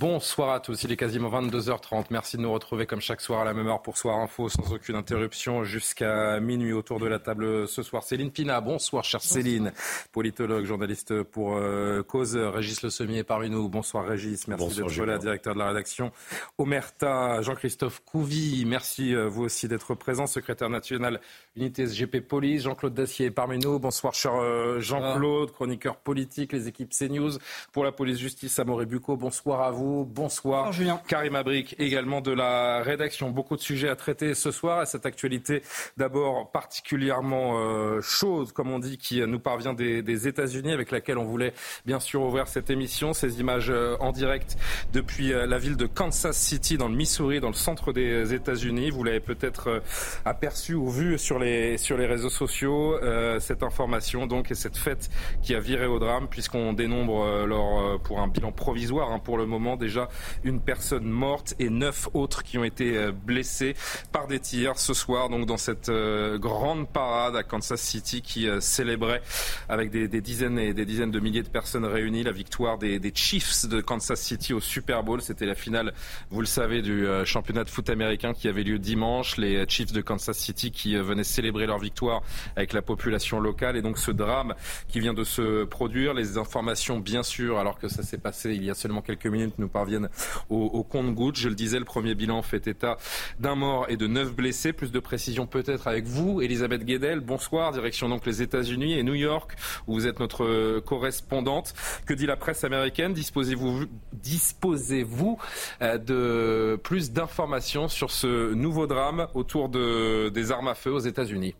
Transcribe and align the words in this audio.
Bonsoir 0.00 0.54
à 0.54 0.60
tous, 0.60 0.82
il 0.84 0.92
est 0.92 0.96
quasiment 0.96 1.28
22h30. 1.28 2.06
Merci 2.08 2.38
de 2.38 2.42
nous 2.42 2.50
retrouver 2.50 2.86
comme 2.86 3.02
chaque 3.02 3.20
soir 3.20 3.42
à 3.42 3.44
la 3.44 3.52
même 3.52 3.66
heure 3.66 3.82
pour 3.82 3.98
Soir 3.98 4.16
Info, 4.16 4.48
sans 4.48 4.72
aucune 4.72 4.96
interruption, 4.96 5.62
jusqu'à 5.62 6.40
minuit 6.40 6.72
autour 6.72 7.00
de 7.00 7.06
la 7.06 7.18
table 7.18 7.68
ce 7.68 7.82
soir. 7.82 8.02
Céline 8.02 8.30
Pina, 8.30 8.62
bonsoir 8.62 9.04
chère 9.04 9.20
Céline, 9.20 9.74
politologue, 10.10 10.64
journaliste 10.64 11.22
pour 11.24 11.54
euh, 11.54 12.02
Cause. 12.02 12.34
Régis 12.34 12.80
Le 12.80 12.88
Sommier 12.88 13.18
est 13.18 13.24
parmi 13.24 13.50
nous. 13.50 13.68
Bonsoir 13.68 14.06
Régis, 14.06 14.48
merci 14.48 14.74
d'être 14.74 15.04
là, 15.04 15.18
directeur 15.18 15.52
de 15.52 15.58
la 15.58 15.68
rédaction. 15.68 16.12
Omerta, 16.56 17.42
Jean-Christophe 17.42 18.00
Couvi, 18.06 18.64
merci 18.64 19.14
euh, 19.14 19.28
vous 19.28 19.42
aussi 19.42 19.68
d'être 19.68 19.94
présent, 19.94 20.26
secrétaire 20.26 20.70
national 20.70 21.20
unité 21.56 21.86
SGP 21.86 22.26
Police. 22.26 22.62
Jean-Claude 22.62 22.94
Dacier 22.94 23.26
est 23.26 23.30
parmi 23.30 23.58
nous. 23.58 23.78
Bonsoir 23.78 24.14
cher 24.14 24.32
euh, 24.36 24.80
Jean-Claude, 24.80 25.52
chroniqueur 25.52 25.96
politique, 25.96 26.54
les 26.54 26.68
équipes 26.68 26.94
CNews. 26.98 27.32
Pour 27.72 27.84
la 27.84 27.92
police 27.92 28.16
justice, 28.18 28.58
Amoré 28.58 28.86
Bucco, 28.86 29.18
bonsoir 29.18 29.60
à 29.60 29.70
vous. 29.70 29.89
Bonsoir. 29.90 30.72
Julien. 30.72 31.00
Karim 31.08 31.34
Abric, 31.34 31.74
également 31.78 32.20
de 32.20 32.30
la 32.30 32.82
rédaction. 32.82 33.30
Beaucoup 33.30 33.56
de 33.56 33.60
sujets 33.60 33.88
à 33.88 33.96
traiter 33.96 34.34
ce 34.34 34.50
soir. 34.50 34.82
Et 34.82 34.86
cette 34.86 35.04
actualité, 35.04 35.62
d'abord 35.96 36.52
particulièrement 36.52 37.58
euh, 37.58 38.00
chaude, 38.00 38.52
comme 38.52 38.70
on 38.70 38.78
dit, 38.78 38.98
qui 38.98 39.20
nous 39.26 39.40
parvient 39.40 39.74
des, 39.74 40.02
des 40.02 40.28
États-Unis, 40.28 40.72
avec 40.72 40.90
laquelle 40.92 41.18
on 41.18 41.24
voulait 41.24 41.52
bien 41.86 41.98
sûr 41.98 42.22
ouvrir 42.22 42.46
cette 42.46 42.70
émission. 42.70 43.12
Ces 43.12 43.40
images 43.40 43.70
euh, 43.70 43.96
en 44.00 44.12
direct 44.12 44.56
depuis 44.92 45.32
euh, 45.32 45.46
la 45.46 45.58
ville 45.58 45.76
de 45.76 45.86
Kansas 45.86 46.36
City, 46.36 46.78
dans 46.78 46.88
le 46.88 46.96
Missouri, 46.96 47.40
dans 47.40 47.48
le 47.48 47.54
centre 47.54 47.92
des 47.92 48.32
États-Unis. 48.32 48.90
Vous 48.90 49.02
l'avez 49.02 49.20
peut-être 49.20 49.82
aperçu 50.24 50.74
ou 50.74 50.88
vu 50.88 51.18
sur 51.18 51.38
les, 51.38 51.78
sur 51.78 51.96
les 51.96 52.06
réseaux 52.06 52.30
sociaux, 52.30 52.98
cette 53.40 53.62
information 53.62 54.26
donc 54.26 54.50
et 54.50 54.54
cette 54.54 54.76
fête 54.76 55.10
qui 55.42 55.54
a 55.54 55.60
viré 55.60 55.86
au 55.86 55.98
drame, 55.98 56.28
puisqu'on 56.28 56.72
dénombre 56.72 57.44
leur, 57.46 58.00
pour 58.02 58.20
un 58.20 58.28
bilan 58.28 58.52
provisoire 58.52 59.10
hein, 59.10 59.18
pour 59.18 59.36
le 59.36 59.46
moment 59.46 59.76
déjà 59.80 60.08
une 60.44 60.60
personne 60.60 61.08
morte 61.08 61.54
et 61.58 61.68
neuf 61.68 62.08
autres 62.14 62.44
qui 62.44 62.58
ont 62.58 62.64
été 62.64 62.96
euh, 62.96 63.12
blessés 63.12 63.74
par 64.12 64.28
des 64.28 64.38
tirs 64.38 64.78
ce 64.78 64.94
soir, 64.94 65.28
donc 65.28 65.46
dans 65.46 65.56
cette 65.56 65.88
euh, 65.88 66.38
grande 66.38 66.88
parade 66.88 67.34
à 67.34 67.42
Kansas 67.42 67.80
City 67.80 68.22
qui 68.22 68.48
euh, 68.48 68.60
célébrait 68.60 69.22
avec 69.68 69.90
des, 69.90 70.08
dizaines 70.20 70.58
et 70.58 70.72
des 70.72 70.84
dizaines 70.84 71.10
de 71.10 71.18
milliers 71.20 71.42
de 71.42 71.48
personnes 71.48 71.84
réunies 71.84 72.22
la 72.22 72.32
victoire 72.32 72.78
des, 72.78 72.98
des, 72.98 73.12
Chiefs 73.12 73.66
de 73.66 73.80
Kansas 73.80 74.20
City 74.20 74.52
au 74.52 74.60
Super 74.60 75.02
Bowl. 75.02 75.20
C'était 75.20 75.46
la 75.46 75.54
finale, 75.54 75.92
vous 76.30 76.40
le 76.40 76.46
savez, 76.46 76.82
du 76.82 77.06
championnat 77.24 77.64
de 77.64 77.70
foot 77.70 77.90
américain 77.90 78.32
qui 78.32 78.48
avait 78.48 78.62
lieu 78.62 78.78
dimanche. 78.78 79.36
Les 79.36 79.66
Chiefs 79.68 79.92
de 79.92 80.00
Kansas 80.00 80.38
City 80.38 80.70
qui 80.70 80.96
venaient 80.96 81.24
célébrer 81.24 81.66
leur 81.66 81.78
victoire 81.78 82.22
avec 82.56 82.72
la 82.72 82.82
population 82.82 83.40
locale 83.40 83.76
et 83.76 83.82
donc 83.82 83.98
ce 83.98 84.10
drame 84.10 84.54
qui 84.88 85.00
vient 85.00 85.14
de 85.14 85.24
se 85.24 85.64
produire. 85.64 86.14
Les 86.14 86.38
informations, 86.38 86.98
bien 86.98 87.22
sûr, 87.22 87.58
alors 87.58 87.78
que 87.78 87.88
ça 87.88 88.02
s'est 88.02 88.18
passé 88.18 88.54
il 88.54 88.64
y 88.64 88.70
a 88.70 88.74
seulement 88.74 89.02
quelques 89.02 89.26
minutes, 89.26 89.54
nous 89.58 89.68
parviennent 89.70 90.08
au, 90.48 90.82
compte-gouttes. 90.82 91.36
Je 91.36 91.48
le 91.48 91.54
disais, 91.54 91.78
le 91.78 91.84
premier 91.84 92.14
bilan 92.14 92.42
fait 92.42 92.66
état 92.66 92.96
d'un 93.38 93.54
mort 93.54 93.86
et 93.88 93.96
de 93.96 94.06
neuf 94.06 94.34
blessés. 94.34 94.72
Plus 94.72 94.92
de 94.92 95.00
précision 95.00 95.46
peut-être 95.46 95.86
avec 95.86 96.04
vous, 96.04 96.42
Elisabeth 96.42 96.84
Guedel. 96.84 97.20
Bonsoir, 97.20 97.72
direction 97.72 98.08
donc 98.08 98.26
les 98.26 98.42
États-Unis 98.42 98.98
et 98.98 99.02
New 99.02 99.14
York, 99.14 99.56
où 99.86 99.94
vous 99.94 100.06
êtes 100.06 100.20
notre 100.20 100.80
correspondante. 100.80 101.74
Que 102.06 102.14
dit 102.14 102.26
la 102.26 102.36
presse 102.36 102.64
américaine? 102.64 103.12
Disposez-vous 103.12 103.86
disposez-vous 104.12 105.38
de 105.80 106.78
plus 106.82 107.12
d'informations 107.12 107.88
sur 107.88 108.10
ce 108.10 108.52
nouveau 108.54 108.86
drame 108.86 109.28
autour 109.34 109.68
de, 109.68 110.28
des 110.30 110.52
armes 110.52 110.68
à 110.68 110.74
feu 110.74 110.92
aux 110.92 110.98
États-Unis? 110.98 111.54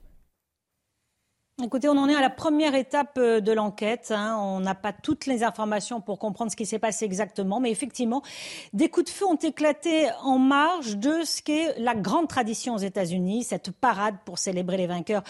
Écoutez, 1.63 1.89
on 1.89 1.99
en 1.99 2.09
est 2.09 2.15
à 2.15 2.23
la 2.23 2.31
première 2.31 2.75
étape 2.75 3.19
de 3.19 3.53
l'enquête. 3.53 4.13
Hein. 4.17 4.39
On 4.41 4.61
n'a 4.61 4.75
pas 4.75 4.95
toutes 4.95 5.27
les 5.27 5.45
informations 5.45 6.01
pour 6.01 6.19
comprendre 6.19 6.51
ce 6.51 6.57
qui 6.57 6.65
s'est 6.65 6.79
passé 6.79 7.05
exactement, 7.05 7.61
mais 7.61 7.71
effectivement, 7.71 8.23
des 8.73 8.89
coups 8.89 9.07
de 9.07 9.11
feu 9.11 9.27
ont 9.27 9.37
éclaté 9.37 10.09
en 10.23 10.39
marge 10.39 10.97
de 10.97 11.23
ce 11.23 11.43
qu'est 11.43 11.79
la 11.79 11.95
grande 11.95 12.29
tradition 12.29 12.75
aux 12.77 12.79
États-Unis, 12.79 13.45
cette 13.45 13.73
parade 13.73 14.15
pour 14.25 14.39
célébrer 14.39 14.79
les 14.79 14.87
vainqueurs 14.87 15.23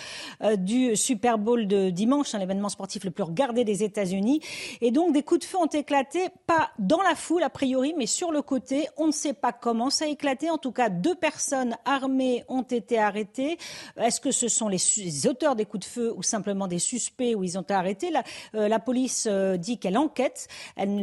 euh, 0.43 0.55
du 0.55 0.95
Super 0.95 1.37
Bowl 1.37 1.67
de 1.67 1.91
dimanche, 1.91 2.33
hein, 2.35 2.39
l'événement 2.39 2.69
sportif 2.69 3.05
le 3.05 3.11
plus 3.11 3.25
regardé 3.25 3.65
des 3.65 3.83
États-Unis. 3.83 4.41
Et 4.81 4.93
donc, 4.93 5.13
des 5.13 5.25
coups 5.25 5.41
de 5.41 5.45
feu 5.45 5.59
ont 5.59 5.67
éclaté, 5.67 6.29
pas 6.47 6.71
dans 6.79 7.03
la 7.03 7.17
foule 7.17 7.43
a 7.43 7.51
priori, 7.51 7.93
mais 7.97 8.07
sur 8.07 8.31
le 8.31 8.43
côté. 8.43 8.89
On 8.97 9.09
ne 9.09 9.13
sait 9.13 9.35
pas 9.35 9.53
comment 9.53 9.91
ça 9.91 10.05
a 10.05 10.09
éclaté. 10.09 10.49
En 10.49 10.59
tout 10.59 10.73
cas, 10.73 10.91
deux 10.91 11.17
personnes 11.17 11.77
armées 11.85 12.45
ont 12.49 12.63
été 12.63 12.99
arrêtées. 12.99 13.59
Est-ce 13.97 14.21
que 14.21 14.31
ce 14.31 14.47
sont 14.47 14.69
les 14.69 15.27
auteurs 15.27 15.57
des 15.57 15.65
coups 15.65 15.87
de 15.87 15.91
feu 15.91 16.15
ou 16.21 16.23
simplement 16.23 16.69
des 16.69 16.79
suspects 16.79 17.35
où 17.35 17.43
ils 17.43 17.57
ont 17.57 17.63
été 17.63 17.73
arrêtés. 17.73 18.11
La, 18.11 18.23
euh, 18.55 18.69
la 18.69 18.79
police 18.79 19.27
euh, 19.29 19.57
dit 19.57 19.79
qu'elle 19.79 19.97
enquête. 19.97 20.49
Elle 20.77 21.01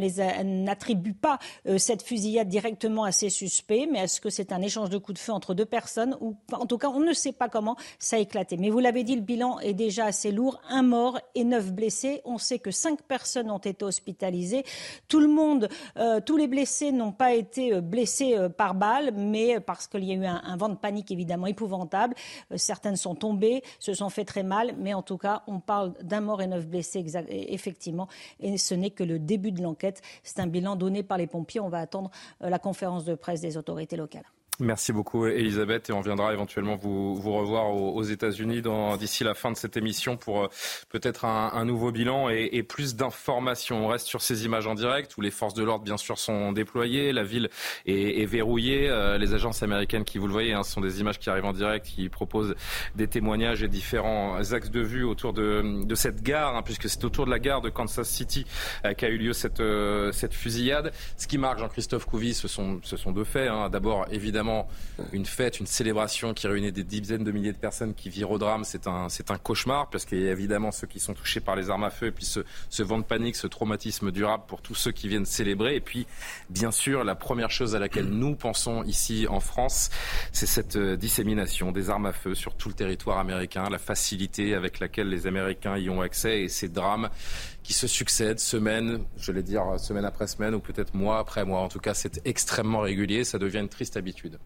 n'attribue 0.62 1.12
pas 1.12 1.40
euh, 1.66 1.76
cette 1.76 2.02
fusillade 2.02 2.48
directement 2.48 3.02
à 3.02 3.10
ces 3.10 3.30
suspects, 3.30 3.88
mais 3.90 3.98
est-ce 3.98 4.20
que 4.20 4.30
c'est 4.30 4.52
un 4.52 4.62
échange 4.62 4.90
de 4.90 4.98
coups 4.98 5.18
de 5.18 5.22
feu 5.22 5.32
entre 5.32 5.54
deux 5.54 5.64
personnes 5.64 6.16
ou 6.20 6.36
en 6.52 6.66
tout 6.66 6.78
cas 6.78 6.88
on 6.88 7.00
ne 7.00 7.12
sait 7.12 7.32
pas 7.32 7.48
comment 7.48 7.76
ça 7.98 8.16
a 8.16 8.18
éclaté. 8.20 8.56
Mais 8.56 8.70
vous 8.70 8.78
l'avez 8.78 9.02
dit, 9.02 9.16
le 9.16 9.22
bilan 9.22 9.58
est 9.58 9.74
déjà 9.74 10.04
assez 10.04 10.30
lourd. 10.30 10.60
Un 10.68 10.82
mort 10.82 11.18
et 11.34 11.42
neuf 11.42 11.72
blessés. 11.72 12.22
On 12.24 12.38
sait 12.38 12.60
que 12.60 12.70
cinq 12.70 13.02
personnes 13.02 13.50
ont 13.50 13.58
été 13.58 13.84
hospitalisées. 13.84 14.62
Tout 15.08 15.18
le 15.18 15.26
monde, 15.26 15.68
tous 16.26 16.36
les 16.36 16.46
blessés 16.46 16.92
n'ont 16.92 17.12
pas 17.12 17.34
été 17.34 17.80
blessés 17.80 18.36
par 18.56 18.74
balle, 18.74 19.12
mais 19.16 19.60
parce 19.60 19.86
qu'il 19.86 20.04
y 20.04 20.12
a 20.12 20.14
eu 20.14 20.26
un, 20.26 20.56
vent 20.56 20.68
de 20.68 20.76
panique 20.76 21.10
évidemment 21.10 21.46
épouvantable. 21.46 22.14
Certaines 22.56 22.96
sont 22.96 23.14
tombées, 23.14 23.62
se 23.78 23.94
sont 23.94 24.10
fait 24.10 24.24
très 24.24 24.42
mal, 24.42 24.74
mais 24.78 24.94
en 24.94 25.02
cas, 25.16 25.42
on 25.46 25.60
parle 25.60 25.94
d'un 26.02 26.20
mort 26.20 26.42
et 26.42 26.46
neuf 26.46 26.66
blessés, 26.66 27.04
effectivement, 27.28 28.08
et 28.40 28.58
ce 28.58 28.74
n'est 28.74 28.90
que 28.90 29.04
le 29.04 29.18
début 29.18 29.52
de 29.52 29.62
l'enquête. 29.62 30.02
C'est 30.22 30.40
un 30.40 30.46
bilan 30.46 30.76
donné 30.76 31.02
par 31.02 31.16
les 31.16 31.26
pompiers. 31.26 31.60
On 31.60 31.68
va 31.68 31.78
attendre 31.78 32.10
la 32.40 32.58
conférence 32.58 33.04
de 33.04 33.14
presse 33.14 33.40
des 33.40 33.56
autorités 33.56 33.96
locales. 33.96 34.26
Merci 34.60 34.92
beaucoup, 34.92 35.24
Elisabeth. 35.26 35.88
Et 35.88 35.92
on 35.92 36.00
viendra 36.00 36.32
éventuellement 36.32 36.74
vous, 36.74 37.14
revoir 37.14 37.70
aux, 37.70 38.02
États-Unis 38.02 38.60
d'ici 38.98 39.22
la 39.22 39.34
fin 39.34 39.52
de 39.52 39.56
cette 39.56 39.76
émission 39.76 40.16
pour 40.16 40.42
euh, 40.42 40.48
peut-être 40.88 41.24
un, 41.26 41.64
nouveau 41.64 41.92
bilan 41.92 42.28
et, 42.28 42.62
plus 42.64 42.96
d'informations. 42.96 43.84
On 43.84 43.88
reste 43.88 44.08
sur 44.08 44.20
ces 44.20 44.46
images 44.46 44.66
en 44.66 44.74
direct 44.74 45.16
où 45.16 45.20
les 45.20 45.30
forces 45.30 45.54
de 45.54 45.62
l'ordre, 45.62 45.84
bien 45.84 45.96
sûr, 45.96 46.18
sont 46.18 46.50
déployées. 46.50 47.12
La 47.12 47.22
ville 47.22 47.50
est, 47.86 48.24
verrouillée. 48.24 48.88
Euh, 48.88 49.16
les 49.16 49.32
agences 49.32 49.62
américaines 49.62 50.04
qui, 50.04 50.18
vous 50.18 50.26
le 50.26 50.32
voyez, 50.32 50.54
hein, 50.54 50.64
sont 50.64 50.80
des 50.80 51.00
images 51.00 51.20
qui 51.20 51.30
arrivent 51.30 51.44
en 51.44 51.52
direct, 51.52 51.86
qui 51.86 52.08
proposent 52.08 52.56
des 52.96 53.06
témoignages 53.06 53.62
et 53.62 53.68
différents 53.68 54.38
axes 54.52 54.70
de 54.70 54.80
vue 54.80 55.04
autour 55.04 55.34
de, 55.34 55.94
cette 55.94 56.20
gare, 56.22 56.56
hein, 56.56 56.62
puisque 56.64 56.88
c'est 56.88 57.04
autour 57.04 57.26
de 57.26 57.30
la 57.30 57.38
gare 57.38 57.60
de 57.60 57.68
Kansas 57.68 58.08
City 58.08 58.44
euh, 58.84 58.92
qu'a 58.94 59.08
eu 59.08 59.18
lieu 59.18 59.32
cette, 59.32 59.62
fusillade. 60.32 60.92
Ce 61.16 61.28
qui 61.28 61.38
marque 61.38 61.60
Jean-Christophe 61.60 62.06
Couvi, 62.06 62.34
ce 62.34 62.48
sont, 62.48 62.80
ce 62.82 62.96
sont 62.96 63.12
deux 63.12 63.24
faits. 63.24 63.48
Hein. 63.48 63.68
D'abord, 63.70 64.06
évidemment, 64.10 64.47
une 65.12 65.26
fête, 65.26 65.60
une 65.60 65.66
célébration 65.66 66.34
qui 66.34 66.46
réunit 66.46 66.72
des 66.72 66.84
dizaines 66.84 67.24
de 67.24 67.32
milliers 67.32 67.52
de 67.52 67.58
personnes 67.58 67.94
qui 67.94 68.10
virent 68.10 68.30
au 68.30 68.38
drame. 68.38 68.64
C'est 68.64 68.86
un, 68.86 69.08
c'est 69.08 69.30
un 69.30 69.38
cauchemar 69.38 69.88
parce 69.90 70.04
qu'il 70.04 70.20
y 70.20 70.28
a 70.28 70.32
évidemment 70.32 70.72
ceux 70.72 70.86
qui 70.86 71.00
sont 71.00 71.14
touchés 71.14 71.40
par 71.40 71.56
les 71.56 71.70
armes 71.70 71.84
à 71.84 71.90
feu 71.90 72.06
et 72.06 72.12
puis 72.12 72.24
ce, 72.24 72.40
ce 72.68 72.82
vent 72.82 72.98
de 72.98 73.04
panique, 73.04 73.36
ce 73.36 73.46
traumatisme 73.46 74.10
durable 74.10 74.44
pour 74.46 74.60
tous 74.60 74.74
ceux 74.74 74.92
qui 74.92 75.08
viennent 75.08 75.26
célébrer. 75.26 75.76
Et 75.76 75.80
puis, 75.80 76.06
bien 76.50 76.70
sûr, 76.70 77.04
la 77.04 77.14
première 77.14 77.50
chose 77.50 77.74
à 77.74 77.78
laquelle 77.78 78.08
nous 78.08 78.34
pensons 78.34 78.82
ici 78.84 79.26
en 79.28 79.40
France, 79.40 79.90
c'est 80.32 80.46
cette 80.46 80.78
dissémination 80.78 81.72
des 81.72 81.90
armes 81.90 82.06
à 82.06 82.12
feu 82.12 82.34
sur 82.34 82.54
tout 82.54 82.68
le 82.68 82.74
territoire 82.74 83.18
américain, 83.18 83.68
la 83.70 83.78
facilité 83.78 84.54
avec 84.54 84.80
laquelle 84.80 85.08
les 85.08 85.26
Américains 85.26 85.76
y 85.76 85.88
ont 85.90 86.00
accès 86.00 86.42
et 86.42 86.48
ces 86.48 86.68
drames 86.68 87.08
qui 87.68 87.74
se 87.74 87.86
succèdent 87.86 88.40
semaine, 88.40 89.00
je 89.18 89.30
vais 89.30 89.42
dire 89.42 89.78
semaine 89.78 90.06
après 90.06 90.26
semaine 90.26 90.54
ou 90.54 90.58
peut-être 90.58 90.94
mois 90.94 91.18
après 91.18 91.44
mois. 91.44 91.60
En 91.60 91.68
tout 91.68 91.80
cas, 91.80 91.92
c'est 91.92 92.18
extrêmement 92.26 92.80
régulier. 92.80 93.24
Ça 93.24 93.38
devient 93.38 93.58
une 93.58 93.68
triste 93.68 93.98
habitude. 93.98 94.38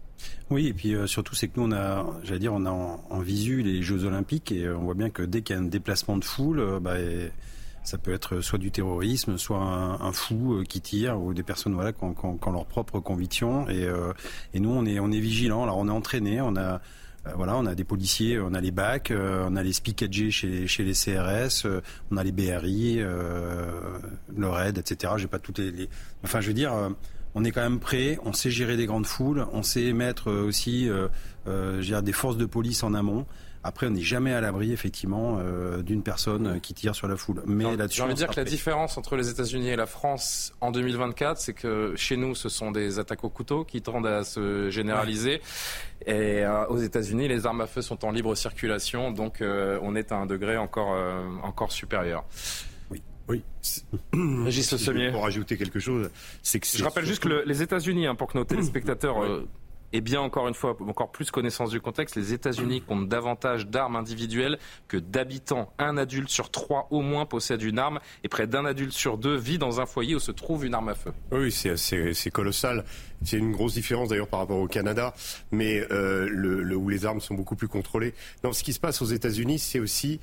Oui, 0.49 0.67
et 0.67 0.73
puis 0.73 0.93
euh, 0.93 1.07
surtout, 1.07 1.33
c'est 1.33 1.47
que 1.47 1.57
nous, 1.57 1.67
on 1.67 1.71
a, 1.71 2.05
j'allais 2.23 2.39
dire, 2.39 2.51
on 2.53 2.65
a 2.65 2.69
en, 2.69 3.19
visu 3.21 3.61
les 3.61 3.81
Jeux 3.81 4.03
Olympiques 4.03 4.51
et 4.51 4.65
euh, 4.65 4.75
on 4.75 4.81
voit 4.81 4.93
bien 4.93 5.09
que 5.09 5.23
dès 5.23 5.41
qu'il 5.41 5.55
y 5.55 5.57
a 5.57 5.61
un 5.61 5.65
déplacement 5.65 6.17
de 6.17 6.25
foule, 6.25 6.59
euh, 6.59 6.81
bah, 6.81 6.97
ça 7.85 7.97
peut 7.97 8.11
être 8.11 8.41
soit 8.41 8.59
du 8.59 8.71
terrorisme, 8.71 9.37
soit 9.37 9.57
un, 9.57 10.11
fou 10.11 10.61
qui 10.67 10.81
tire, 10.81 11.17
ou 11.17 11.33
des 11.33 11.43
personnes 11.43 11.75
voilà 11.75 11.93
qui 11.93 12.03
ont, 12.03 12.13
qui 12.13 12.25
ont, 12.25 12.51
leur 12.51 12.65
propre 12.65 12.99
conviction. 12.99 13.69
Et, 13.69 13.87
et 14.53 14.59
nous, 14.59 14.69
on 14.69 14.85
est, 14.85 14.99
on 14.99 15.11
est 15.11 15.19
vigilants. 15.19 15.63
Alors, 15.63 15.77
on 15.77 15.87
est 15.87 15.91
entraîné, 15.91 16.41
on 16.41 16.57
a 16.57 16.81
voilà, 17.35 17.55
on 17.55 17.65
a 17.65 17.75
des 17.75 17.83
policiers, 17.83 18.39
on 18.39 18.53
a 18.53 18.59
les 18.59 18.71
BAC, 18.71 19.13
on 19.15 19.55
a 19.55 19.63
les 19.63 19.73
SPICAG 19.73 20.29
chez, 20.29 20.67
chez 20.67 20.83
les 20.83 20.93
CRS, 20.93 21.65
on 22.11 22.17
a 22.17 22.23
les 22.23 22.31
BRI, 22.31 22.95
le 22.95 24.47
RAID, 24.47 24.77
etc. 24.77 25.13
J'ai 25.17 25.27
pas 25.27 25.39
toutes 25.39 25.59
les, 25.59 25.87
Enfin, 26.23 26.41
je 26.41 26.47
veux 26.47 26.53
dire, 26.53 26.73
on 27.33 27.43
est 27.45 27.51
quand 27.51 27.61
même 27.61 27.79
prêt, 27.79 28.19
on 28.25 28.33
sait 28.33 28.51
gérer 28.51 28.75
des 28.75 28.85
grandes 28.85 29.05
foules, 29.05 29.45
on 29.53 29.63
sait 29.63 29.93
mettre 29.93 30.31
aussi 30.31 30.89
des 31.45 32.13
forces 32.13 32.37
de 32.37 32.45
police 32.45 32.83
en 32.83 32.93
amont. 32.93 33.25
Après, 33.63 33.87
on 33.87 33.91
n'est 33.91 34.01
jamais 34.01 34.33
à 34.33 34.41
l'abri, 34.41 34.73
effectivement, 34.73 35.37
euh, 35.39 35.81
d'une 35.81 36.03
personne 36.03 36.59
qui 36.59 36.73
tire 36.73 36.95
sur 36.95 37.07
la 37.07 37.15
foule. 37.15 37.41
Mais 37.45 37.75
là-dessus, 37.77 37.97
j'ai 37.97 38.03
envie 38.03 38.13
de 38.13 38.17
dire 38.17 38.27
que 38.27 38.35
la 38.35 38.43
différence 38.43 38.97
entre 38.97 39.15
les 39.15 39.29
États-Unis 39.29 39.69
et 39.69 39.75
la 39.77 39.85
France 39.85 40.53
en 40.59 40.71
2024, 40.71 41.37
c'est 41.39 41.53
que 41.53 41.93
chez 41.95 42.17
nous, 42.17 42.35
ce 42.35 42.49
sont 42.49 42.71
des 42.71 42.99
attaques 42.99 43.23
au 43.23 43.29
couteau 43.29 43.63
qui 43.63 43.81
tendent 43.81 44.07
à 44.07 44.23
se 44.23 44.69
généraliser. 44.69 45.41
Et 46.05 46.43
euh, 46.43 46.65
aux 46.67 46.77
États-Unis, 46.77 47.29
les 47.29 47.45
armes 47.45 47.61
à 47.61 47.67
feu 47.67 47.81
sont 47.81 48.03
en 48.03 48.11
libre 48.11 48.35
circulation, 48.35 49.11
donc 49.11 49.41
euh, 49.41 49.79
on 49.81 49.95
est 49.95 50.11
à 50.11 50.17
un 50.17 50.25
degré 50.25 50.57
encore, 50.57 50.97
encore 51.43 51.71
supérieur. 51.71 52.25
Oui. 52.91 53.01
Oui. 53.29 53.43
Régis 54.43 54.75
Semier. 54.75 55.11
Pour 55.11 55.25
ajouter 55.25 55.55
quelque 55.55 55.79
chose, 55.79 56.09
c'est 56.41 56.59
que 56.59 56.67
je 56.67 56.83
rappelle 56.83 57.05
juste 57.05 57.23
que 57.23 57.43
les 57.45 57.61
États-Unis, 57.61 58.07
hein, 58.07 58.15
pour 58.15 58.27
que 58.27 58.37
nos 58.37 58.43
téléspectateurs 58.45 59.45
et 59.93 60.01
bien 60.01 60.19
encore 60.19 60.47
une 60.47 60.55
fois, 60.55 60.75
encore 60.87 61.11
plus 61.11 61.31
connaissance 61.31 61.69
du 61.69 61.79
contexte, 61.79 62.15
les 62.15 62.33
États-Unis 62.33 62.81
comptent 62.81 63.07
davantage 63.07 63.67
d'armes 63.67 63.95
individuelles 63.95 64.57
que 64.87 64.97
d'habitants. 64.97 65.71
Un 65.77 65.97
adulte 65.97 66.29
sur 66.29 66.49
trois 66.49 66.87
au 66.89 67.01
moins 67.01 67.25
possède 67.25 67.61
une 67.61 67.79
arme 67.79 67.99
et 68.23 68.27
près 68.27 68.47
d'un 68.47 68.65
adulte 68.65 68.91
sur 68.91 69.17
deux 69.17 69.35
vit 69.35 69.59
dans 69.59 69.79
un 69.79 69.85
foyer 69.85 70.15
où 70.15 70.19
se 70.19 70.31
trouve 70.31 70.65
une 70.65 70.73
arme 70.73 70.89
à 70.89 70.95
feu. 70.95 71.13
Oui, 71.31 71.51
c'est 71.51 72.31
colossal. 72.31 72.83
C'est 73.23 73.37
une 73.37 73.51
grosse 73.51 73.73
différence 73.73 74.09
d'ailleurs 74.09 74.27
par 74.27 74.39
rapport 74.39 74.59
au 74.59 74.67
Canada, 74.67 75.13
mais 75.51 75.85
euh, 75.91 76.27
le, 76.29 76.75
où 76.75 76.89
les 76.89 77.05
armes 77.05 77.21
sont 77.21 77.35
beaucoup 77.35 77.55
plus 77.55 77.67
contrôlées. 77.67 78.13
Non, 78.43 78.53
ce 78.53 78.63
qui 78.63 78.73
se 78.73 78.79
passe 78.79 79.01
aux 79.01 79.05
États-Unis, 79.05 79.59
c'est 79.59 79.79
aussi 79.79 80.19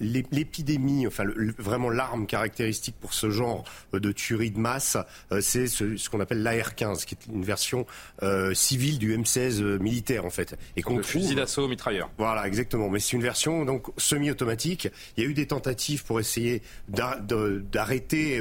l'épidémie, 0.00 1.06
enfin 1.06 1.24
vraiment 1.58 1.90
l'arme 1.90 2.26
caractéristique 2.26 2.96
pour 3.00 3.14
ce 3.14 3.30
genre 3.30 3.64
de 3.92 4.12
tuerie 4.12 4.50
de 4.50 4.58
masse, 4.58 4.96
euh, 5.32 5.40
c'est 5.40 5.66
ce, 5.66 6.08
qu'on 6.08 6.20
appelle 6.20 6.42
l'AR-15, 6.42 7.04
qui 7.04 7.14
est 7.14 7.26
une 7.32 7.44
version 7.44 7.86
euh, 8.22 8.54
civile 8.54 8.98
du 8.98 9.16
M16 9.16 9.78
militaire 9.78 10.24
en 10.24 10.30
fait, 10.30 10.56
et 10.76 10.82
qu'on 10.82 11.02
fusil 11.02 11.34
d'assaut 11.34 11.68
mitrailleur. 11.68 12.10
Voilà, 12.18 12.46
exactement. 12.46 12.88
Mais 12.88 13.00
c'est 13.00 13.16
une 13.16 13.22
version 13.22 13.64
donc 13.64 13.86
semi-automatique. 13.96 14.88
Il 15.16 15.24
y 15.24 15.26
a 15.26 15.30
eu 15.30 15.34
des 15.34 15.46
tentatives 15.46 16.04
pour 16.04 16.20
essayer 16.20 16.62
d'arrêter, 16.88 18.40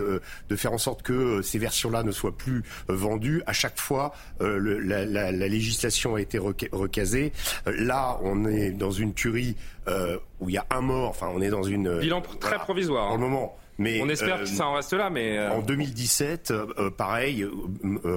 de 0.50 0.56
faire 0.56 0.74
en 0.74 0.78
sorte 0.78 1.02
que 1.04 1.42
ces 1.42 1.60
versions-là 1.60 2.04
ne 2.04 2.12
soient 2.12 2.36
plus 2.36 2.64
vendues 2.88 3.35
à 3.46 3.54
chaque 3.54 3.80
fois, 3.80 4.14
euh, 4.42 4.80
la, 4.84 5.32
législation 5.32 6.16
a 6.16 6.22
été 6.22 6.38
recasée. 6.38 7.32
Euh, 7.68 7.74
là, 7.78 8.18
on 8.24 8.46
est 8.46 8.72
dans 8.72 8.92
une 8.92 9.14
tuerie 9.14 9.56
euh, 9.88 10.18
où 10.40 10.50
il 10.50 10.56
y 10.56 10.58
a 10.58 10.66
un 10.70 10.82
mort. 10.82 11.10
Enfin, 11.10 11.30
on 11.34 11.42
est 11.42 11.50
dans 11.50 11.64
une 11.64 12.00
bilan 12.00 12.22
très 12.40 12.58
provisoire. 12.58 13.08
Pour 13.08 13.18
le 13.18 13.24
moment. 13.24 13.58
Mais, 13.78 14.02
on 14.02 14.10
espère 14.10 14.40
que 14.40 14.46
ça 14.46 14.68
en 14.68 14.74
reste 14.74 14.94
là, 14.94 15.10
mais 15.10 15.40
en 15.48 15.62
2017, 15.62 16.54
pareil, 16.98 17.46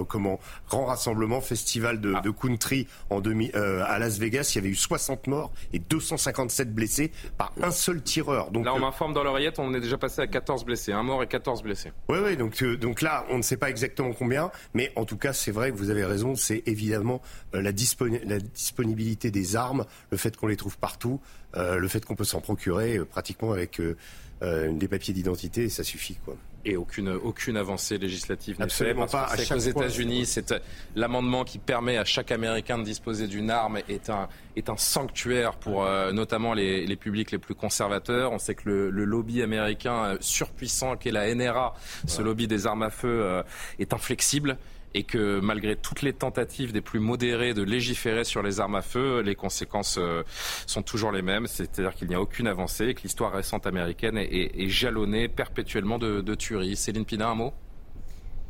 comment 0.09 0.39
grand 0.69 0.85
rassemblement, 0.85 1.41
festival 1.41 2.01
de, 2.01 2.15
ah. 2.17 2.21
de 2.21 2.31
country 2.31 2.87
en 3.11 3.21
demi, 3.21 3.51
à 3.53 3.99
Las 3.99 4.19
Vegas, 4.19 4.53
il 4.55 4.57
y 4.57 4.59
avait 4.61 4.69
eu 4.69 4.75
60 4.75 5.27
morts 5.27 5.53
et 5.73 5.79
257 5.79 6.75
blessés 6.75 7.11
par 7.37 7.53
un 7.63 7.71
seul 7.71 8.03
tireur. 8.03 8.51
Donc 8.51 8.65
là, 8.65 8.75
on 8.75 8.81
m'informe 8.81 9.15
dans 9.15 9.25
l'oreillette, 9.25 9.59
on 9.59 9.75
est 9.75 9.81
déjà 9.81 9.99
passé 9.99 10.23
à 10.23 10.27
14 10.27 10.65
blessés, 10.65 10.93
un 10.93 11.03
mort 11.03 11.23
et 11.23 11.27
14 11.27 11.63
blessés. 11.63 11.93
Oui, 12.09 12.19
oui, 12.25 12.37
donc 12.37 12.63
donc 12.63 13.03
là, 13.03 13.25
on 13.31 13.39
ne 13.39 13.43
sait 13.43 13.57
pas 13.57 13.71
exactement 13.71 14.13
combien, 14.13 14.51
mais 14.75 14.93
en 14.97 15.05
tout 15.05 15.17
cas, 15.17 15.33
c'est 15.33 15.51
vrai 15.53 15.71
que 15.71 15.77
vous 15.77 15.91
avez 15.91 16.05
raison, 16.05 16.35
c'est 16.35 16.63
évidemment 16.67 17.21
la, 17.53 17.63
la, 17.63 17.73
disponibilité 17.73 19.31
des 19.31 19.57
armes, 19.57 19.85
le 20.11 20.17
fait 20.17 20.37
qu'on 20.37 20.47
les 20.47 20.57
trouve 20.57 20.79
partout, 20.79 21.21
le 21.55 21.89
fait 21.89 22.05
qu'on 22.05 22.15
peut 22.15 22.25
s'en 22.25 22.41
procurer 22.41 22.99
pratiquement 23.05 23.53
avec 23.53 23.81
euh, 23.81 23.97
des 24.41 24.89
papiers 24.89 25.15
d'identité, 25.15 25.69
ça 25.69 25.83
suffit. 25.83 26.17
Quoi. 26.25 26.37
Et 26.65 26.77
aucune, 26.77 27.09
aucune 27.09 27.57
avancée 27.57 27.99
législative 27.99 28.59
n'est 28.59 28.69
faite. 28.69 28.97
Parce 28.97 29.13
pas. 29.13 29.29
Qu'aux 29.49 29.59
États-Unis, 29.59 30.27
c'est 30.27 30.55
l'amendement 30.97 31.45
qui 31.45 31.59
permet 31.59 31.97
à 31.97 32.05
chaque 32.05 32.31
Américain 32.31 32.79
de 32.79 32.85
disposer 32.85 33.27
d'une 33.27 33.51
arme 33.51 33.79
est 33.89 34.11
un, 34.11 34.29
est 34.57 34.69
un 34.69 34.77
sanctuaire 34.77 35.55
pour 35.57 35.85
euh, 35.85 36.13
notamment 36.13 36.55
les, 36.55 36.87
les, 36.87 36.97
publics 36.97 37.31
les 37.31 37.39
plus 37.39 37.55
conservateurs. 37.55 38.33
On 38.33 38.39
sait 38.39 38.55
que 38.55 38.69
le, 38.69 38.91
le 38.91 39.05
lobby 39.05 39.41
américain 39.43 40.05
euh, 40.05 40.17
surpuissant 40.21 40.97
qu'est 40.97 41.13
la 41.13 41.33
NRA, 41.35 41.75
ce 42.07 42.23
lobby 42.23 42.49
des 42.49 42.67
armes 42.67 42.83
à 42.83 42.91
feu, 42.91 43.43
est 43.79 43.93
inflexible 43.93 44.59
et 44.95 45.05
que 45.05 45.41
malgré 45.41 45.77
toutes 45.77 46.03
les 46.03 46.13
tentatives 46.13 46.73
des 46.73 46.81
plus 46.81 47.01
modérés 47.01 47.55
de 47.55 47.63
légiférer 47.63 48.25
sur 48.25 48.43
les 48.43 48.61
armes 48.61 48.75
à 48.75 48.83
feu, 48.83 49.21
les 49.21 49.35
conséquences 49.35 49.99
euh, 49.99 50.23
sont 50.67 50.83
toujours 50.83 51.13
les 51.13 51.23
mêmes, 51.23 51.47
c'est-à-dire 51.47 51.95
qu'il 51.95 52.09
n'y 52.09 52.15
a 52.15 52.21
aucune 52.21 52.47
avancée 52.47 52.87
et 52.87 52.95
que 52.95 53.03
l'histoire 53.03 53.33
récente 53.33 53.67
américaine 53.67 54.17
est, 54.19 54.69
jalonnée 54.69 55.29
perpétuellement 55.29 55.99
de, 55.99 56.35
tueries. 56.35 56.77
Céline 56.77 57.05
Pina, 57.05 57.29
un 57.29 57.35
mot? 57.35 57.53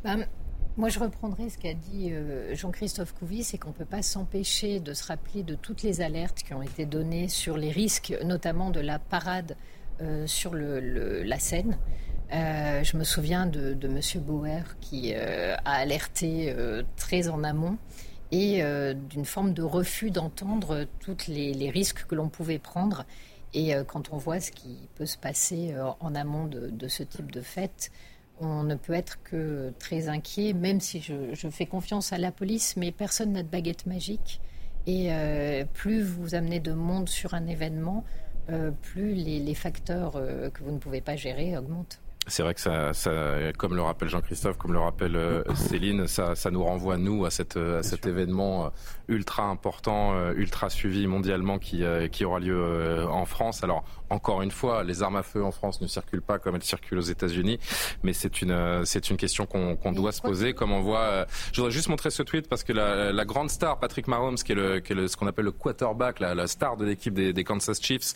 Ben, 0.03 0.27
Moi, 0.77 0.89
je 0.89 0.99
reprendrai 0.99 1.49
ce 1.49 1.57
qu'a 1.57 1.73
dit 1.73 2.11
euh, 2.11 2.55
Jean-Christophe 2.55 3.13
Couvi, 3.13 3.43
c'est 3.43 3.57
qu'on 3.57 3.69
ne 3.69 3.73
peut 3.73 3.85
pas 3.85 4.01
s'empêcher 4.01 4.79
de 4.79 4.93
se 4.93 5.05
rappeler 5.05 5.43
de 5.43 5.55
toutes 5.55 5.83
les 5.83 6.01
alertes 6.01 6.43
qui 6.43 6.53
ont 6.53 6.61
été 6.61 6.85
données 6.85 7.27
sur 7.27 7.57
les 7.57 7.71
risques, 7.71 8.13
notamment 8.23 8.69
de 8.69 8.79
la 8.79 8.99
parade 8.99 9.55
euh, 10.01 10.27
sur 10.27 10.53
la 10.55 11.39
Seine. 11.39 11.77
Euh, 12.31 12.83
je 12.83 12.95
me 12.95 13.03
souviens 13.03 13.45
de, 13.45 13.73
de 13.73 13.87
M. 13.87 13.99
Bauer 14.23 14.63
qui 14.79 15.13
euh, 15.13 15.55
a 15.65 15.73
alerté 15.73 16.55
très 16.95 17.27
en 17.27 17.43
amont 17.43 17.77
et 18.31 18.61
d'une 19.09 19.25
forme 19.25 19.53
de 19.53 19.63
refus 19.63 20.11
d'entendre 20.11 20.85
tous 20.99 21.27
les, 21.27 21.69
risques 21.71 22.05
que 22.05 22.15
l'on 22.15 22.29
pouvait 22.29 22.59
prendre. 22.59 23.05
Et 23.55 23.73
quand 23.87 24.13
on 24.13 24.17
voit 24.17 24.39
ce 24.39 24.51
qui 24.51 24.87
peut 24.93 25.07
se 25.07 25.17
passer 25.17 25.73
en 25.99 26.13
amont 26.13 26.45
de, 26.45 26.87
ce 26.87 27.01
type 27.01 27.31
de 27.31 27.41
fête, 27.41 27.91
on 28.39 28.61
ne 28.61 28.75
peut 28.75 28.93
être 28.93 29.21
que 29.23 29.73
très 29.79 30.07
inquiet, 30.09 30.53
même 30.53 30.79
si 30.79 31.01
je, 31.01 31.49
fais 31.49 31.65
confiance 31.65 32.13
à 32.13 32.19
la 32.19 32.31
police, 32.31 32.77
mais 32.77 32.91
personne 32.91 33.33
n'a 33.33 33.41
de 33.41 33.47
baguette 33.47 33.87
magique. 33.87 34.39
Et 34.85 35.09
plus 35.73 36.03
vous 36.03 36.35
amenez 36.35 36.59
de 36.59 36.73
monde 36.73 37.09
sur 37.09 37.33
un 37.33 37.47
événement, 37.47 38.05
plus 38.81 39.13
les 39.13 39.55
facteurs 39.55 40.13
que 40.13 40.63
vous 40.63 40.71
ne 40.71 40.77
pouvez 40.79 41.01
pas 41.01 41.15
gérer 41.15 41.57
augmentent. 41.57 41.99
C'est 42.29 42.43
vrai 42.43 42.53
que 42.53 42.61
ça, 42.61 42.93
ça, 42.93 43.11
comme 43.57 43.75
le 43.75 43.81
rappelle 43.81 44.07
Jean-Christophe, 44.07 44.57
comme 44.57 44.73
le 44.73 44.79
rappelle 44.79 45.15
euh, 45.15 45.43
Céline, 45.55 46.05
ça, 46.05 46.35
ça, 46.35 46.51
nous 46.51 46.63
renvoie 46.63 46.97
nous 46.97 47.25
à, 47.25 47.31
cette, 47.31 47.57
à 47.57 47.81
cet 47.81 48.05
événement 48.05 48.65
euh, 48.65 48.69
ultra 49.07 49.43
important, 49.43 50.13
euh, 50.13 50.33
ultra 50.35 50.69
suivi 50.69 51.07
mondialement 51.07 51.57
qui, 51.57 51.83
qui 52.11 52.25
aura 52.25 52.39
lieu 52.39 53.05
en 53.09 53.25
France. 53.25 53.63
Alors 53.63 53.83
encore 54.09 54.41
une 54.41 54.51
fois, 54.51 54.83
les 54.83 55.03
armes 55.03 55.15
à 55.15 55.23
feu 55.23 55.43
en 55.43 55.51
France 55.51 55.81
ne 55.81 55.87
circulent 55.87 56.21
pas 56.21 56.39
comme 56.39 56.55
elles 56.55 56.63
circulent 56.63 56.99
aux 56.99 57.01
États-Unis, 57.01 57.59
mais 58.03 58.13
c'est 58.13 58.41
une 58.41 58.83
c'est 58.85 59.09
une 59.09 59.17
question 59.17 59.45
qu'on 59.45 59.91
doit 59.91 60.11
se 60.11 60.21
poser. 60.21 60.53
Comme 60.53 60.71
on 60.71 60.81
voit, 60.81 61.25
je 61.51 61.61
voudrais 61.61 61.71
juste 61.71 61.89
montrer 61.89 62.11
ce 62.11 62.23
tweet 62.23 62.47
parce 62.47 62.63
que 62.63 62.73
la, 62.73 63.11
la 63.11 63.25
grande 63.25 63.49
star 63.49 63.79
Patrick 63.79 64.07
Mahomes, 64.07 64.35
qui 64.35 64.51
est, 64.51 64.55
le, 64.55 64.79
qui 64.79 64.93
est 64.93 64.95
le, 64.95 65.07
ce 65.07 65.17
qu'on 65.17 65.27
appelle 65.27 65.45
le 65.45 65.51
quarterback, 65.51 66.19
la, 66.19 66.35
la 66.35 66.47
star 66.47 66.77
de 66.77 66.85
l'équipe 66.85 67.13
des, 67.13 67.33
des, 67.33 67.43
Kansas 67.43 67.81
Chiefs, 67.81 68.13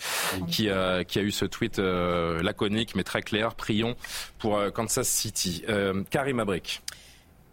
qui, 0.47 0.69
qui 1.07 1.19
a 1.19 1.21
eu 1.21 1.31
ce 1.31 1.45
tweet 1.45 1.79
laconique 1.79 2.93
mais 2.95 3.03
très 3.03 3.21
clair. 3.21 3.55
Prions 3.55 3.95
pour 4.39 4.57
euh, 4.57 4.69
Kansas 4.69 5.07
City. 5.07 5.63
Euh, 5.69 6.03
Karim 6.09 6.39
Abrik. 6.39 6.81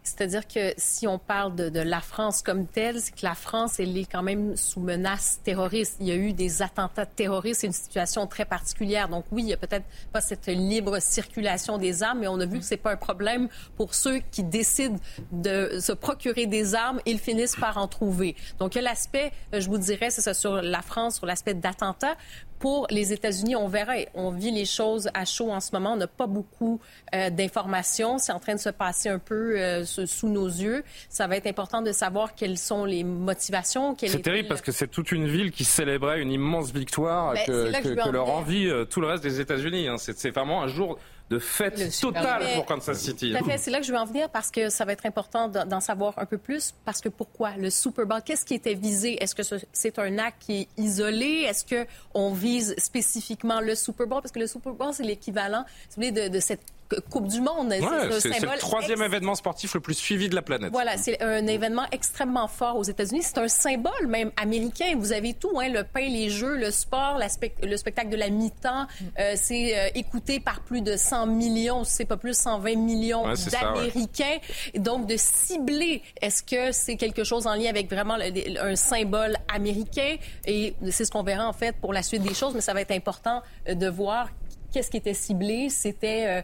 C'est-à-dire 0.03 0.47
que 0.47 0.73
si 0.77 1.07
on 1.07 1.19
parle 1.19 1.55
de, 1.55 1.79
la 1.79 2.01
France 2.01 2.41
comme 2.41 2.65
telle, 2.65 2.99
c'est 2.99 3.11
que 3.11 3.23
la 3.23 3.35
France, 3.35 3.79
elle 3.79 3.95
est 3.97 4.11
quand 4.11 4.23
même 4.23 4.55
sous 4.57 4.79
menace 4.79 5.39
terroriste. 5.43 5.97
Il 5.99 6.07
y 6.07 6.11
a 6.11 6.15
eu 6.15 6.33
des 6.33 6.61
attentats 6.61 7.05
terroristes, 7.05 7.61
c'est 7.61 7.67
une 7.67 7.73
situation 7.73 8.25
très 8.25 8.45
particulière. 8.45 9.09
Donc 9.09 9.25
oui, 9.31 9.43
il 9.43 9.45
n'y 9.45 9.53
a 9.53 9.57
peut-être 9.57 9.85
pas 10.11 10.21
cette 10.21 10.47
libre 10.47 10.99
circulation 10.99 11.77
des 11.77 12.01
armes, 12.01 12.19
mais 12.19 12.27
on 12.27 12.39
a 12.39 12.45
vu 12.45 12.59
que 12.59 12.65
c'est 12.65 12.77
pas 12.77 12.93
un 12.93 12.97
problème 12.97 13.47
pour 13.77 13.93
ceux 13.93 14.19
qui 14.31 14.43
décident 14.43 14.97
de 15.31 15.79
se 15.79 15.91
procurer 15.91 16.47
des 16.47 16.73
armes, 16.73 16.99
ils 17.05 17.19
finissent 17.19 17.55
par 17.55 17.77
en 17.77 17.87
trouver. 17.87 18.35
Donc 18.59 18.75
il 18.75 18.79
y 18.79 18.81
l'aspect, 18.81 19.31
je 19.53 19.67
vous 19.67 19.77
dirais, 19.77 20.09
c'est 20.09 20.21
ça 20.21 20.33
sur 20.33 20.61
la 20.61 20.81
France, 20.81 21.17
sur 21.17 21.25
l'aspect 21.25 21.53
d'attentat, 21.53 22.15
pour 22.61 22.85
les 22.91 23.11
États-Unis, 23.11 23.55
on 23.55 23.67
verra. 23.67 23.93
On 24.13 24.29
vit 24.29 24.51
les 24.51 24.65
choses 24.65 25.09
à 25.15 25.25
chaud 25.25 25.51
en 25.51 25.59
ce 25.59 25.71
moment. 25.73 25.93
On 25.93 25.97
n'a 25.97 26.07
pas 26.07 26.27
beaucoup 26.27 26.79
euh, 27.13 27.31
d'informations. 27.31 28.19
C'est 28.19 28.31
en 28.31 28.39
train 28.39 28.53
de 28.53 28.59
se 28.59 28.69
passer 28.69 29.09
un 29.09 29.17
peu 29.17 29.59
euh, 29.59 29.83
sous 29.83 30.29
nos 30.29 30.47
yeux. 30.47 30.83
Ça 31.09 31.25
va 31.25 31.37
être 31.37 31.47
important 31.47 31.81
de 31.81 31.91
savoir 31.91 32.35
quelles 32.35 32.59
sont 32.59 32.85
les 32.85 33.03
motivations. 33.03 33.97
C'est 33.99 34.21
terrible 34.21 34.47
parce 34.47 34.61
que 34.61 34.71
c'est 34.71 34.87
toute 34.87 35.11
une 35.11 35.27
ville 35.27 35.51
qui 35.51 35.65
célébrait 35.65 36.21
une 36.21 36.31
immense 36.31 36.71
victoire 36.71 37.33
ben, 37.33 37.45
que, 37.45 38.11
leur 38.11 38.29
envie 38.29 38.67
euh, 38.67 38.85
tout 38.85 39.01
le 39.01 39.07
reste 39.07 39.23
des 39.23 39.41
États-Unis. 39.41 39.87
Hein. 39.87 39.95
C'est 39.97 40.29
vraiment 40.29 40.61
un 40.61 40.67
jour 40.67 40.99
de 41.31 41.39
fête 41.39 41.97
totale 42.01 42.43
pour 42.55 42.65
Kansas 42.65 42.99
City. 42.99 43.31
Tout 43.31 43.45
à 43.45 43.49
fait, 43.49 43.57
c'est 43.57 43.71
là 43.71 43.79
que 43.79 43.85
je 43.85 43.91
veux 43.93 43.97
en 43.97 44.05
venir 44.05 44.29
parce 44.29 44.51
que 44.51 44.69
ça 44.69 44.83
va 44.83 44.91
être 44.91 45.05
important 45.05 45.47
d'en 45.47 45.79
savoir 45.79 46.13
un 46.17 46.25
peu 46.25 46.37
plus. 46.37 46.73
Parce 46.83 46.99
que 46.99 47.07
pourquoi 47.07 47.51
le 47.57 47.69
Super 47.69 48.05
Bowl? 48.05 48.21
Qu'est-ce 48.23 48.45
qui 48.45 48.53
était 48.53 48.73
visé? 48.73 49.17
Est-ce 49.23 49.33
que 49.33 49.43
c'est 49.71 49.97
un 49.97 50.17
acte 50.17 50.41
qui 50.41 50.61
est 50.61 50.67
isolé? 50.77 51.45
Est-ce 51.47 51.63
que 51.63 51.87
on 52.13 52.33
vise 52.33 52.75
spécifiquement 52.77 53.61
le 53.61 53.75
Super 53.75 54.07
Bowl? 54.07 54.21
Parce 54.21 54.33
que 54.33 54.39
le 54.39 54.47
Super 54.47 54.73
Bowl 54.73 54.93
c'est 54.93 55.03
l'équivalent, 55.03 55.63
si 55.89 55.95
vous 55.95 56.07
voulez, 56.07 56.29
de, 56.29 56.39
cette 56.41 56.61
Coupe 57.09 57.27
du 57.27 57.41
Monde. 57.41 57.73
c'est 58.19 58.41
le 58.41 58.57
troisième 58.57 59.01
événement 59.01 59.35
sportif 59.35 59.73
le 59.73 59.79
plus 59.79 59.93
suivi 59.93 60.29
de 60.29 60.35
la 60.35 60.41
planète. 60.41 60.71
Voilà, 60.71 60.97
c'est 60.97 61.21
un 61.21 61.45
événement 61.47 61.85
extrêmement 61.91 62.47
fort 62.47 62.77
aux 62.77 62.83
États-Unis. 62.83 63.21
C'est 63.23 63.37
un 63.37 63.47
symbole 63.47 64.07
même 64.07 64.31
américain. 64.37 64.93
Vous 64.97 65.13
avez 65.13 65.33
tout, 65.33 65.59
hein, 65.59 65.69
le 65.69 65.83
pain, 65.83 66.07
les 66.07 66.29
jeux, 66.29 66.55
le 66.57 66.71
sport, 66.71 67.19
le 67.63 67.77
spectacle 67.77 68.09
de 68.09 68.15
la 68.17 68.29
mi-temps. 68.29 68.87
Euh, 69.19 69.33
c'est 69.35 69.77
euh, 69.77 69.89
écouté 69.95 70.39
par 70.39 70.61
plus 70.61 70.81
de 70.81 70.95
100 70.95 71.27
millions, 71.27 71.83
c'est 71.83 72.05
pas 72.05 72.17
plus 72.17 72.37
120 72.37 72.75
millions 72.75 73.23
d'Américains. 73.51 74.37
Donc 74.75 75.07
de 75.07 75.15
cibler, 75.17 76.01
est-ce 76.21 76.43
que 76.43 76.71
c'est 76.71 76.95
quelque 76.95 77.23
chose 77.23 77.47
en 77.47 77.55
lien 77.55 77.69
avec 77.69 77.89
vraiment 77.89 78.15
un 78.15 78.75
symbole 78.75 79.37
américain? 79.53 80.15
Et 80.45 80.75
c'est 80.89 81.05
ce 81.05 81.11
qu'on 81.11 81.23
verra 81.23 81.47
en 81.47 81.53
fait 81.53 81.75
pour 81.77 81.93
la 81.93 82.03
suite 82.03 82.23
des 82.23 82.33
choses, 82.33 82.53
mais 82.53 82.61
ça 82.61 82.73
va 82.73 82.81
être 82.81 82.91
important 82.91 83.41
euh, 83.67 83.75
de 83.75 83.87
voir 83.87 84.29
qu'est-ce 84.71 84.89
qui 84.89 84.97
était 84.97 85.13
ciblé? 85.13 85.69
C'était 85.69 86.43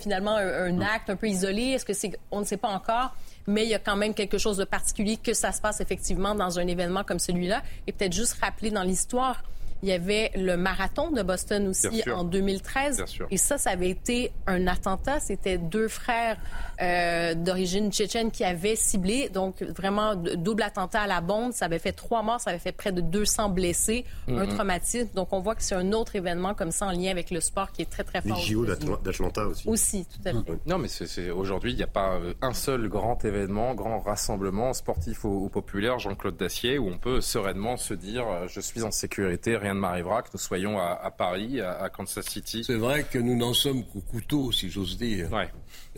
finalement 0.00 0.36
un, 0.36 0.80
acte 0.80 1.10
un 1.10 1.16
peu 1.16 1.28
isolé? 1.28 1.72
Est-ce 1.72 1.84
que 1.84 1.92
c'est 1.92 2.12
On 2.30 2.40
ne 2.40 2.44
sait 2.44 2.56
pas 2.56 2.68
encore 2.68 3.14
mais 3.46 3.64
il 3.64 3.68
y 3.68 3.74
a 3.74 3.78
quand 3.78 3.96
même 3.96 4.14
quelque 4.14 4.38
chose 4.38 4.56
de 4.56 4.64
particulier 4.64 5.16
que 5.16 5.32
ça 5.32 5.52
se 5.52 5.60
passe 5.60 5.80
effectivement 5.80 6.34
dans 6.34 6.58
un 6.58 6.66
événement 6.66 7.04
comme 7.04 7.18
celui-là? 7.18 7.62
Et 7.86 7.92
peut-être 7.92 8.12
juste 8.12 8.38
rappeler 8.40 8.70
dans 8.70 8.82
l'histoire, 8.82 9.42
il 9.82 9.88
y 9.88 9.92
avait 9.92 10.30
le 10.36 10.56
marathon 10.56 11.10
de 11.10 11.22
Boston 11.22 11.68
aussi 11.68 12.02
en 12.10 12.24
2013. 12.24 13.04
Et 13.30 13.36
ça, 13.36 13.58
ça 13.58 13.70
avait 13.70 13.90
été 13.90 14.32
un 14.46 14.66
attentat. 14.66 15.20
C'était 15.20 15.58
deux 15.58 15.88
frères 15.88 16.36
euh, 16.80 17.34
d'origine 17.34 17.90
tchétchène 17.90 18.30
qui 18.30 18.44
avaient 18.44 18.76
ciblé. 18.76 19.28
Donc, 19.28 19.62
vraiment, 19.62 20.14
double 20.14 20.62
attentat 20.62 21.02
à 21.02 21.06
la 21.06 21.20
bombe. 21.20 21.52
Ça 21.52 21.66
avait 21.66 21.78
fait 21.78 21.92
trois 21.92 22.22
morts. 22.22 22.40
Ça 22.40 22.50
avait 22.50 22.58
fait 22.58 22.72
près 22.72 22.92
de 22.92 23.00
200 23.00 23.50
blessés. 23.50 24.04
Un 24.28 24.32
mm-hmm. 24.32 24.54
traumatisme. 24.54 25.08
Donc, 25.14 25.32
on 25.32 25.40
voit 25.40 25.54
que 25.54 25.62
c'est 25.62 25.74
un 25.74 25.92
autre 25.92 26.16
événement 26.16 26.54
comme 26.54 26.70
ça 26.70 26.86
en 26.86 26.92
lien 26.92 27.10
avec 27.10 27.30
le 27.30 27.40
sport 27.40 27.72
qui 27.72 27.82
est 27.82 27.90
très, 27.90 28.04
très 28.04 28.22
fort. 28.22 28.36
Les 28.36 28.42
JO 28.42 28.64
d'Atlanta 28.64 29.46
aussi. 29.46 29.68
Aussi, 29.68 30.06
tout 30.06 30.28
à 30.28 30.32
fait. 30.32 30.58
Non, 30.66 30.78
mais 30.78 30.88
c'est 30.88 31.30
aujourd'hui, 31.30 31.72
il 31.72 31.76
n'y 31.76 31.82
a 31.82 31.88
pas 31.88 32.14
euh, 32.14 32.34
un 32.42 32.52
seul 32.52 32.88
grand 32.88 33.24
événement, 33.24 33.74
grand 33.74 34.00
rassemblement 34.00 34.72
sportif 34.72 35.24
ou, 35.24 35.48
populaire, 35.48 35.98
Jean-Claude 35.98 36.36
Dacier, 36.36 36.78
où 36.78 36.88
on 36.88 36.98
peut 36.98 37.20
sereinement 37.20 37.76
se 37.76 37.94
dire 37.94 38.26
euh, 38.26 38.46
je 38.48 38.60
suis 38.60 38.82
en 38.82 38.90
sécurité, 38.90 39.56
rien 39.66 39.74
ne 39.74 39.80
m'arrivera, 39.80 40.22
que 40.22 40.28
nous 40.32 40.38
soyons 40.38 40.78
à, 40.78 41.10
Paris, 41.10 41.60
à, 41.60 41.88
Kansas 41.88 42.26
City. 42.26 42.62
C'est 42.64 42.76
vrai 42.76 43.04
que 43.04 43.18
nous 43.18 43.36
n'en 43.36 43.52
sommes 43.52 43.84
qu'au 43.84 44.00
couteau, 44.00 44.52
si 44.52 44.70
j'ose 44.70 44.96
dire. 44.96 45.28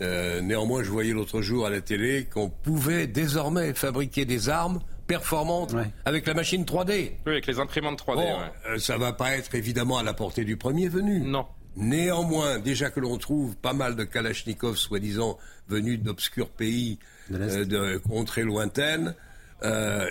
Euh, 0.01 0.41
néanmoins, 0.41 0.83
je 0.83 0.89
voyais 0.89 1.13
l'autre 1.13 1.41
jour 1.41 1.65
à 1.65 1.69
la 1.69 1.81
télé 1.81 2.25
qu'on 2.25 2.49
pouvait 2.49 3.07
désormais 3.07 3.73
fabriquer 3.73 4.25
des 4.25 4.49
armes 4.49 4.79
performantes 5.07 5.75
avec 6.05 6.25
la 6.25 6.33
machine 6.33 6.63
3D. 6.63 7.11
Oui, 7.25 7.31
avec 7.31 7.47
les 7.47 7.59
imprimantes 7.59 7.99
3D. 7.99 8.15
Bon, 8.15 8.39
euh, 8.67 8.77
ça 8.79 8.97
va 8.97 9.13
pas 9.13 9.35
être 9.35 9.55
évidemment 9.55 9.97
à 9.97 10.03
la 10.03 10.13
portée 10.13 10.45
du 10.45 10.57
premier 10.57 10.87
venu. 10.87 11.19
Non. 11.21 11.45
Néanmoins, 11.75 12.59
déjà 12.59 12.89
que 12.89 12.99
l'on 12.99 13.17
trouve 13.17 13.55
pas 13.55 13.73
mal 13.73 13.95
de 13.95 14.03
Kalachnikov, 14.03 14.75
soi-disant 14.75 15.37
venus 15.67 15.99
d'obscurs 15.99 16.49
pays, 16.49 16.97
euh, 17.31 17.65
de 17.65 17.97
contrées 17.97 18.43
lointaines, 18.43 19.15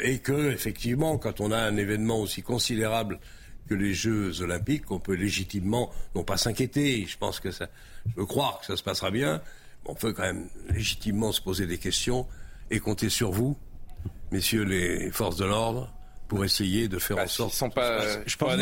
et 0.03 0.19
que 0.19 0.51
effectivement, 0.53 1.17
quand 1.17 1.41
on 1.41 1.51
a 1.53 1.59
un 1.59 1.77
événement 1.79 2.21
aussi 2.21 2.43
considérable 2.43 3.19
que 3.69 3.75
les 3.75 3.95
Jeux 3.95 4.41
Olympiques, 4.41 4.91
on 4.91 4.99
peut 4.99 5.15
légitimement, 5.15 5.91
non 6.15 6.25
pas 6.25 6.37
s'inquiéter, 6.37 7.07
je 7.07 7.19
pense 7.19 7.41
que 7.41 7.51
ça, 7.51 7.69
je 8.07 8.21
veux 8.21 8.27
croire 8.27 8.61
que 8.61 8.67
ça 8.67 8.77
se 8.77 8.83
passera 8.83 9.11
bien, 9.11 9.43
mais 9.85 9.91
on 9.91 9.95
peut 9.95 10.13
quand 10.13 10.23
même 10.23 10.49
légitimement 10.71 11.33
se 11.33 11.41
poser 11.41 11.67
des 11.67 11.79
questions 11.79 12.27
et 12.71 12.81
compter 12.81 13.09
sur 13.09 13.31
vous, 13.31 13.57
messieurs 14.31 14.65
les 14.65 15.11
forces 15.11 15.37
de 15.37 15.45
l'ordre, 15.45 15.93
pour 16.29 16.45
essayer 16.45 16.89
de 16.89 16.99
faire 16.99 17.17
bah, 17.17 17.25
en 17.25 17.29
sorte. 17.29 17.55
Ils 17.55 17.57
sont 17.57 17.71
pas, 17.71 18.03
je 18.27 18.37
pense 18.37 18.55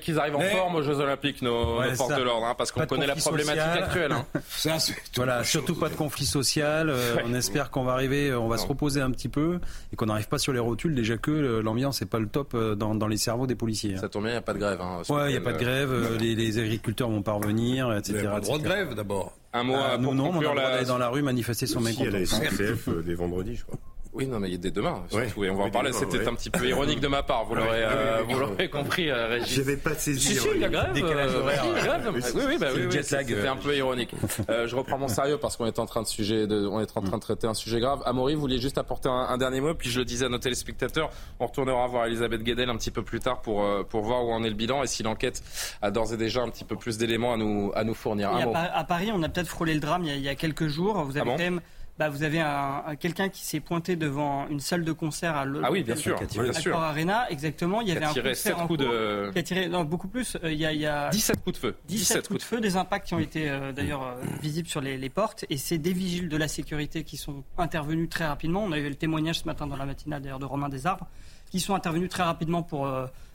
qu'ils 0.00 0.18
arrivent 0.18 0.36
en 0.36 0.40
forme 0.40 0.76
aux 0.76 0.82
Jeux 0.82 1.00
Olympiques, 1.00 1.42
nos, 1.42 1.82
forces 1.94 2.14
de 2.14 2.22
l'ordre, 2.22 2.46
hein, 2.46 2.54
parce 2.56 2.70
qu'on 2.70 2.86
connaît 2.86 3.06
la 3.06 3.16
problématique 3.16 3.82
actuelle. 3.82 4.12
Hein. 4.12 4.26
Ça, 4.48 4.76
voilà, 5.16 5.42
surtout 5.42 5.74
pas 5.74 5.88
de 5.88 5.94
conflit 5.94 6.26
social. 6.26 6.90
Euh, 6.90 7.16
on 7.24 7.32
espère 7.34 7.70
qu'on 7.70 7.84
va 7.84 7.92
arriver, 7.92 8.28
euh, 8.28 8.38
on 8.38 8.48
va 8.48 8.58
se 8.58 8.66
reposer 8.66 9.00
un 9.00 9.10
petit 9.10 9.28
peu 9.28 9.58
et 9.92 9.96
qu'on 9.96 10.06
n'arrive 10.06 10.28
pas 10.28 10.38
sur 10.38 10.52
les 10.52 10.58
rotules. 10.58 10.94
Déjà 10.94 11.16
que 11.16 11.30
euh, 11.30 11.62
l'ambiance 11.62 12.00
n'est 12.00 12.06
pas 12.06 12.18
le 12.18 12.28
top 12.28 12.54
dans, 12.56 12.94
dans, 12.94 13.08
les 13.08 13.16
cerveaux 13.16 13.46
des 13.46 13.54
policiers. 13.54 13.94
Hein. 13.94 14.00
Ça 14.00 14.08
tombe 14.08 14.24
bien, 14.24 14.32
il 14.32 14.34
n'y 14.34 14.38
a 14.38 14.42
pas 14.42 14.54
de 14.54 14.58
grève. 14.58 14.80
Hein, 14.80 15.02
ouais, 15.08 15.28
il 15.28 15.30
n'y 15.30 15.36
a 15.36 15.40
pas 15.40 15.52
de 15.52 15.58
grève. 15.58 16.18
les, 16.20 16.34
les, 16.34 16.58
agriculteurs 16.58 17.08
vont 17.08 17.22
pas 17.22 17.32
revenir, 17.32 17.92
etc. 17.96 18.28
Il 18.34 18.40
droit 18.40 18.58
de 18.58 18.64
grève 18.64 18.94
d'abord. 18.94 19.32
Un 19.54 19.62
mot 19.62 19.76
ah, 19.76 19.98
pour 19.98 20.14
non, 20.14 20.32
conclure 20.32 20.50
on 20.50 20.54
la... 20.54 20.84
dans 20.84 20.98
la 20.98 21.08
rue 21.08 21.22
manifester 21.22 21.66
son 21.66 21.80
mécontentement. 21.80 22.18
Il 22.18 22.26
y 22.28 22.36
a 22.36 22.40
la 22.40 22.74
SNCF 22.76 22.88
des 23.04 23.14
vendredis, 23.14 23.56
je 23.56 23.64
crois. 23.64 23.78
Oui, 24.12 24.26
non, 24.26 24.40
mais 24.40 24.50
il 24.50 24.58
dès 24.58 24.70
demain. 24.70 25.02
Surtout, 25.10 25.44
et 25.44 25.50
on 25.50 25.56
va 25.56 25.64
en 25.64 25.70
parler. 25.70 25.92
C'était 25.92 26.26
un 26.26 26.34
petit 26.34 26.50
peu 26.50 26.66
ironique 26.66 27.00
de 27.00 27.08
ma 27.08 27.22
part. 27.22 27.44
Vous 27.44 27.54
l'aurez, 27.54 27.84
euh, 27.84 28.22
vous 28.28 28.38
l'aurez 28.38 28.68
compris, 28.68 29.10
euh, 29.10 29.28
Régis. 29.28 29.56
Je 29.56 29.62
vais 29.62 29.76
pas 29.76 29.94
saisi. 29.94 30.34
Si, 30.34 30.36
si, 30.36 30.58
la 30.58 30.68
grève. 30.68 30.92
Décalage 30.92 31.34
euh, 31.34 31.40
horaire. 31.40 31.64
Oui, 32.12 32.20
oui, 32.46 32.56
bah, 32.58 32.68
oui, 32.74 32.82
oui 32.90 32.98
C'était 33.02 33.48
un 33.48 33.56
peu 33.56 33.76
ironique. 33.76 34.10
Euh, 34.48 34.66
je 34.66 34.76
reprends 34.76 34.96
mon 34.96 35.08
sérieux 35.08 35.36
parce 35.36 35.56
qu'on 35.56 35.66
est 35.66 35.78
en 35.78 35.84
train 35.84 36.00
de 36.00 36.06
sujet, 36.06 36.46
de, 36.46 36.66
on 36.66 36.80
est 36.80 36.96
en 36.96 37.02
train 37.02 37.16
de 37.16 37.22
traiter 37.22 37.46
un 37.46 37.54
sujet 37.54 37.80
grave. 37.80 38.02
Amaury, 38.06 38.34
vous 38.34 38.40
vouliez 38.40 38.58
juste 38.58 38.78
apporter 38.78 39.08
un, 39.08 39.36
dernier 39.36 39.60
mot, 39.60 39.74
puis 39.74 39.90
je 39.90 39.98
le 39.98 40.04
disais 40.04 40.24
à 40.24 40.28
nos 40.28 40.38
téléspectateurs, 40.38 41.10
on 41.38 41.46
retournera 41.46 41.86
voir 41.86 42.06
Elisabeth 42.06 42.42
Guedel 42.42 42.70
un 42.70 42.76
petit 42.76 42.90
peu 42.90 43.02
plus 43.02 43.20
tard 43.20 43.42
pour 43.42 43.66
pour 43.88 44.02
voir 44.02 44.24
où 44.24 44.32
en 44.32 44.42
est 44.44 44.48
le 44.48 44.54
bilan 44.54 44.82
et 44.82 44.86
si 44.86 45.02
l'enquête 45.02 45.42
a 45.82 45.90
d'ores 45.90 46.14
et 46.14 46.16
déjà 46.16 46.42
un 46.42 46.48
petit 46.48 46.64
peu 46.64 46.76
plus 46.76 46.98
d'éléments 46.98 47.34
à 47.34 47.36
nous 47.36 47.72
à 47.74 47.84
nous 47.84 47.94
fournir. 47.94 48.30
à, 48.54 48.84
Paris, 48.84 49.10
on 49.12 49.22
a 49.22 49.28
peut-être 49.28 49.48
frôlé 49.48 49.74
le 49.74 49.80
drame 49.80 50.04
il 50.04 50.20
y 50.20 50.28
a, 50.28 50.34
quelques 50.34 50.68
jours. 50.68 51.02
Vous 51.04 51.16
avez 51.18 51.28
ah 51.28 51.32
quand 51.32 51.38
même 51.38 51.60
bah, 51.98 52.08
vous 52.08 52.22
avez 52.22 52.38
un, 52.38 52.94
quelqu'un 53.00 53.28
qui 53.28 53.42
s'est 53.42 53.58
pointé 53.58 53.96
devant 53.96 54.46
une 54.48 54.60
salle 54.60 54.84
de 54.84 54.92
concert 54.92 55.34
à 55.34 55.44
Ah 55.64 55.72
oui, 55.72 55.82
bien 55.82 55.96
sûr, 55.96 56.16
bien 56.32 56.52
sûr. 56.52 56.76
Arena, 56.76 57.28
exactement. 57.28 57.80
Il 57.80 57.88
y 57.88 57.92
avait 57.92 58.04
a 58.04 58.12
tiré 58.12 58.30
un 58.30 58.34
7 58.34 58.54
coups 58.68 58.78
de... 58.78 59.30
Qui 59.32 59.38
a 59.40 59.42
tiré 59.42 59.68
non, 59.68 59.82
beaucoup 59.82 60.06
plus. 60.06 60.36
Euh, 60.44 60.52
il, 60.52 60.58
y 60.58 60.64
a, 60.64 60.72
il 60.72 60.80
y 60.80 60.86
a 60.86 61.10
17 61.10 61.42
coups 61.42 61.54
de 61.54 61.58
feu. 61.58 61.74
17, 61.88 62.28
coups 62.28 62.38
de 62.38 62.44
feu, 62.44 62.60
des 62.60 62.76
impacts 62.76 63.08
qui 63.08 63.14
ont 63.14 63.18
été 63.18 63.50
euh, 63.50 63.72
d'ailleurs 63.72 64.04
euh, 64.04 64.14
visibles 64.40 64.68
sur 64.68 64.80
les, 64.80 64.96
les, 64.96 65.08
portes. 65.08 65.44
Et 65.50 65.56
c'est 65.56 65.78
des 65.78 65.92
vigiles 65.92 66.28
de 66.28 66.36
la 66.36 66.46
sécurité 66.46 67.02
qui 67.02 67.16
sont 67.16 67.42
intervenus 67.56 68.08
très 68.08 68.26
rapidement. 68.26 68.62
On 68.62 68.70
a 68.70 68.78
eu 68.78 68.88
le 68.88 68.94
témoignage 68.94 69.40
ce 69.40 69.44
matin 69.46 69.66
dans 69.66 69.76
la 69.76 69.86
matinale 69.86 70.22
d'ailleurs 70.22 70.38
de 70.38 70.44
Romain 70.44 70.68
Desarbres, 70.68 71.08
qui 71.50 71.58
sont 71.58 71.74
intervenus 71.74 72.10
très 72.10 72.22
rapidement 72.22 72.62
pour 72.62 72.88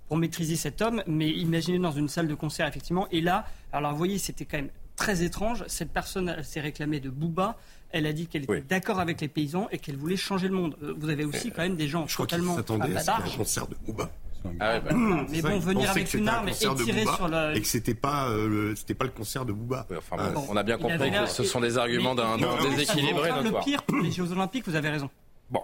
pour 0.07 0.17
maîtriser 0.17 0.55
cet 0.55 0.81
homme. 0.81 1.03
Mais 1.05 1.29
imaginez 1.29 1.79
dans 1.79 1.91
une 1.91 2.07
salle 2.07 2.29
de 2.29 2.35
concert, 2.35 2.67
effectivement. 2.67 3.07
Et 3.11 3.19
là, 3.19 3.45
alors 3.73 3.91
vous 3.91 3.97
voyez, 3.97 4.17
c'était 4.19 4.45
quand 4.45 4.57
même 4.57 4.69
très 4.95 5.23
étrange. 5.23 5.63
Cette 5.67 5.91
personne 5.91 6.41
s'est 6.43 6.61
réclamée 6.61 6.99
de 6.99 7.09
Booba. 7.09 7.57
Elle 7.93 8.07
a 8.07 8.13
dit 8.13 8.27
qu'elle 8.27 8.43
était 8.43 8.61
d'accord 8.61 8.99
avec 8.99 9.21
les 9.21 9.27
paysans 9.27 9.67
et 9.71 9.77
qu'elle 9.77 9.97
voulait 9.97 10.17
changer 10.17 10.47
le 10.47 10.55
monde. 10.55 10.75
Euh, 10.83 10.93
vous 10.97 11.09
avez 11.09 11.25
aussi 11.25 11.51
quand 11.51 11.61
même 11.61 11.75
des 11.75 11.87
gens 11.87 12.07
je 12.07 12.17
totalement 12.17 12.55
crois 12.55 12.75
à 12.83 13.17
un 13.23 13.37
concert 13.37 13.67
de 13.67 13.75
Booba. 13.85 14.09
Ah 14.59 14.79
bah. 14.79 14.91
mais 15.29 15.41
bon, 15.41 15.59
venir 15.59 15.89
avec 15.89 16.13
une 16.13 16.27
arme 16.27 16.49
et 16.49 16.51
tirer 16.51 17.05
sur 17.05 17.27
la... 17.29 17.55
Et 17.55 17.61
que 17.61 17.67
c'était 17.67 17.93
pas, 17.93 18.27
euh, 18.27 18.73
c'était 18.75 18.93
pas 18.93 19.05
le 19.05 19.11
concert 19.11 19.45
de 19.45 19.53
Booba. 19.53 19.87
enfin, 19.97 20.17
ah. 20.19 20.33
On 20.49 20.57
a 20.57 20.63
bien 20.63 20.77
compris 20.77 21.11
que 21.11 21.27
ce 21.27 21.43
sont 21.43 21.61
des 21.61 21.77
arguments 21.77 22.15
d'un 22.15 22.37
déséquilibré. 22.69 23.29
Le 23.43 23.63
pire 23.63 23.83
pour 23.83 23.99
les 23.99 24.11
Jeux 24.11 24.31
Olympiques, 24.31 24.65
vous 24.67 24.75
avez 24.75 24.89
raison. 24.89 25.09
Bon, 25.53 25.61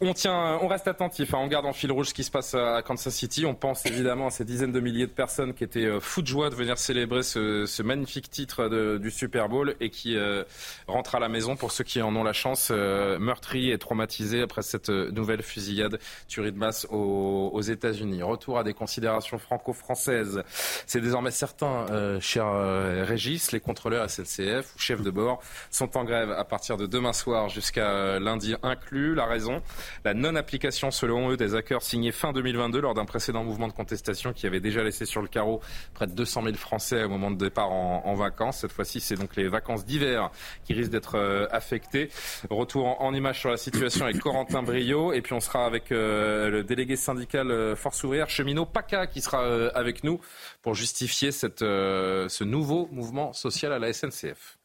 on 0.00 0.68
reste 0.68 0.86
attentif. 0.86 1.34
Hein. 1.34 1.38
On 1.40 1.48
garde 1.48 1.66
en 1.66 1.72
fil 1.72 1.90
rouge 1.90 2.10
ce 2.10 2.14
qui 2.14 2.22
se 2.22 2.30
passe 2.30 2.54
à 2.54 2.80
Kansas 2.82 3.12
City. 3.12 3.44
On 3.44 3.54
pense 3.54 3.84
évidemment 3.86 4.28
à 4.28 4.30
ces 4.30 4.44
dizaines 4.44 4.70
de 4.70 4.78
milliers 4.78 5.08
de 5.08 5.12
personnes 5.12 5.52
qui 5.52 5.64
étaient 5.64 5.84
euh, 5.84 5.98
fous 5.98 6.22
de 6.22 6.28
joie 6.28 6.48
de 6.48 6.54
venir 6.54 6.78
célébrer 6.78 7.24
ce, 7.24 7.82
magnifique 7.82 8.30
titre 8.30 8.68
du 8.98 9.10
Super 9.10 9.48
Bowl 9.48 9.74
et 9.80 9.90
qui 9.90 10.16
euh, 10.16 10.44
rentrent 10.86 11.16
à 11.16 11.18
la 11.18 11.28
maison 11.28 11.56
pour 11.56 11.72
ceux 11.72 11.82
qui 11.82 12.00
en 12.02 12.14
ont 12.14 12.22
la 12.22 12.32
chance, 12.32 12.68
euh, 12.70 13.18
meurtris 13.18 13.72
et 13.72 13.78
traumatisés 13.78 14.42
après 14.42 14.62
cette 14.62 14.90
nouvelle 14.90 15.42
fusillade 15.42 15.98
tuerie 16.28 16.52
de 16.52 16.58
masse 16.58 16.86
aux, 16.90 17.60
États-Unis. 17.60 18.22
Retour 18.22 18.58
à 18.58 18.64
des 18.64 18.74
considérations 18.74 19.38
franco-françaises. 19.38 20.44
C'est 20.86 21.00
désormais 21.00 21.32
certain, 21.32 22.20
cher 22.20 22.46
Régis, 23.04 23.50
les 23.50 23.58
contrôleurs 23.58 24.08
SNCF 24.08 24.76
ou 24.76 24.78
chefs 24.78 25.02
de 25.02 25.10
bord 25.10 25.40
sont 25.70 25.96
en 25.96 26.04
grève 26.04 26.30
à 26.30 26.44
partir 26.44 26.76
de 26.76 26.86
demain 26.86 27.12
soir 27.12 27.48
jusqu'à 27.48 28.20
lundi 28.20 28.54
inclus. 28.62 29.15
La 29.16 29.24
raison, 29.24 29.62
la 30.04 30.12
non-application 30.12 30.90
selon 30.90 31.30
eux 31.30 31.36
des 31.36 31.54
accords 31.54 31.82
signés 31.82 32.12
fin 32.12 32.32
2022 32.32 32.80
lors 32.80 32.92
d'un 32.92 33.06
précédent 33.06 33.44
mouvement 33.44 33.66
de 33.66 33.72
contestation 33.72 34.34
qui 34.34 34.46
avait 34.46 34.60
déjà 34.60 34.82
laissé 34.82 35.06
sur 35.06 35.22
le 35.22 35.28
carreau 35.28 35.60
près 35.94 36.06
de 36.06 36.12
200 36.12 36.42
000 36.42 36.54
Français 36.56 37.04
au 37.04 37.08
moment 37.08 37.30
de 37.30 37.36
départ 37.36 37.72
en, 37.72 38.14
vacances. 38.14 38.58
Cette 38.58 38.72
fois-ci, 38.72 39.00
c'est 39.00 39.14
donc 39.14 39.36
les 39.36 39.48
vacances 39.48 39.84
d'hiver 39.84 40.30
qui 40.64 40.74
risquent 40.74 40.90
d'être 40.90 41.16
euh, 41.16 41.46
affectées. 41.50 42.10
Retour 42.50 43.00
en, 43.00 43.14
image 43.14 43.40
sur 43.40 43.50
la 43.50 43.56
situation 43.56 44.04
avec 44.04 44.18
Corentin 44.18 44.62
Brio 44.62 45.12
et 45.12 45.22
puis 45.22 45.32
on 45.32 45.40
sera 45.40 45.64
avec 45.64 45.92
euh, 45.92 46.50
le 46.50 46.62
délégué 46.62 46.96
syndical 46.96 47.50
euh, 47.50 47.74
Force 47.74 48.04
ouvrière 48.04 48.28
cheminot 48.28 48.66
PACA 48.66 49.06
qui 49.06 49.22
sera 49.22 49.44
avec 49.74 50.04
nous 50.04 50.20
pour 50.62 50.74
justifier 50.74 51.32
ce 51.32 52.44
nouveau 52.44 52.88
mouvement 52.92 53.32
social 53.32 53.72
à 53.72 53.78
la 53.78 53.92
SNCF. 53.92 54.58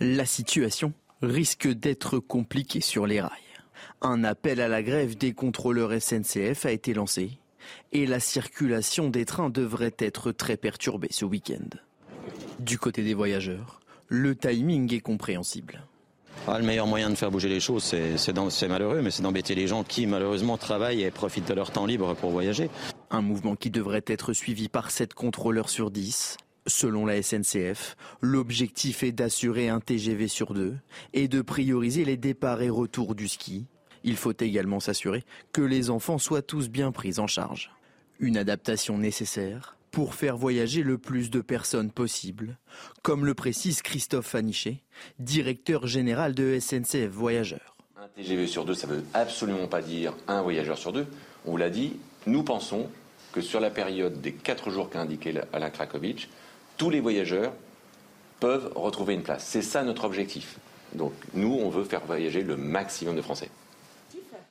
La 0.00 0.26
situation 0.26 0.92
risque 1.22 1.68
d'être 1.68 2.18
compliqué 2.18 2.80
sur 2.80 3.06
les 3.06 3.20
rails. 3.20 3.30
Un 4.02 4.24
appel 4.24 4.60
à 4.60 4.68
la 4.68 4.82
grève 4.82 5.16
des 5.16 5.32
contrôleurs 5.32 5.92
SNCF 6.00 6.66
a 6.66 6.72
été 6.72 6.94
lancé 6.94 7.38
et 7.92 8.06
la 8.06 8.20
circulation 8.20 9.08
des 9.08 9.24
trains 9.24 9.50
devrait 9.50 9.94
être 9.98 10.32
très 10.32 10.56
perturbée 10.56 11.08
ce 11.10 11.24
week-end. 11.24 11.78
Du 12.58 12.78
côté 12.78 13.02
des 13.02 13.14
voyageurs, 13.14 13.80
le 14.08 14.36
timing 14.36 14.92
est 14.94 15.00
compréhensible. 15.00 15.82
Ah, 16.46 16.58
le 16.58 16.64
meilleur 16.64 16.86
moyen 16.86 17.08
de 17.08 17.14
faire 17.14 17.30
bouger 17.30 17.48
les 17.48 17.60
choses, 17.60 17.84
c'est 17.84 18.68
malheureux, 18.68 19.00
mais 19.00 19.10
c'est 19.10 19.22
d'embêter 19.22 19.54
les 19.54 19.66
gens 19.66 19.82
qui 19.82 20.06
malheureusement 20.06 20.58
travaillent 20.58 21.02
et 21.02 21.10
profitent 21.10 21.48
de 21.48 21.54
leur 21.54 21.70
temps 21.70 21.86
libre 21.86 22.14
pour 22.14 22.30
voyager. 22.30 22.68
Un 23.10 23.22
mouvement 23.22 23.56
qui 23.56 23.70
devrait 23.70 24.04
être 24.06 24.32
suivi 24.34 24.68
par 24.68 24.90
7 24.90 25.14
contrôleurs 25.14 25.70
sur 25.70 25.90
10 25.90 26.36
Selon 26.66 27.04
la 27.04 27.22
SNCF, 27.22 27.94
l'objectif 28.22 29.02
est 29.02 29.12
d'assurer 29.12 29.68
un 29.68 29.80
TGV 29.80 30.28
sur 30.28 30.54
deux 30.54 30.76
et 31.12 31.28
de 31.28 31.42
prioriser 31.42 32.06
les 32.06 32.16
départs 32.16 32.62
et 32.62 32.70
retours 32.70 33.14
du 33.14 33.28
ski. 33.28 33.66
Il 34.02 34.16
faut 34.16 34.32
également 34.38 34.80
s'assurer 34.80 35.24
que 35.52 35.60
les 35.60 35.90
enfants 35.90 36.18
soient 36.18 36.42
tous 36.42 36.70
bien 36.70 36.90
pris 36.90 37.18
en 37.18 37.26
charge. 37.26 37.70
Une 38.18 38.38
adaptation 38.38 38.96
nécessaire 38.96 39.76
pour 39.90 40.14
faire 40.14 40.38
voyager 40.38 40.82
le 40.82 40.96
plus 40.96 41.30
de 41.30 41.42
personnes 41.42 41.90
possible, 41.90 42.58
comme 43.02 43.26
le 43.26 43.34
précise 43.34 43.82
Christophe 43.82 44.26
Fanichet, 44.26 44.82
directeur 45.18 45.86
général 45.86 46.34
de 46.34 46.58
SNCF 46.58 47.10
Voyageurs. 47.10 47.76
Un 47.96 48.08
TGV 48.08 48.46
sur 48.46 48.64
deux, 48.64 48.74
ça 48.74 48.86
ne 48.86 48.94
veut 48.94 49.04
absolument 49.12 49.68
pas 49.68 49.82
dire 49.82 50.14
un 50.28 50.40
voyageur 50.40 50.78
sur 50.78 50.92
deux. 50.92 51.06
On 51.44 51.52
vous 51.52 51.56
l'a 51.58 51.70
dit, 51.70 51.92
nous 52.26 52.42
pensons 52.42 52.88
que 53.32 53.42
sur 53.42 53.60
la 53.60 53.70
période 53.70 54.20
des 54.22 54.32
quatre 54.32 54.70
jours 54.70 54.88
qu'a 54.88 55.00
indiqué 55.00 55.34
Alain 55.52 55.70
Krakowicz, 55.70 56.28
tous 56.76 56.90
les 56.90 57.00
voyageurs 57.00 57.52
peuvent 58.40 58.72
retrouver 58.74 59.14
une 59.14 59.22
place. 59.22 59.44
C'est 59.44 59.62
ça 59.62 59.82
notre 59.82 60.04
objectif. 60.04 60.58
Donc 60.94 61.12
nous, 61.32 61.52
on 61.52 61.70
veut 61.70 61.84
faire 61.84 62.04
voyager 62.04 62.42
le 62.42 62.56
maximum 62.56 63.16
de 63.16 63.22
Français. 63.22 63.50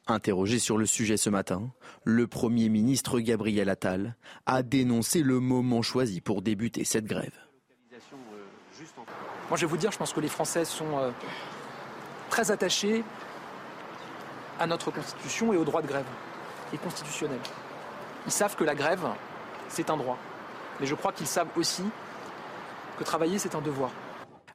Interrogé 0.08 0.60
sur 0.60 0.78
le 0.78 0.86
sujet 0.86 1.16
ce 1.16 1.30
matin, 1.30 1.70
le 2.04 2.28
Premier 2.28 2.68
ministre 2.68 3.20
Gabriel 3.20 3.70
Attal 3.70 4.16
a 4.46 4.62
dénoncé 4.62 5.24
le 5.24 5.40
moment 5.40 5.82
choisi 5.82 6.20
pour 6.20 6.42
débuter 6.42 6.84
cette 6.84 7.06
grève. 7.06 7.32
Moi, 9.50 9.58
je 9.58 9.62
vais 9.66 9.70
vous 9.70 9.78
dire, 9.78 9.92
je 9.92 9.98
pense 9.98 10.12
que 10.12 10.20
les 10.20 10.28
Français 10.28 10.66
sont 10.66 10.98
euh, 10.98 11.12
très 12.30 12.52
attachés 12.52 13.04
à 14.60 14.68
notre 14.68 14.92
Constitution 14.92 15.54
et 15.54 15.58
au 15.58 15.64
droit 15.64 15.82
de 15.82 15.88
grève, 15.88 16.06
et 16.74 16.78
constitutionnel. 16.78 17.40
Ils 18.26 18.32
savent 18.32 18.56
que 18.56 18.64
la 18.64 18.76
grève, 18.76 19.06
c'est 19.70 19.90
un 19.90 19.98
droit. 19.98 20.18
Mais 20.80 20.86
je 20.86 20.96
crois 20.96 21.12
qu'ils 21.12 21.28
savent 21.28 21.50
aussi 21.56 21.84
travailler, 23.04 23.38
c'est 23.38 23.56
un 23.56 23.62
devoir. 23.62 23.92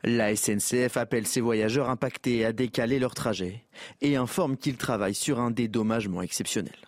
La 0.05 0.35
SNCF 0.35 0.97
appelle 0.97 1.27
ses 1.27 1.41
voyageurs 1.41 1.91
impactés 1.91 2.45
à 2.45 2.53
décaler 2.53 2.99
leur 2.99 3.15
trajet 3.15 3.65
et 4.01 4.17
informe 4.17 4.57
qu'ils 4.57 4.77
travaillent 4.77 5.15
sur 5.15 5.41
un 5.41 5.51
dédommagement 5.51 6.23
exceptionnel. 6.23 6.88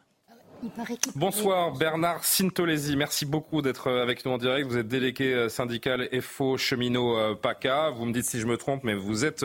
Bonsoir 1.14 1.72
Bernard 1.72 2.24
Sintolesi, 2.24 2.96
merci 2.96 3.24
beaucoup 3.24 3.62
d'être 3.62 3.88
euh, 3.88 4.02
avec 4.02 4.24
nous 4.24 4.32
en 4.32 4.38
direct. 4.38 4.68
Vous 4.68 4.76
êtes 4.76 4.88
délégué 4.88 5.32
euh, 5.32 5.48
syndical 5.48 6.08
FO 6.20 6.58
cheminot 6.58 7.16
euh, 7.16 7.34
PACA. 7.34 7.90
Vous 7.90 8.04
me 8.04 8.12
dites 8.12 8.24
si 8.24 8.40
je 8.40 8.46
me 8.46 8.56
trompe, 8.56 8.84
mais 8.84 8.94
vous 8.94 9.24
êtes 9.24 9.44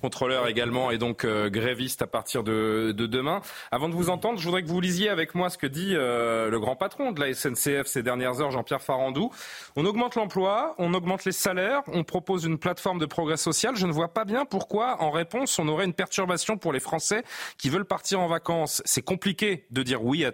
contrôleur 0.00 0.48
également 0.48 0.90
et 0.90 0.98
donc 0.98 1.26
gréviste 1.26 2.02
à 2.02 2.06
partir 2.06 2.42
de, 2.42 2.92
demain. 2.92 3.40
Avant 3.70 3.88
de 3.88 3.94
vous 3.94 4.10
entendre, 4.10 4.38
je 4.38 4.44
voudrais 4.44 4.62
que 4.62 4.68
vous 4.68 4.80
lisiez 4.80 5.08
avec 5.08 5.34
moi 5.34 5.50
ce 5.50 5.58
que 5.58 5.66
dit 5.66 5.92
le 5.92 6.56
grand 6.58 6.76
patron 6.76 7.12
de 7.12 7.20
la 7.20 7.32
SNCF 7.32 7.86
ces 7.86 8.02
dernières 8.02 8.40
heures, 8.40 8.50
Jean-Pierre 8.50 8.82
Farandou. 8.82 9.30
On 9.76 9.84
augmente 9.84 10.14
l'emploi, 10.14 10.74
on 10.78 10.94
augmente 10.94 11.24
les 11.24 11.32
salaires, 11.32 11.82
on 11.88 12.04
propose 12.04 12.44
une 12.44 12.58
plateforme 12.58 12.98
de 12.98 13.06
progrès 13.06 13.36
social. 13.36 13.76
Je 13.76 13.86
ne 13.86 13.92
vois 13.92 14.12
pas 14.12 14.24
bien 14.24 14.44
pourquoi, 14.44 15.02
en 15.02 15.10
réponse, 15.10 15.58
on 15.58 15.68
aurait 15.68 15.84
une 15.84 15.94
perturbation 15.94 16.56
pour 16.56 16.72
les 16.72 16.80
Français 16.80 17.22
qui 17.58 17.70
veulent 17.70 17.84
partir 17.84 18.20
en 18.20 18.28
vacances. 18.28 18.82
C'est 18.84 19.02
compliqué 19.02 19.66
de 19.70 19.82
dire 19.82 20.04
oui 20.04 20.24
à 20.24 20.32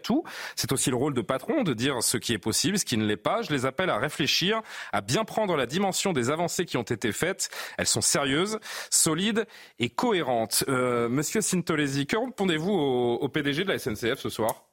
c'est 0.54 0.72
aussi 0.72 0.90
le 0.90 0.96
rôle 0.96 1.14
de 1.14 1.20
patron 1.20 1.62
de 1.62 1.74
dire 1.74 2.02
ce 2.02 2.16
qui 2.16 2.32
est 2.32 2.38
possible, 2.38 2.78
ce 2.78 2.84
qui 2.84 2.96
ne 2.96 3.06
l'est 3.06 3.16
pas. 3.16 3.42
Je 3.42 3.52
les 3.52 3.66
appelle 3.66 3.90
à 3.90 3.98
réfléchir, 3.98 4.62
à 4.92 5.00
bien 5.00 5.24
prendre 5.24 5.56
la 5.56 5.66
dimension 5.66 6.12
des 6.12 6.30
avancées 6.30 6.64
qui 6.64 6.76
ont 6.76 6.82
été 6.82 7.12
faites. 7.12 7.50
Elles 7.78 7.86
sont 7.86 8.00
sérieuses, 8.00 8.58
solides 8.90 9.46
et 9.78 9.90
cohérentes. 9.90 10.64
Euh, 10.68 11.08
Monsieur 11.08 11.40
Sintolesi, 11.40 12.06
que 12.06 12.16
répondez-vous 12.16 12.72
au, 12.72 13.28
PDG 13.28 13.64
de 13.64 13.68
la 13.68 13.78
SNCF 13.78 14.18
ce 14.18 14.28
soir? 14.28 14.66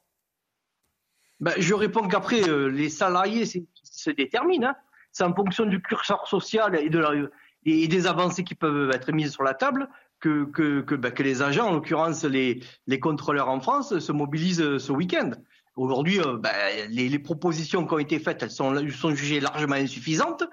Ben, 1.40 1.54
Je 1.58 1.74
réponds 1.74 2.08
qu'après, 2.08 2.48
euh, 2.48 2.68
les 2.68 2.88
salariés 2.88 3.44
se 3.44 4.10
déterminent. 4.10 4.68
Hein. 4.68 4.76
C'est 5.12 5.24
en 5.24 5.34
fonction 5.34 5.66
du 5.66 5.80
curseur 5.80 6.26
social 6.26 6.74
et, 6.76 6.88
de 6.88 7.30
et 7.66 7.88
des 7.88 8.06
avancées 8.06 8.44
qui 8.44 8.54
peuvent 8.54 8.90
être 8.90 9.12
mises 9.12 9.32
sur 9.32 9.42
la 9.42 9.54
table 9.54 9.88
que, 10.24 10.80
que, 10.80 10.96
que, 10.96 11.22
les 11.22 11.42
agents, 11.42 11.68
en 11.68 11.72
l'occurrence 11.74 12.24
les, 12.24 12.60
contrôleurs 13.00 13.48
en 13.48 13.60
France, 13.60 13.98
se 13.98 14.12
mobilisent 14.12 14.78
ce 14.78 14.92
week-end. 14.92 15.32
Aujourd'hui, 15.76 16.20
euh, 16.20 16.38
ben, 16.38 16.50
les, 16.88 17.18
propositions 17.18 17.86
qui 17.86 17.92
ont 17.92 17.98
été 17.98 18.18
faites, 18.18 18.42
elles 18.42 18.50
sont 18.50 19.14
jugées 19.14 19.40
largement 19.40 19.74
insuffisantes 19.74 20.44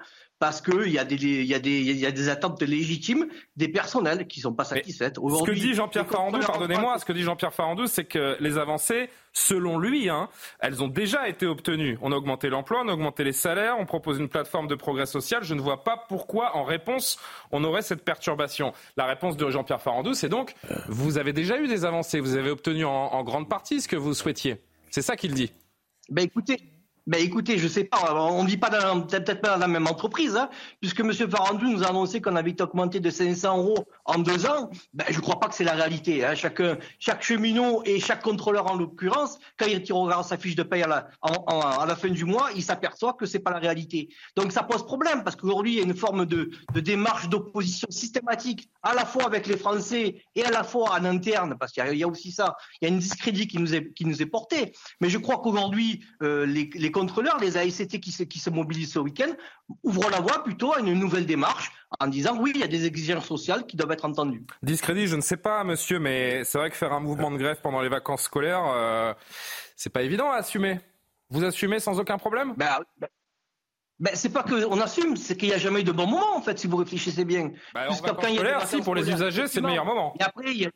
parce 0.42 0.60
qu'il 0.60 0.88
y, 0.88 0.98
a 0.98 1.04
des, 1.04 1.14
y, 1.44 1.54
a 1.54 1.60
des, 1.60 1.82
y 1.82 2.04
a 2.04 2.10
des 2.10 2.28
attentes 2.28 2.60
légitimes 2.62 3.28
des 3.54 3.68
personnels 3.68 4.26
qui 4.26 4.40
ne 4.40 4.42
sont 4.42 4.52
pas 4.52 4.64
satisfaites. 4.64 5.14
Ce 5.14 5.44
que 5.44 5.52
dit 5.52 5.72
Jean-Pierre 5.72 6.08
Farandou, 6.08 6.40
pardonnez-moi, 6.40 6.98
ce 6.98 7.04
que 7.04 7.12
dit 7.12 7.22
Jean-Pierre 7.22 7.54
Farandou, 7.54 7.86
c'est 7.86 8.06
que 8.06 8.36
les 8.40 8.58
avancées, 8.58 9.08
selon 9.32 9.78
lui, 9.78 10.08
hein, 10.08 10.28
elles 10.58 10.82
ont 10.82 10.88
déjà 10.88 11.28
été 11.28 11.46
obtenues. 11.46 11.96
On 12.02 12.10
a 12.10 12.16
augmenté 12.16 12.48
l'emploi, 12.48 12.82
on 12.84 12.88
a 12.88 12.92
augmenté 12.92 13.22
les 13.22 13.30
salaires, 13.30 13.76
on 13.78 13.86
propose 13.86 14.18
une 14.18 14.28
plateforme 14.28 14.66
de 14.66 14.74
progrès 14.74 15.06
social. 15.06 15.44
Je 15.44 15.54
ne 15.54 15.60
vois 15.60 15.84
pas 15.84 16.06
pourquoi, 16.08 16.56
en 16.56 16.64
réponse, 16.64 17.20
on 17.52 17.62
aurait 17.62 17.82
cette 17.82 18.04
perturbation. 18.04 18.72
La 18.96 19.06
réponse 19.06 19.36
de 19.36 19.48
Jean-Pierre 19.48 19.80
Farandou, 19.80 20.12
c'est 20.12 20.28
donc, 20.28 20.56
vous 20.88 21.18
avez 21.18 21.32
déjà 21.32 21.56
eu 21.56 21.68
des 21.68 21.84
avancées, 21.84 22.18
vous 22.18 22.34
avez 22.34 22.50
obtenu 22.50 22.84
en, 22.84 22.90
en 22.90 23.22
grande 23.22 23.48
partie 23.48 23.80
ce 23.80 23.86
que 23.86 23.94
vous 23.94 24.12
souhaitiez. 24.12 24.56
C'est 24.90 25.02
ça 25.02 25.14
qu'il 25.14 25.34
dit. 25.34 25.52
Ben 26.08 26.24
écoutez, 26.24 26.71
ben 27.06 27.20
écoutez, 27.20 27.58
je 27.58 27.66
sais 27.66 27.84
pas, 27.84 28.14
on 28.14 28.44
ne 28.44 28.48
vit 28.48 28.56
pas 28.56 28.70
peut-être 28.70 29.40
pas 29.40 29.54
dans 29.54 29.58
la 29.58 29.68
même 29.68 29.86
entreprise, 29.86 30.36
hein, 30.36 30.48
puisque 30.80 31.00
M. 31.00 31.12
Farandou 31.12 31.68
nous 31.68 31.82
a 31.82 31.88
annoncé 31.88 32.20
qu'on 32.20 32.36
avait 32.36 32.60
augmenté 32.62 33.00
de 33.00 33.10
500 33.10 33.58
euros 33.58 33.84
en 34.04 34.18
deux 34.18 34.46
ans. 34.46 34.70
Ben, 34.94 35.04
je 35.08 35.16
ne 35.16 35.20
crois 35.20 35.40
pas 35.40 35.48
que 35.48 35.54
c'est 35.54 35.64
la 35.64 35.72
réalité. 35.72 36.24
Hein. 36.24 36.34
Chaque, 36.34 36.62
chaque 36.98 37.22
cheminot 37.22 37.82
et 37.84 37.98
chaque 37.98 38.22
contrôleur 38.22 38.70
en 38.70 38.76
l'occurrence, 38.76 39.38
quand 39.58 39.66
il 39.66 39.82
regarde 39.92 40.24
sa 40.24 40.38
fiche 40.38 40.54
de 40.54 40.62
paye 40.62 40.82
à 40.82 40.86
la, 40.86 41.08
à 41.22 41.86
la 41.86 41.96
fin 41.96 42.08
du 42.08 42.24
mois, 42.24 42.50
il 42.54 42.62
s'aperçoit 42.62 43.14
que 43.14 43.26
c'est 43.26 43.40
pas 43.40 43.50
la 43.50 43.58
réalité. 43.58 44.08
Donc 44.36 44.52
ça 44.52 44.62
pose 44.62 44.84
problème, 44.84 45.24
parce 45.24 45.34
qu'aujourd'hui, 45.36 45.72
il 45.72 45.78
y 45.78 45.80
a 45.80 45.84
une 45.84 45.96
forme 45.96 46.24
de, 46.24 46.50
de 46.72 46.80
démarche 46.80 47.28
d'opposition 47.28 47.88
systématique, 47.90 48.68
à 48.82 48.94
la 48.94 49.04
fois 49.04 49.24
avec 49.24 49.46
les 49.46 49.56
Français 49.56 50.22
et 50.36 50.44
à 50.44 50.50
la 50.50 50.62
fois 50.62 50.92
en 50.92 51.04
interne, 51.04 51.56
parce 51.58 51.72
qu'il 51.72 51.84
y, 51.92 51.98
y, 51.98 52.04
a 52.04 52.08
aussi 52.08 52.30
ça, 52.30 52.56
il 52.80 52.88
y 52.88 52.90
a 52.90 52.94
une 52.94 53.00
discrédit 53.00 53.48
qui 53.48 53.58
nous 53.58 53.74
est, 53.74 53.92
qui 53.92 54.04
nous 54.04 54.22
est 54.22 54.26
porté. 54.26 54.72
Mais 55.00 55.08
je 55.08 55.18
crois 55.18 55.38
qu'aujourd'hui, 55.38 56.04
euh, 56.22 56.46
les, 56.46 56.70
les 56.74 56.91
contrôleurs, 56.92 57.38
les 57.38 57.58
AICT 57.58 58.00
qui 58.00 58.12
se, 58.12 58.22
qui 58.22 58.38
se 58.38 58.50
mobilisent 58.50 58.92
ce 58.92 58.98
week-end, 58.98 59.32
ouvrent 59.82 60.10
la 60.10 60.20
voie 60.20 60.44
plutôt 60.44 60.72
à 60.72 60.80
une 60.80 60.92
nouvelle 60.92 61.26
démarche 61.26 61.72
en 61.98 62.06
disant 62.06 62.36
oui, 62.38 62.52
il 62.54 62.60
y 62.60 62.64
a 62.64 62.68
des 62.68 62.86
exigences 62.86 63.26
sociales 63.26 63.66
qui 63.66 63.76
doivent 63.76 63.92
être 63.92 64.04
entendues. 64.04 64.44
Discrédit, 64.62 65.06
je 65.06 65.16
ne 65.16 65.20
sais 65.20 65.36
pas, 65.36 65.64
monsieur, 65.64 65.98
mais 65.98 66.44
c'est 66.44 66.58
vrai 66.58 66.70
que 66.70 66.76
faire 66.76 66.92
un 66.92 67.00
mouvement 67.00 67.30
de 67.30 67.38
grève 67.38 67.60
pendant 67.62 67.80
les 67.80 67.88
vacances 67.88 68.22
scolaires, 68.22 68.64
euh, 68.66 69.12
c'est 69.76 69.90
pas 69.90 70.02
évident 70.02 70.30
à 70.30 70.36
assumer. 70.36 70.78
Vous 71.30 71.44
assumez 71.44 71.80
sans 71.80 71.98
aucun 71.98 72.18
problème? 72.18 72.54
Ben, 72.56 72.78
ben, 72.98 73.08
ben 73.98 74.10
c'est 74.14 74.32
pas 74.32 74.42
qu'on 74.42 74.80
assume, 74.80 75.16
c'est 75.16 75.36
qu'il 75.36 75.48
n'y 75.48 75.54
a 75.54 75.58
jamais 75.58 75.80
eu 75.80 75.84
de 75.84 75.92
bon 75.92 76.06
moment, 76.06 76.36
en 76.36 76.42
fait, 76.42 76.58
si 76.58 76.66
vous 76.66 76.76
réfléchissez 76.76 77.24
bien. 77.24 77.52
Ben, 77.74 77.88
en 77.88 77.94
vacances 77.94 78.34
scolaires, 78.34 78.66
si, 78.66 78.80
pour 78.82 78.94
les 78.94 79.10
usagers, 79.10 79.48
c'est 79.48 79.60
le 79.60 79.66
meilleur 79.66 79.86
moment. 79.86 80.14
Et 80.20 80.22
après, 80.22 80.52
il 80.52 80.60
y 80.60 80.66
a, 80.66 80.70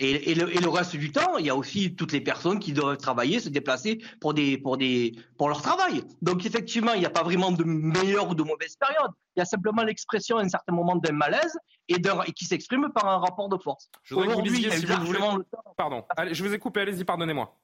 et, 0.00 0.34
le, 0.34 0.68
reste 0.68 0.96
du 0.96 1.10
temps, 1.10 1.38
il 1.38 1.46
y 1.46 1.50
a 1.50 1.56
aussi 1.56 1.94
toutes 1.96 2.12
les 2.12 2.20
personnes 2.20 2.60
qui 2.60 2.72
doivent 2.72 2.98
travailler, 2.98 3.40
se 3.40 3.48
déplacer 3.48 4.00
pour 4.20 4.32
des 4.32 4.56
pour 4.56 4.76
des 4.76 5.12
pour 5.36 5.48
leur 5.48 5.60
travail. 5.60 6.04
Donc 6.22 6.46
effectivement, 6.46 6.92
il 6.92 7.00
n'y 7.00 7.06
a 7.06 7.10
pas 7.10 7.24
vraiment 7.24 7.50
de 7.50 7.64
meilleure 7.64 8.28
ou 8.28 8.34
de 8.34 8.44
mauvaise 8.44 8.76
période. 8.76 9.10
Il 9.34 9.40
y 9.40 9.42
a 9.42 9.44
simplement 9.44 9.82
l'expression 9.82 10.36
à 10.38 10.42
un 10.42 10.48
certain 10.48 10.72
moment 10.72 10.94
d'un 10.96 11.12
malaise 11.12 11.56
et, 11.88 11.96
et 11.96 12.32
qui 12.32 12.44
s'exprime 12.44 12.90
par 12.94 13.08
un 13.08 13.18
rapport 13.18 13.48
de 13.48 13.56
force. 13.56 13.90
Si 14.04 14.14
vous 14.14 14.22
voulez. 14.22 15.44
Pardon, 15.76 16.04
allez, 16.16 16.34
je 16.34 16.44
vous 16.44 16.54
ai 16.54 16.58
coupé, 16.58 16.82
allez-y, 16.82 17.04
pardonnez-moi. 17.04 17.56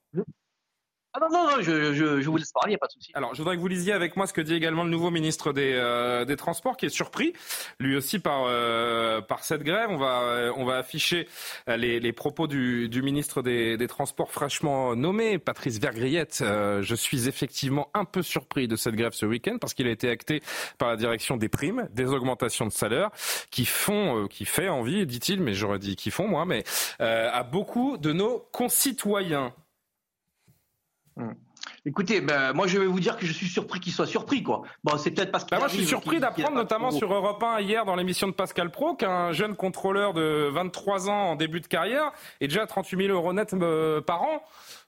Ah 1.16 1.20
non, 1.20 1.28
non, 1.30 1.48
non, 1.48 1.62
je, 1.62 1.92
je, 1.94 2.20
je 2.20 2.28
vous 2.28 2.36
laisse 2.36 2.50
parler, 2.50 2.72
il 2.72 2.74
a 2.74 2.78
pas 2.78 2.88
de 2.88 2.92
souci. 2.92 3.12
Alors, 3.14 3.34
je 3.34 3.38
voudrais 3.38 3.54
que 3.54 3.60
vous 3.60 3.68
lisiez 3.68 3.92
avec 3.92 4.16
moi 4.16 4.26
ce 4.26 4.32
que 4.32 4.40
dit 4.40 4.52
également 4.52 4.82
le 4.82 4.90
nouveau 4.90 5.12
ministre 5.12 5.52
des, 5.52 5.72
euh, 5.74 6.24
des 6.24 6.34
Transports, 6.34 6.76
qui 6.76 6.86
est 6.86 6.88
surpris, 6.88 7.34
lui 7.78 7.94
aussi, 7.94 8.18
par, 8.18 8.46
euh, 8.48 9.20
par 9.20 9.44
cette 9.44 9.62
grève. 9.62 9.90
On 9.90 9.96
va, 9.96 10.22
euh, 10.22 10.52
on 10.56 10.64
va 10.64 10.76
afficher 10.76 11.28
les, 11.68 12.00
les 12.00 12.12
propos 12.12 12.48
du, 12.48 12.88
du 12.88 13.00
ministre 13.00 13.42
des, 13.42 13.76
des, 13.76 13.86
Transports 13.86 14.32
fraîchement 14.32 14.96
nommé, 14.96 15.38
Patrice 15.38 15.78
Vergriette. 15.78 16.42
je 16.42 16.94
suis 16.96 17.28
effectivement 17.28 17.90
un 17.94 18.04
peu 18.04 18.22
surpris 18.22 18.66
de 18.66 18.74
cette 18.74 18.96
grève 18.96 19.12
ce 19.12 19.24
week-end, 19.24 19.58
parce 19.60 19.72
qu'il 19.72 19.86
a 19.86 19.92
été 19.92 20.10
acté 20.10 20.42
par 20.78 20.88
la 20.88 20.96
direction 20.96 21.36
des 21.36 21.48
primes, 21.48 21.88
des 21.92 22.06
augmentations 22.06 22.66
de 22.66 22.72
salaire, 22.72 23.10
qui 23.52 23.66
font, 23.66 24.26
qui 24.26 24.46
fait 24.46 24.68
envie, 24.68 25.06
dit-il, 25.06 25.40
mais 25.40 25.54
j'aurais 25.54 25.78
dit 25.78 25.94
qui 25.94 26.10
font, 26.10 26.26
moi, 26.26 26.44
mais 26.44 26.64
à 26.98 27.44
beaucoup 27.44 27.98
de 27.98 28.12
nos 28.12 28.40
concitoyens. 28.50 29.54
Hmm. 31.16 31.32
Écoutez, 31.86 32.20
ben, 32.20 32.52
moi 32.54 32.66
je 32.66 32.78
vais 32.78 32.86
vous 32.86 33.00
dire 33.00 33.16
que 33.16 33.26
je 33.26 33.32
suis 33.32 33.46
surpris 33.46 33.78
qu'il 33.78 33.92
soit 33.92 34.06
surpris, 34.06 34.42
quoi. 34.42 34.62
Bon, 34.82 34.96
c'est 34.96 35.10
peut-être 35.10 35.30
parce 35.30 35.44
que. 35.44 35.50
Ben, 35.50 35.58
moi, 35.58 35.68
je 35.68 35.74
suis 35.74 35.86
surpris 35.86 36.18
d'apprendre, 36.18 36.56
notamment 36.56 36.90
sur 36.90 37.12
Europe 37.12 37.42
1 37.42 37.60
hier 37.60 37.84
dans 37.84 37.94
l'émission 37.94 38.26
de 38.26 38.32
Pascal 38.32 38.70
Pro, 38.70 38.94
qu'un 38.94 39.32
jeune 39.32 39.54
contrôleur 39.54 40.14
de 40.14 40.48
23 40.52 41.10
ans 41.10 41.30
en 41.30 41.36
début 41.36 41.60
de 41.60 41.66
carrière 41.66 42.12
est 42.40 42.48
déjà 42.48 42.62
à 42.62 42.66
38 42.66 43.06
000 43.06 43.16
euros 43.16 43.32
net 43.32 43.54
par 44.06 44.22
an. 44.22 44.42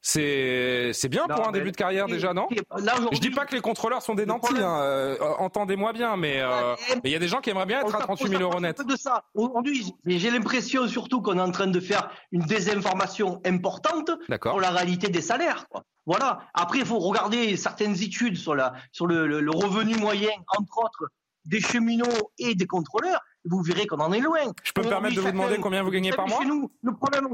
C'est 0.09 0.93
c'est 0.93 1.09
bien 1.09 1.27
pour 1.27 1.49
un 1.49 1.51
début 1.51 1.73
de 1.73 1.77
carrière 1.77 2.07
déjà, 2.07 2.33
non 2.33 2.47
Je 2.49 3.19
dis 3.19 3.31
pas 3.31 3.45
que 3.45 3.57
les 3.57 3.61
contrôleurs 3.61 4.03
sont 4.03 4.15
des 4.15 4.25
nantis, 4.25 4.55
hein, 4.57 4.81
euh, 4.81 5.17
entendez-moi 5.41 5.93
bien, 5.93 6.17
mais 6.17 6.41
euh, 6.41 6.77
il 7.03 7.11
y 7.11 7.17
a 7.17 7.19
des 7.19 7.27
gens 7.27 7.41
qui 7.41 7.51
aimeraient 7.51 7.67
bien 7.67 7.81
être 7.81 7.93
à 7.93 7.99
38 7.99 8.29
000 8.29 8.41
euros 8.41 8.61
net. 8.61 8.81
De 8.87 8.95
ça. 8.95 9.25
Aujourd'hui, 9.35 9.93
j'ai 10.07 10.31
l'impression 10.31 10.87
surtout 10.87 11.23
qu'on 11.23 11.37
est 11.39 11.43
en 11.43 11.51
train 11.51 11.67
de 11.67 11.81
faire 11.81 12.09
une 12.31 12.43
désinformation 12.43 13.41
importante 13.45 14.13
pour 14.41 14.61
la 14.61 14.71
réalité 14.71 15.09
des 15.09 15.23
salaires. 15.23 15.67
Quoi. 15.69 15.83
Voilà. 16.07 16.39
Après, 16.55 16.79
il 16.79 16.87
faut 16.87 17.01
regarder 17.01 17.57
certaines 17.57 18.01
études 18.01 18.37
sur, 18.37 18.55
la, 18.55 18.75
sur 18.93 19.09
le, 19.09 19.27
le, 19.27 19.51
revenu 19.51 19.97
moyen, 19.97 20.31
entre 20.57 20.85
autres, 20.85 21.11
des 21.47 21.61
cheminots 21.61 22.31
et 22.39 22.55
des 22.55 22.67
contrôleurs. 22.69 23.21
Vous 23.45 23.61
verrez 23.61 23.89
qu'on 23.89 23.99
en 23.99 24.13
est 24.13 24.21
loin. 24.21 24.53
Je 24.63 24.71
peux 24.71 24.83
me 24.83 24.89
permettre 24.89 25.17
de 25.17 25.21
vous 25.21 25.33
demander 25.33 25.57
combien 25.57 25.83
vous 25.83 25.91
gagnez 25.91 26.13
par 26.13 26.29
mois 26.29 26.43
chez 26.43 26.47
nous, 26.47 26.71
le 26.83 26.95
problème, 26.95 27.27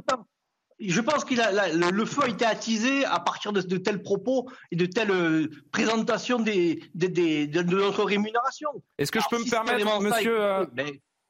je 0.91 1.01
pense 1.01 1.25
que 1.25 1.35
le, 1.35 2.05
feu 2.05 2.23
a 2.25 2.29
été 2.29 2.45
attisé 2.45 3.05
à 3.05 3.21
partir 3.21 3.53
de, 3.53 3.61
tels 3.77 4.03
propos 4.03 4.49
et 4.71 4.77
de 4.77 4.87
telles 4.87 5.11
euh, 5.11 5.49
présentations 5.71 6.39
des, 6.39 6.83
de, 6.95 7.63
notre 7.63 8.05
rémunération. 8.05 8.71
Est-ce 8.99 9.13
que 9.13 9.21
je 9.21 9.27
peux 9.31 9.39
me 9.39 9.49
permettre, 9.49 10.01
monsieur, 10.01 10.41
euh, 10.41 10.65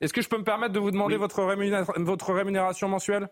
est-ce 0.00 0.12
que 0.12 0.22
je 0.22 0.28
peux 0.28 0.38
me 0.38 0.44
permettre 0.44 0.72
de 0.72 0.80
vous 0.80 0.90
demander 0.90 1.16
votre, 1.16 1.42
votre 2.02 2.32
rémunération 2.32 2.88
mensuelle? 2.88 3.28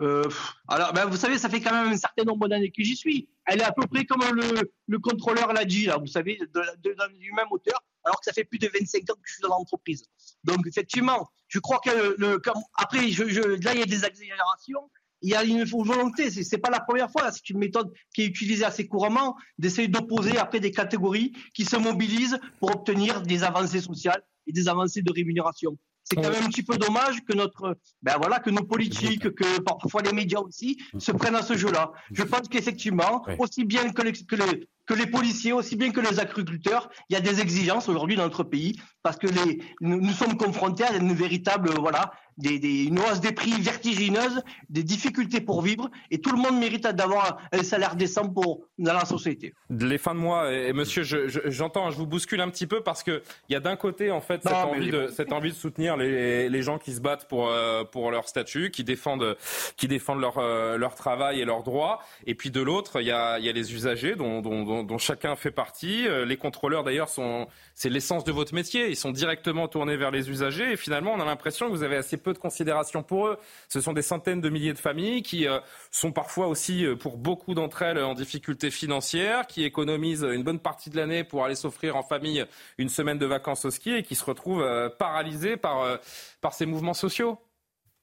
Euh, 0.00 0.24
alors, 0.68 0.92
ben, 0.92 1.06
vous 1.06 1.16
savez, 1.16 1.38
ça 1.38 1.48
fait 1.48 1.60
quand 1.60 1.72
même 1.72 1.92
un 1.92 1.96
certain 1.96 2.24
nombre 2.24 2.48
d'années 2.48 2.70
que 2.70 2.82
j'y 2.82 2.96
suis. 2.96 3.28
Elle 3.46 3.60
est 3.60 3.64
à 3.64 3.72
peu 3.72 3.86
près 3.86 4.04
comme 4.04 4.22
le, 4.34 4.72
le 4.88 4.98
contrôleur 4.98 5.52
l'a 5.52 5.64
dit, 5.64 5.86
là, 5.86 5.98
vous 5.98 6.06
savez, 6.06 6.38
de, 6.38 7.18
du 7.18 7.32
même 7.32 7.46
hauteur, 7.50 7.80
alors 8.04 8.20
que 8.20 8.24
ça 8.24 8.32
fait 8.32 8.44
plus 8.44 8.58
de 8.58 8.68
25 8.68 9.02
ans 9.10 9.14
que 9.14 9.20
je 9.24 9.32
suis 9.34 9.42
dans 9.42 9.48
l'entreprise. 9.48 10.04
Donc, 10.44 10.66
effectivement, 10.66 11.28
je 11.48 11.58
crois 11.58 11.78
que 11.78 12.14
le, 12.18 12.40
après, 12.76 13.08
je, 13.08 13.28
je, 13.28 13.40
là, 13.40 13.74
il 13.74 13.80
y 13.80 13.82
a 13.82 13.86
des 13.86 14.04
accélérations. 14.04 14.90
Il 15.22 15.30
y 15.30 15.34
a 15.34 15.42
une 15.42 15.64
volonté, 15.64 16.30
c'est 16.30 16.58
pas 16.58 16.68
la 16.68 16.80
première 16.80 17.10
fois, 17.10 17.32
c'est 17.32 17.48
une 17.48 17.58
méthode 17.58 17.90
qui 18.14 18.22
est 18.22 18.26
utilisée 18.26 18.64
assez 18.64 18.86
couramment, 18.86 19.36
d'essayer 19.56 19.88
d'opposer 19.88 20.36
après 20.36 20.60
des 20.60 20.70
catégories 20.70 21.32
qui 21.54 21.64
se 21.64 21.76
mobilisent 21.76 22.38
pour 22.60 22.74
obtenir 22.74 23.22
des 23.22 23.42
avancées 23.42 23.80
sociales 23.80 24.22
et 24.46 24.52
des 24.52 24.68
avancées 24.68 25.00
de 25.00 25.10
rémunération 25.10 25.78
c'est 26.04 26.16
quand 26.16 26.30
même 26.30 26.44
un 26.44 26.48
petit 26.48 26.62
peu 26.62 26.76
dommage 26.76 27.24
que 27.24 27.34
notre, 27.34 27.78
ben 28.02 28.16
voilà, 28.18 28.38
que 28.38 28.50
nos 28.50 28.62
politiques, 28.62 29.34
que 29.34 29.60
parfois 29.60 30.02
les 30.02 30.12
médias 30.12 30.40
aussi 30.40 30.78
se 30.98 31.12
prennent 31.12 31.34
à 31.34 31.42
ce 31.42 31.56
jeu-là. 31.56 31.92
Je 32.12 32.22
pense 32.22 32.48
qu'effectivement, 32.48 33.24
aussi 33.38 33.64
bien 33.64 33.90
que 33.90 34.02
les, 34.02 34.12
que 34.12 34.36
les, 34.36 34.68
que 34.86 34.94
les 34.94 35.06
policiers, 35.06 35.52
aussi 35.52 35.76
bien 35.76 35.90
que 35.90 36.00
les 36.00 36.20
agriculteurs, 36.20 36.90
il 37.08 37.14
y 37.14 37.16
a 37.16 37.20
des 37.20 37.40
exigences 37.40 37.88
aujourd'hui 37.88 38.16
dans 38.16 38.24
notre 38.24 38.44
pays 38.44 38.80
parce 39.02 39.16
que 39.16 39.26
les, 39.26 39.60
nous, 39.80 40.12
sommes 40.12 40.36
confrontés 40.36 40.84
à 40.84 40.96
une 40.96 41.12
véritable, 41.12 41.70
voilà, 41.78 42.12
des, 42.38 42.58
des, 42.58 42.84
une 42.84 42.98
hausse 42.98 43.20
des 43.20 43.32
prix 43.32 43.52
vertigineuse, 43.60 44.42
des 44.68 44.82
difficultés 44.82 45.40
pour 45.40 45.62
vivre, 45.62 45.90
et 46.10 46.20
tout 46.20 46.30
le 46.30 46.38
monde 46.38 46.58
mérite 46.58 46.86
d'avoir 46.86 47.38
un 47.52 47.62
salaire 47.62 47.96
décent 47.96 48.28
pour 48.28 48.66
dans 48.78 48.94
la 48.94 49.04
société. 49.04 49.54
Les 49.70 49.98
fins 49.98 50.14
de 50.14 50.20
mois, 50.20 50.52
et, 50.52 50.72
monsieur, 50.72 51.02
j'entends, 51.02 51.90
je, 51.90 51.94
je, 51.94 51.98
vous 51.98 52.06
bouscule 52.06 52.40
un 52.40 52.48
petit 52.48 52.66
peu 52.66 52.80
parce 52.80 53.02
que 53.02 53.22
il 53.48 53.52
y 53.52 53.56
a 53.56 53.60
d'un 53.60 53.76
côté 53.76 54.10
en 54.10 54.20
fait 54.20 54.42
cette, 54.42 54.52
envie 54.52 54.90
de, 54.90 55.08
cette 55.08 55.32
envie 55.32 55.50
de 55.50 55.54
soutenir 55.54 55.96
les, 55.96 56.48
les 56.48 56.62
gens 56.62 56.78
qui 56.78 56.92
se 56.92 57.00
battent 57.00 57.28
pour 57.28 57.48
euh, 57.48 57.84
pour 57.84 58.10
leur 58.10 58.26
statut, 58.26 58.70
qui 58.70 58.84
défendent 58.84 59.36
qui 59.76 59.86
défendent 59.86 60.20
leur 60.20 60.38
euh, 60.38 60.76
leur 60.76 60.94
travail 60.94 61.40
et 61.40 61.44
leurs 61.44 61.62
droits, 61.62 62.00
et 62.26 62.34
puis 62.34 62.50
de 62.50 62.60
l'autre 62.60 63.00
il 63.00 63.06
y 63.06 63.12
a 63.12 63.38
il 63.38 63.44
y 63.44 63.48
a 63.48 63.52
les 63.52 63.74
usagers 63.74 64.16
dont, 64.16 64.40
dont, 64.40 64.73
dont 64.82 64.98
chacun 64.98 65.36
fait 65.36 65.50
partie. 65.50 66.08
Euh, 66.08 66.24
les 66.24 66.36
contrôleurs 66.36 66.84
d'ailleurs 66.84 67.08
sont 67.08 67.46
c'est 67.74 67.88
l'essence 67.88 68.24
de 68.24 68.32
votre 68.32 68.54
métier, 68.54 68.88
ils 68.88 68.96
sont 68.96 69.10
directement 69.10 69.68
tournés 69.68 69.96
vers 69.96 70.10
les 70.10 70.30
usagers, 70.30 70.72
et 70.72 70.76
finalement 70.76 71.12
on 71.12 71.20
a 71.20 71.24
l'impression 71.24 71.66
que 71.66 71.72
vous 71.72 71.82
avez 71.82 71.96
assez 71.96 72.16
peu 72.16 72.32
de 72.32 72.38
considération 72.38 73.02
pour 73.02 73.28
eux. 73.28 73.38
Ce 73.68 73.80
sont 73.80 73.92
des 73.92 74.02
centaines 74.02 74.40
de 74.40 74.48
milliers 74.48 74.72
de 74.72 74.78
familles 74.78 75.22
qui 75.22 75.46
euh, 75.46 75.60
sont 75.90 76.12
parfois 76.12 76.46
aussi, 76.48 76.84
euh, 76.84 76.96
pour 76.96 77.18
beaucoup 77.18 77.54
d'entre 77.54 77.82
elles, 77.82 77.98
en 77.98 78.14
difficulté 78.14 78.70
financière, 78.70 79.46
qui 79.46 79.64
économisent 79.64 80.24
une 80.24 80.42
bonne 80.42 80.60
partie 80.60 80.90
de 80.90 80.96
l'année 80.96 81.24
pour 81.24 81.44
aller 81.44 81.54
s'offrir 81.54 81.96
en 81.96 82.02
famille 82.02 82.44
une 82.78 82.88
semaine 82.88 83.18
de 83.18 83.26
vacances 83.26 83.64
au 83.64 83.70
ski 83.70 83.94
et 83.94 84.02
qui 84.02 84.14
se 84.14 84.24
retrouvent 84.24 84.62
euh, 84.62 84.88
paralysées 84.88 85.56
par, 85.56 85.98
par 86.40 86.54
ces 86.54 86.66
mouvements 86.66 86.94
sociaux. 86.94 87.38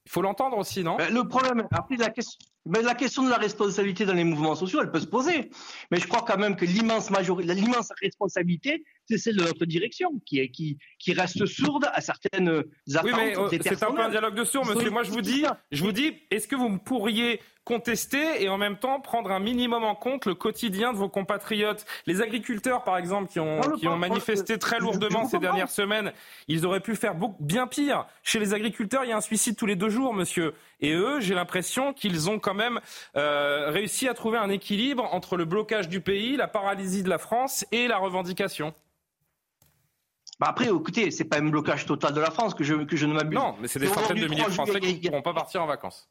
Il 0.06 0.12
faut 0.12 0.22
l'entendre 0.22 0.58
aussi, 0.58 0.84
non? 0.84 0.98
Ben, 0.98 1.14
Le 1.14 1.28
problème, 1.28 1.68
après 1.72 1.96
la 1.96 2.10
question, 2.10 2.40
mais 2.66 2.82
la 2.82 2.94
question 2.94 3.24
de 3.24 3.30
la 3.30 3.38
responsabilité 3.38 4.06
dans 4.06 4.14
les 4.14 4.24
mouvements 4.24 4.56
sociaux, 4.56 4.82
elle 4.82 4.92
peut 4.92 5.00
se 5.00 5.08
poser. 5.08 5.50
Mais 5.90 6.00
je 6.00 6.08
crois 6.08 6.22
quand 6.22 6.38
même 6.38 6.56
que 6.56 6.66
l'immense 6.66 7.10
majorité, 7.10 7.54
l'immense 7.54 7.90
responsabilité, 8.02 8.84
c'est 9.10 9.18
celle 9.18 9.36
de 9.38 9.44
notre 9.44 9.66
direction, 9.66 10.22
qui, 10.26 10.40
est, 10.40 10.50
qui, 10.50 10.78
qui 11.00 11.14
reste 11.14 11.46
sourde 11.46 11.90
à 11.94 12.02
certaines 12.02 12.50
attentes 12.50 13.04
oui, 13.04 13.12
mais, 13.16 13.38
euh, 13.38 13.50
C'est 13.62 13.84
un 13.84 13.92
peu 13.92 14.02
un 14.02 14.10
dialogue 14.10 14.36
de 14.36 14.44
sourds, 14.44 14.66
monsieur. 14.66 14.90
Moi, 14.90 15.04
je 15.04 15.12
vous 15.12 15.22
dis, 15.22 15.44
je 15.72 15.84
vous 15.84 15.92
dis, 15.92 16.14
est-ce 16.30 16.48
que 16.48 16.56
vous 16.56 16.78
pourriez 16.78 17.42
contester 17.64 18.42
et 18.44 18.50
en 18.50 18.58
même 18.58 18.78
temps 18.78 19.00
prendre 19.00 19.32
un 19.32 19.40
minimum 19.40 19.84
en 19.84 19.94
compte 19.94 20.26
le 20.26 20.36
quotidien 20.36 20.94
de 20.94 20.98
vos 20.98 21.10
compatriotes? 21.10 21.86
Les 22.06 22.22
agriculteurs, 22.22 22.84
par 22.84 22.98
exemple, 22.98 23.32
qui 23.32 23.40
ont, 23.40 23.60
qui 23.78 23.88
ont 23.88 23.98
manifesté 23.98 24.58
très 24.60 24.80
lourdement 24.80 25.28
ces 25.28 25.40
dernières 25.40 25.70
semaines, 25.70 26.14
ils 26.48 26.66
auraient 26.66 26.80
pu 26.80 26.96
faire 26.96 27.16
beaucoup, 27.16 27.44
bien 27.44 27.68
pire. 27.68 28.06
Chez 28.24 28.40
les 28.40 28.54
agriculteurs, 28.54 29.04
il 29.04 29.10
y 29.10 29.14
a 29.14 29.18
un 29.18 29.22
suicide 29.22 29.56
tous 29.56 29.66
les 29.66 29.76
deux 29.76 29.90
jours, 29.90 30.14
monsieur. 30.14 30.54
Et 30.82 30.94
eux, 30.94 31.20
j'ai 31.20 31.36
l'impression 31.36 31.94
qu'ils 31.94 32.30
ont 32.30 32.40
quand 32.40 32.56
même 32.56 32.80
euh, 33.16 33.70
réussi 33.70 34.08
à 34.08 34.14
trouver 34.14 34.38
un 34.38 34.50
équilibre 34.50 35.08
entre 35.14 35.38
le 35.38 35.46
blocage 35.46 35.88
du 35.88 36.02
pays, 36.02 36.36
la 36.36 36.48
paralysie 36.48 37.04
de 37.04 37.10
la 37.10 37.20
France 37.20 37.66
et 37.72 37.88
la 37.88 37.98
revendication. 37.98 38.74
Bah 40.40 40.48
après, 40.50 40.66
écoutez, 40.66 41.12
c'est 41.12 41.26
pas 41.26 41.38
un 41.38 41.50
blocage 41.50 41.86
total 41.86 42.14
de 42.14 42.20
la 42.20 42.32
France 42.32 42.56
que 42.56 42.64
je, 42.64 42.74
que 42.74 42.98
je 42.98 43.06
ne 43.06 43.14
m'abuse. 43.14 43.38
Non, 43.38 43.56
mais 43.62 43.68
c'est 43.68 43.80
des 43.80 43.88
centaines 43.88 44.20
de 44.20 44.28
milliers 44.28 44.46
de 44.46 44.50
Français 44.50 44.80
qui 44.80 45.00
ne 45.00 45.08
pourront 45.08 45.22
pas 45.22 45.34
partir 45.34 45.62
en 45.62 45.68
vacances 45.68 46.10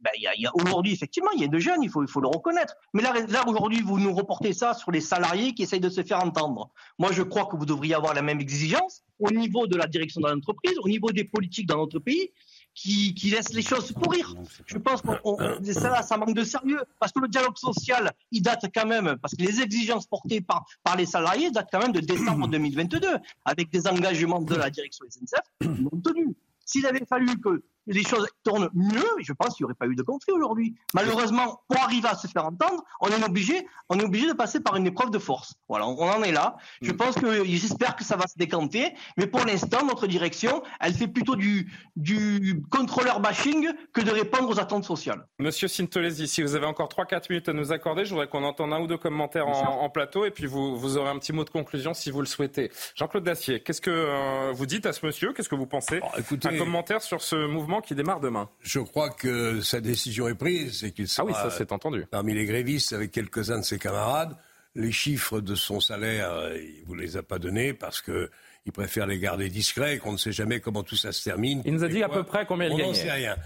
ben, 0.00 0.10
y 0.16 0.26
a, 0.26 0.34
y 0.36 0.46
a, 0.46 0.50
aujourd'hui, 0.54 0.92
effectivement, 0.92 1.30
il 1.32 1.40
y 1.40 1.44
a 1.44 1.48
de 1.48 1.58
jeunes, 1.58 1.82
il 1.82 1.90
faut, 1.90 2.02
il 2.02 2.08
faut 2.08 2.20
le 2.20 2.28
reconnaître. 2.28 2.74
Mais 2.94 3.02
là, 3.02 3.12
là 3.28 3.44
aujourd'hui, 3.48 3.82
vous 3.82 3.98
nous 3.98 4.14
reportez 4.14 4.52
ça 4.52 4.74
sur 4.74 4.92
les 4.92 5.00
salariés 5.00 5.54
qui 5.54 5.62
essayent 5.62 5.80
de 5.80 5.88
se 5.88 6.02
faire 6.02 6.24
entendre. 6.24 6.70
Moi, 6.98 7.10
je 7.12 7.22
crois 7.22 7.46
que 7.46 7.56
vous 7.56 7.66
devriez 7.66 7.94
avoir 7.94 8.14
la 8.14 8.22
même 8.22 8.40
exigence 8.40 9.02
au 9.18 9.30
niveau 9.30 9.66
de 9.66 9.76
la 9.76 9.86
direction 9.86 10.20
de 10.20 10.28
l'entreprise, 10.28 10.78
au 10.82 10.88
niveau 10.88 11.10
des 11.10 11.24
politiques 11.24 11.66
dans 11.66 11.78
notre 11.78 11.98
pays, 11.98 12.30
qui, 12.78 13.14
qui 13.14 13.30
laissent 13.30 13.52
les 13.52 13.62
choses 13.62 13.92
pourrir. 13.92 14.34
Je 14.66 14.78
pense 14.78 15.02
que 15.02 15.72
ça, 15.72 16.02
ça 16.02 16.16
manque 16.16 16.34
de 16.34 16.44
sérieux. 16.44 16.80
Parce 17.00 17.12
que 17.12 17.20
le 17.20 17.28
dialogue 17.28 17.56
social, 17.56 18.12
il 18.30 18.42
date 18.42 18.66
quand 18.72 18.86
même, 18.86 19.16
parce 19.20 19.34
que 19.34 19.42
les 19.42 19.60
exigences 19.60 20.06
portées 20.06 20.40
par, 20.40 20.64
par 20.84 20.96
les 20.96 21.06
salariés 21.06 21.50
datent 21.50 21.68
quand 21.72 21.80
même 21.80 21.92
de 21.92 22.00
décembre 22.00 22.46
2022, 22.50 23.00
avec 23.44 23.70
des 23.70 23.86
engagements 23.88 24.40
de 24.40 24.54
la 24.54 24.70
direction 24.70 25.04
SNCF 25.10 25.68
non 25.80 26.00
tenus. 26.02 26.34
S'il 26.64 26.86
avait 26.86 27.04
fallu 27.08 27.38
que 27.40 27.62
les 27.88 28.04
choses 28.04 28.26
tournent 28.44 28.70
mieux, 28.74 29.04
je 29.20 29.32
pense 29.32 29.54
qu'il 29.54 29.64
n'y 29.64 29.66
aurait 29.66 29.74
pas 29.74 29.86
eu 29.86 29.94
de 29.94 30.02
conflit 30.02 30.32
aujourd'hui. 30.32 30.74
Malheureusement, 30.94 31.62
pour 31.68 31.82
arriver 31.82 32.08
à 32.08 32.14
se 32.14 32.26
faire 32.26 32.44
entendre, 32.44 32.84
on 33.00 33.08
est 33.08 33.24
obligé, 33.24 33.66
on 33.88 33.98
est 33.98 34.04
obligé 34.04 34.28
de 34.28 34.34
passer 34.34 34.60
par 34.60 34.76
une 34.76 34.86
épreuve 34.86 35.10
de 35.10 35.18
force. 35.18 35.54
Voilà, 35.68 35.86
on 35.86 35.98
en 35.98 36.22
est 36.22 36.32
là. 36.32 36.56
Je 36.82 36.92
mm. 36.92 36.96
pense 36.96 37.14
que, 37.16 37.44
j'espère 37.44 37.96
que 37.96 38.04
ça 38.04 38.16
va 38.16 38.26
se 38.26 38.36
décanter, 38.36 38.94
mais 39.16 39.26
pour 39.26 39.44
l'instant, 39.44 39.84
notre 39.84 40.06
direction, 40.06 40.62
elle 40.80 40.94
fait 40.94 41.08
plutôt 41.08 41.36
du, 41.36 41.72
du 41.96 42.62
contrôleur 42.70 43.20
bashing 43.20 43.68
que 43.92 44.00
de 44.00 44.10
répondre 44.10 44.48
aux 44.48 44.60
attentes 44.60 44.84
sociales. 44.84 45.26
Monsieur 45.38 45.68
Sintolesi, 45.68 46.28
si 46.28 46.42
vous 46.42 46.54
avez 46.54 46.66
encore 46.66 46.88
3-4 46.88 47.24
minutes 47.30 47.48
à 47.48 47.52
nous 47.52 47.72
accorder, 47.72 48.04
je 48.04 48.10
voudrais 48.10 48.28
qu'on 48.28 48.44
entende 48.44 48.72
un 48.72 48.80
ou 48.80 48.86
deux 48.86 48.98
commentaires 48.98 49.48
en, 49.48 49.88
plateau, 49.88 50.26
et 50.26 50.30
puis 50.30 50.46
vous, 50.46 50.76
vous 50.76 50.98
aurez 50.98 51.08
un 51.08 51.18
petit 51.18 51.32
mot 51.32 51.44
de 51.44 51.50
conclusion 51.50 51.94
si 51.94 52.10
vous 52.10 52.20
le 52.20 52.26
souhaitez. 52.26 52.70
Jean-Claude 52.94 53.24
Dacier, 53.24 53.60
qu'est-ce 53.62 53.80
que 53.80 53.90
euh, 53.90 54.52
vous 54.52 54.66
dites 54.66 54.84
à 54.84 54.92
ce 54.92 55.06
monsieur? 55.06 55.32
Qu'est-ce 55.32 55.48
que 55.48 55.54
vous 55.54 55.66
pensez 55.66 56.00
Un 56.02 56.58
commentaire 56.58 57.00
sur 57.00 57.22
ce 57.22 57.46
mouvement 57.46 57.77
qui 57.80 57.94
démarre 57.94 58.20
demain. 58.20 58.48
Je 58.60 58.80
crois 58.80 59.10
que 59.10 59.60
sa 59.60 59.80
décision 59.80 60.28
est 60.28 60.34
prise 60.34 60.84
et 60.84 60.92
qu'il 60.92 61.08
sera 61.08 61.26
ah 61.28 61.30
oui, 61.30 61.34
ça 61.34 61.56
c'est 61.56 61.72
entendu. 61.72 62.04
parmi 62.10 62.34
les 62.34 62.44
grévistes 62.44 62.92
avec 62.92 63.12
quelques-uns 63.12 63.58
de 63.58 63.64
ses 63.64 63.78
camarades. 63.78 64.36
Les 64.74 64.92
chiffres 64.92 65.40
de 65.40 65.54
son 65.54 65.80
salaire, 65.80 66.30
il 66.54 66.84
vous 66.86 66.94
les 66.94 67.16
a 67.16 67.22
pas 67.22 67.38
donnés 67.38 67.72
parce 67.72 68.00
que 68.00 68.30
il 68.66 68.72
préfère 68.72 69.06
les 69.06 69.18
garder 69.18 69.48
discrets, 69.48 69.98
qu'on 69.98 70.12
ne 70.12 70.18
sait 70.18 70.30
jamais 70.30 70.60
comment 70.60 70.82
tout 70.82 70.94
ça 70.94 71.10
se 71.10 71.24
termine. 71.24 71.62
Il 71.64 71.72
nous 71.72 71.84
a 71.84 71.88
dit 71.88 72.02
à 72.02 72.08
peu 72.08 72.22
près 72.22 72.44
combien 72.44 72.66
il 72.66 72.72
gagnait. 72.72 72.84
On 72.84 72.88
n'en 72.88 72.94
sait 72.94 73.10
rien. 73.10 73.36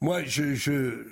Moi, 0.00 0.22
je, 0.24 0.54
je, 0.54 1.06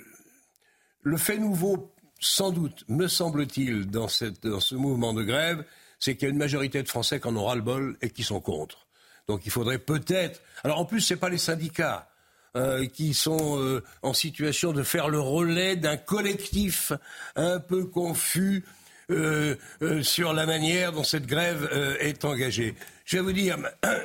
le 1.01 1.17
fait 1.17 1.37
nouveau, 1.37 1.93
sans 2.19 2.51
doute, 2.51 2.85
me 2.87 3.07
semble-t-il, 3.07 3.85
dans, 3.87 4.07
cette, 4.07 4.43
dans 4.43 4.61
ce 4.61 4.75
mouvement 4.75 5.13
de 5.13 5.23
grève, 5.23 5.65
c'est 5.99 6.15
qu'il 6.15 6.27
y 6.27 6.31
a 6.31 6.31
une 6.31 6.39
majorité 6.39 6.81
de 6.81 6.87
Français 6.87 7.19
qui 7.19 7.27
en 7.27 7.35
ont 7.35 7.45
ras-le-bol 7.45 7.97
et 8.01 8.09
qui 8.09 8.23
sont 8.23 8.39
contre. 8.39 8.87
Donc 9.27 9.45
il 9.45 9.51
faudrait 9.51 9.77
peut-être. 9.77 10.41
Alors 10.63 10.79
en 10.79 10.85
plus, 10.85 11.01
ce 11.01 11.13
n'est 11.13 11.19
pas 11.19 11.29
les 11.29 11.37
syndicats. 11.37 12.08
Euh, 12.55 12.87
qui 12.87 13.13
sont 13.13 13.59
euh, 13.59 13.83
en 14.01 14.11
situation 14.11 14.73
de 14.73 14.81
faire 14.81 15.07
le 15.07 15.19
relais 15.19 15.75
d'un 15.75 15.97
collectif 15.97 16.91
un 17.35 17.59
peu 17.59 17.85
confus 17.85 18.65
euh, 19.11 19.55
sur 20.01 20.33
la 20.33 20.47
manière 20.47 20.91
dont 20.91 21.03
cette 21.03 21.27
grève 21.27 21.69
est 21.99 22.25
engagée. 22.25 22.73
Je 23.05 23.17
vais 23.17 23.23
vous 23.23 23.33
dire 23.33 23.59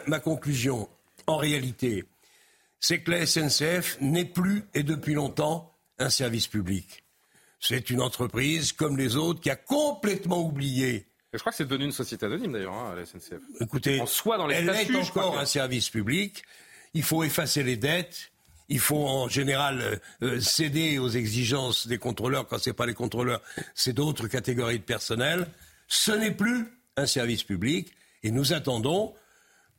ma, 0.07 0.21
conclusion. 0.21 0.91
En 1.27 1.39
réalité, 1.39 2.05
c'est 2.81 3.01
que 3.01 3.13
la 3.13 3.25
SNCF 3.25 3.97
n'est 4.03 4.27
plus 4.27 4.65
et 4.75 4.83
depuis 4.83 5.15
longtemps 5.15 5.75
un 5.99 6.11
service 6.11 6.47
public. 6.47 7.03
C'est 7.61 7.89
une 7.89 8.03
entreprise 8.03 8.73
comme 8.73 8.99
les 8.99 9.17
autres 9.17 9.41
qui 9.41 9.49
a 9.49 9.57
complètement 9.57 10.43
oublié 10.43 11.07
je 11.33 11.41
crois 11.41 11.51
que 11.51 11.57
c'est 11.57 11.65
devenu 11.65 11.87
une 11.87 11.93
société 11.93 12.27
anonyme 12.27 12.53
d'ailleurs, 12.53 12.75
hein, 12.75 12.95
la 12.95 13.05
SNCF. 13.05 13.43
Écoutez, 13.59 14.01
en 14.01 14.07
soi, 14.07 14.39
dans 14.39 14.47
les 14.47 14.55
elle 14.55 14.69
est 14.69 14.95
encore 14.95 15.37
un 15.37 15.47
service 15.47 15.91
public. 15.91 16.45
Il 16.95 17.03
faut 17.03 17.25
effacer 17.25 17.65
les 17.65 17.77
dettes. 17.77 18.31
Il 18.69 18.81
faut 18.81 19.07
en 19.07 19.29
général 19.29 19.81
euh, 19.81 19.97
euh, 20.23 20.41
céder 20.41 20.99
aux 20.99 21.09
exigences 21.09 21.87
des 21.87 21.99
contrôleurs. 21.99 22.47
Quand 22.47 22.59
ce 22.59 22.71
n'est 22.71 22.75
pas 22.75 22.87
les 22.87 22.95
contrôleurs, 22.95 23.43
c'est 23.75 23.93
d'autres 23.93 24.27
catégories 24.27 24.79
de 24.79 24.85
personnel. 24.85 25.47
Ce 25.87 26.13
n'est 26.13 26.31
plus 26.31 26.67
un 26.97 27.07
service 27.07 27.43
public. 27.43 27.93
Et 28.23 28.31
nous 28.31 28.53
attendons, 28.53 29.15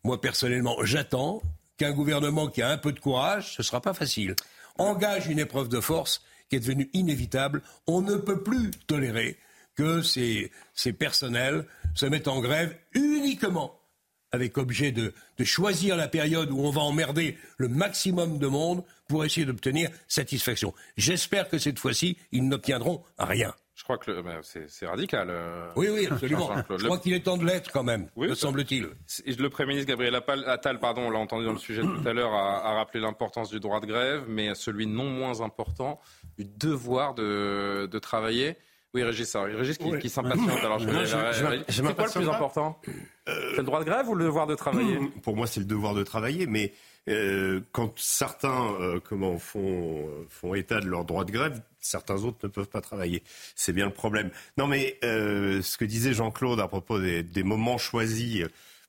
moi 0.03 0.21
personnellement, 0.21 0.77
j'attends 0.83 1.41
qu'un 1.77 1.91
gouvernement 1.91 2.47
qui 2.47 2.61
a 2.61 2.69
un 2.69 2.77
peu 2.77 2.91
de 2.91 2.99
courage, 2.99 3.55
ce 3.55 3.61
ne 3.61 3.65
sera 3.65 3.81
pas 3.81 3.93
facile, 3.93 4.35
engage 4.77 5.27
une 5.27 5.39
épreuve 5.39 5.67
de 5.67 5.79
force 5.79 6.21
qui 6.49 6.57
est 6.57 6.59
devenu 6.59 6.89
inévitable. 6.93 7.63
On 7.87 8.01
ne 8.01 8.15
peut 8.15 8.43
plus 8.43 8.69
tolérer 8.87 9.37
que 9.75 10.01
ces 10.03 10.51
personnels 10.97 11.65
se 11.95 12.05
mettent 12.05 12.27
en 12.27 12.39
grève 12.39 12.77
uniquement 12.93 13.77
avec 14.35 14.57
objet 14.57 14.91
de, 14.91 15.13
de, 15.37 15.43
choisir 15.43 15.95
la 15.95 16.07
période 16.07 16.51
où 16.51 16.59
on 16.59 16.69
va 16.69 16.81
emmerder 16.81 17.37
le 17.57 17.67
maximum 17.67 18.37
de 18.37 18.47
monde 18.47 18.83
pour 19.07 19.25
essayer 19.25 19.45
d'obtenir 19.45 19.89
satisfaction. 20.07 20.73
J'espère 20.97 21.49
que 21.49 21.57
cette 21.57 21.79
fois-ci, 21.79 22.17
ils 22.31 22.47
n'obtiendront 22.47 23.03
rien. 23.17 23.53
Je 23.75 23.83
crois 23.83 23.97
que 23.97 24.21
ben, 24.21 24.39
c'est 24.41 24.87
radical. 24.87 25.27
Euh, 25.29 25.69
oui, 25.75 25.89
oui, 25.91 26.07
absolument. 26.09 26.49
Je 26.69 26.85
crois 26.85 26.97
qu'il 26.97 27.13
est 27.13 27.19
temps 27.19 27.37
de 27.37 27.45
l'être 27.45 27.71
quand 27.71 27.83
même, 27.83 28.07
me 28.15 28.33
semble-t-il. 28.33 28.87
Le 29.27 29.49
Premier 29.49 29.69
ministre 29.69 29.89
Gabriel 29.89 30.15
Attal, 30.47 30.79
pardon, 30.79 31.01
on 31.07 31.09
l'a 31.09 31.19
entendu 31.19 31.45
dans 31.45 31.51
le 31.51 31.57
sujet 31.57 31.81
tout 31.81 32.07
à 32.07 32.13
l'heure, 32.13 32.33
a, 32.33 32.65
a, 32.65 32.73
rappelé 32.75 33.01
l'importance 33.01 33.49
du 33.49 33.59
droit 33.59 33.81
de 33.81 33.85
grève, 33.85 34.23
mais 34.29 34.55
celui 34.55 34.87
non 34.87 35.09
moins 35.09 35.41
important 35.41 35.99
du 36.37 36.45
devoir 36.45 37.15
de, 37.15 37.89
de 37.91 37.99
travailler. 37.99 38.55
Oui, 38.95 39.03
Régis, 39.03 39.35
Régis 39.35 39.77
qui, 39.77 39.99
qui 39.99 40.09
s'impatiente. 40.09 40.63
Alors, 40.63 40.79
je, 40.79 40.87
c'est 41.67 41.81
quoi 41.93 42.05
le 42.05 42.11
plus 42.11 42.29
important 42.29 42.79
euh, 43.27 43.51
C'est 43.51 43.57
le 43.57 43.63
droit 43.63 43.81
de 43.81 43.83
grève 43.83 44.07
ou 44.07 44.15
le 44.15 44.23
devoir 44.23 44.47
de 44.47 44.55
travailler 44.55 44.97
Pour 45.21 45.35
moi, 45.35 45.47
c'est 45.47 45.59
le 45.59 45.65
devoir 45.65 45.93
de 45.93 46.03
travailler, 46.03 46.47
mais 46.47 46.71
euh, 47.09 47.59
quand 47.73 47.91
certains 47.97 48.71
euh, 48.79 49.01
comment 49.03 49.37
font, 49.37 50.07
font 50.29 50.55
état 50.55 50.79
de 50.79 50.87
leur 50.87 51.03
droit 51.03 51.25
de 51.25 51.31
grève, 51.33 51.61
certains 51.81 52.23
autres 52.23 52.37
ne 52.43 52.47
peuvent 52.47 52.69
pas 52.69 52.79
travailler. 52.79 53.21
C'est 53.53 53.73
bien 53.73 53.85
le 53.85 53.91
problème. 53.91 54.31
Non, 54.57 54.65
mais 54.65 54.97
ce 55.01 55.77
que 55.77 55.83
disait 55.83 56.13
Jean-Claude 56.13 56.61
à 56.61 56.69
propos 56.69 56.97
des, 56.97 57.21
des 57.21 57.43
moments 57.43 57.77
choisis 57.77 58.45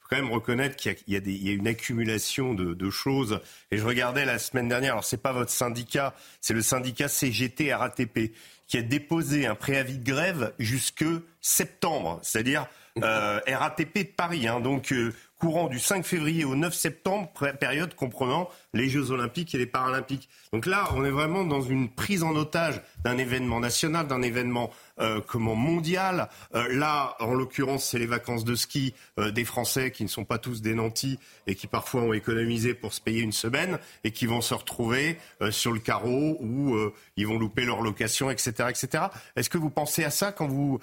faut 0.06 0.14
quand 0.14 0.22
même 0.22 0.32
reconnaître 0.32 0.76
qu'il 0.76 0.94
y, 1.08 1.16
y, 1.16 1.46
y, 1.46 1.50
a 1.50 1.52
une 1.52 1.66
accumulation 1.66 2.54
de, 2.54 2.74
de, 2.74 2.90
choses. 2.90 3.40
Et 3.70 3.78
je 3.78 3.84
regardais 3.84 4.24
la 4.24 4.38
semaine 4.38 4.68
dernière, 4.68 4.92
alors 4.92 5.04
c'est 5.04 5.20
pas 5.20 5.32
votre 5.32 5.50
syndicat, 5.50 6.14
c'est 6.40 6.54
le 6.54 6.62
syndicat 6.62 7.08
CGT 7.08 7.74
RATP 7.74 8.32
qui 8.66 8.79
a 8.79 8.83
déposé 8.83 9.46
un 9.46 9.55
préavis 9.55 9.98
de 9.98 10.05
grève 10.05 10.52
jusque 10.59 11.05
septembre, 11.40 12.18
c'est-à-dire 12.22 12.66
euh, 13.02 13.40
RATP 13.46 13.98
de 13.98 14.14
Paris, 14.16 14.48
hein, 14.48 14.61
donc 14.61 14.92
euh, 14.92 15.12
courant 15.38 15.68
du 15.68 15.79
5 15.79 16.05
février 16.05 16.44
au 16.44 16.55
9 16.55 16.74
septembre, 16.74 17.31
période 17.61 17.94
comprenant 17.94 18.48
les 18.72 18.88
Jeux 18.88 19.11
Olympiques 19.11 19.55
et 19.55 19.59
les 19.59 19.66
Paralympiques. 19.66 20.29
Donc 20.52 20.66
là, 20.66 20.88
on 20.94 21.05
est 21.05 21.11
vraiment 21.11 21.44
dans 21.44 21.61
une 21.61 21.90
prise 21.90 22.22
en 22.22 22.35
otage 22.35 22.81
d'un 23.05 23.18
événement 23.18 23.61
national, 23.61 24.07
d'un 24.07 24.22
événement 24.22 24.70
euh, 25.00 25.20
comment 25.26 25.54
mondial. 25.54 26.28
Euh, 26.54 26.72
là, 26.72 27.16
en 27.20 27.35
l'occurrence, 27.35 27.85
c'est 27.85 27.98
les 27.98 28.06
vacances 28.06 28.44
de 28.44 28.54
ski 28.54 28.94
euh, 29.18 29.30
des 29.30 29.44
Français 29.44 29.90
qui 29.90 30.02
ne 30.02 30.09
sont 30.09 30.24
pas 30.24 30.38
tous 30.38 30.62
des 30.62 30.74
nantis 30.74 31.18
et 31.46 31.54
qui 31.54 31.66
parfois 31.66 32.02
ont 32.02 32.12
économisé 32.12 32.74
pour 32.74 32.92
se 32.92 33.00
payer 33.00 33.20
une 33.20 33.32
semaine 33.32 33.78
et 34.04 34.11
qui 34.11 34.26
vont 34.26 34.40
se 34.40 34.54
retrouver 34.54 35.18
euh, 35.42 35.50
sur 35.50 35.72
le 35.72 35.80
carreau 35.80 36.38
où 36.40 36.76
ils 37.16 37.26
vont 37.26 37.38
louper 37.38 37.64
leur 37.64 37.80
location, 37.80 38.30
etc., 38.30 38.68
etc. 38.68 39.04
Est-ce 39.37 39.50
que 39.50 39.59
vous 39.59 39.70
pensez 39.70 40.04
à 40.04 40.11
ça 40.11 40.32
quand 40.32 40.46
vous, 40.46 40.78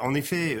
en 0.00 0.14
effet 0.14 0.58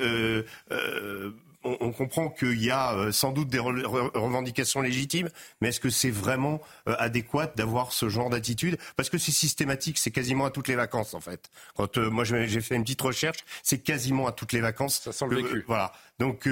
on, 1.64 1.76
on, 1.80 1.92
comprend 1.92 2.28
qu'il 2.28 2.62
y 2.62 2.70
a 2.70 2.94
euh, 2.94 3.12
sans 3.12 3.32
doute 3.32 3.48
des 3.48 3.58
revendications 3.58 4.80
légitimes, 4.80 5.28
mais 5.60 5.68
est-ce 5.68 5.80
que 5.80 5.90
c'est 5.90 6.10
vraiment 6.10 6.60
euh, 6.88 6.94
adéquat 6.98 7.52
d'avoir 7.56 7.92
ce 7.92 8.08
genre 8.08 8.30
d'attitude? 8.30 8.78
Parce 8.96 9.10
que 9.10 9.18
c'est 9.18 9.32
systématique, 9.32 9.98
c'est 9.98 10.10
quasiment 10.10 10.44
à 10.46 10.50
toutes 10.50 10.68
les 10.68 10.76
vacances 10.76 11.14
en 11.14 11.20
fait. 11.20 11.50
Quand 11.76 11.98
euh, 11.98 12.10
moi 12.10 12.24
j'ai 12.24 12.60
fait 12.60 12.76
une 12.76 12.82
petite 12.82 13.02
recherche, 13.02 13.38
c'est 13.62 13.78
quasiment 13.78 14.26
à 14.26 14.32
toutes 14.32 14.52
les 14.52 14.60
vacances. 14.60 15.00
Ça 15.00 15.12
sent 15.12 15.26
le 15.28 15.36
vécu. 15.36 15.64
voilà. 15.66 15.92
Donc 16.18 16.48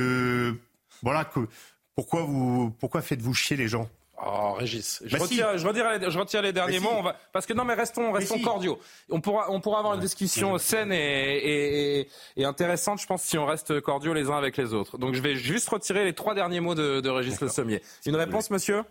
voilà 1.03 1.25
que 1.25 1.49
pourquoi 1.95 2.23
vous 2.23 2.71
pourquoi 2.79 3.03
faites-vous 3.03 3.35
chier 3.35 3.57
les 3.57 3.69
gens? 3.69 3.89
Oh, 4.25 4.53
Régis, 4.55 5.03
je, 5.05 5.15
bah 5.17 5.23
retire, 5.23 5.51
si. 5.53 5.59
je, 5.59 5.67
retire 5.67 5.91
les, 5.91 6.11
je, 6.11 6.19
retire, 6.19 6.41
les, 6.41 6.53
derniers 6.53 6.79
bah 6.79 6.85
mots. 6.85 6.91
Si. 6.91 6.97
On 6.97 7.03
va, 7.03 7.17
parce 7.33 7.45
que 7.45 7.53
non, 7.53 7.65
mais 7.65 7.75
restons, 7.75 8.13
restons 8.13 8.41
cordiaux. 8.41 8.79
On 9.11 9.21
pourra, 9.21 9.51
on 9.51 9.61
pourra 9.61 9.81
avoir 9.81 9.95
une 9.95 10.01
discussion 10.01 10.57
saine 10.57 10.91
et, 10.91 10.97
et, 10.97 12.01
et, 12.01 12.09
et, 12.37 12.45
intéressante, 12.47 12.99
je 13.01 13.07
pense, 13.07 13.23
si 13.23 13.37
on 13.37 13.45
reste 13.45 13.81
cordiaux 13.83 14.15
les 14.15 14.31
uns 14.31 14.39
avec 14.39 14.57
les 14.57 14.73
autres. 14.73 14.97
Donc, 14.97 15.15
je 15.15 15.21
vais 15.21 15.37
juste 15.37 15.69
retirer 15.69 16.05
les 16.05 16.15
trois 16.15 16.35
derniers 16.35 16.61
mots 16.61 16.75
de, 16.75 17.01
de 17.01 17.09
Régis 17.11 17.39
Le 17.41 17.49
Sommier. 17.49 17.83
Une 18.07 18.17
réponse, 18.17 18.51
monsieur? 18.51 18.85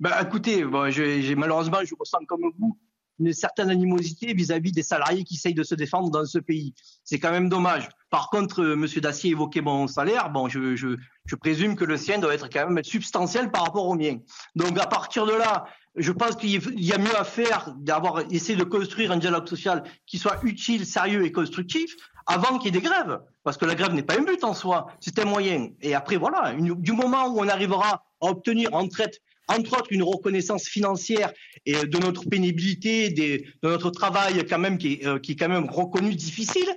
Bah, 0.00 0.20
écoutez, 0.22 0.64
bon, 0.64 0.90
j'ai 0.90 1.34
malheureusement, 1.36 1.78
je 1.84 1.94
ressens 1.98 2.24
comme 2.26 2.50
vous 2.58 2.76
une 3.18 3.32
certaine 3.32 3.70
animosité 3.70 4.32
vis-à-vis 4.34 4.70
-vis 4.70 4.74
des 4.74 4.82
salariés 4.82 5.24
qui 5.24 5.34
essayent 5.34 5.54
de 5.54 5.62
se 5.62 5.74
défendre 5.74 6.10
dans 6.10 6.24
ce 6.24 6.38
pays. 6.38 6.74
C'est 7.04 7.18
quand 7.18 7.30
même 7.30 7.48
dommage. 7.48 7.88
Par 8.10 8.30
contre, 8.30 8.62
euh, 8.62 8.76
Monsieur 8.76 9.00
Dacier 9.00 9.30
évoquait 9.32 9.60
mon 9.60 9.86
salaire. 9.86 10.30
Bon, 10.30 10.48
je, 10.48 10.96
présume 11.36 11.76
que 11.76 11.84
le 11.84 11.96
sien 11.96 12.18
doit 12.18 12.34
être 12.34 12.48
quand 12.48 12.68
même 12.68 12.82
substantiel 12.84 13.50
par 13.50 13.64
rapport 13.64 13.86
au 13.86 13.94
mien. 13.94 14.18
Donc, 14.54 14.78
à 14.78 14.86
partir 14.86 15.26
de 15.26 15.32
là, 15.32 15.66
je 15.96 16.12
pense 16.12 16.36
qu'il 16.36 16.50
y 16.80 16.92
a 16.92 16.98
mieux 16.98 17.16
à 17.16 17.24
faire 17.24 17.74
d'avoir 17.78 18.20
essayé 18.30 18.56
de 18.56 18.64
construire 18.64 19.12
un 19.12 19.16
dialogue 19.16 19.48
social 19.48 19.82
qui 20.06 20.18
soit 20.18 20.38
utile, 20.44 20.86
sérieux 20.86 21.24
et 21.24 21.32
constructif 21.32 21.94
avant 22.26 22.58
qu'il 22.58 22.74
y 22.74 22.76
ait 22.76 22.80
des 22.80 22.86
grèves. 22.86 23.20
Parce 23.44 23.56
que 23.56 23.64
la 23.64 23.74
grève 23.74 23.92
n'est 23.92 24.02
pas 24.02 24.18
un 24.18 24.22
but 24.22 24.42
en 24.44 24.54
soi, 24.54 24.88
c'est 25.00 25.18
un 25.18 25.24
moyen. 25.24 25.68
Et 25.80 25.94
après, 25.94 26.16
voilà, 26.16 26.54
du 26.54 26.92
moment 26.92 27.26
où 27.28 27.40
on 27.40 27.48
arrivera 27.48 28.04
à 28.20 28.26
obtenir 28.26 28.74
en 28.74 28.86
traite 28.88 29.20
entre 29.48 29.78
autres 29.78 29.92
une 29.92 30.02
reconnaissance 30.02 30.64
financière 30.68 31.32
et 31.64 31.86
de 31.86 31.98
notre 31.98 32.28
pénibilité, 32.28 33.10
des, 33.10 33.46
de 33.62 33.68
notre 33.68 33.90
travail 33.90 34.44
quand 34.46 34.58
même 34.58 34.78
qui 34.78 34.94
est, 34.94 35.06
euh, 35.06 35.18
qui 35.18 35.32
est 35.32 35.36
quand 35.36 35.48
même 35.48 35.68
reconnu 35.70 36.14
difficile, 36.14 36.68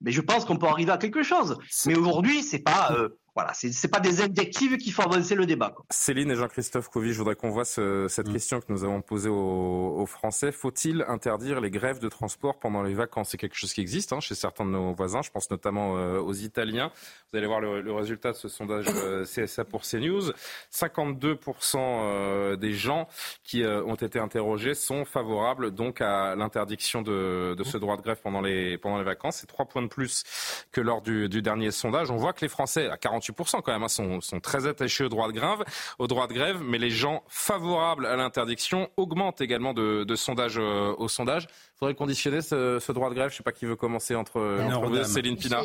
mais 0.00 0.12
je 0.12 0.20
pense 0.20 0.44
qu'on 0.44 0.56
peut 0.56 0.66
arriver 0.66 0.92
à 0.92 0.98
quelque 0.98 1.22
chose. 1.22 1.58
Mais 1.86 1.96
aujourd'hui, 1.96 2.42
c'est 2.42 2.58
pas 2.58 2.92
euh, 2.92 3.08
voilà, 3.36 3.52
c'est 3.52 3.68
n'est 3.68 3.90
pas 3.90 4.00
des 4.00 4.22
adjectifs 4.22 4.78
qui 4.78 4.90
font 4.90 5.02
avancer 5.02 5.34
le 5.34 5.46
débat. 5.46 5.70
Quoi. 5.70 5.84
Céline 5.90 6.30
et 6.30 6.36
Jean-Christophe 6.36 6.88
Couvi, 6.88 7.12
je 7.12 7.18
voudrais 7.18 7.36
qu'on 7.36 7.50
voit 7.50 7.66
ce, 7.66 8.06
cette 8.08 8.28
mmh. 8.28 8.32
question 8.32 8.60
que 8.60 8.66
nous 8.70 8.82
avons 8.82 9.02
posée 9.02 9.28
aux, 9.28 9.94
aux 9.98 10.06
Français. 10.06 10.52
Faut-il 10.52 11.04
interdire 11.06 11.60
les 11.60 11.70
grèves 11.70 11.98
de 11.98 12.08
transport 12.08 12.58
pendant 12.58 12.82
les 12.82 12.94
vacances? 12.94 13.28
C'est 13.30 13.36
quelque 13.36 13.56
chose 13.56 13.74
qui 13.74 13.82
existe 13.82 14.12
hein, 14.12 14.20
chez 14.20 14.34
certains 14.34 14.64
de 14.64 14.70
nos 14.70 14.94
voisins. 14.94 15.20
Je 15.22 15.30
pense 15.30 15.50
notamment 15.50 15.98
euh, 15.98 16.18
aux 16.18 16.32
Italiens. 16.32 16.90
Vous 17.30 17.38
allez 17.38 17.46
voir 17.46 17.60
le, 17.60 17.82
le 17.82 17.92
résultat 17.92 18.32
de 18.32 18.36
ce 18.36 18.48
sondage 18.48 18.86
euh, 18.88 19.24
CSA 19.24 19.64
pour 19.64 19.82
CNews. 19.82 20.32
52% 20.72 21.76
euh, 21.76 22.56
des 22.56 22.72
gens 22.72 23.08
qui 23.44 23.62
euh, 23.62 23.84
ont 23.84 23.94
été 23.96 24.18
interrogés 24.18 24.74
sont 24.74 25.04
favorables 25.04 25.72
donc 25.72 26.00
à 26.00 26.34
l'interdiction 26.36 27.02
de, 27.02 27.54
de, 27.54 27.64
ce 27.64 27.76
droit 27.76 27.96
de 27.96 28.02
grève 28.02 28.20
pendant 28.22 28.40
les, 28.40 28.78
pendant 28.78 28.98
les 28.98 29.04
vacances. 29.04 29.36
C'est 29.36 29.46
trois 29.46 29.66
points 29.66 29.82
de 29.82 29.88
plus 29.88 30.24
que 30.72 30.80
lors 30.80 31.02
du, 31.02 31.28
du 31.28 31.42
dernier 31.42 31.70
sondage. 31.70 32.10
On 32.10 32.16
voit 32.16 32.32
que 32.32 32.40
les 32.40 32.48
Français, 32.48 32.88
à 32.88 32.96
40% 33.32 33.62
quand 33.62 33.72
même, 33.72 33.82
hein, 33.82 33.88
sont, 33.88 34.20
sont, 34.20 34.40
très 34.40 34.66
attachés 34.66 35.04
au 35.04 35.08
droit 35.08 35.28
de 35.28 35.32
grève, 35.32 35.64
au 35.98 36.06
droit 36.06 36.26
de 36.26 36.34
grève, 36.34 36.60
mais 36.62 36.78
les 36.78 36.90
gens 36.90 37.22
favorables 37.28 38.06
à 38.06 38.16
l'interdiction 38.16 38.88
augmentent 38.96 39.40
également 39.40 39.74
de, 39.74 40.04
de 40.04 40.16
sondage 40.16 40.58
euh, 40.58 40.94
au 40.98 41.08
sondage. 41.08 41.44
Il 41.44 41.78
faudrait 41.78 41.94
conditionner 41.94 42.40
ce, 42.40 42.78
ce, 42.80 42.92
droit 42.92 43.10
de 43.10 43.14
grève. 43.14 43.28
Je 43.30 43.34
ne 43.34 43.36
sais 43.38 43.42
pas 43.42 43.52
qui 43.52 43.66
veut 43.66 43.76
commencer 43.76 44.14
entre, 44.14 44.40
entre 44.40 44.86
vous, 44.86 45.04
Céline 45.04 45.36
Pina. 45.36 45.62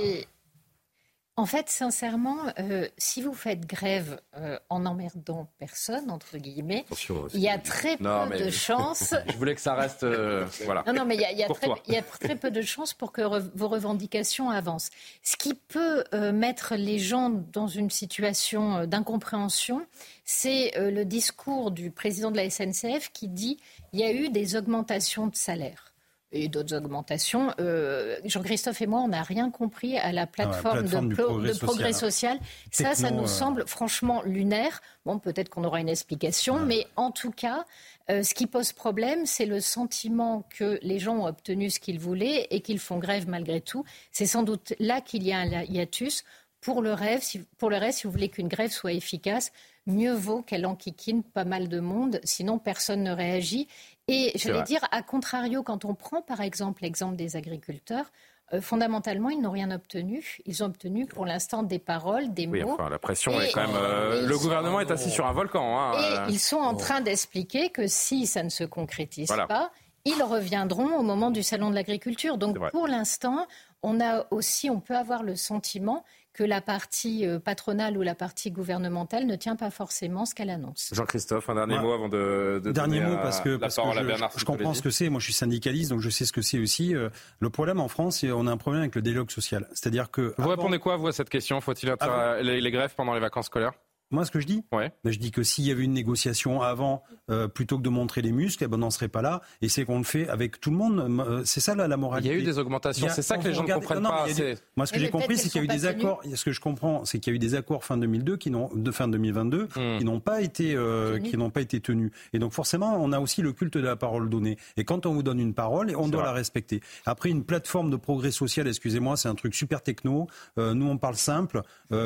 En 1.38 1.46
fait, 1.46 1.70
sincèrement, 1.70 2.38
euh, 2.60 2.88
si 2.98 3.22
vous 3.22 3.34
faites 3.34 3.65
grève 3.65 4.20
euh, 4.36 4.60
en 4.70 4.86
emmerdant 4.86 5.48
personne, 5.60 6.12
entre 6.12 6.38
guillemets, 6.38 6.84
Attention, 6.88 7.28
il 7.34 7.39
y 7.39 7.48
a 7.48 7.58
très 7.58 7.96
non, 8.02 8.28
peu 8.30 8.38
de 8.38 8.50
chances. 8.50 9.15
Je 9.28 9.38
voulais 9.38 9.56
que 9.56 9.62
ça 9.62 9.74
reste. 9.74 10.04
Euh, 10.04 10.46
voilà. 10.65 10.84
Non, 10.86 10.94
non, 10.94 11.06
mais 11.06 11.15
il 11.15 11.22
y 11.22 11.26
a, 11.26 11.32
il 11.32 11.38
y, 11.38 11.44
a 11.44 11.48
très, 11.48 11.67
il 11.88 11.94
y 11.94 11.98
a, 11.98 12.02
très, 12.02 12.36
peu 12.36 12.52
de 12.52 12.62
chances 12.62 12.94
pour 12.94 13.13
que 13.13 13.22
re, 13.22 13.39
vos 13.56 13.70
revendications 13.70 14.50
avancent. 14.50 14.89
Ce 15.24 15.38
qui 15.38 15.54
peut 15.54 16.04
mettre 16.34 16.76
les 16.76 17.00
gens 17.00 17.30
dans 17.30 17.67
une 17.67 17.89
situation 17.89 18.86
d'incompréhension, 18.86 19.86
c'est 20.26 20.74
le 20.78 21.06
discours 21.06 21.72
du 21.72 21.91
président 21.91 22.32
de 22.32 22.38
la 22.38 22.50
SNCF 22.50 23.10
qui 23.13 23.30
dit 23.30 23.58
il 23.94 24.02
y 24.02 24.04
a 24.04 24.12
eu 24.12 24.30
des 24.30 24.58
augmentations 24.58 25.28
de 25.28 25.36
salaire 25.36 25.91
et 26.32 26.48
d'autres 26.48 26.76
augmentations. 26.76 27.54
Euh, 27.60 28.17
Jean-Christophe 28.26 28.82
et 28.82 28.88
moi, 28.88 29.02
on 29.02 29.10
n'a 29.10 29.22
rien 29.22 29.50
compris 29.50 29.98
à 29.98 30.12
la 30.12 30.28
plateforme, 30.28 30.78
ah, 30.78 30.82
plateforme 30.82 31.10
de, 31.10 31.15
pro, 31.15 31.26
progrès, 31.26 31.54
de 31.54 31.58
progrès 31.58 31.94
social. 31.94 32.38
social. 32.38 32.39
Ça, 32.72 32.96
ça 32.96 33.12
nous 33.12 33.24
euh... 33.24 33.28
semble 33.28 33.67
franchement 33.67 34.22
lunaire. 34.24 34.82
Bon, 35.06 35.20
peut-être 35.20 35.50
qu'on 35.50 35.63
aura 35.63 35.80
une 35.82 35.89
explication, 35.89 36.60
mais 36.60 36.88
en 36.96 37.12
tout 37.12 37.32
cas, 37.32 37.65
euh, 38.10 38.24
ce 38.24 38.34
qui 38.34 38.48
pose 38.48 38.72
problème, 38.72 39.26
c'est 39.26 39.46
le 39.46 39.60
sentiment 39.60 40.44
que 40.50 40.80
les 40.82 41.00
gens 41.00 41.17
ont 41.17 41.28
obtenu 41.28 41.70
ce 41.70 41.80
qu'ils 41.80 42.00
voulaient 42.00 42.48
et 42.50 42.62
qu'ils 42.62 42.80
font 42.80 42.98
grève 42.98 43.28
malgré 43.28 43.62
tout. 43.62 43.84
C'est 44.12 44.26
sans 44.26 44.44
doute 44.44 44.74
là 44.80 45.02
qu'il 45.02 45.24
y 45.24 45.32
a 45.32 45.39
un 45.39 45.63
hiatus. 45.63 46.24
Pour 46.62 46.84
le, 46.84 46.94
rêve, 46.94 47.22
si, 47.24 47.39
pour 47.58 47.72
le 47.72 47.78
reste, 47.78 48.00
si 48.00 48.08
vous 48.08 48.13
voulez 48.13 48.30
qu'une 48.30 48.48
grève 48.48 48.70
soit 48.70 48.94
efficace, 48.94 49.52
mieux 49.88 50.13
vaut 50.13 50.44
qu'elle 50.44 50.67
enquiquine 50.67 51.24
pas 51.24 51.44
mal 51.44 51.67
de 51.67 51.80
monde, 51.80 52.20
sinon 52.24 52.60
personne 52.60 53.02
ne 53.02 53.12
réagit. 53.12 53.67
Et 54.12 54.32
j'allais 54.36 54.63
dire, 54.63 54.82
à 54.91 55.02
contrario, 55.02 55.63
quand 55.63 55.86
on 55.86 55.95
prend 55.95 56.21
par 56.21 56.41
exemple 56.41 56.84
l'exemple 56.84 57.15
des 57.15 57.36
agriculteurs, 57.36 58.12
euh, 58.54 58.62
fondamentalement, 58.62 59.30
ils 59.30 59.41
n'ont 59.41 59.52
rien 59.52 59.71
obtenu. 59.71 60.38
Ils 60.45 60.63
ont 60.63 60.67
obtenu 60.67 61.06
pour 61.06 61.26
l'instant 61.26 61.63
des 61.63 61.80
paroles, 61.80 62.34
des 62.34 62.47
oui, 62.47 62.62
mots. 62.62 62.74
Enfin, 62.74 62.89
la 62.89 63.00
pression 63.00 63.39
et, 63.39 63.45
est 63.45 63.52
quand 63.54 63.62
même. 63.62 63.76
Euh, 63.76 64.28
le 64.28 64.38
gouvernement 64.38 64.80
sont... 64.82 64.88
est 64.88 64.91
assis 64.91 65.10
sur 65.10 65.26
un 65.26 65.32
volcan. 65.32 65.80
Hein, 65.80 65.93
et 65.93 66.17
euh... 66.17 66.26
ils 66.30 66.39
sont 66.39 66.58
en 66.58 66.76
train 66.76 67.02
d'expliquer 67.02 67.69
que 67.69 67.88
si 67.88 68.28
ça 68.28 68.43
ne 68.43 68.50
se 68.50 68.65
concrétise 68.65 69.28
voilà. 69.28 69.47
pas, 69.47 69.71
ils 70.04 70.21
reviendront 70.21 70.97
au 70.97 71.04
moment 71.04 71.32
du 71.32 71.43
salon 71.43 71.69
de 71.69 71.76
l'agriculture. 71.76 72.38
Donc 72.38 72.58
pour 72.71 72.88
l'instant, 72.88 73.47
on 73.84 74.02
a 74.02 74.26
aussi, 74.32 74.69
on 74.69 74.80
peut 74.80 74.97
avoir 74.97 75.24
le 75.24 75.36
sentiment 75.36 76.04
que 76.34 76.44
la 76.44 76.62
partie 76.62 77.26
euh, 77.26 77.39
patronale 77.39 77.98
ou 77.98 78.02
la 78.02 78.15
partie 78.15 78.52
gouvernementale 78.52 79.26
ne 79.26 79.36
tient 79.36 79.56
pas 79.56 79.70
forcément 79.70 80.26
ce 80.26 80.34
qu'elle 80.34 80.50
annonce. 80.50 80.89
Jean-Christophe, 80.94 81.50
un 81.50 81.56
dernier 81.56 81.80
mot 81.80 81.91
avant 81.91 82.10
de, 82.10 82.62
de 82.63 82.72
dernier 82.72 83.02
mot 83.02 83.15
parce 83.17 83.41
que, 83.41 83.50
la 83.50 83.60
parce 83.60 83.76
parole 83.76 83.96
que 83.96 84.00
à 84.00 84.04
Bernard. 84.04 84.32
je, 84.34 84.39
je 84.39 84.46
comprends 84.46 84.74
ce 84.74 84.82
que 84.82 84.89
c'est. 84.89 85.10
Moi, 85.10 85.20
je 85.20 85.26
suis 85.26 85.34
syndicaliste, 85.34 85.89
donc 85.91 86.00
je 86.00 86.10
sais 86.10 86.26
ce 86.26 86.32
que 86.32 86.41
c'est 86.41 86.60
aussi. 86.60 86.96
Euh, 86.96 87.10
le 87.39 87.50
problème 87.50 87.80
en 87.80 87.88
France, 87.88 88.20
c'est 88.20 88.32
on 88.32 88.48
a 88.48 88.52
un 88.52 88.58
problème 88.58 88.82
avec 88.84 88.96
le 88.96 89.02
dialogue 89.02 89.30
social. 89.30 89.67
C'est-à-dire 89.74 90.10
que 90.12 90.34
vous 90.38 90.50
répondez 90.50 90.80
quoi 90.80 90.98
vous 90.98 91.08
à 91.08 91.12
cette 91.12 91.30
question? 91.30 91.60
Faut-il 91.62 91.94
les, 92.41 92.62
les 92.62 92.72
grèves 92.72 92.96
pendant 92.96 93.13
les 93.13 93.20
vacances 93.20 93.48
scolaires? 93.48 93.74
Moi, 94.12 94.26
ce 94.26 94.32
que 94.32 94.39
je 94.39 94.47
dis, 94.47 94.63
ouais. 94.74 94.91
ben, 95.04 95.12
je 95.12 95.19
dis 95.19 95.32
que 95.32 95.41
s'il 95.41 95.65
y 95.65 95.71
avait 95.71 95.84
une 95.84 95.93
négociation 95.93 96.62
avant, 96.62 97.04
euh, 97.30 97.47
plutôt 97.47 97.78
que 97.78 97.84
de 97.84 97.89
montrer 97.89 98.21
les 98.21 98.34
muscles, 98.34 98.65
eh 98.65 98.67
ben, 98.67 98.76
on 98.76 98.80
n'en 98.80 98.89
serait 98.89 99.08
pas 99.08 99.21
là. 99.21 99.41
Et 99.62 99.69
c'est 99.69 99.86
qu'on 99.86 100.00
le 100.00 100.04
fait 100.04 100.28
avec 100.28 100.60
tout 100.60 100.69
le 100.69 100.76
monde. 100.76 101.00
Euh, 101.00 101.41
c'est 101.45 101.62
ça 101.62 101.76
la, 101.76 101.88
la 101.88 101.95
moralité. 101.95 102.30
Il 102.30 102.38
y 102.38 102.39
a 102.39 102.41
eu 102.41 102.45
des 102.45 102.60
augmentations. 102.60 103.08
C'est 103.10 103.21
ça 103.21 103.38
que 103.38 103.47
les 103.47 103.54
gens 103.54 103.63
ne 103.63 103.74
comprennent 103.74 104.04
non, 104.04 104.10
pas. 104.10 104.32
Des... 104.32 104.56
Moi, 104.76 104.86
ce 104.86 104.91
que 104.91 105.00
j'ai 105.00 105.10
compris, 105.10 105.38
c'est 105.38 105.50
qu'il 105.50 105.62
y 105.62 105.62
a 105.62 105.63
eu 105.63 105.67
des 105.67 105.86
accords. 105.86 106.21
Ce 106.34 106.43
que 106.43 106.52
je 106.52 106.60
comprends, 106.60 107.06
c'est 107.06 107.19
qu'il 107.19 107.32
y 107.32 107.34
a 107.34 107.38
eu 107.38 107.39
des 107.39 107.56
accords 107.56 107.86
fin 107.86 107.97
2002 107.97 108.36
qui 108.38 108.52
n'ont, 108.52 108.69
de 108.76 108.91
fin 108.91 109.08
2022, 109.08 109.63
mmh. 109.63 109.97
qui 110.00 110.04
n'ont 110.04 110.19
pas 110.19 110.41
été, 110.41 110.76
euh, 110.76 111.19
qui 111.19 111.38
n'ont 111.38 111.50
pas 111.50 111.62
été 111.62 111.80
tenus. 111.80 112.12
Et 112.34 112.39
donc, 112.39 112.52
forcément, 112.52 112.97
on 113.02 113.13
a 113.13 113.19
aussi 113.19 113.41
le 113.41 113.54
culte 113.54 113.78
de 113.78 113.84
la 113.84 113.95
parole 113.95 114.30
donnée. 114.30 114.58
Et 114.76 114.84
quand 114.84 115.06
on 115.06 115.13
vous 115.13 115.24
donne 115.24 115.39
une 115.39 115.54
parole, 115.54 115.93
on 115.95 116.10
doit 116.10 116.21
vrai. 116.21 116.32
la 116.32 116.34
respecter. 116.34 116.82
Après, 117.06 117.30
une 117.30 117.43
plateforme 117.43 117.89
de 117.89 117.95
progrès 117.95 118.32
social, 118.32 118.67
excusez-moi, 118.67 119.15
c'est 119.15 119.30
un 119.30 119.36
truc 119.36 119.56
super 119.56 119.82
techno. 119.82 120.28
Euh, 120.58 120.74
nous, 120.74 120.88
on 120.88 120.97
parle 120.97 121.15
simple. 121.15 121.62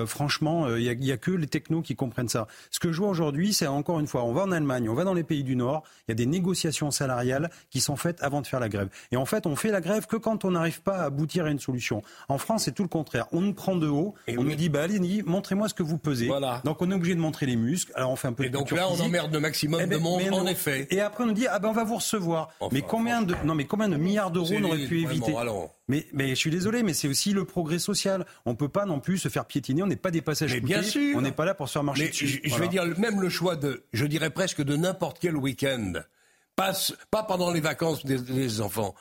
franchement, 0.06 0.68
il 0.76 1.00
n'y 1.00 1.12
a, 1.12 1.14
a 1.16 1.18
que 1.18 1.32
les 1.32 1.48
technos 1.48 1.82
qui 1.82 1.95
comprennent 1.96 2.30
ça. 2.30 2.48
Ce 2.72 2.80
que 2.80 2.92
je 2.92 3.00
vois 3.00 3.10
aujourd'hui, 3.10 3.54
c'est 3.54 3.68
encore 3.68 4.00
une 4.00 4.08
fois, 4.08 4.24
on 4.24 4.34
va 4.34 4.44
en 4.44 4.52
Allemagne, 4.52 4.90
on 4.90 4.94
va 4.94 5.04
dans 5.04 5.14
les 5.14 5.24
pays 5.24 5.44
du 5.44 5.56
Nord, 5.56 5.84
il 6.08 6.12
y 6.12 6.14
a 6.14 6.16
des 6.16 6.26
négociations 6.26 6.92
salariales 6.92 7.50
qui 7.70 7.80
sont 7.80 7.96
faites 7.96 8.22
avant 8.22 8.42
de 8.42 8.48
faire 8.48 8.60
la 8.60 8.70
grève. 8.70 8.90
Et 9.12 9.18
en 9.18 9.26
fait, 9.26 9.46
on 9.46 9.56
fait 9.56 9.72
la 9.72 9.82
grève 9.82 10.06
que 10.08 10.18
quand 10.18 10.46
on 10.46 10.52
n'arrive 10.52 10.82
pas 10.82 10.98
à 10.98 11.04
aboutir 11.06 11.46
à 11.46 11.50
une 11.50 11.60
solution. 11.60 12.02
En 12.30 12.38
France, 12.38 12.64
c'est 12.64 12.72
tout 12.72 12.84
le 12.84 12.90
contraire. 12.90 13.28
On 13.32 13.42
nous 13.42 13.54
prend 13.54 13.76
de 13.76 13.88
haut, 13.88 14.16
et 14.28 14.38
on 14.38 14.42
oui. 14.42 14.50
nous 14.50 14.56
dit, 14.56 14.70
bah 14.70 14.84
allez, 14.84 15.00
montrez-moi 15.26 15.70
ce 15.70 15.74
que 15.74 15.84
vous 15.84 15.98
pesez. 15.98 16.28
Voilà. 16.28 16.62
Donc 16.64 16.82
on 16.82 16.92
est 16.92 16.94
obligé 16.94 17.16
de 17.16 17.20
montrer 17.20 17.46
les 17.46 17.56
muscles. 17.56 17.92
Alors 17.96 18.12
on 18.12 18.16
fait 18.16 18.28
un 18.28 18.34
peu 18.34 18.46
et 18.46 18.50
de 18.50 18.54
donc 18.54 18.72
là, 18.72 18.88
on 18.90 19.00
emmerde 19.00 19.34
le 19.34 19.40
maximum 19.40 19.82
eh 19.84 19.88
ben, 19.88 19.98
de 19.98 20.04
monde, 20.04 20.22
mais 20.24 20.30
en 20.30 20.44
non. 20.44 20.48
effet. 20.48 20.88
Et 20.90 21.02
après, 21.02 21.24
on 21.24 21.28
nous 21.28 21.34
dit, 21.34 21.48
ah 21.48 21.60
ben 21.60 21.70
on 21.70 21.74
va 21.74 21.84
vous 21.84 21.96
recevoir. 21.96 22.50
Enfin, 22.60 22.74
mais 22.74 22.82
combien 22.82 23.22
de, 23.22 23.36
non, 23.44 23.56
mais 23.56 23.66
combien 23.66 23.90
de 23.90 23.98
milliards 23.98 24.32
d'euros 24.32 24.54
on 24.58 24.64
aurait 24.64 24.86
pu 24.86 25.02
éviter 25.02 25.34
mais, 25.88 26.08
mais 26.14 26.30
je 26.30 26.36
suis 26.36 26.50
désolé, 26.50 26.82
mais 26.82 26.94
c'est 26.94 27.08
aussi 27.08 27.32
le 27.32 27.46
progrès 27.46 27.78
social. 27.78 28.26
On 28.46 28.56
peut 28.56 28.70
pas 28.70 28.86
non 28.86 29.00
plus 29.00 29.20
se 29.20 29.30
faire 29.30 29.46
piétiner. 29.46 29.84
On 29.84 29.88
n'est 29.88 29.96
pas 29.96 30.10
des 30.10 30.22
passages 30.22 30.54
mais 30.54 30.60
bien 30.60 30.82
sûr. 30.82 31.16
On 31.16 31.22
n'est 31.22 31.32
pas 31.32 31.46
là 31.46 31.54
pour 31.54 31.68
se 31.68 31.74
faire 31.74 31.84
marcher 31.86 32.04
mais 32.04 32.10
dessus. 32.10 32.28
Je, 32.44 32.50
voilà. 32.50 32.66
vais 32.66 32.70
dire 32.70 32.86
même 32.98 33.22
le 33.22 33.30
choix 33.30 33.56
de, 33.56 33.86
je 33.94 34.06
dirais 34.06 34.30
presque 34.30 34.62
de 34.62 34.76
n'importe 34.76 35.20
quel 35.20 35.38
week-end, 35.38 35.94
pas, 36.56 36.74
pas 37.12 37.24
pendant 37.24 37.52
les 37.52 37.62
vacances 37.62 38.06
des, 38.06 38.18
des 38.18 38.62
enfants 38.62 38.96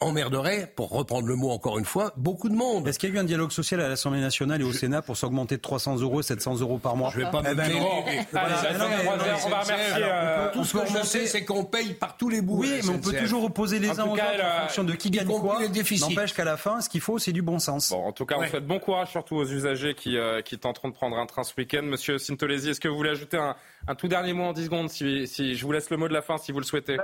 emmerderait, 0.00 0.72
pour 0.76 0.90
reprendre 0.90 1.26
le 1.26 1.34
mot 1.34 1.50
encore 1.50 1.78
une 1.78 1.84
fois, 1.84 2.12
beaucoup 2.16 2.48
de 2.48 2.54
monde. 2.54 2.86
Est-ce 2.86 2.98
qu'il 2.98 3.08
y 3.08 3.12
a 3.12 3.16
eu 3.16 3.18
un 3.18 3.24
dialogue 3.24 3.50
social 3.50 3.80
à 3.80 3.88
l'Assemblée 3.88 4.20
nationale 4.20 4.60
et 4.60 4.64
au 4.64 4.70
je... 4.70 4.78
Sénat 4.78 5.02
pour 5.02 5.16
s'augmenter 5.16 5.56
de 5.56 5.62
300 5.62 5.98
euros, 6.00 6.22
700 6.22 6.60
euros 6.60 6.78
par 6.78 6.96
mois 6.96 7.10
Je 7.12 7.20
vais 7.20 7.30
pas 7.30 7.42
eh 7.44 7.48
me 7.48 7.54
ben, 7.54 7.72
non, 7.72 8.04
on 8.04 9.50
va 9.50 9.60
remercier. 9.60 10.04
Euh, 10.04 10.52
tout 10.52 10.64
ce 10.64 10.78
que 10.78 10.86
je 10.86 11.04
sais, 11.04 11.26
c'est 11.26 11.44
qu'on 11.44 11.64
paye 11.64 11.94
par 11.94 12.16
tous 12.16 12.28
les 12.28 12.42
bouts. 12.42 12.60
Oui, 12.60 12.80
mais 12.84 12.90
on 12.90 12.98
peut 12.98 13.16
toujours 13.16 13.44
opposer 13.44 13.78
les 13.78 13.98
uns 13.98 14.04
aux 14.04 14.12
autres 14.12 14.22
en 14.22 14.60
fonction 14.62 14.84
de 14.84 14.92
qui 14.94 15.10
gagne 15.10 15.26
quoi. 15.26 15.58
N'empêche 16.00 16.34
qu'à 16.34 16.44
la 16.44 16.56
fin, 16.56 16.80
ce 16.80 16.88
qu'il 16.88 17.00
faut, 17.00 17.18
c'est 17.18 17.32
du 17.32 17.42
bon 17.42 17.58
sens. 17.58 17.90
Bon, 17.90 18.04
en 18.04 18.12
tout 18.12 18.26
cas, 18.26 18.36
on 18.38 18.46
souhaite 18.46 18.66
bon 18.66 18.78
courage 18.78 19.10
surtout 19.10 19.36
aux 19.36 19.46
usagers 19.46 19.94
qui, 19.94 20.16
euh, 20.16 20.42
qui 20.42 20.58
tenteront 20.58 20.88
de 20.88 20.94
prendre 20.94 21.16
un 21.16 21.26
train 21.26 21.42
ce 21.42 21.52
week-end. 21.56 21.82
Monsieur 21.82 22.18
Sintolesi, 22.18 22.70
est-ce 22.70 22.80
que 22.80 22.88
vous 22.88 22.96
voulez 22.96 23.10
ajouter 23.10 23.38
un, 23.38 23.94
tout 23.94 24.08
dernier 24.08 24.32
mot 24.32 24.44
en 24.44 24.52
10 24.52 24.64
secondes 24.64 24.90
si, 24.90 25.26
si 25.26 25.54
je 25.54 25.64
vous 25.64 25.72
laisse 25.72 25.90
le 25.90 25.96
mot 25.96 26.08
de 26.08 26.12
la 26.12 26.22
fin, 26.22 26.38
si 26.38 26.52
vous 26.52 26.60
le 26.60 26.64
souhaitez? 26.64 26.98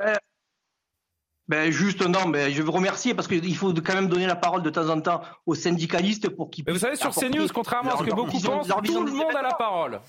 Ben 1.46 1.70
juste 1.70 2.00
non, 2.00 2.28
ben 2.28 2.52
je 2.52 2.62
veux 2.62 2.70
remercier 2.70 3.14
parce 3.14 3.28
qu'il 3.28 3.56
faut 3.56 3.72
quand 3.74 3.94
même 3.94 4.08
donner 4.08 4.26
la 4.26 4.36
parole 4.36 4.62
de 4.62 4.70
temps 4.70 4.88
en 4.88 5.00
temps 5.00 5.22
aux 5.44 5.54
syndicalistes 5.54 6.30
pour 6.30 6.50
qu'ils. 6.50 6.64
Vous 6.66 6.78
savez 6.78 6.96
sur 6.96 7.14
CNews, 7.14 7.48
contrairement 7.52 7.94
à 7.94 7.98
ce 7.98 8.04
que 8.04 8.14
beaucoup 8.14 8.40
pensent, 8.40 8.68
tout 8.84 9.04
le 9.04 9.12
monde 9.12 9.34
a 9.36 9.42
la 9.42 9.54
parole. 9.54 10.00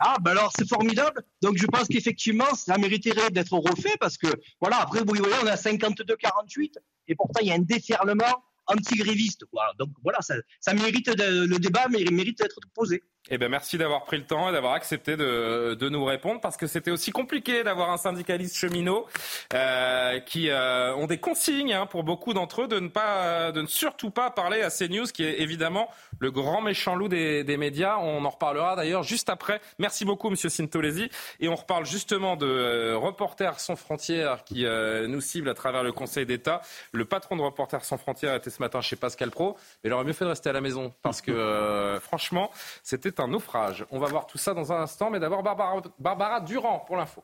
Ah 0.00 0.16
ben 0.20 0.32
alors 0.32 0.50
c'est 0.56 0.68
formidable. 0.68 1.22
Donc 1.40 1.56
je 1.56 1.66
pense 1.66 1.86
qu'effectivement 1.86 2.52
ça 2.54 2.76
mériterait 2.78 3.30
d'être 3.30 3.52
refait 3.52 3.96
parce 4.00 4.18
que 4.18 4.26
voilà 4.60 4.80
après 4.80 5.00
vous 5.00 5.14
voyez 5.14 5.22
on 5.42 5.46
est 5.46 5.50
à 5.50 5.54
52-48 5.54 6.72
et 7.06 7.14
pourtant 7.14 7.40
il 7.42 7.48
y 7.48 7.52
a 7.52 7.54
un 7.54 7.60
déferlement 7.60 8.44
anti-gréviste 8.66 9.44
quoi. 9.46 9.72
Donc 9.78 9.90
voilà 10.02 10.20
ça, 10.20 10.34
ça 10.58 10.74
mérite 10.74 11.10
de, 11.10 11.46
le 11.46 11.58
débat 11.58 11.86
mérite 11.88 12.38
d'être 12.38 12.58
posé. 12.74 13.02
Eh 13.30 13.38
ben 13.38 13.48
merci 13.48 13.78
d'avoir 13.78 14.04
pris 14.04 14.18
le 14.18 14.24
temps 14.24 14.50
et 14.50 14.52
d'avoir 14.52 14.74
accepté 14.74 15.16
de, 15.16 15.74
de, 15.80 15.88
nous 15.88 16.04
répondre 16.04 16.42
parce 16.42 16.58
que 16.58 16.66
c'était 16.66 16.90
aussi 16.90 17.10
compliqué 17.10 17.64
d'avoir 17.64 17.90
un 17.90 17.96
syndicaliste 17.96 18.54
cheminot 18.54 19.06
euh, 19.54 20.20
qui 20.20 20.50
euh, 20.50 20.94
ont 20.96 21.06
des 21.06 21.16
consignes 21.16 21.72
hein, 21.72 21.86
pour 21.86 22.04
beaucoup 22.04 22.34
d'entre 22.34 22.62
eux 22.62 22.68
de 22.68 22.78
ne 22.78 22.88
pas, 22.88 23.50
de 23.50 23.62
ne 23.62 23.66
surtout 23.66 24.10
pas 24.10 24.30
parler 24.30 24.60
à 24.60 24.68
CNews 24.68 25.06
qui 25.06 25.24
est 25.24 25.40
évidemment 25.40 25.88
le 26.18 26.30
grand 26.30 26.60
méchant 26.60 26.96
loup 26.96 27.08
des, 27.08 27.44
des 27.44 27.56
médias. 27.56 27.96
On 27.96 28.26
en 28.26 28.28
reparlera 28.28 28.76
d'ailleurs 28.76 29.04
juste 29.04 29.30
après. 29.30 29.62
Merci 29.78 30.04
beaucoup 30.04 30.28
Monsieur 30.28 30.50
Sintolesi 30.50 31.08
et 31.40 31.48
on 31.48 31.54
reparle 31.54 31.86
justement 31.86 32.36
de 32.36 32.44
euh, 32.46 32.98
Reporters 32.98 33.58
sans 33.58 33.76
frontières 33.76 34.44
qui 34.44 34.66
euh, 34.66 35.08
nous 35.08 35.22
cible 35.22 35.48
à 35.48 35.54
travers 35.54 35.82
le 35.82 35.92
Conseil 35.92 36.26
d'État. 36.26 36.60
Le 36.92 37.06
patron 37.06 37.36
de 37.36 37.42
Reporters 37.42 37.86
sans 37.86 37.96
frontières 37.96 38.34
était 38.34 38.50
ce 38.50 38.60
matin 38.60 38.82
chez 38.82 38.96
Pascal 38.96 39.30
Pro, 39.30 39.56
mais 39.82 39.88
il 39.88 39.94
aurait 39.94 40.04
mieux 40.04 40.12
fait 40.12 40.26
de 40.26 40.30
rester 40.30 40.50
à 40.50 40.52
la 40.52 40.60
maison 40.60 40.92
parce 41.00 41.22
que 41.22 41.98
franchement 42.02 42.50
c'était 42.82 43.13
un 43.20 43.28
naufrage. 43.28 43.86
On 43.90 43.98
va 43.98 44.06
voir 44.06 44.26
tout 44.26 44.38
ça 44.38 44.54
dans 44.54 44.72
un 44.72 44.82
instant, 44.82 45.10
mais 45.10 45.20
d'abord 45.20 45.42
Barbara, 45.42 45.80
Barbara 45.98 46.40
Durand 46.40 46.80
pour 46.86 46.96
l'info. 46.96 47.22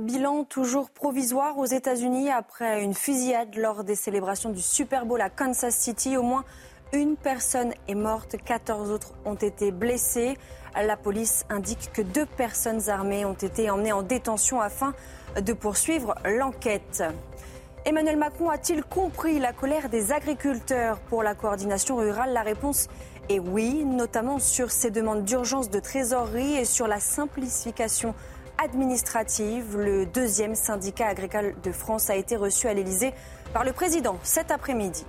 Bilan 0.00 0.44
toujours 0.44 0.90
provisoire 0.90 1.58
aux 1.58 1.66
États-Unis 1.66 2.30
après 2.30 2.82
une 2.82 2.94
fusillade 2.94 3.54
lors 3.56 3.84
des 3.84 3.94
célébrations 3.94 4.50
du 4.50 4.60
Super 4.60 5.06
Bowl 5.06 5.20
à 5.20 5.30
Kansas 5.30 5.76
City. 5.76 6.16
Au 6.16 6.22
moins 6.22 6.44
une 6.92 7.16
personne 7.16 7.72
est 7.88 7.94
morte, 7.94 8.36
14 8.44 8.90
autres 8.90 9.12
ont 9.24 9.34
été 9.34 9.70
blessées. 9.70 10.36
La 10.74 10.96
police 10.96 11.44
indique 11.50 11.90
que 11.92 12.02
deux 12.02 12.26
personnes 12.26 12.88
armées 12.88 13.24
ont 13.24 13.34
été 13.34 13.70
emmenées 13.70 13.92
en 13.92 14.02
détention 14.02 14.60
afin 14.60 14.92
de 15.40 15.52
poursuivre 15.52 16.14
l'enquête. 16.24 17.02
Emmanuel 17.84 18.16
Macron 18.16 18.48
a-t-il 18.48 18.84
compris 18.84 19.40
la 19.40 19.52
colère 19.52 19.88
des 19.88 20.12
agriculteurs 20.12 21.00
pour 21.08 21.24
la 21.24 21.34
coordination 21.34 21.96
rurale? 21.96 22.32
La 22.32 22.42
réponse 22.42 22.88
est 23.28 23.40
oui, 23.40 23.84
notamment 23.84 24.38
sur 24.38 24.70
ces 24.70 24.92
demandes 24.92 25.24
d'urgence 25.24 25.68
de 25.68 25.80
trésorerie 25.80 26.54
et 26.54 26.64
sur 26.64 26.86
la 26.86 27.00
simplification 27.00 28.14
administrative. 28.62 29.76
Le 29.76 30.06
deuxième 30.06 30.54
syndicat 30.54 31.08
agricole 31.08 31.56
de 31.60 31.72
France 31.72 32.08
a 32.08 32.14
été 32.14 32.36
reçu 32.36 32.68
à 32.68 32.74
l'Elysée 32.74 33.14
par 33.52 33.64
le 33.64 33.72
président 33.72 34.16
cet 34.22 34.52
après-midi. 34.52 35.04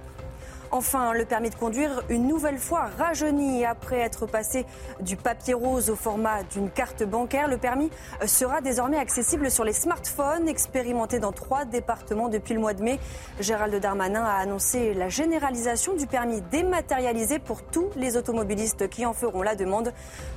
Enfin, 0.76 1.14
le 1.14 1.24
permis 1.24 1.52
de 1.52 1.56
conduire, 1.56 2.02
une 2.10 2.28
nouvelle 2.28 2.58
fois 2.58 2.90
rajeuni 2.98 3.64
après 3.64 4.00
être 4.00 4.26
passé 4.26 4.66
du 5.02 5.16
papier 5.16 5.54
rose 5.54 5.92
au 5.92 5.96
format 5.96 6.42
d'une 6.42 6.72
carte 6.72 7.04
bancaire. 7.04 7.48
Le 7.48 7.60
permis 7.60 7.92
sera 8.26 8.60
désormais 8.60 8.98
accessible 8.98 9.52
sur 9.52 9.66
les 9.66 9.72
smartphones, 9.72 10.48
expérimenté 10.48 11.20
dans 11.20 11.32
trois 11.32 11.66
départements 11.66 12.28
depuis 12.28 12.56
le 12.56 12.60
mois 12.60 12.74
de 12.74 12.82
mai. 12.82 13.00
Gérald 13.40 13.76
Darmanin 13.76 14.24
a 14.24 14.38
annoncé 14.38 14.96
la 14.96 15.10
généralisation 15.10 15.94
du 15.94 16.08
permis 16.08 16.42
dématérialisé 16.50 17.38
pour 17.38 17.62
tous 17.62 17.92
les 17.96 18.18
automobilistes 18.18 18.90
qui 18.90 19.06
en 19.06 19.14
feront 19.14 19.44
la 19.44 19.54
demande. 19.54 19.94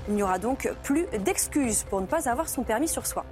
Il 0.07 0.17
n'y 0.17 0.23
aura 0.23 0.39
donc 0.39 0.71
plus 0.83 1.07
d'excuses 1.25 1.85
pour 1.85 2.03
ne 2.03 2.07
pas 2.07 2.29
avoir 2.29 2.51
son 2.51 2.63
permis 2.63 2.89
sur 2.89 3.07
soi. 3.07 3.25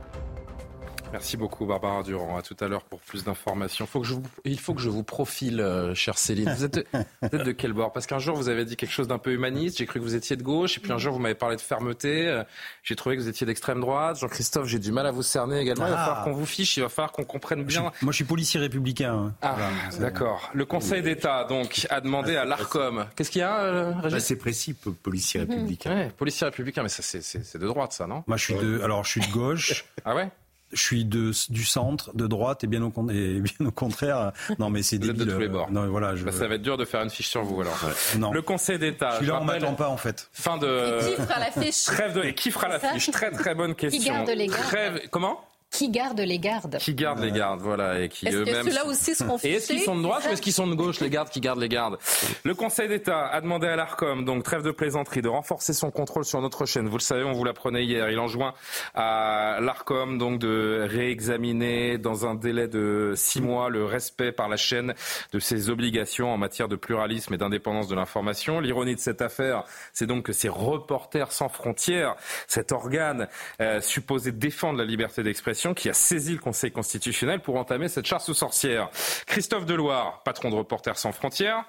Merci 1.15 1.37
beaucoup 1.37 1.65
Barbara 1.65 2.03
Durand. 2.03 2.37
À 2.37 2.43
tout 2.43 2.57
à 2.59 2.67
l'heure 2.67 2.83
pour 2.83 2.99
plus 2.99 3.23
d'informations. 3.23 3.87
Faut 3.87 4.01
que 4.01 4.07
je 4.07 4.15
vous, 4.15 4.23
il 4.45 4.59
faut 4.59 4.75
que 4.75 4.81
je 4.81 4.89
vous 4.89 5.05
profile, 5.05 5.61
euh, 5.61 5.95
chère 5.95 6.19
Céline. 6.19 6.53
Vous 6.53 6.65
êtes, 6.65 6.75
de, 6.75 6.87
vous 6.93 7.29
êtes 7.33 7.45
de 7.45 7.53
quel 7.53 7.73
bord? 7.73 7.93
Parce 7.93 8.09
qu'un 8.09 8.19
jour 8.19 8.35
vous 8.35 8.49
avez 8.49 8.65
dit 8.65 8.75
quelque 8.75 8.91
chose 8.91 9.07
d'un 9.07 9.19
peu 9.19 9.31
humaniste. 9.31 9.79
J'ai 9.79 9.87
cru 9.87 10.01
que 10.01 10.05
vous 10.05 10.17
étiez 10.17 10.35
de 10.35 10.43
gauche. 10.43 10.77
Et 10.77 10.81
puis 10.81 10.91
un 10.91 10.99
jour 10.99 11.13
vous 11.13 11.21
m'avez 11.21 11.37
parlé 11.37 11.55
de 11.55 11.61
fermeté. 11.61 12.27
Euh, 12.27 12.43
J'ai 12.83 12.97
trouvé 12.97 13.15
que 13.17 13.21
vous 13.23 13.29
étiez 13.29 13.47
d'extrême 13.47 13.81
droite. 13.81 14.19
Jean-Christophe, 14.19 14.67
j'ai 14.67 14.81
du 14.81 14.91
mal 14.91 15.07
à 15.07 15.13
vous 15.13 15.23
cerner 15.23 15.61
également. 15.61 15.85
Ah. 15.85 15.89
Il 15.89 15.93
va 15.93 15.99
falloir 15.99 16.25
qu'on 16.25 16.33
vous 16.33 16.47
fiche. 16.47 16.77
Il 16.79 16.83
va 16.83 16.89
falloir 16.89 17.13
qu'on 17.13 17.23
comprenne 17.23 17.63
bien. 17.63 17.83
Moi 17.83 17.91
je, 17.93 17.97
suis, 17.99 18.05
moi, 18.07 18.13
je 18.13 18.17
suis 18.17 18.25
policier 18.25 18.59
républicain. 18.59 19.15
Hein. 19.15 19.35
Ah, 19.41 19.57
d'accord. 20.01 20.51
Le 20.53 20.65
Conseil 20.65 21.03
d'État 21.03 21.45
donc 21.45 21.87
a 21.91 22.01
demandé 22.01 22.35
à 22.35 22.45
l'Arcom. 22.45 23.07
Qu'est-ce 23.15 23.31
qu'il 23.31 23.39
y 23.39 23.45
a 23.45 23.61
euh, 23.61 23.93
bah, 23.93 24.19
C'est 24.19 24.35
précis, 24.35 24.75
policier 24.75 25.39
républicain. 25.43 25.95
Ouais, 25.95 26.11
policier 26.17 26.45
républicain, 26.45 26.83
mais 26.83 26.89
ça 26.89 27.05
c'est 27.05 27.57
de 27.57 27.67
droite, 27.69 27.93
ça, 27.93 28.09
non? 28.09 28.25
Moi 28.27 28.37
je 28.37 28.43
suis 28.43 28.55
de, 28.55 28.81
alors 28.81 29.05
je 29.05 29.11
suis 29.11 29.21
de 29.21 29.33
gauche. 29.33 29.85
ah 30.05 30.17
ouais? 30.17 30.29
Je 30.75 30.83
suis 30.83 31.05
de, 31.05 31.33
du 31.51 31.65
centre, 31.65 32.15
de 32.15 32.27
droite 32.27 32.65
et 32.65 32.67
bien 32.67 32.83
au, 32.83 32.93
et 33.11 33.41
bien 33.59 33.67
au 33.67 33.71
contraire. 33.71 34.33
Non, 34.59 34.71
mais 34.71 34.83
c'est 34.83 34.99
débile. 34.99 35.25
de 35.25 35.33
tous 35.33 35.39
les 35.39 35.49
bords. 35.49 35.71
Non, 35.71 35.87
voilà, 35.89 36.17
je... 36.17 36.25
bah, 36.25 36.33
ça 36.33 36.47
va 36.47 36.57
être 36.57 36.63
dur 36.63 36.77
de 36.77 36.85
faire 36.85 37.03
une 37.03 37.11
fiche 37.11 37.29
sur 37.29 37.43
vous 37.43 37.61
alors. 37.61 37.79
Ouais. 37.85 38.19
Non. 38.19 38.33
Le 38.33 38.43
Conseil 38.43 38.79
d'État. 38.79 39.11
Je 39.13 39.17
suis 39.19 39.27
là, 39.27 39.39
on 39.41 39.45
m'attend 39.45 39.75
pas 39.75 39.89
en 39.89 39.97
fait. 39.97 40.29
Fin 40.33 40.59
de. 40.59 41.01
Et 41.01 41.15
qui 41.17 41.23
fera 41.23 41.39
la 41.39 41.51
fiche 41.51 41.85
Trêve 41.87 42.13
de. 42.15 42.23
Et 42.23 42.35
qui 42.35 42.51
fera 42.51 42.69
la 42.69 42.79
fiche 42.81 43.11
Très 43.11 43.31
très 43.31 43.55
bonne 43.55 43.75
question. 43.75 44.01
Qui 44.01 44.09
garde 44.09 44.29
les 44.31 44.47
gardes 44.47 44.63
Trêve. 44.63 45.01
Comment? 45.11 45.41
Qui 45.75 45.91
garde 45.91 46.21
les 46.21 46.39
gardes 46.39 46.79
Qui 46.79 46.95
garde 46.95 47.19
les 47.19 47.33
gardes, 47.33 47.61
voilà, 47.61 48.01
et 48.01 48.09
qui 48.09 48.29
eux-mêmes. 48.29 48.65
Ceux-là 48.65 48.87
aussi 48.87 49.15
seront 49.17 49.39
Et 49.43 49.55
est-ce 49.55 49.67
qu'ils 49.67 49.81
sont 49.81 49.97
de 49.97 50.03
droite 50.03 50.25
ou 50.29 50.33
est-ce 50.33 50.41
qu'ils 50.41 50.53
sont 50.53 50.69
de 50.69 50.75
gauche, 50.75 51.01
les 51.01 51.11
gardes 51.11 51.31
qui 51.31 51.41
gardent 51.41 51.59
les 51.59 51.69
gardes? 51.69 51.99
Le 52.45 52.55
Conseil 52.55 52.89
d'État 52.89 53.27
a 53.27 53.41
demandé 53.41 53.67
à 53.67 53.75
l'Arcom, 53.75 54.25
donc 54.25 54.45
trêve 54.45 54.63
de 54.63 54.71
plaisanterie, 54.71 55.21
de 55.21 55.29
renforcer 55.29 55.73
son 55.73 55.91
contrôle 55.91 56.25
sur 56.25 56.41
notre 56.41 56.65
chaîne. 56.65 56.87
Vous 56.87 56.97
le 56.97 57.03
savez, 57.03 57.25
on 57.25 57.33
vous 57.33 57.45
l'apprenait 57.45 57.85
hier. 57.85 58.09
Il 58.09 58.21
enjoint 58.21 58.55
à 58.95 59.59
l'Arcom 59.61 60.17
donc 60.17 60.39
de 60.39 60.87
réexaminer 60.89 61.99
dans 61.99 62.25
un 62.25 62.37
délai 62.37 62.69
de 62.69 63.15
six 63.17 63.43
mois 63.43 63.69
le 63.69 63.85
respect 63.85 64.31
par 64.31 64.49
la 64.49 64.57
chaîne 64.57 64.95
de 65.33 65.39
ses 65.41 65.71
obligations 65.71 66.33
en 66.33 66.39
matière 66.39 66.69
de 66.69 66.77
pluralisme 66.77 67.35
et 67.35 67.39
d'indépendance 67.39 67.89
de 67.89 67.97
l'information. 67.97 68.61
L'ironie 68.61 68.95
de 68.95 69.01
cette 69.01 69.23
affaire, 69.23 69.65
c'est 69.93 70.07
donc 70.07 70.27
que 70.27 70.33
ces 70.33 70.49
reporters 70.49 71.33
sans 71.33 71.49
frontières, 71.49 72.15
cet 72.47 72.71
organe 72.71 73.27
euh, 73.61 73.81
supposé 73.81 74.31
défendre 74.31 74.79
la 74.79 74.85
liberté 74.85 75.25
d'expression, 75.25 75.64
qui 75.73 75.89
a 75.89 75.95
saisi 75.95 76.33
le 76.33 76.39
Conseil 76.39 76.73
constitutionnel 76.73 77.41
pour 77.41 77.57
entamer 77.57 77.89
cette 77.89 78.07
chasse 78.07 78.29
aux 78.29 78.35
sorcières. 78.35 78.91
Christophe 79.27 79.65
Deloire, 79.65 80.23
patron 80.25 80.51
de 80.51 80.57
Reporters 80.57 80.99
sans 80.99 81.13
frontières, 81.13 81.65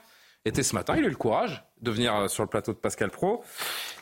était 0.45 0.63
ce 0.63 0.75
matin. 0.75 0.95
Il 0.97 1.03
a 1.03 1.07
eu 1.07 1.09
le 1.09 1.15
courage 1.15 1.63
de 1.81 1.91
venir 1.91 2.15
euh, 2.15 2.27
sur 2.27 2.43
le 2.43 2.49
plateau 2.49 2.71
de 2.71 2.77
Pascal 2.77 3.09
Pro. 3.09 3.43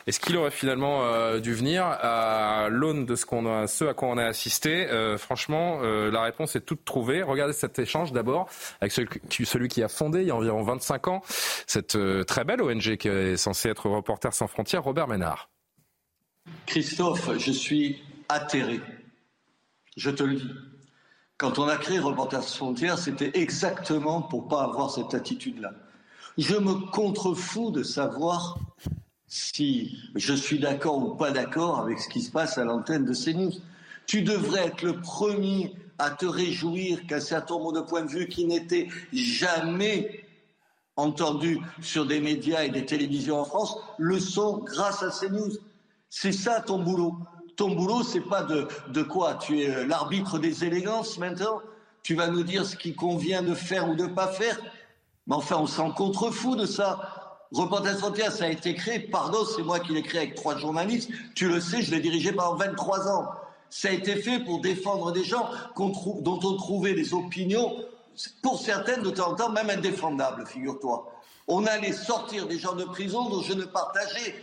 Est-ce 0.06 0.20
qu'il 0.20 0.36
aurait 0.36 0.50
finalement 0.50 1.04
euh, 1.04 1.40
dû 1.40 1.54
venir 1.54 1.84
à 1.84 2.68
l'aune 2.70 3.06
de 3.06 3.16
ce, 3.16 3.84
à 3.84 3.94
quoi 3.94 4.08
on 4.08 4.18
a 4.18 4.24
assisté? 4.26 4.86
Euh, 4.90 5.16
Franchement, 5.16 5.80
la 5.80 6.22
réponse 6.22 6.54
est 6.56 6.60
toute 6.60 6.84
trouvée. 6.84 7.22
Regardez 7.22 7.52
cet 7.52 7.78
échange 7.78 8.12
d'abord 8.12 8.48
avec 8.80 8.92
celui, 8.92 9.68
qui 9.68 9.82
a 9.82 9.88
fondé 9.88 10.20
il 10.20 10.28
y 10.28 10.30
a 10.30 10.36
environ 10.36 10.62
25 10.62 11.08
ans 11.08 11.22
cette 11.66 11.96
très 12.26 12.44
belle 12.44 12.60
ONG 12.60 12.96
qui 12.96 13.08
est 13.08 13.36
censée 13.36 13.70
être 13.70 13.88
Reporters 13.88 14.34
sans 14.34 14.46
frontières, 14.46 14.84
Robert 14.84 15.08
Ménard. 15.08 15.48
Christophe, 16.66 17.38
je 17.38 17.52
suis 17.52 18.02
atterré 18.28 18.80
je 19.96 20.10
te 20.10 20.22
le 20.22 20.34
dis. 20.34 20.50
Quand 21.36 21.58
on 21.58 21.66
a 21.68 21.76
créé 21.76 21.98
Reporters 21.98 22.44
frontières, 22.44 22.98
c'était 22.98 23.32
exactement 23.34 24.22
pour 24.22 24.48
pas 24.48 24.62
avoir 24.62 24.90
cette 24.90 25.14
attitude-là. 25.14 25.72
Je 26.38 26.56
me 26.56 26.74
contrefous 26.90 27.70
de 27.70 27.82
savoir 27.82 28.58
si 29.26 29.98
je 30.14 30.32
suis 30.32 30.58
d'accord 30.58 30.98
ou 30.98 31.14
pas 31.14 31.32
d'accord 31.32 31.80
avec 31.80 31.98
ce 31.98 32.08
qui 32.08 32.22
se 32.22 32.30
passe 32.30 32.56
à 32.58 32.64
l'antenne 32.64 33.04
de 33.04 33.14
CNews. 33.14 33.52
Tu 34.06 34.22
devrais 34.22 34.66
être 34.66 34.82
le 34.82 35.00
premier 35.00 35.74
à 35.98 36.10
te 36.10 36.26
réjouir 36.26 37.06
qu'un 37.06 37.20
certain 37.20 37.54
nombre 37.54 37.72
de 37.72 37.80
points 37.80 38.02
de 38.02 38.10
vue 38.10 38.28
qui 38.28 38.44
n'étaient 38.44 38.88
jamais 39.12 40.24
entendus 40.96 41.58
sur 41.80 42.06
des 42.06 42.20
médias 42.20 42.64
et 42.64 42.68
des 42.68 42.86
télévisions 42.86 43.40
en 43.40 43.44
France 43.44 43.76
le 43.98 44.20
sont 44.20 44.58
grâce 44.58 45.02
à 45.02 45.10
CNews. 45.10 45.52
C'est 46.10 46.32
ça 46.32 46.60
ton 46.60 46.78
boulot 46.78 47.16
ton 47.56 47.70
boulot, 47.70 48.02
c'est 48.02 48.20
pas 48.20 48.42
de, 48.42 49.02
quoi? 49.02 49.34
Tu 49.34 49.60
es 49.62 49.70
euh, 49.70 49.86
l'arbitre 49.86 50.38
des 50.38 50.64
élégances 50.64 51.18
maintenant? 51.18 51.60
Tu 52.02 52.14
vas 52.14 52.28
nous 52.28 52.42
dire 52.42 52.66
ce 52.66 52.76
qui 52.76 52.94
convient 52.94 53.42
de 53.42 53.54
faire 53.54 53.88
ou 53.88 53.94
de 53.94 54.06
pas 54.06 54.28
faire? 54.28 54.58
Mais 55.26 55.34
enfin, 55.34 55.56
on 55.58 55.66
s'en 55.66 55.90
contrefou 55.90 56.56
de 56.56 56.66
ça. 56.66 57.46
Reporters 57.52 57.98
Frontières, 57.98 58.32
ça 58.32 58.44
a 58.44 58.48
été 58.48 58.74
créé, 58.74 58.98
pardon, 58.98 59.44
c'est 59.44 59.62
moi 59.62 59.78
qui 59.78 59.92
l'ai 59.92 60.02
créé 60.02 60.22
avec 60.22 60.34
trois 60.34 60.56
journalistes. 60.56 61.10
Tu 61.34 61.48
le 61.48 61.60
sais, 61.60 61.82
je 61.82 61.92
l'ai 61.92 62.00
dirigé 62.00 62.32
pendant 62.32 62.56
23 62.56 63.08
ans. 63.08 63.26
Ça 63.70 63.88
a 63.88 63.92
été 63.92 64.16
fait 64.16 64.40
pour 64.40 64.60
défendre 64.60 65.12
des 65.12 65.24
gens 65.24 65.48
dont 65.76 66.40
on 66.42 66.56
trouvait 66.56 66.94
des 66.94 67.14
opinions, 67.14 67.76
pour 68.42 68.60
certaines 68.60 69.02
de 69.02 69.10
temps 69.10 69.32
en 69.32 69.34
temps 69.34 69.50
même 69.50 69.70
indéfendables, 69.70 70.46
figure-toi. 70.46 71.10
On 71.46 71.66
allait 71.66 71.92
sortir 71.92 72.46
des 72.46 72.58
gens 72.58 72.74
de 72.74 72.84
prison 72.84 73.28
dont 73.28 73.42
je 73.42 73.52
ne 73.52 73.64
partageais 73.64 74.34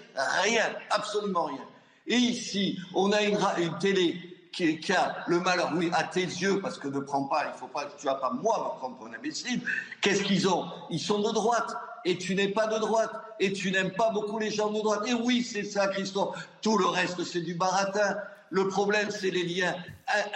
rien, 0.43 0.65
absolument 0.89 1.45
rien. 1.45 1.65
Et 2.11 2.17
ici, 2.17 2.77
on 2.93 3.13
a 3.13 3.21
une, 3.21 3.37
télé 3.79 4.17
qui, 4.51 4.91
a 4.91 5.23
le 5.27 5.39
malheur, 5.39 5.71
oui, 5.77 5.89
à 5.93 6.03
tes 6.03 6.25
yeux, 6.25 6.59
parce 6.59 6.77
que 6.77 6.89
ne 6.89 6.99
prends 6.99 7.23
pas, 7.23 7.53
il 7.55 7.57
faut 7.57 7.67
pas, 7.67 7.87
tu 7.97 8.05
vas 8.05 8.15
pas 8.15 8.31
moi 8.31 8.73
me 8.75 8.79
prendre 8.79 8.97
pour 8.97 9.07
un 9.07 9.13
imbécile. 9.13 9.61
Qu'est-ce 10.01 10.21
qu'ils 10.21 10.45
ont? 10.49 10.65
Ils 10.89 10.99
sont 10.99 11.19
de 11.19 11.31
droite. 11.31 11.73
Et 12.03 12.17
tu 12.17 12.35
n'es 12.35 12.49
pas 12.49 12.67
de 12.67 12.77
droite. 12.79 13.11
Et 13.39 13.53
tu 13.53 13.71
n'aimes 13.71 13.91
pas 13.91 14.09
beaucoup 14.09 14.39
les 14.39 14.51
gens 14.51 14.69
de 14.71 14.79
droite. 14.79 15.07
Et 15.07 15.13
oui, 15.13 15.41
c'est 15.41 15.63
ça, 15.63 15.87
Christophe. 15.87 16.35
Tout 16.61 16.77
le 16.77 16.85
reste, 16.85 17.23
c'est 17.23 17.39
du 17.39 17.53
baratin. 17.53 18.17
Le 18.49 18.67
problème, 18.67 19.09
c'est 19.09 19.31
les 19.31 19.43
liens 19.43 19.73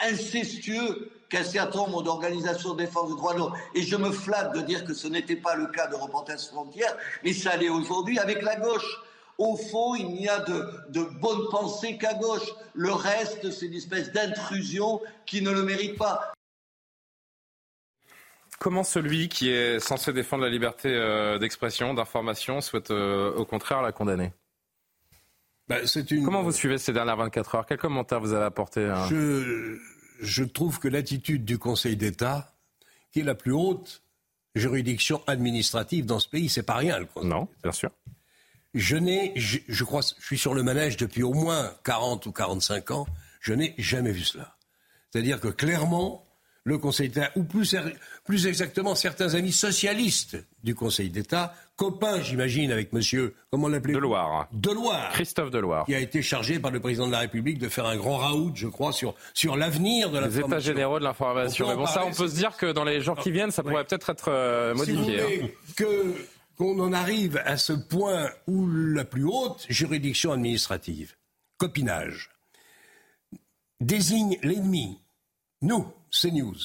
incestueux 0.09 1.11
qu'un 1.27 1.43
certain 1.43 1.79
nombre 1.79 2.03
d'organisations 2.03 2.73
de 2.73 2.83
défense 2.83 3.09
des 3.09 3.17
droits 3.17 3.33
de 3.33 3.39
l'homme, 3.39 3.53
et 3.73 3.81
je 3.81 3.97
me 3.97 4.11
flatte 4.11 4.53
de 4.53 4.61
dire 4.61 4.85
que 4.85 4.93
ce 4.93 5.07
n'était 5.07 5.35
pas 5.35 5.55
le 5.55 5.67
cas 5.67 5.87
de 5.87 5.95
Reporters 5.95 6.39
Frontières, 6.39 6.95
mais 7.23 7.33
ça 7.33 7.57
l'est 7.57 7.67
aujourd'hui 7.67 8.19
avec 8.19 8.41
la 8.41 8.55
gauche. 8.55 9.01
Au 9.37 9.57
fond, 9.57 9.95
il 9.95 10.07
n'y 10.07 10.29
a 10.29 10.39
de, 10.39 10.65
de 10.89 11.03
bonne 11.19 11.49
pensée 11.51 11.97
qu'à 11.97 12.13
gauche. 12.13 12.47
Le 12.73 12.91
reste, 12.93 13.51
c'est 13.51 13.65
une 13.65 13.73
espèce 13.73 14.11
d'intrusion 14.11 15.01
qui 15.25 15.41
ne 15.41 15.51
le 15.51 15.63
mérite 15.63 15.97
pas. 15.97 16.33
Comment 18.59 18.83
celui 18.83 19.27
qui 19.27 19.49
est 19.49 19.79
censé 19.79 20.13
défendre 20.13 20.43
la 20.43 20.49
liberté 20.49 20.89
euh, 20.89 21.37
d'expression, 21.37 21.93
d'information, 21.93 22.61
souhaite 22.61 22.91
euh, 22.91 23.33
au 23.33 23.45
contraire 23.45 23.81
la 23.81 23.91
condamner? 23.91 24.31
Bah, 25.67 25.77
une... 26.09 26.23
Comment 26.23 26.41
vous 26.41 26.53
suivez 26.53 26.77
ces 26.77 26.93
dernières 26.93 27.17
24 27.17 27.55
heures? 27.55 27.65
Quel 27.65 27.77
commentaire 27.77 28.21
vous 28.21 28.33
avez 28.33 28.45
apporté 28.45 28.85
hein? 28.85 29.05
Je, 29.09 29.77
je 30.21 30.43
trouve 30.43 30.79
que 30.79 30.87
l'attitude 30.87 31.43
du 31.43 31.57
Conseil 31.57 31.97
d'État, 31.97 32.53
qui 33.11 33.19
est 33.19 33.23
la 33.23 33.35
plus 33.35 33.51
haute 33.51 34.01
juridiction 34.53 35.21
administrative 35.27 36.05
dans 36.05 36.19
ce 36.19 36.29
pays, 36.29 36.47
c'est 36.47 36.63
pas 36.63 36.75
rien. 36.75 36.99
Le 36.99 37.07
non, 37.23 37.49
bien 37.61 37.73
sûr 37.73 37.91
je 38.75 38.97
n'ai, 38.97 39.31
je, 39.35 39.83
crois, 39.83 40.01
je 40.19 40.25
suis 40.25 40.37
sur 40.37 40.53
le 40.53 40.61
manège 40.61 40.97
depuis 40.97 41.23
au 41.23 41.33
moins 41.33 41.71
40 41.85 42.25
ou 42.25 42.31
45 42.31 42.91
ans, 42.91 43.07
je 43.39 43.53
n'ai 43.53 43.73
jamais 43.77 44.11
vu 44.11 44.23
cela. 44.23 44.55
C'est-à-dire 45.11 45.39
que 45.39 45.47
clairement, 45.47 46.25
le 46.65 46.77
Conseil 46.77 47.09
d'État, 47.09 47.31
ou 47.35 47.43
plus, 47.43 47.75
plus 48.25 48.47
exactement 48.47 48.95
certains 48.95 49.33
amis 49.35 49.53
socialistes 49.53 50.37
du 50.63 50.75
Conseil 50.75 51.09
d'État, 51.09 51.53
copains, 51.77 52.21
j'imagine, 52.21 52.71
avec 52.71 52.91
monsieur, 52.91 53.33
comment 53.49 53.69
l'appelez 53.69 53.93
Deloire. 53.93 54.47
Deloire. 54.51 55.11
Christophe 55.13 55.51
Deloire. 55.51 55.85
Qui 55.85 55.95
a 55.95 55.99
été 55.99 56.21
chargé 56.21 56.59
par 56.59 56.71
le 56.71 56.81
président 56.81 57.07
de 57.07 57.11
la 57.13 57.19
République 57.19 57.59
de 57.59 57.69
faire 57.69 57.85
un 57.85 57.95
grand 57.95 58.17
raout, 58.17 58.51
je 58.55 58.67
crois, 58.67 58.91
sur, 58.91 59.15
sur 59.33 59.55
l'avenir 59.55 60.09
de 60.09 60.19
la 60.19 60.27
Les 60.27 60.39
états 60.39 60.59
généraux 60.59 60.99
de 60.99 61.05
l'information. 61.05 61.69
Mais 61.69 61.75
bon, 61.75 61.85
ça, 61.85 62.05
on 62.05 62.11
peut 62.11 62.27
se 62.27 62.35
dire 62.35 62.57
que 62.57 62.71
dans 62.71 62.83
les 62.83 62.99
jours 62.99 63.15
qui 63.17 63.31
viennent, 63.31 63.51
ça 63.51 63.63
pourrait 63.63 63.85
peut-être 63.85 64.09
être, 64.09 64.29
euh, 64.29 64.73
modifié. 64.73 65.43
Hein. 65.43 65.47
que 65.77 66.15
qu'on 66.57 66.79
en 66.79 66.93
arrive 66.93 67.41
à 67.45 67.57
ce 67.57 67.73
point 67.73 68.29
où 68.47 68.67
la 68.67 69.05
plus 69.05 69.25
haute 69.25 69.65
juridiction 69.69 70.31
administrative, 70.31 71.15
copinage, 71.57 72.29
désigne 73.81 74.37
l'ennemi, 74.41 74.99
nous, 75.61 75.87
CNews, 76.11 76.55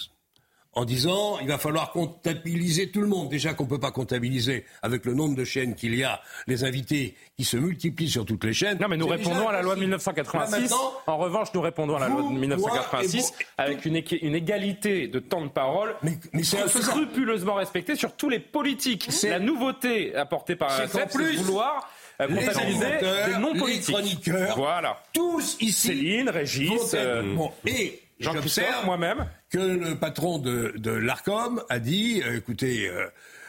en 0.75 0.85
disant 0.85 1.39
il 1.41 1.49
va 1.49 1.59
falloir 1.59 1.91
comptabiliser 1.91 2.91
tout 2.91 3.01
le 3.01 3.07
monde. 3.07 3.29
Déjà 3.29 3.55
qu'on 3.55 3.65
ne 3.65 3.69
peut 3.69 3.81
pas 3.81 3.91
comptabiliser 3.91 4.65
avec 4.83 5.05
le 5.05 5.15
nombre 5.15 5.35
de 5.35 5.45
chaînes 5.45 5.75
qu'il 5.75 5.95
y 5.95 6.05
a, 6.05 6.21
les 6.47 6.65
invités 6.65 7.17
qui 7.37 7.45
se 7.45 7.57
multiplient 7.57 8.11
sur 8.11 8.25
toutes 8.25 8.45
les 8.45 8.53
chaînes. 8.53 8.79
Non, 8.81 8.89
mais 8.89 8.97
nous 8.97 9.09
répondons 9.09 9.49
à 9.49 9.53
la 9.53 9.63
loi 9.63 9.75
de 9.75 9.81
1986. 9.81 10.73
En 11.07 11.17
revanche, 11.17 11.49
nous 11.55 11.61
répondons 11.61 11.97
à 11.97 12.01
la 12.01 12.09
loi 12.09 12.23
de 12.23 12.29
1986 12.29 13.33
avec 13.59 13.85
une, 13.85 14.03
une, 14.23 14.35
égalité 14.35 15.09
de 15.09 15.19
temps 15.19 15.45
de 15.45 15.51
parole 15.51 15.95
mais, 16.03 16.19
mais 16.33 16.43
c'est 16.43 16.67
scrupuleusement 16.69 17.55
respectée 17.55 17.97
sur 17.97 18.13
tous 18.15 18.29
les 18.29 18.41
politiques. 18.41 19.09
La 19.25 19.39
nouveauté 19.39 20.15
apportée 20.15 20.57
par 20.57 20.69
la 20.69 20.87
c'est 20.89 21.37
vouloir 21.37 21.89
euh, 22.21 22.29
comptabiliser 22.29 22.99
des 23.27 23.39
non-politiques. 23.39 24.31
Voilà. 24.57 25.03
Tous 25.13 25.57
ici. 25.61 25.89
Céline, 25.89 26.29
Régis. 26.29 26.95
Euh, 26.95 27.37
et 27.67 28.01
J'observe 28.21 28.85
moi-même 28.85 29.27
que 29.51 29.59
le 29.59 29.97
patron 29.97 30.39
de, 30.39 30.73
de 30.77 30.91
l'Arcom 30.91 31.63
a 31.69 31.79
dit 31.79 32.23
euh, 32.25 32.37
écoutez, 32.37 32.89
euh, 32.89 33.07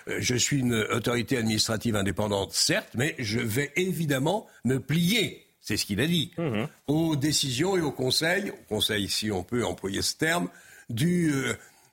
euh, 0.08 0.18
je 0.20 0.36
suis 0.36 0.60
une 0.60 0.74
autorité 0.74 1.38
administrative 1.38 1.96
indépendante, 1.96 2.54
certes, 2.54 2.90
mais 2.96 3.16
je 3.20 3.40
vais 3.40 3.72
évidemment 3.76 4.48
me 4.66 4.80
plier, 4.80 5.46
c'est 5.62 5.78
ce 5.78 5.86
qu'il 5.86 6.02
a 6.02 6.08
dit, 6.08 6.32
mhm. 6.38 6.68
aux 6.88 7.16
décisions 7.16 7.78
et 7.78 7.82
aux 7.82 7.92
conseils, 7.92 8.50
au 8.50 8.64
conseil, 8.68 9.08
si 9.08 9.32
on 9.32 9.44
peut 9.44 9.64
employer 9.64 10.02
ce 10.02 10.16
terme, 10.18 10.50
du, 10.90 11.34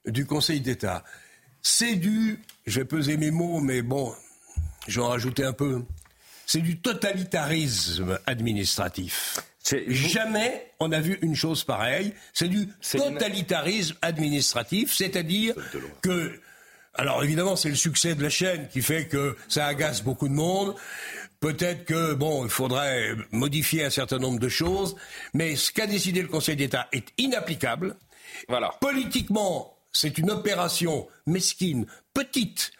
du 0.06 0.26
Conseil 0.26 0.60
d'État. 0.60 1.04
C'est 1.62 1.94
du, 1.94 2.40
je 2.66 2.80
vais 2.80 2.84
peser 2.84 3.16
mes 3.16 3.30
mots, 3.30 3.60
mais 3.60 3.82
bon, 3.82 4.12
je 4.88 4.98
vais 4.98 5.06
en 5.06 5.10
rajouter 5.10 5.44
un 5.44 5.52
peu, 5.52 5.84
c'est 6.46 6.62
du 6.62 6.80
totalitarisme 6.80 8.18
administratif. 8.26 9.38
Jamais 9.88 10.72
on 10.80 10.92
a 10.92 11.00
vu 11.00 11.18
une 11.22 11.34
chose 11.34 11.64
pareille. 11.64 12.12
C'est 12.32 12.48
du 12.48 12.68
totalitarisme 12.92 13.96
administratif, 14.02 14.94
c'est-à-dire 14.94 15.54
que 16.02 16.40
alors 16.94 17.22
évidemment, 17.22 17.54
c'est 17.54 17.68
le 17.68 17.76
succès 17.76 18.14
de 18.16 18.22
la 18.22 18.28
chaîne 18.28 18.68
qui 18.68 18.82
fait 18.82 19.06
que 19.06 19.36
ça 19.48 19.66
agace 19.66 20.02
beaucoup 20.02 20.28
de 20.28 20.34
monde. 20.34 20.74
Peut-être 21.40 21.84
que 21.84 22.14
bon, 22.14 22.44
il 22.44 22.50
faudrait 22.50 23.14
modifier 23.30 23.84
un 23.84 23.90
certain 23.90 24.18
nombre 24.18 24.40
de 24.40 24.48
choses, 24.48 24.96
mais 25.32 25.54
ce 25.54 25.70
qu'a 25.70 25.86
décidé 25.86 26.20
le 26.20 26.28
Conseil 26.28 26.56
d'État 26.56 26.88
est 26.92 27.08
inapplicable. 27.16 27.96
Voilà. 28.48 28.72
Politiquement, 28.80 29.76
c'est 29.92 30.18
une 30.18 30.30
opération 30.30 31.06
mesquine, 31.26 31.86
petite. 32.12 32.72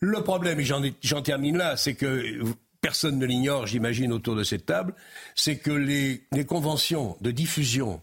Le 0.00 0.22
problème, 0.22 0.58
et 0.60 0.64
j'en 0.64 1.22
termine 1.22 1.56
là, 1.56 1.76
c'est 1.76 1.94
que 1.94 2.42
personne 2.84 3.18
ne 3.18 3.24
l'ignore, 3.24 3.66
j'imagine, 3.66 4.12
autour 4.12 4.36
de 4.36 4.44
cette 4.44 4.66
table, 4.66 4.94
c'est 5.34 5.56
que 5.56 5.70
les, 5.70 6.20
conventions 6.46 7.16
de 7.22 7.30
diffusion 7.30 8.02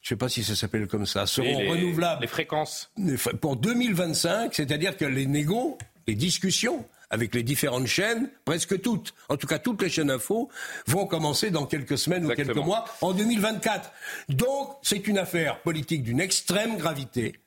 je 0.00 0.14
ne 0.14 0.16
sais 0.16 0.18
pas 0.18 0.28
si 0.28 0.44
ça 0.44 0.54
s'appelle 0.54 0.86
comme 0.86 1.04
ça, 1.04 1.26
seront 1.26 1.58
les, 1.58 1.68
renouvelables. 1.68 2.22
Les 2.22 2.28
fréquences. 2.28 2.92
Pour 3.40 3.56
2025, 3.56 4.54
c'est-à-dire 4.54 4.96
que 4.96 5.04
les 5.04 5.26
négos, 5.26 5.76
les 6.06 6.14
discussions 6.14 6.86
avec 7.10 7.34
les 7.34 7.42
différentes 7.42 7.88
chaînes, 7.88 8.30
presque 8.44 8.80
toutes, 8.80 9.14
en 9.28 9.36
tout 9.36 9.48
cas 9.48 9.58
toutes 9.58 9.82
les 9.82 9.88
chaînes 9.88 10.12
info, 10.12 10.48
vont 10.86 11.06
commencer 11.06 11.50
dans 11.50 11.66
quelques 11.66 11.98
semaines 11.98 12.24
ou 12.24 12.28
quelques 12.34 12.56
mois 12.56 12.84
en 13.00 13.12
2024. 13.14 13.90
Donc, 14.28 14.76
c'est 14.80 15.08
une 15.08 15.18
affaire 15.18 15.60
politique 15.62 16.04
d'une 16.04 16.20
extrême 16.20 16.76
gravité 16.76 17.40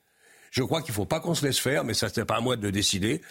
je 0.51 0.63
crois 0.63 0.81
qu'il 0.81 0.91
ne 0.91 0.95
faut 0.95 1.05
pas 1.05 1.19
qu'on 1.19 1.35
se 1.35 1.45
laisse 1.45 1.59
faire, 1.59 1.83
mais 1.83 1.93
ça, 1.93 2.07
n'est 2.15 2.25
pas 2.25 2.37
à 2.37 2.41
moi 2.41 2.55
de 2.55 2.63
le 2.63 2.71
décider, 2.71 3.21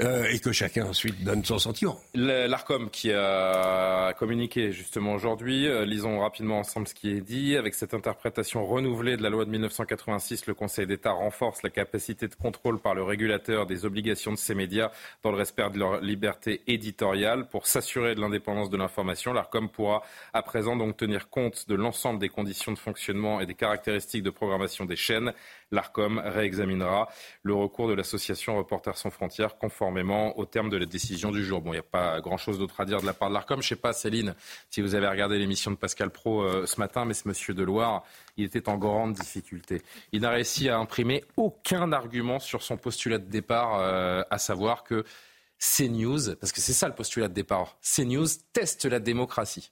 euh, 0.00 0.24
et 0.30 0.38
que 0.38 0.52
chacun 0.52 0.86
ensuite 0.86 1.22
donne 1.24 1.44
son 1.44 1.58
sentiment. 1.58 2.00
L'ARCOM 2.14 2.90
qui 2.90 3.12
a 3.12 4.12
communiqué 4.18 4.72
justement 4.72 5.14
aujourd'hui, 5.14 5.66
euh, 5.66 5.84
lisons 5.84 6.20
rapidement 6.20 6.58
ensemble 6.58 6.88
ce 6.88 6.94
qui 6.94 7.10
est 7.10 7.20
dit. 7.20 7.56
Avec 7.56 7.74
cette 7.74 7.94
interprétation 7.94 8.64
renouvelée 8.66 9.16
de 9.16 9.22
la 9.22 9.30
loi 9.30 9.44
de 9.44 9.50
1986, 9.50 10.46
le 10.46 10.54
Conseil 10.54 10.86
d'État 10.86 11.12
renforce 11.12 11.62
la 11.62 11.70
capacité 11.70 12.28
de 12.28 12.34
contrôle 12.34 12.80
par 12.80 12.94
le 12.94 13.02
régulateur 13.02 13.66
des 13.66 13.84
obligations 13.84 14.32
de 14.32 14.38
ces 14.38 14.54
médias 14.54 14.90
dans 15.22 15.30
le 15.30 15.36
respect 15.36 15.68
de 15.70 15.78
leur 15.78 16.00
liberté 16.00 16.62
éditoriale. 16.66 17.48
Pour 17.48 17.66
s'assurer 17.66 18.14
de 18.14 18.20
l'indépendance 18.20 18.70
de 18.70 18.76
l'information, 18.76 19.32
l'ARCOM 19.32 19.68
pourra 19.68 20.02
à 20.32 20.42
présent 20.42 20.76
donc 20.76 20.96
tenir 20.96 21.28
compte 21.28 21.68
de 21.68 21.74
l'ensemble 21.74 22.18
des 22.18 22.28
conditions 22.28 22.72
de 22.72 22.78
fonctionnement 22.78 23.40
et 23.40 23.46
des 23.46 23.54
caractéristiques 23.54 24.22
de 24.22 24.30
programmation 24.30 24.84
des 24.84 24.96
chaînes 24.96 25.32
l'ARCOM 25.74 26.18
réexaminera 26.64 27.08
le 27.42 27.54
recours 27.54 27.88
de 27.88 27.94
l'association 27.94 28.56
Reporters 28.56 28.96
sans 28.96 29.10
frontières 29.10 29.56
conformément 29.56 30.38
au 30.38 30.44
terme 30.44 30.70
de 30.70 30.76
la 30.76 30.86
décision 30.86 31.30
du 31.30 31.44
jour. 31.44 31.60
Bon, 31.60 31.70
il 31.70 31.76
n'y 31.76 31.80
a 31.80 31.82
pas 31.82 32.20
grand-chose 32.20 32.58
d'autre 32.58 32.80
à 32.80 32.84
dire 32.84 33.00
de 33.00 33.06
la 33.06 33.12
part 33.12 33.28
de 33.28 33.34
l'ARCOM. 33.34 33.62
Je 33.62 33.66
ne 33.66 33.68
sais 33.68 33.80
pas, 33.80 33.92
Céline, 33.92 34.34
si 34.70 34.80
vous 34.80 34.94
avez 34.94 35.06
regardé 35.08 35.38
l'émission 35.38 35.70
de 35.70 35.76
Pascal 35.76 36.10
Pro 36.10 36.42
euh, 36.42 36.66
ce 36.66 36.80
matin, 36.80 37.04
mais 37.04 37.14
ce 37.14 37.28
monsieur 37.28 37.54
Deloire, 37.54 38.02
il 38.36 38.44
était 38.44 38.68
en 38.68 38.76
grande 38.76 39.14
difficulté. 39.14 39.82
Il 40.12 40.22
n'a 40.22 40.30
réussi 40.30 40.68
à 40.68 40.78
imprimer 40.78 41.24
aucun 41.36 41.92
argument 41.92 42.38
sur 42.38 42.62
son 42.62 42.76
postulat 42.76 43.18
de 43.18 43.28
départ, 43.30 43.80
euh, 43.80 44.22
à 44.30 44.38
savoir 44.38 44.84
que 44.84 45.04
CNews, 45.58 46.34
parce 46.40 46.52
que 46.52 46.60
c'est 46.60 46.72
ça 46.72 46.88
le 46.88 46.94
postulat 46.94 47.28
de 47.28 47.34
départ, 47.34 47.76
CNews 47.80 48.26
teste 48.52 48.84
la 48.84 49.00
démocratie. 49.00 49.70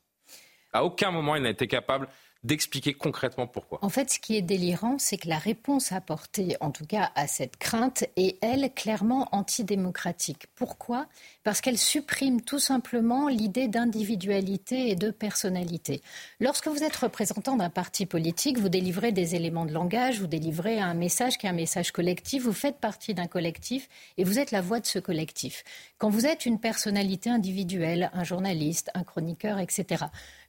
À 0.72 0.84
aucun 0.84 1.10
moment, 1.10 1.36
il 1.36 1.42
n'a 1.42 1.50
été 1.50 1.66
capable 1.66 2.08
d'expliquer 2.44 2.94
concrètement 2.94 3.46
pourquoi. 3.46 3.78
En 3.82 3.88
fait, 3.88 4.10
ce 4.10 4.18
qui 4.18 4.36
est 4.36 4.42
délirant, 4.42 4.98
c'est 4.98 5.16
que 5.16 5.28
la 5.28 5.38
réponse 5.38 5.92
apportée, 5.92 6.56
en 6.60 6.70
tout 6.70 6.84
cas 6.84 7.12
à 7.14 7.28
cette 7.28 7.56
crainte, 7.56 8.04
est, 8.16 8.36
elle, 8.42 8.72
clairement 8.74 9.28
antidémocratique. 9.32 10.46
Pourquoi? 10.56 11.06
Parce 11.44 11.60
qu'elle 11.60 11.78
supprime 11.78 12.40
tout 12.40 12.58
simplement 12.58 13.28
l'idée 13.28 13.68
d'individualité 13.68 14.90
et 14.90 14.96
de 14.96 15.10
personnalité. 15.10 16.02
Lorsque 16.40 16.66
vous 16.66 16.82
êtes 16.82 16.96
représentant 16.96 17.56
d'un 17.56 17.70
parti 17.70 18.06
politique, 18.06 18.58
vous 18.58 18.68
délivrez 18.68 19.12
des 19.12 19.36
éléments 19.36 19.66
de 19.66 19.72
langage, 19.72 20.20
vous 20.20 20.26
délivrez 20.26 20.80
un 20.80 20.94
message 20.94 21.38
qui 21.38 21.46
est 21.46 21.50
un 21.50 21.54
message 21.54 21.92
collectif, 21.92 22.42
vous 22.42 22.52
faites 22.52 22.78
partie 22.78 23.14
d'un 23.14 23.28
collectif 23.28 23.88
et 24.16 24.24
vous 24.24 24.40
êtes 24.40 24.50
la 24.50 24.60
voix 24.60 24.80
de 24.80 24.86
ce 24.86 24.98
collectif. 24.98 25.62
Quand 25.98 26.10
vous 26.10 26.26
êtes 26.26 26.44
une 26.44 26.58
personnalité 26.58 27.30
individuelle, 27.30 28.10
un 28.14 28.24
journaliste, 28.24 28.90
un 28.94 29.04
chroniqueur, 29.04 29.60
etc., 29.60 30.06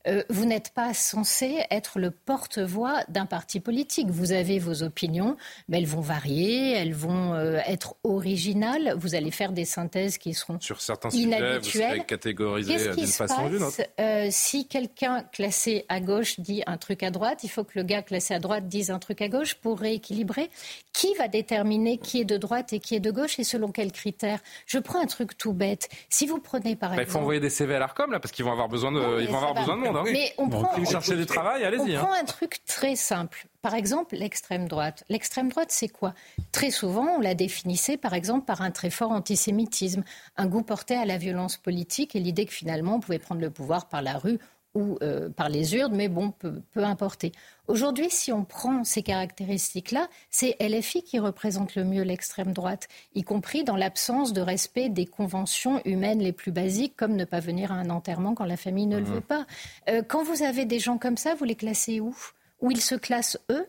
euh, 0.08 0.24
vous 0.30 0.46
n'êtes 0.46 0.72
pas 0.74 0.94
censé 0.94 1.64
être 1.72 2.00
le 2.00 2.12
porte-voix 2.12 3.04
d'un 3.08 3.26
parti 3.26 3.60
politique. 3.60 4.10
Vous 4.10 4.32
avez 4.32 4.60
vos 4.60 4.84
opinions, 4.84 5.38
mais 5.70 5.78
elles 5.78 5.88
vont 5.88 6.02
varier, 6.02 6.74
elles 6.74 6.94
vont 6.94 7.34
euh, 7.34 7.60
être 7.66 7.96
originales. 8.04 8.96
Vous 8.98 9.16
allez 9.16 9.32
faire 9.32 9.54
des 9.54 9.66
synthèses 9.66 10.18
qui 10.18 10.34
seront 10.34 10.60
sur 10.60 10.82
certains 10.82 11.10
sujets, 11.10 11.58
vous 11.58 11.64
serez 11.64 12.06
catégorisé 12.06 12.94
d'une 12.96 13.08
façon 13.08 13.46
ou 13.46 13.50
d'une 13.50 13.64
autre. 13.64 13.82
Euh, 14.00 14.28
si 14.30 14.68
quelqu'un 14.68 15.24
classé 15.32 15.86
à 15.90 16.00
gauche 16.00 16.40
dit 16.40 16.64
un 16.68 16.78
truc 16.78 17.04
à 17.04 17.12
droite, 17.12 17.44
il 17.44 17.50
faut 17.50 17.64
que 17.64 17.74
le 17.76 17.84
gars 17.84 18.02
classé 18.02 18.34
à 18.34 18.40
droite 18.40 18.68
dise 18.68 18.92
un 18.92 19.00
truc 19.00 19.22
à 19.22 19.30
gauche 19.30 19.56
pour 19.56 19.80
rééquilibrer. 19.80 20.50
Qui 20.92 21.14
va 21.16 21.28
déterminer 21.28 21.98
qui 21.98 22.22
est 22.22 22.26
de 22.26 22.38
droite 22.38 22.74
et 22.74 22.80
qui 22.80 22.96
est 22.96 23.00
de 23.00 23.12
gauche 23.12 23.40
et 23.40 23.44
selon 23.44 23.72
quels 23.72 23.92
critères? 23.92 24.40
Je 24.66 24.80
prends 24.80 25.02
un 25.02 25.08
truc 25.08 25.38
tout 25.38 25.54
bête. 25.54 25.90
Si 26.10 26.28
vous 26.28 26.40
prenez 26.40 26.76
par 26.76 26.92
exemple, 26.92 27.08
il 27.08 27.12
faut 27.12 27.20
envoyer 27.20 27.40
des 27.40 27.50
CV 27.50 27.76
à 27.76 27.80
l'Arcom 27.80 28.12
là 28.12 28.20
parce 28.20 28.32
qu'ils 28.32 28.46
vont 28.46 28.52
avoir 28.52 28.68
besoin 28.68 28.92
de, 28.92 29.22
ils 29.22 29.28
vont 29.28 29.38
avoir 29.38 29.54
besoin 29.54 29.78
de 29.78 29.82
monde. 29.82 29.93
Hein. 29.96 30.04
Mais 30.12 30.34
on 30.38 30.50
prend, 30.50 30.78
du 30.78 31.26
travail, 31.26 31.64
allez-y. 31.64 31.98
On 31.98 32.00
hein. 32.00 32.04
prend 32.04 32.14
un 32.14 32.26
truc 32.26 32.60
très 32.66 32.96
simple. 32.96 33.48
Par 33.62 33.74
exemple, 33.76 34.16
l'extrême 34.16 34.68
droite. 34.68 35.04
L'extrême 35.10 35.50
droite, 35.50 35.72
c'est 35.72 35.88
quoi? 35.88 36.14
Très 36.52 36.70
souvent, 36.70 37.16
on 37.18 37.20
la 37.22 37.34
définissait, 37.34 37.98
par 37.98 38.14
exemple, 38.14 38.46
par 38.46 38.62
un 38.62 38.72
très 38.72 38.90
fort 38.90 39.12
antisémitisme, 39.12 40.04
un 40.36 40.48
goût 40.48 40.64
porté 40.64 40.96
à 40.96 41.06
la 41.06 41.18
violence 41.18 41.58
politique 41.58 42.16
et 42.16 42.20
l'idée 42.20 42.46
que 42.46 42.54
finalement, 42.54 42.96
on 42.96 43.00
pouvait 43.00 43.20
prendre 43.20 43.42
le 43.42 43.50
pouvoir 43.50 43.88
par 43.88 44.02
la 44.02 44.18
rue 44.18 44.40
ou 44.76 44.98
euh, 45.02 45.30
par 45.30 45.50
les 45.50 45.76
urnes, 45.76 45.96
mais 45.96 46.08
bon, 46.08 46.32
peu, 46.32 46.62
peu 46.72 46.84
importe. 46.84 47.26
Aujourd'hui, 47.68 48.10
si 48.10 48.32
on 48.32 48.44
prend 48.44 48.84
ces 48.84 49.04
caractéristiques-là, 49.04 50.08
c'est 50.30 50.58
LFI 50.60 51.04
qui 51.04 51.20
représente 51.20 51.76
le 51.76 51.84
mieux 51.84 52.02
l'extrême 52.02 52.54
droite, 52.54 52.88
y 53.14 53.24
compris 53.24 53.64
dans 53.64 53.76
l'absence 53.76 54.34
de 54.34 54.42
respect 54.42 54.90
des 54.90 55.06
conventions 55.06 55.82
humaines 55.86 56.20
les 56.20 56.34
plus 56.34 56.52
basiques, 56.52 56.96
comme 56.96 57.16
ne 57.16 57.26
pas 57.26 57.40
venir 57.40 57.72
à 57.72 57.76
un 57.76 57.90
enterrement 57.90 58.34
quand 58.34 58.46
la 58.46 58.58
famille 58.58 58.88
ne 58.88 58.98
le 58.98 59.04
mmh. 59.04 59.14
veut 59.14 59.22
pas. 59.22 59.46
Euh, 59.90 60.02
quand 60.02 60.24
vous 60.24 60.44
avez 60.44 60.66
des 60.66 60.80
gens 60.80 60.98
comme 60.98 61.18
ça, 61.18 61.36
vous 61.36 61.46
les 61.46 61.56
classez 61.56 62.00
où? 62.00 62.16
Où 62.62 62.72
ils 62.72 62.82
se 62.82 62.96
classent 62.96 63.40
eux? 63.52 63.68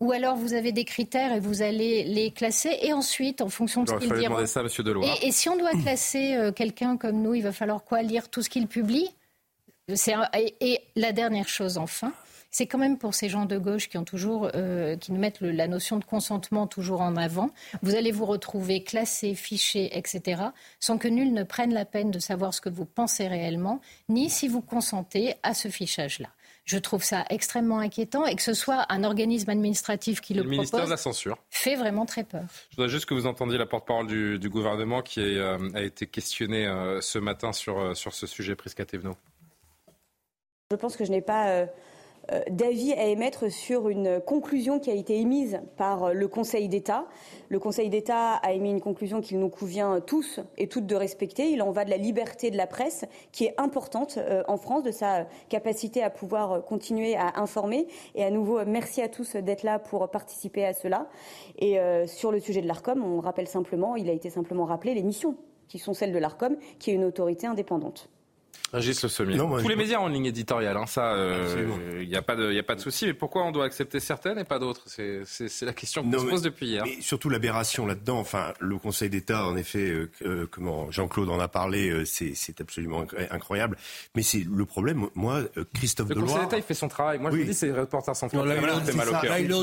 Ou 0.00 0.12
alors 0.12 0.36
vous 0.36 0.54
avez 0.54 0.72
des 0.72 0.84
critères 0.84 1.32
et 1.32 1.40
vous 1.40 1.62
allez 1.62 2.04
les 2.04 2.30
classer 2.30 2.76
et 2.82 2.92
ensuite, 2.92 3.40
en 3.40 3.48
fonction 3.48 3.84
de 3.84 3.88
ce 3.88 3.94
qu'ils 3.94 4.12
diront... 4.12 4.44
Ça, 4.44 4.62
Monsieur 4.62 4.84
et, 5.02 5.28
et, 5.28 5.32
si 5.32 5.48
on 5.48 5.56
doit 5.56 5.70
classer 5.70 6.34
euh, 6.34 6.52
quelqu'un 6.52 6.96
comme 6.96 7.22
nous, 7.22 7.34
il 7.34 7.42
va 7.42 7.52
falloir 7.52 7.84
quoi 7.84 8.02
Lire? 8.02 8.28
Tout 8.28 8.42
ce 8.42 8.50
qu'il 8.50 8.66
publie? 8.66 9.08
Et, 9.88 10.80
la 10.96 11.12
dernière 11.12 11.48
chose, 11.48 11.78
enfin, 11.78 12.12
c'est 12.50 12.66
quand 12.66 12.78
même 12.78 12.98
pour 12.98 13.14
ces 13.14 13.28
gens 13.28 13.44
de 13.44 13.58
gauche 13.58 13.88
qui 13.88 13.98
ont 13.98 14.04
toujours, 14.04 14.48
euh, 14.54 14.96
qui 14.96 15.12
nous 15.12 15.18
mettent 15.18 15.40
la 15.40 15.66
notion 15.66 15.98
de 15.98 16.04
consentement 16.04 16.66
toujours 16.66 17.00
en 17.00 17.16
avant. 17.16 17.50
Vous 17.82 17.94
allez 17.94 18.12
vous 18.12 18.24
retrouver 18.24 18.82
classé, 18.82 19.34
fiché, 19.34 19.96
etc., 19.96 20.42
sans 20.80 20.98
que 20.98 21.08
nul 21.08 21.32
ne 21.32 21.42
prenne 21.42 21.74
la 21.74 21.84
peine 21.84 22.10
de 22.10 22.18
savoir 22.18 22.54
ce 22.54 22.60
que 22.60 22.68
vous 22.68 22.86
pensez 22.86 23.26
réellement, 23.26 23.80
ni 24.08 24.30
si 24.30 24.48
vous 24.48 24.62
consentez 24.62 25.34
à 25.42 25.52
ce 25.52 25.68
fichage-là. 25.68 26.28
Je 26.64 26.78
trouve 26.78 27.04
ça 27.04 27.26
extrêmement 27.28 27.78
inquiétant 27.78 28.24
et 28.24 28.34
que 28.36 28.40
ce 28.40 28.54
soit 28.54 28.86
un 28.88 29.04
organisme 29.04 29.50
administratif 29.50 30.22
qui 30.22 30.32
le, 30.32 30.44
le 30.44 30.48
ministère 30.48 30.86
de 30.86 30.90
la 30.90 30.96
censure 30.96 31.36
fait 31.50 31.76
vraiment 31.76 32.06
très 32.06 32.24
peur. 32.24 32.44
Je 32.70 32.76
voudrais 32.76 32.88
juste 32.88 33.04
que 33.04 33.12
vous 33.12 33.26
entendiez 33.26 33.58
la 33.58 33.66
porte-parole 33.66 34.06
du, 34.06 34.48
gouvernement 34.48 35.02
qui 35.02 35.20
euh, 35.20 35.58
a 35.74 35.82
été 35.82 36.06
questionnée 36.06 36.66
euh, 36.66 37.02
ce 37.02 37.18
matin 37.18 37.52
sur, 37.52 37.94
sur 37.94 38.14
ce 38.14 38.26
sujet, 38.26 38.54
Prisca 38.54 38.86
Thévenot. 38.86 39.18
Je 40.74 40.76
pense 40.80 40.96
que 40.96 41.04
je 41.04 41.12
n'ai 41.12 41.20
pas 41.20 41.46
euh, 41.50 41.66
euh, 42.32 42.40
d'avis 42.50 42.94
à 42.94 43.04
émettre 43.04 43.48
sur 43.48 43.88
une 43.88 44.20
conclusion 44.20 44.80
qui 44.80 44.90
a 44.90 44.94
été 44.94 45.20
émise 45.20 45.60
par 45.76 46.06
euh, 46.06 46.12
le 46.12 46.26
Conseil 46.26 46.66
d'État. 46.66 47.06
Le 47.48 47.60
Conseil 47.60 47.90
d'État 47.90 48.32
a 48.32 48.50
émis 48.50 48.70
une 48.70 48.80
conclusion 48.80 49.20
qu'il 49.20 49.38
nous 49.38 49.50
convient 49.50 50.00
tous 50.00 50.40
et 50.58 50.66
toutes 50.66 50.86
de 50.86 50.96
respecter. 50.96 51.48
Il 51.48 51.62
en 51.62 51.70
va 51.70 51.84
de 51.84 51.90
la 51.90 51.96
liberté 51.96 52.50
de 52.50 52.56
la 52.56 52.66
presse, 52.66 53.04
qui 53.30 53.44
est 53.44 53.54
importante 53.56 54.18
en 54.48 54.56
France, 54.56 54.82
de 54.82 54.90
sa 54.90 55.28
capacité 55.48 56.02
à 56.02 56.10
pouvoir 56.10 56.64
continuer 56.64 57.14
à 57.14 57.40
informer. 57.40 57.86
Et 58.16 58.24
à 58.24 58.30
nouveau, 58.30 58.64
merci 58.64 59.00
à 59.00 59.08
tous 59.08 59.36
d'être 59.36 59.62
là 59.62 59.78
pour 59.78 60.10
participer 60.10 60.64
à 60.66 60.72
cela. 60.72 61.06
Et 61.60 61.78
sur 62.06 62.32
le 62.32 62.40
sujet 62.40 62.62
de 62.62 62.66
l'ARCOM, 62.66 63.04
on 63.04 63.20
rappelle 63.20 63.46
simplement, 63.46 63.94
il 63.94 64.10
a 64.10 64.12
été 64.12 64.28
simplement 64.28 64.64
rappelé 64.64 64.94
les 64.94 65.04
missions 65.04 65.36
qui 65.68 65.78
sont 65.78 65.94
celles 65.94 66.12
de 66.12 66.18
l'ARCOM, 66.18 66.56
qui 66.80 66.90
est 66.90 66.94
une 66.94 67.04
autorité 67.04 67.46
indépendante. 67.46 68.10
Régis 68.72 69.02
Le 69.02 69.08
Sommier. 69.08 69.38
Tous 69.38 69.68
les 69.68 69.76
médias 69.76 70.00
ont 70.00 70.08
une 70.08 70.14
ligne 70.14 70.26
éditoriale, 70.26 70.76
hein, 70.76 70.86
ça, 70.86 71.14
il 71.14 71.20
euh, 71.20 72.04
n'y 72.04 72.16
a 72.16 72.22
pas 72.22 72.34
de, 72.34 72.58
a 72.58 72.62
pas 72.62 72.74
de 72.74 72.80
souci. 72.80 73.06
Mais 73.06 73.14
pourquoi 73.14 73.44
on 73.44 73.52
doit 73.52 73.64
accepter 73.64 74.00
certaines 74.00 74.38
et 74.38 74.44
pas 74.44 74.58
d'autres? 74.58 74.82
C'est 74.86 75.62
la 75.62 75.72
question 75.72 76.02
qu'on 76.02 76.18
se 76.18 76.26
pose 76.26 76.42
depuis 76.42 76.66
hier. 76.66 76.84
Mais 76.84 77.00
surtout 77.00 77.30
l'aberration 77.30 77.86
là-dedans. 77.86 78.18
Enfin, 78.18 78.52
le 78.58 78.76
Conseil 78.78 79.10
d'État, 79.10 79.46
en 79.46 79.56
effet, 79.56 79.90
euh, 79.90 80.10
euh, 80.24 80.46
comment 80.50 80.90
Jean-Claude 80.90 81.30
en 81.30 81.38
a 81.38 81.48
parlé, 81.48 82.04
c'est 82.04 82.60
absolument 82.60 83.04
incroyable. 83.30 83.76
Mais 84.14 84.22
c'est 84.22 84.44
le 84.50 84.64
problème. 84.64 85.06
Moi, 85.14 85.42
Christophe 85.74 86.08
le 86.08 86.16
Deloire. 86.16 86.28
Le 86.28 86.32
Conseil 86.34 86.46
d'État, 86.46 86.56
il 86.58 86.64
fait 86.64 86.74
son 86.74 86.88
travail. 86.88 87.18
Moi, 87.18 87.30
je 87.30 87.36
vous 87.36 87.44
dis, 87.44 87.54
c'est 87.54 87.70
Reporters 87.70 88.16
sans 88.16 88.28
frontières. 88.28 88.60
Là, 88.60 88.72
il 88.78 88.84
fait 88.84 88.96
mal 88.96 89.08
au 89.08 89.12
cœur. 89.12 89.38
Il 89.38 89.50
est 89.50 89.54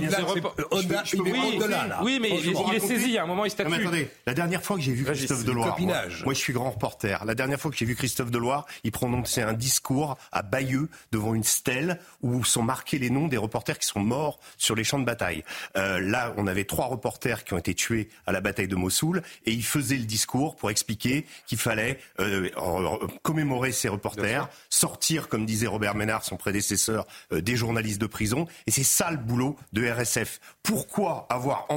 au-delà. 0.72 2.02
Oui, 2.04 2.20
mais 2.22 2.30
il 2.40 2.76
est 2.76 2.80
saisi. 2.80 3.18
À 3.18 3.24
un 3.24 3.28
moment, 3.28 3.46
il 3.46 3.52
statue. 3.52 3.74
Attendez, 3.74 4.10
la 4.26 4.34
dernière 4.34 4.64
fois 4.64 4.78
que 4.78 4.82
j'ai 4.82 4.94
vu 4.94 5.04
Christophe 5.04 5.44
Deloire, 5.44 5.78
moi, 5.80 6.34
je 6.34 6.40
suis 6.40 6.54
grand 6.54 6.72
reporter. 6.72 7.26
La 7.26 7.36
dernière 7.36 7.60
fois 7.60 7.72
que 7.72 7.78
j'ai 7.78 7.86
vu 7.86 7.96
Christophe 7.96 8.32
Deloire, 8.32 8.66
il 8.84 8.92
prononçait 8.92 9.42
un 9.42 9.54
discours 9.54 10.18
à 10.32 10.42
Bayeux 10.42 10.90
devant 11.12 11.34
une 11.34 11.44
stèle 11.44 12.00
où 12.22 12.44
sont 12.44 12.64
marqués 12.64 12.98
les 12.98 13.10
noms 13.10 13.28
des 13.28 13.38
reporters 13.38 13.78
qui 13.80 13.88
sont 13.88 14.00
morts 14.00 14.40
sur 14.58 14.76
les 14.76 14.84
champs 14.84 15.00
de 15.00 15.06
bataille. 15.06 15.44
Euh, 15.78 16.00
là, 16.00 16.34
on 16.38 16.48
avait 16.48 16.66
trois 16.66 16.86
reporters 16.86 17.44
qui 17.44 17.54
ont 17.54 17.58
été 17.58 17.74
tués 17.74 18.10
à 18.26 18.32
la 18.32 18.42
bataille 18.42 18.68
de 18.68 18.76
Mossoul 18.76 19.22
et 19.46 19.52
il 19.52 19.64
faisait 19.64 19.98
le 19.98 20.06
discours 20.06 20.56
pour 20.56 20.70
expliquer 20.72 21.26
qu'il 21.46 21.58
fallait 21.58 22.00
euh, 22.20 22.50
commémorer 23.22 23.72
ces 23.72 23.90
reporters, 23.90 24.50
sortir, 24.70 25.28
comme 25.28 25.46
disait 25.46 25.68
Robert 25.68 25.96
Ménard, 25.96 26.24
son 26.24 26.38
prédécesseur, 26.38 27.06
euh, 27.32 27.42
des 27.42 27.56
journalistes 27.56 28.02
de 28.02 28.08
prison. 28.08 28.48
Et 28.68 28.72
c'est 28.72 28.84
ça 28.84 29.12
le 29.12 29.18
boulot 29.18 29.58
de 29.74 29.88
RSF. 29.88 30.40
Pourquoi 30.64 31.28
avoir 31.30 31.68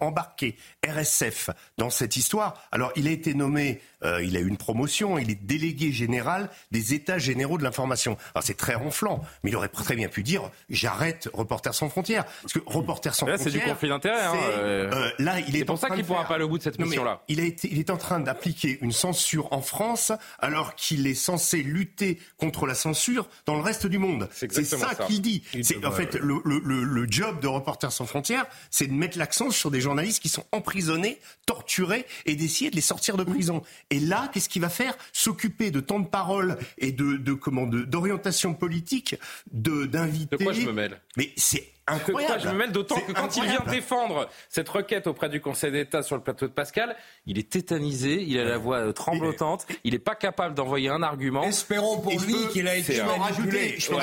embarqué 0.00 0.56
RSF 0.86 1.50
dans 1.78 1.90
cette 1.90 2.16
histoire? 2.16 2.62
Alors, 2.72 2.92
il 2.96 3.08
a 3.08 3.10
été 3.10 3.34
nommé, 3.34 3.80
il 4.22 4.36
a 4.36 4.40
eu 4.40 4.46
une 4.48 4.56
promotion, 4.56 5.18
il 5.18 5.30
est 5.30 5.42
délégué 5.44 5.92
général 5.92 6.50
des 6.70 6.94
états 6.94 7.18
généraux 7.18 7.58
de 7.58 7.62
l'information. 7.64 8.16
Alors 8.34 8.44
c'est 8.44 8.56
très 8.56 8.74
ronflant, 8.74 9.22
mais 9.42 9.50
il 9.50 9.56
aurait 9.56 9.68
très 9.68 9.96
bien 9.96 10.08
pu 10.08 10.22
dire 10.22 10.50
j'arrête 10.68 11.28
Reporters 11.32 11.74
sans 11.74 11.88
frontières. 11.88 12.24
Parce 12.42 12.52
que 12.52 12.60
Reporters 12.66 13.14
sans 13.14 13.26
Là, 13.26 13.34
frontières. 13.36 13.52
c'est 13.52 13.58
du 13.58 13.64
conflit 13.64 13.88
d'intérêt. 13.88 14.22
Hein, 14.24 14.34
euh, 14.50 14.90
euh, 14.92 15.10
là, 15.18 15.40
il 15.40 15.56
est, 15.56 15.64
pour 15.64 15.74
en 15.74 15.78
ça 15.78 15.86
train 15.86 15.96
qu'il 15.96 16.04
de 16.04 16.08
pourra 16.08 16.24
pas 16.26 16.38
au 16.38 16.48
bout 16.48 16.58
de 16.58 16.62
cette 16.62 16.78
mission-là. 16.78 17.22
Il, 17.28 17.40
a 17.40 17.44
été, 17.44 17.68
il 17.70 17.78
est 17.78 17.90
en 17.90 17.96
train 17.96 18.20
d'appliquer 18.20 18.78
une 18.82 18.92
censure 18.92 19.52
en 19.52 19.60
France 19.62 20.12
alors 20.38 20.74
qu'il 20.74 21.06
est 21.06 21.14
censé 21.14 21.62
lutter 21.62 22.18
contre 22.36 22.66
la 22.66 22.74
censure 22.74 23.28
dans 23.46 23.54
le 23.54 23.62
reste 23.62 23.86
du 23.86 23.98
monde. 23.98 24.28
C'est 24.32 24.52
ça, 24.64 24.78
ça. 24.78 24.94
qu'il 25.06 25.20
dit. 25.22 25.42
C'est, 25.62 25.84
en 25.84 25.92
fait, 25.92 26.14
le, 26.14 26.36
le- 26.44 26.60
le- 26.64 26.84
le 26.84 27.06
job 27.10 27.40
de 27.40 27.46
Reporters 27.48 27.92
sans 27.92 28.06
frontières, 28.06 28.46
c'est 28.70 28.86
de 28.86 28.92
mettre 28.92 29.18
l'accent 29.18 29.50
sur 29.50 29.70
des 29.70 29.80
journalistes 29.80 30.20
qui 30.22 30.28
sont 30.28 30.44
emprisonnés, 30.52 31.18
torturés 31.46 32.06
et 32.26 32.34
d'essayer 32.36 32.70
de 32.70 32.76
les 32.76 32.82
sortir 32.82 33.16
de 33.16 33.24
prison. 33.24 33.62
Et 33.94 34.00
là, 34.00 34.28
qu'est-ce 34.32 34.48
qu'il 34.48 34.60
va 34.62 34.68
faire? 34.70 34.96
S'occuper 35.12 35.70
de 35.70 35.78
temps 35.78 36.00
de 36.00 36.08
parole 36.08 36.56
et 36.78 36.90
de, 36.90 37.16
de 37.16 37.32
comment 37.32 37.66
de- 37.66 37.84
d'orientation 37.84 38.52
politique, 38.54 39.14
de 39.52 39.86
d'inviter. 39.86 40.36
De 40.36 40.42
quoi 40.42 40.52
je 40.52 40.62
me 40.62 40.72
mêle? 40.72 41.00
Mais 41.16 41.30
c'est 41.36 41.73
incroyable. 41.86 42.34
quoi 42.34 42.42
je 42.42 42.48
me 42.48 42.58
mêle 42.58 42.72
d'autant 42.72 43.00
que 43.00 43.12
quand 43.12 43.36
il 43.36 43.42
vient 43.42 43.54
incroyable. 43.54 43.70
défendre 43.70 44.28
cette 44.48 44.68
requête 44.68 45.06
auprès 45.06 45.28
du 45.28 45.40
Conseil 45.40 45.72
d'État 45.72 46.02
sur 46.02 46.16
le 46.16 46.22
plateau 46.22 46.46
de 46.46 46.52
Pascal, 46.52 46.96
il 47.26 47.38
est 47.38 47.50
tétanisé, 47.50 48.22
il 48.22 48.38
a 48.38 48.44
la 48.44 48.58
voix 48.58 48.78
euh, 48.78 48.92
tremblotante, 48.92 49.66
il 49.84 49.92
n'est 49.92 49.98
pas 49.98 50.14
capable 50.14 50.54
d'envoyer 50.54 50.88
un 50.88 51.02
argument. 51.02 51.42
Espérons 51.44 52.00
pour 52.00 52.12
lui 52.12 52.48
qu'il 52.52 52.68
a 52.68 52.76
été 52.76 53.02
manipulé. 53.02 53.76
je 53.78 53.92
Ouais, 53.94 54.00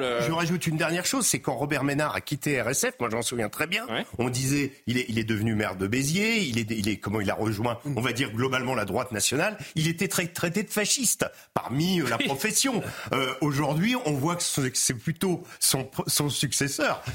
euh. 0.00 0.22
Je 0.26 0.32
rajoute 0.32 0.66
une 0.66 0.76
dernière 0.76 1.06
chose, 1.06 1.26
c'est 1.26 1.40
quand 1.40 1.54
Robert 1.54 1.84
Ménard 1.84 2.14
a 2.14 2.20
quitté 2.20 2.60
RSF, 2.60 2.94
moi 3.00 3.08
j'en 3.10 3.22
souviens 3.22 3.48
très 3.48 3.66
bien, 3.66 3.86
on 4.18 4.28
disait 4.28 4.72
il 4.86 4.98
est, 4.98 5.06
il 5.08 5.18
est 5.18 5.24
devenu 5.24 5.54
maire 5.54 5.76
de 5.76 5.86
Béziers, 5.86 6.42
il 6.42 6.58
est, 6.58 6.70
il 6.70 6.88
est 6.88 6.98
comment 6.98 7.20
il 7.20 7.30
a 7.30 7.34
rejoint, 7.34 7.78
on 7.96 8.00
va 8.00 8.12
dire 8.12 8.30
globalement 8.32 8.74
la 8.74 8.84
droite 8.84 9.12
nationale, 9.12 9.58
il 9.74 9.88
était 9.88 10.08
très 10.08 10.26
traité 10.26 10.62
de 10.62 10.70
fasciste 10.70 11.26
parmi 11.54 12.00
euh, 12.00 12.08
la 12.08 12.18
profession. 12.18 12.82
Euh, 13.12 13.34
Aujourd'hui, 13.40 13.94
on 14.04 14.12
voit 14.12 14.36
que 14.36 14.42
c'est 14.42 14.94
plutôt 14.94 15.42
son, 15.60 15.88
son 16.06 16.28
successeur 16.28 16.67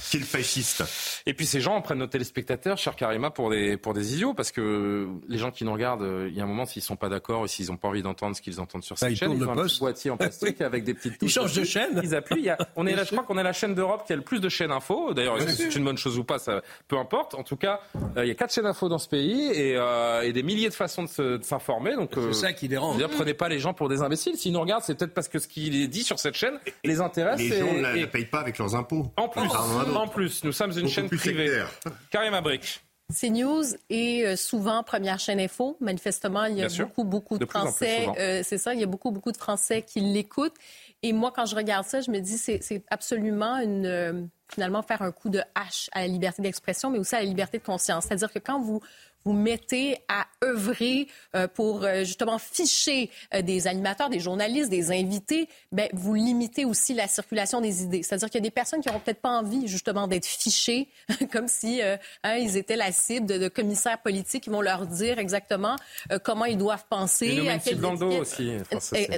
qui 0.10 0.18
est 0.18 0.20
le 0.20 0.26
fasciste. 0.26 0.84
Et 1.26 1.34
puis 1.34 1.46
ces 1.46 1.62
gens 1.62 1.80
prennent 1.82 2.00
nos 2.00 2.08
téléspectateurs, 2.08 2.78
cher 2.78 2.96
Karima, 2.96 3.30
pour 3.30 3.50
des, 3.50 3.78
pour 3.78 3.94
des 3.94 4.14
idiots, 4.14 4.34
parce 4.34 4.52
que 4.52 5.08
les 5.28 5.38
gens 5.38 5.52
qui 5.52 5.64
nous 5.66 5.74
regardent, 5.74 6.02
euh, 6.04 6.28
il 6.30 6.36
y 6.38 6.42
a 6.42 6.44
un 6.44 6.48
moment, 6.48 6.66
s'ils 6.66 6.82
sont 6.82 6.96
pas 6.96 7.10
d'accord, 7.10 7.42
ou 7.42 7.48
s'ils 7.48 7.68
n'ont 7.68 7.78
pas 7.78 7.88
envie 7.88 8.02
d'entendre 8.02 8.36
ce 8.36 8.42
qu'ils 8.42 8.60
entendent 8.60 8.84
sur 8.84 8.96
Bah, 8.96 9.00
cette 9.02 9.12
ils 9.12 9.16
chaîne, 9.18 9.28
tournent 9.30 9.38
ils 9.40 9.44
le 9.44 9.48
ont 9.50 9.60
un 9.60 9.66
petit 9.66 9.80
boîtier 9.80 10.12
en 10.12 10.18
plastique 10.18 10.62
avec 10.62 10.84
des 10.84 10.94
petites 10.94 11.14
Ils 11.14 11.18
touches 11.20 11.34
changent 11.34 11.54
de 11.54 11.64
chaîne. 11.64 12.00
Ils 12.04 12.16
appuient. 12.16 12.50
A- 12.50 12.58
on 12.76 12.86
est 12.88 12.96
là, 12.96 13.04
je 13.04 13.12
crois 13.12 13.24
qu'on 13.24 13.38
est 13.38 13.44
la 13.44 13.54
chaîne 13.54 13.76
d'Europe 13.76 14.04
qui 14.06 14.14
a 14.14 14.16
le 14.16 14.22
plus 14.22 14.40
de 14.40 14.50
chaînes 14.50 14.72
info. 14.72 15.14
D'ailleurs, 15.14 15.38
est-ce 15.38 15.46
que 15.46 15.52
c'est 15.72 15.76
une 15.76 15.86
bonne 15.86 15.98
chose 15.98 16.18
ou 16.18 16.24
pas, 16.24 16.40
ça, 16.40 16.62
peu 16.88 16.98
importe. 16.98 17.36
En 17.36 17.44
tout 17.44 17.58
cas, 17.58 17.80
euh, 18.18 18.26
il 18.26 18.28
y 18.28 18.32
a 18.32 18.36
quatre 18.36 18.54
chaînes 18.54 18.66
info 18.66 18.90
dans 18.90 18.98
ce 18.98 19.08
pays 19.10 19.50
et, 19.54 19.76
euh, 19.78 20.22
et 20.22 20.34
des 20.34 20.44
milliers 20.44 20.70
de 20.70 20.74
façons 20.74 21.04
de 21.04 21.40
s'informer. 21.42 21.96
Donc, 21.96 22.18
euh, 22.18 22.32
C'est 22.32 22.42
ça 22.48 22.54
qui 22.54 22.68
dérange. 22.68 22.98
dire, 22.98 23.10
prenez 23.10 23.34
pas 23.34 23.50
les 23.50 23.60
gens 23.60 23.74
pour 23.74 23.90
des 23.90 24.02
imbéciles. 24.02 24.38
S'ils 24.38 24.54
nous 24.54 24.62
regardent, 24.62 24.84
c'est 24.84 24.98
peut-être 24.98 25.14
parce 25.14 25.28
que 25.28 25.40
ce 25.40 25.48
qu'il 25.48 25.76
est 25.82 25.88
dit 25.88 26.04
sur 26.04 26.20
cette 26.20 26.36
chaîne 26.36 26.60
les 26.84 27.02
intéresse. 27.02 27.40
Les 27.40 27.54
et- 27.54 27.60
gens 27.60 27.74
ne 27.74 27.98
et- 27.98 28.08
payent 28.08 28.26
pas 28.26 28.40
avec 28.40 28.58
leurs 28.58 28.76
impôts. 28.76 29.12
en 29.18 29.28
plus, 29.30 29.42
D'autres. 29.44 29.98
en 29.98 30.08
plus, 30.08 30.44
nous 30.44 30.52
sommes 30.52 30.78
une 30.78 30.88
chaîne 30.88 31.08
plus 31.08 31.18
privée. 31.18 31.48
sectaire. 31.48 31.70
Karim 32.10 32.34
Abrik. 32.34 32.82
CNews 33.14 33.64
est 33.90 34.26
euh, 34.26 34.36
souvent 34.36 34.82
première 34.84 35.20
chaîne 35.20 35.40
info. 35.40 35.78
Manifestement, 35.82 36.46
il 36.46 36.54
y 36.56 36.62
a 36.62 36.68
Bien 36.68 36.70
sûr. 36.70 36.88
beaucoup, 36.88 37.04
beaucoup 37.04 37.38
de, 37.38 37.46
plus 37.46 37.60
plus 37.60 37.60
Français. 37.60 38.08
euh, 38.18 38.42
c'est 38.44 38.58
ça, 38.58 38.74
il 38.74 38.80
y 38.80 38.84
a 38.84 38.88
beaucoup, 38.88 39.12
beaucoup 39.12 39.32
de 39.32 39.38
Français 39.38 39.82
qui 39.82 40.00
l'écoutent. 40.00 40.56
Et 41.04 41.14
moi, 41.14 41.32
quand 41.36 41.46
je 41.46 41.56
regarde 41.56 41.86
ça, 41.86 42.02
je 42.02 42.10
me 42.10 42.20
dis 42.20 42.38
c'est 42.38 42.60
c'est 42.64 42.84
absolument 42.90 43.58
une 43.60 43.86
euh, 43.86 44.24
finalement 44.50 44.82
faire 44.82 45.02
un 45.02 45.12
coup 45.12 45.30
de 45.30 45.42
hache 45.54 45.90
à 45.92 46.02
la 46.02 46.08
liberté 46.08 46.42
d'expression, 46.42 46.90
mais 46.90 46.98
aussi 47.00 47.16
à 47.16 47.20
la 47.20 47.26
liberté 47.26 47.58
de 47.60 47.64
conscience. 47.64 48.06
C'est-à-dire 48.06 48.32
que 48.32 48.40
quand 48.40 48.60
vous 48.62 48.82
vous 49.26 49.34
mettez 49.34 49.98
à 50.08 50.26
œuvrer 50.44 51.08
euh, 51.36 51.48
pour 51.48 51.84
euh, 51.84 52.04
justement 52.04 52.38
ficher 52.38 53.10
euh, 53.34 53.42
des 53.42 53.68
animateurs, 53.68 54.10
des 54.10 54.20
journalistes, 54.20 54.70
des 54.70 54.92
invités, 54.92 55.48
ben, 55.72 55.90
vous 55.94 56.14
limitez 56.14 56.66
aussi 56.66 56.94
la 56.94 57.08
circulation 57.08 57.62
des 57.62 57.84
idées. 57.84 58.04
C'est-à-dire 58.04 58.30
qu'il 58.30 58.40
y 58.40 58.44
a 58.44 58.48
des 58.48 58.52
personnes 58.52 58.82
qui 58.82 58.88
n'auront 58.88 59.00
peut-être 59.00 59.22
pas 59.22 59.30
envie 59.30 59.68
justement 59.68 60.08
d'être 60.08 60.26
fichées, 60.26 60.88
comme 61.32 61.48
si 61.48 61.82
euh, 61.82 61.98
hein, 62.24 62.36
ils 62.36 62.58
étaient 62.58 62.76
la 62.76 62.92
cible 62.92 63.26
de, 63.26 63.38
de 63.38 63.48
commissaires 63.48 64.02
politiques 64.02 64.44
qui 64.44 64.50
vont 64.50 64.62
leur 64.62 64.86
dire 64.86 65.20
exactement 65.20 65.76
euh, 66.12 66.20
comment 66.20 66.46
ils 66.46 66.58
doivent 66.58 66.86
penser. 66.90 67.36
Nous 67.36 67.44
met 67.44 67.50
à 67.52 67.60
quelles 67.60 67.80
dans 67.80 67.94
le 67.94 67.98
dos 67.98 68.22
aussi. 68.22 68.58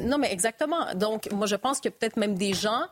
Non, 0.04 0.18
mais 0.18 0.32
exactement. 0.32 0.94
Donc, 0.96 1.32
moi, 1.32 1.48
je 1.48 1.56
pense 1.56 1.80
qu'il 1.80 1.92
y 1.92 1.94
a 1.94 1.98
peut-être 1.98 2.18
même 2.18 2.36
des 2.36 2.54
gens 2.54 2.86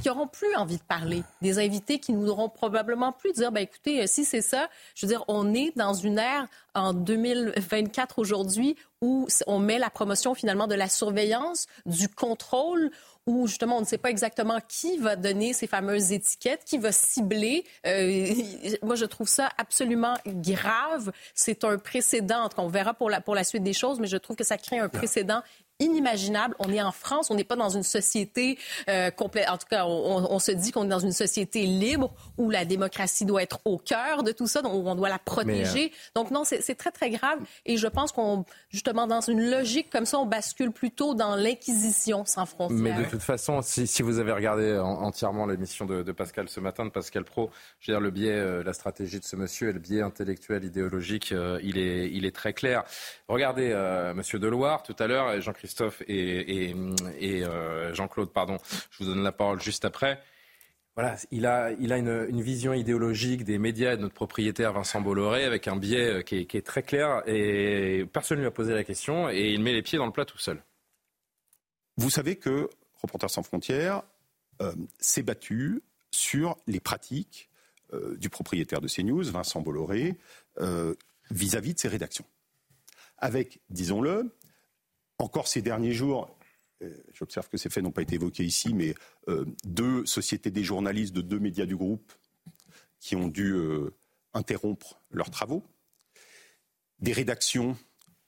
qui 0.00 0.10
auront 0.10 0.26
plus 0.26 0.54
envie 0.56 0.78
de 0.78 0.82
parler, 0.82 1.22
des 1.40 1.58
invités 1.58 1.98
qui 1.98 2.12
nous 2.12 2.28
auront 2.28 2.48
probablement 2.48 3.12
plus 3.12 3.32
dire, 3.32 3.52
ben 3.52 3.62
écoutez, 3.62 4.02
euh, 4.02 4.06
si 4.06 4.24
c'est 4.24 4.42
ça, 4.42 4.68
je 4.94 5.06
veux 5.06 5.12
dire, 5.12 5.24
on 5.28 5.54
est 5.54 5.76
dans 5.76 5.94
une 5.94 6.18
ère 6.18 6.46
en 6.74 6.94
2024 6.94 8.18
aujourd'hui 8.18 8.76
où 9.00 9.26
on 9.46 9.58
met 9.58 9.78
la 9.78 9.90
promotion 9.90 10.34
finalement 10.34 10.66
de 10.66 10.74
la 10.74 10.88
surveillance, 10.88 11.66
du 11.86 12.08
contrôle, 12.08 12.90
où 13.26 13.46
justement 13.46 13.76
on 13.76 13.80
ne 13.80 13.86
sait 13.86 13.98
pas 13.98 14.10
exactement 14.10 14.58
qui 14.68 14.98
va 14.98 15.16
donner 15.16 15.52
ces 15.52 15.66
fameuses 15.66 16.12
étiquettes, 16.12 16.64
qui 16.64 16.78
va 16.78 16.92
cibler. 16.92 17.64
Euh, 17.86 18.34
moi, 18.82 18.96
je 18.96 19.04
trouve 19.04 19.28
ça 19.28 19.48
absolument 19.58 20.14
grave. 20.26 21.12
C'est 21.34 21.64
un 21.64 21.78
précédent. 21.78 22.44
En 22.44 22.48
tout 22.48 22.56
cas, 22.56 22.62
on 22.62 22.68
verra 22.68 22.94
pour 22.94 23.10
la, 23.10 23.20
pour 23.20 23.34
la 23.34 23.44
suite 23.44 23.62
des 23.62 23.72
choses, 23.72 24.00
mais 24.00 24.08
je 24.08 24.16
trouve 24.16 24.36
que 24.36 24.44
ça 24.44 24.56
crée 24.56 24.78
un 24.78 24.88
précédent 24.88 25.42
inimaginable. 25.86 26.54
On 26.58 26.72
est 26.72 26.82
en 26.82 26.92
France, 26.92 27.30
on 27.30 27.34
n'est 27.34 27.44
pas 27.52 27.56
dans 27.56 27.68
une 27.70 27.82
société 27.82 28.58
euh, 28.88 29.10
complète. 29.10 29.48
En 29.48 29.58
tout 29.58 29.66
cas, 29.68 29.84
on, 29.86 30.26
on 30.30 30.38
se 30.38 30.52
dit 30.52 30.70
qu'on 30.72 30.84
est 30.84 30.94
dans 30.98 30.98
une 31.10 31.12
société 31.12 31.60
libre 31.66 32.12
où 32.38 32.50
la 32.50 32.64
démocratie 32.64 33.24
doit 33.24 33.42
être 33.42 33.60
au 33.64 33.78
cœur 33.78 34.22
de 34.22 34.32
tout 34.32 34.46
ça, 34.46 34.62
donc 34.62 34.72
on 34.74 34.94
doit 34.94 35.08
la 35.08 35.18
protéger. 35.18 35.92
Donc 36.14 36.30
non, 36.30 36.44
c'est 36.44 36.74
très 36.74 36.90
très 36.90 37.10
grave. 37.10 37.38
Et 37.66 37.76
je 37.76 37.88
pense 37.88 38.12
qu'on 38.12 38.44
justement 38.70 39.06
dans 39.06 39.20
une 39.20 39.42
logique 39.50 39.90
comme 39.90 40.06
ça, 40.06 40.18
on 40.18 40.26
bascule 40.26 40.70
plutôt 40.70 41.14
dans 41.14 41.34
l'inquisition 41.36 42.24
sans 42.24 42.46
frontières. 42.46 42.78
Mais 42.78 42.92
de 42.92 43.04
toute 43.08 43.22
façon, 43.22 43.60
si, 43.62 43.86
si 43.86 44.02
vous 44.02 44.18
avez 44.18 44.32
regardé 44.32 44.78
en- 44.78 45.02
entièrement 45.02 45.46
l'émission 45.46 45.84
de, 45.86 46.02
de 46.02 46.12
Pascal 46.12 46.48
ce 46.48 46.60
matin, 46.60 46.84
de 46.84 46.90
Pascal 46.90 47.24
Pro, 47.24 47.50
je 47.80 47.90
veux 47.90 47.96
dire, 47.96 48.00
le 48.00 48.10
biais, 48.10 48.30
euh, 48.32 48.62
la 48.62 48.72
stratégie 48.72 49.18
de 49.18 49.24
ce 49.24 49.36
monsieur 49.36 49.70
et 49.70 49.72
le 49.72 49.78
biais 49.78 50.02
intellectuel, 50.02 50.64
idéologique, 50.64 51.32
euh, 51.32 51.58
il, 51.62 51.78
est, 51.78 52.10
il 52.10 52.24
est 52.24 52.34
très 52.34 52.52
clair. 52.52 52.84
Regardez 53.28 53.70
euh, 53.72 54.14
Monsieur 54.14 54.38
Deloire 54.38 54.82
tout 54.82 54.96
à 54.98 55.06
l'heure, 55.06 55.32
et 55.32 55.40
Jean-Christophe 55.72 56.02
et, 56.08 56.74
euh, 57.44 57.94
Jean-Claude, 57.94 58.30
pardon, 58.30 58.58
je 58.90 58.98
vous 58.98 59.10
donne 59.10 59.22
la 59.22 59.32
parole 59.32 59.60
juste 59.60 59.84
après. 59.84 60.22
Voilà, 60.94 61.16
il 61.30 61.46
a, 61.46 61.70
une, 61.70 62.42
vision 62.42 62.74
idéologique 62.74 63.44
des 63.44 63.58
médias 63.58 63.94
et 63.94 63.96
de 63.96 64.02
notre 64.02 64.14
propriétaire 64.14 64.74
Vincent 64.74 65.00
Bolloré 65.00 65.44
avec 65.44 65.66
un 65.66 65.76
biais 65.76 66.18
euh, 66.18 66.22
qui 66.22 66.36
est, 66.36 66.66
très 66.66 66.82
clair 66.82 67.22
et 67.26 68.04
personne 68.12 68.38
ne 68.38 68.42
lui 68.42 68.48
a 68.48 68.50
posé 68.50 68.74
la 68.74 68.84
question 68.84 69.30
et 69.30 69.52
il 69.52 69.62
met 69.62 69.72
les 69.72 69.80
pieds 69.80 69.96
dans 69.96 70.04
le 70.04 70.12
plat 70.12 70.26
tout 70.26 70.38
seul. 70.38 70.62
Vous 71.96 72.10
savez 72.10 72.36
que 72.36 72.68
Reporters 73.00 73.30
sans 73.30 73.42
frontières 73.42 74.02
euh, 74.60 74.72
s'est 75.00 75.22
battu 75.22 75.82
sur 76.10 76.56
les 76.66 76.80
pratiques 76.80 77.48
du 78.16 78.30
propriétaire 78.30 78.80
de 78.80 78.88
CNews, 78.88 79.24
Vincent 79.24 79.60
Bolloré, 79.60 80.16
euh, 80.58 80.94
vis-à-vis 81.30 81.74
de 81.74 81.78
ses 81.78 81.88
rédactions. 81.88 82.24
Avec, 83.18 83.60
disons-le, 83.68 84.34
encore 85.22 85.48
ces 85.48 85.62
derniers 85.62 85.92
jours, 85.92 86.36
euh, 86.82 86.94
j'observe 87.12 87.48
que 87.48 87.56
ces 87.56 87.70
faits 87.70 87.82
n'ont 87.82 87.92
pas 87.92 88.02
été 88.02 88.16
évoqués 88.16 88.44
ici, 88.44 88.74
mais 88.74 88.94
euh, 89.28 89.44
deux 89.64 90.04
sociétés 90.06 90.50
des 90.50 90.64
journalistes 90.64 91.14
de 91.14 91.20
deux 91.20 91.38
médias 91.38 91.66
du 91.66 91.76
groupe 91.76 92.12
qui 93.00 93.16
ont 93.16 93.28
dû 93.28 93.52
euh, 93.52 93.94
interrompre 94.34 95.00
leurs 95.10 95.30
travaux, 95.30 95.64
des 96.98 97.12
rédactions 97.12 97.76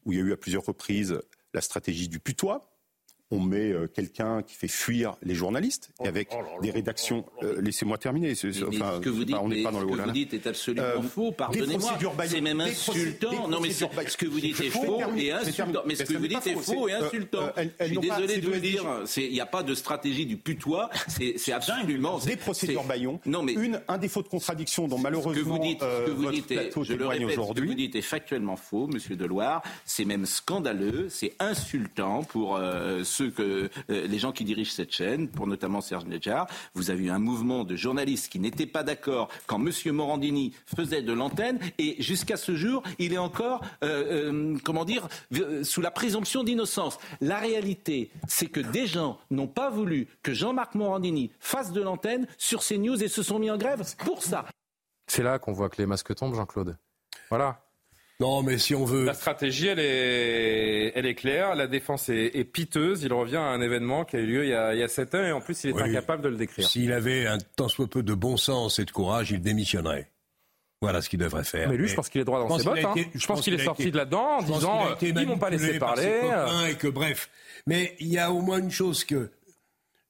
où 0.04 0.12
il 0.12 0.18
y 0.18 0.22
a 0.22 0.24
eu 0.24 0.32
à 0.32 0.36
plusieurs 0.36 0.64
reprises 0.64 1.20
la 1.52 1.60
stratégie 1.60 2.08
du 2.08 2.18
putois, 2.18 2.73
on 3.30 3.40
met 3.40 3.72
euh, 3.72 3.86
quelqu'un 3.86 4.42
qui 4.42 4.54
fait 4.54 4.68
fuir 4.68 5.16
les 5.22 5.34
journalistes 5.34 5.90
et 6.04 6.08
avec 6.08 6.28
des 6.62 6.70
rédactions. 6.70 7.24
euh, 7.42 7.60
Laissez-moi 7.60 7.98
terminer. 7.98 8.34
c'est- 8.34 8.48
Mais 8.48 8.82
enfin, 8.82 8.92
ce 8.96 9.00
que 9.00 9.08
vous 9.08 9.24
dites, 9.24 9.34
enfin, 9.34 9.44
on 9.44 9.48
n'est 9.48 9.56
mais 9.56 9.62
pas 9.62 9.70
dans 9.72 9.80
ce 9.80 9.84
le 9.86 9.96
que 9.96 10.02
vous 10.02 10.10
dites 10.12 10.34
est 10.34 10.46
absolument 10.46 10.86
Euh, 10.86 11.02
faux. 11.02 11.32
Pardonnez-moi. 11.32 11.98
C'est 12.26 12.40
même 12.40 12.60
insultant. 12.60 13.48
non, 13.48 13.60
mais 13.60 13.70
ce 13.70 14.16
que 14.16 14.26
vous 14.26 14.40
dites 14.40 14.60
est 14.60 14.70
faux 14.70 15.00
et 15.16 15.32
insultant. 15.32 15.82
Mais 15.86 15.94
ce 15.94 16.02
que 16.04 16.12
vous 16.16 16.26
dites 16.28 16.46
est 16.46 16.54
faux, 16.56 16.88
et 16.88 16.92
insultant. 16.92 17.50
Je 17.80 17.84
suis 17.86 17.98
désolé 17.98 18.38
de 18.38 18.50
la 18.50 18.58
dire. 18.60 18.84
Il 19.16 19.32
n'y 19.32 19.40
a 19.40 19.46
pas 19.46 19.62
de 19.62 19.74
stratégie 19.74 20.26
du 20.26 20.36
putois. 20.36 20.90
C'est 21.08 21.52
absolument. 21.52 22.18
Des 22.18 22.36
procédures 22.36 22.84
Bayon. 22.84 23.20
Non, 23.26 23.42
mais 23.42 23.52
Une, 23.54 23.80
un 23.88 23.98
défaut 23.98 24.22
de 24.22 24.28
contradiction 24.28 24.86
dont 24.88 24.98
malheureusement 24.98 25.56
vous 25.56 25.62
dites, 25.62 25.80
ce 25.80 26.06
que 26.06 26.10
vous 26.10 26.22
votre 26.24 26.46
plateau 26.46 26.84
je 26.84 26.92
le 26.92 26.98
témoigne 26.98 27.18
répète, 27.20 27.30
ce 27.30 27.36
que 27.36 27.40
aujourd'hui. 27.40 27.66
vous 27.68 27.74
dites 27.74 27.96
est 27.96 28.02
factuellement 28.02 28.56
faux, 28.56 28.86
Monsieur 28.86 29.16
Deloire. 29.16 29.62
C'est 29.84 30.04
même 30.04 30.26
scandaleux, 30.26 31.08
c'est 31.08 31.32
insultant 31.40 32.22
pour 32.24 32.56
ceux 33.14 33.30
que 33.30 33.70
euh, 33.90 34.06
les 34.06 34.18
gens 34.18 34.32
qui 34.32 34.44
dirigent 34.44 34.72
cette 34.72 34.92
chaîne, 34.92 35.28
pour 35.28 35.46
notamment 35.46 35.80
Serge 35.80 36.04
Nedjar. 36.04 36.46
Vous 36.74 36.90
avez 36.90 37.04
eu 37.04 37.10
un 37.10 37.18
mouvement 37.18 37.64
de 37.64 37.76
journalistes 37.76 38.30
qui 38.30 38.40
n'étaient 38.40 38.66
pas 38.66 38.82
d'accord 38.82 39.28
quand 39.46 39.58
Monsieur 39.58 39.92
Morandini 39.92 40.52
faisait 40.66 41.02
de 41.02 41.12
l'antenne, 41.12 41.58
et 41.78 42.00
jusqu'à 42.02 42.36
ce 42.36 42.54
jour, 42.56 42.82
il 42.98 43.12
est 43.12 43.18
encore, 43.18 43.62
euh, 43.82 44.32
euh, 44.32 44.58
comment 44.64 44.84
dire, 44.84 45.08
sous 45.62 45.80
la 45.80 45.90
présomption 45.90 46.44
d'innocence. 46.44 46.98
La 47.20 47.38
réalité, 47.38 48.10
c'est 48.28 48.46
que 48.46 48.60
des 48.60 48.86
gens 48.86 49.18
n'ont 49.30 49.46
pas 49.46 49.70
voulu 49.70 50.08
que 50.22 50.34
Jean-Marc 50.34 50.74
Morandini 50.74 51.30
fasse 51.38 51.72
de 51.72 51.80
l'antenne 51.80 52.26
sur 52.38 52.60
CNews 52.62 53.02
et 53.02 53.08
se 53.08 53.22
sont 53.22 53.38
mis 53.38 53.50
en 53.50 53.56
grève 53.56 53.82
pour 53.98 54.22
ça. 54.22 54.44
C'est 55.06 55.22
là 55.22 55.38
qu'on 55.38 55.52
voit 55.52 55.68
que 55.68 55.76
les 55.78 55.86
masques 55.86 56.14
tombent, 56.14 56.34
Jean-Claude. 56.34 56.76
Voilà. 57.28 57.63
Non, 58.24 58.42
mais 58.42 58.56
si 58.56 58.74
on 58.74 58.86
veut. 58.86 59.04
La 59.04 59.12
stratégie, 59.12 59.66
elle 59.66 59.80
est, 59.80 60.92
elle 60.94 61.04
est 61.04 61.14
claire. 61.14 61.54
La 61.54 61.66
défense 61.66 62.08
est, 62.08 62.44
piteuse. 62.44 63.02
Il 63.02 63.12
revient 63.12 63.36
à 63.36 63.48
un 63.48 63.60
événement 63.60 64.06
qui 64.06 64.16
a 64.16 64.20
eu 64.20 64.26
lieu 64.26 64.44
il 64.44 64.48
y 64.48 64.54
a, 64.54 64.72
il 64.72 64.80
y 64.80 64.82
a 64.82 64.88
7 64.88 65.14
ans 65.14 65.24
et 65.24 65.32
en 65.32 65.42
plus, 65.42 65.62
il 65.64 65.70
est 65.70 65.82
incapable 65.82 66.22
de 66.22 66.30
le 66.30 66.36
décrire. 66.36 66.66
S'il 66.66 66.92
avait 66.92 67.26
un 67.26 67.36
tant 67.56 67.68
soit 67.68 67.86
peu 67.86 68.02
de 68.02 68.14
bon 68.14 68.38
sens 68.38 68.78
et 68.78 68.86
de 68.86 68.90
courage, 68.90 69.30
il 69.30 69.42
démissionnerait. 69.42 70.10
Voilà 70.80 71.02
ce 71.02 71.10
qu'il 71.10 71.18
devrait 71.18 71.44
faire. 71.44 71.68
Mais 71.68 71.76
lui, 71.76 71.86
je 71.86 71.94
pense 71.94 72.08
qu'il 72.08 72.22
est 72.22 72.24
droit 72.24 72.40
dans 72.40 72.58
ses 72.58 72.64
bottes. 72.64 72.78
Hein. 72.82 72.94
Je, 73.14 73.26
pense 73.26 73.42
qu'il 73.42 73.52
est 73.52 73.62
sorti 73.62 73.90
de 73.90 73.96
là-dedans 73.98 74.38
en 74.38 74.42
disant 74.42 74.86
euh, 74.86 74.94
ils 75.02 75.26
m'ont 75.26 75.38
pas 75.38 75.50
laissé 75.50 75.78
parler. 75.78 76.20
Et 76.70 76.76
que 76.76 76.88
bref. 76.88 77.28
Mais 77.66 77.94
il 78.00 78.08
y 78.08 78.18
a 78.18 78.32
au 78.32 78.40
moins 78.40 78.58
une 78.58 78.70
chose 78.70 79.04
que 79.04 79.30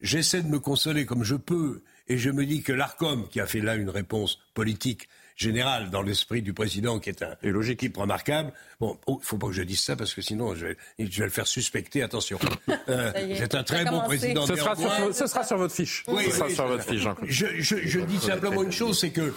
j'essaie 0.00 0.42
de 0.42 0.48
me 0.48 0.60
consoler 0.60 1.04
comme 1.04 1.24
je 1.24 1.34
peux, 1.34 1.82
et 2.06 2.16
je 2.16 2.30
me 2.30 2.46
dis 2.46 2.62
que 2.62 2.72
l'Arcom, 2.72 3.26
qui 3.28 3.40
a 3.40 3.46
fait 3.46 3.60
là 3.60 3.74
une 3.74 3.90
réponse 3.90 4.38
politique 4.54 5.08
générale 5.36 5.90
dans 5.90 6.02
l'esprit 6.02 6.42
du 6.42 6.52
président, 6.52 6.98
qui 6.98 7.10
est 7.10 7.22
un 7.22 7.34
et 7.42 7.50
logique 7.50 7.84
remarquable. 7.96 8.52
Bon, 8.80 8.98
il 9.08 9.12
oh, 9.12 9.20
faut 9.22 9.38
pas 9.38 9.48
que 9.48 9.52
je 9.52 9.62
dise 9.62 9.80
ça 9.80 9.96
parce 9.96 10.14
que 10.14 10.22
sinon 10.22 10.54
je 10.54 10.66
vais, 10.66 10.76
je 10.98 11.18
vais 11.18 11.24
le 11.24 11.30
faire 11.30 11.46
suspecter. 11.46 12.02
Attention, 12.02 12.38
euh, 12.88 13.12
c'est 13.36 13.54
un 13.54 13.62
très 13.62 13.84
bon 13.84 14.00
président. 14.00 14.46
Ce 14.46 14.56
sera, 14.56 14.76
sur, 14.76 15.14
ce 15.14 15.26
sera, 15.26 15.44
sur, 15.44 15.58
votre 15.58 15.74
fiche. 15.74 16.04
Oui, 16.08 16.24
ce 16.26 16.36
sera 16.36 16.50
sur 16.50 16.66
votre 16.66 16.84
fiche. 16.84 17.04
Je, 17.24 17.46
je, 17.58 17.76
je 17.76 18.00
dis 18.00 18.18
simplement 18.18 18.62
une 18.62 18.72
chose, 18.72 18.98
c'est 18.98 19.10
que 19.10 19.32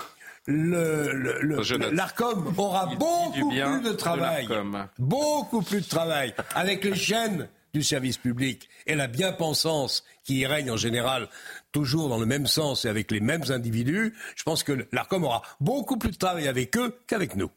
l'ARCOM 0.48 2.54
aura 2.58 2.88
beaucoup 2.96 3.50
plus 3.50 3.82
de 3.82 3.92
travail, 3.92 4.48
beaucoup 4.98 5.62
plus 5.62 5.82
de 5.82 5.90
travail 5.90 6.34
avec 6.56 6.84
les 6.84 6.96
chaînes 6.96 7.48
du 7.74 7.84
service 7.84 8.18
public 8.18 8.70
et 8.86 8.96
la 8.96 9.08
bien-pensance 9.08 10.04
qui 10.24 10.40
y 10.40 10.46
règne 10.46 10.72
en 10.72 10.78
général 10.78 11.30
toujours 11.72 12.10
dans 12.10 12.18
le 12.18 12.26
même 12.26 12.48
sens 12.48 12.86
et 12.86 12.90
avec 12.90 13.12
les 13.12 13.20
mêmes 13.20 13.50
individus, 13.50 14.14
je 14.36 14.44
pense 14.44 14.64
que 14.64 14.88
l'ARCOM 14.92 15.24
aura 15.24 15.42
beaucoup 15.60 15.98
plus 15.98 16.12
de 16.12 16.18
travail 16.18 16.48
avec 16.48 16.76
eux 16.78 16.98
qu'avec 17.08 17.36
nous. 17.36 17.52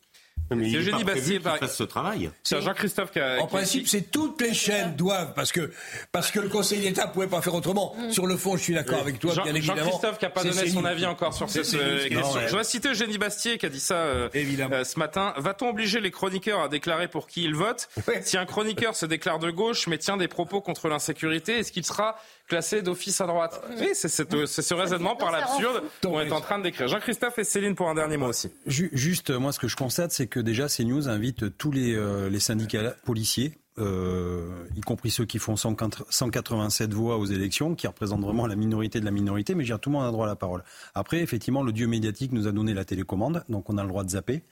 C'est 0.49 0.83
Génie 0.83 1.05
Bastier 1.05 1.41
par... 1.41 1.59
ce 1.69 1.83
travail. 1.85 2.31
C'est 2.43 2.61
Jean-Christophe 2.61 3.13
qui 3.13 3.21
a. 3.21 3.41
En 3.41 3.47
principe, 3.47 3.89
c'est 3.89 4.11
toutes 4.11 4.41
les 4.41 4.55
chaînes 4.55 4.97
doivent, 4.97 5.33
parce 5.35 5.53
que, 5.53 5.71
parce 6.13 6.31
que 6.31 6.41
le 6.41 6.49
Conseil 6.49 6.81
d'État 6.81 7.07
ne 7.07 7.13
pouvait 7.13 7.27
pas 7.27 7.41
faire 7.41 7.55
autrement. 7.55 7.95
Mm. 7.97 8.11
Sur 8.11 8.27
le 8.27 8.37
fond, 8.37 8.57
je 8.57 8.63
suis 8.63 8.75
d'accord 8.75 9.01
avec 9.01 9.19
toi, 9.19 9.35
bien 9.43 9.55
évidemment. 9.55 9.83
Jean-Christophe 9.83 10.19
qui 10.19 10.25
n'a 10.25 10.31
pas 10.31 10.45
donné 10.45 10.69
son 10.69 10.85
avis 10.85 11.07
encore 11.07 11.35
sur 11.35 11.49
cette 11.49 11.75
euh, 11.75 12.09
question. 12.09 12.41
Je 12.47 12.57
vais 12.57 12.65
citer 12.65 12.95
Génie 12.95 13.19
Bastier 13.19 13.59
qui 13.59 13.67
a 13.67 13.69
dit 13.69 13.81
ça 13.81 13.97
euh, 13.97 14.29
euh, 14.35 14.85
ce 14.85 14.99
matin. 14.99 15.35
Va-t-on 15.37 15.69
obliger 15.69 16.01
les 16.01 16.11
chroniqueurs 16.11 16.63
à 16.63 16.69
déclarer 16.69 17.09
pour 17.09 17.27
qui 17.27 17.45
ils 17.45 17.55
votent 17.55 17.89
Si 18.23 18.37
un 18.37 18.47
chroniqueur 18.47 18.97
se 18.97 19.07
déclare 19.07 19.39
de 19.39 19.51
gauche 19.51 19.87
mais 19.87 19.99
tient 19.99 20.17
des 20.17 20.29
propos 20.29 20.61
contre 20.61 20.89
l'insécurité, 20.89 21.59
est-ce 21.59 21.73
qu'il 21.73 21.85
sera 21.85 22.17
classé 22.51 22.83
d'office 22.83 23.21
à 23.21 23.27
droite. 23.27 23.63
Oui, 23.79 23.91
c'est 23.95 24.09
ce 24.09 24.75
raisonnement 24.75 25.15
par 25.15 25.31
l'absurde 25.31 25.83
qu'on 26.03 26.21
est 26.21 26.33
en 26.33 26.41
train 26.41 26.59
de 26.59 26.65
décrire. 26.65 26.89
Jean-Christophe 26.89 27.39
et 27.39 27.45
Céline 27.45 27.77
pour 27.77 27.89
un 27.89 27.95
dernier 27.95 28.17
mot 28.17 28.27
aussi. 28.27 28.51
Juste, 28.67 29.31
moi, 29.31 29.53
ce 29.53 29.61
que 29.61 29.69
je 29.69 29.77
constate, 29.77 30.11
c'est 30.11 30.27
que 30.31 30.41
déjà, 30.41 30.69
CNews 30.69 31.09
invite 31.09 31.57
tous 31.59 31.73
les, 31.73 31.95
euh, 31.95 32.31
les 32.31 32.41
syndicats 32.41 32.95
policiers 33.05 33.61
euh, 33.79 34.67
y 34.77 34.81
compris 34.81 35.11
ceux 35.11 35.25
qui 35.25 35.39
font 35.39 35.57
187 35.57 36.93
voix 36.93 37.19
aux 37.19 37.25
élections, 37.25 37.75
qui 37.75 37.87
représentent 37.87 38.23
vraiment 38.23 38.47
la 38.47 38.57
minorité 38.57 39.01
de 39.01 39.05
la 39.05 39.11
minorité, 39.11 39.55
mais 39.55 39.65
tout 39.65 39.91
le 39.91 39.93
monde 39.93 40.07
a 40.07 40.11
droit 40.11 40.27
à 40.27 40.29
la 40.29 40.37
parole. 40.37 40.65
Après, 40.95 41.21
effectivement, 41.21 41.63
le 41.63 41.73
dieu 41.73 41.87
médiatique 41.87 42.33
nous 42.33 42.47
a 42.47 42.53
donné 42.53 42.75
la 42.75 42.85
télécommande, 42.85 43.45
donc 43.49 43.71
on 43.71 43.79
a 43.79 43.83
le 43.83 43.89
droit 43.89 44.05
de 44.05 44.11
zapper. 44.11 44.43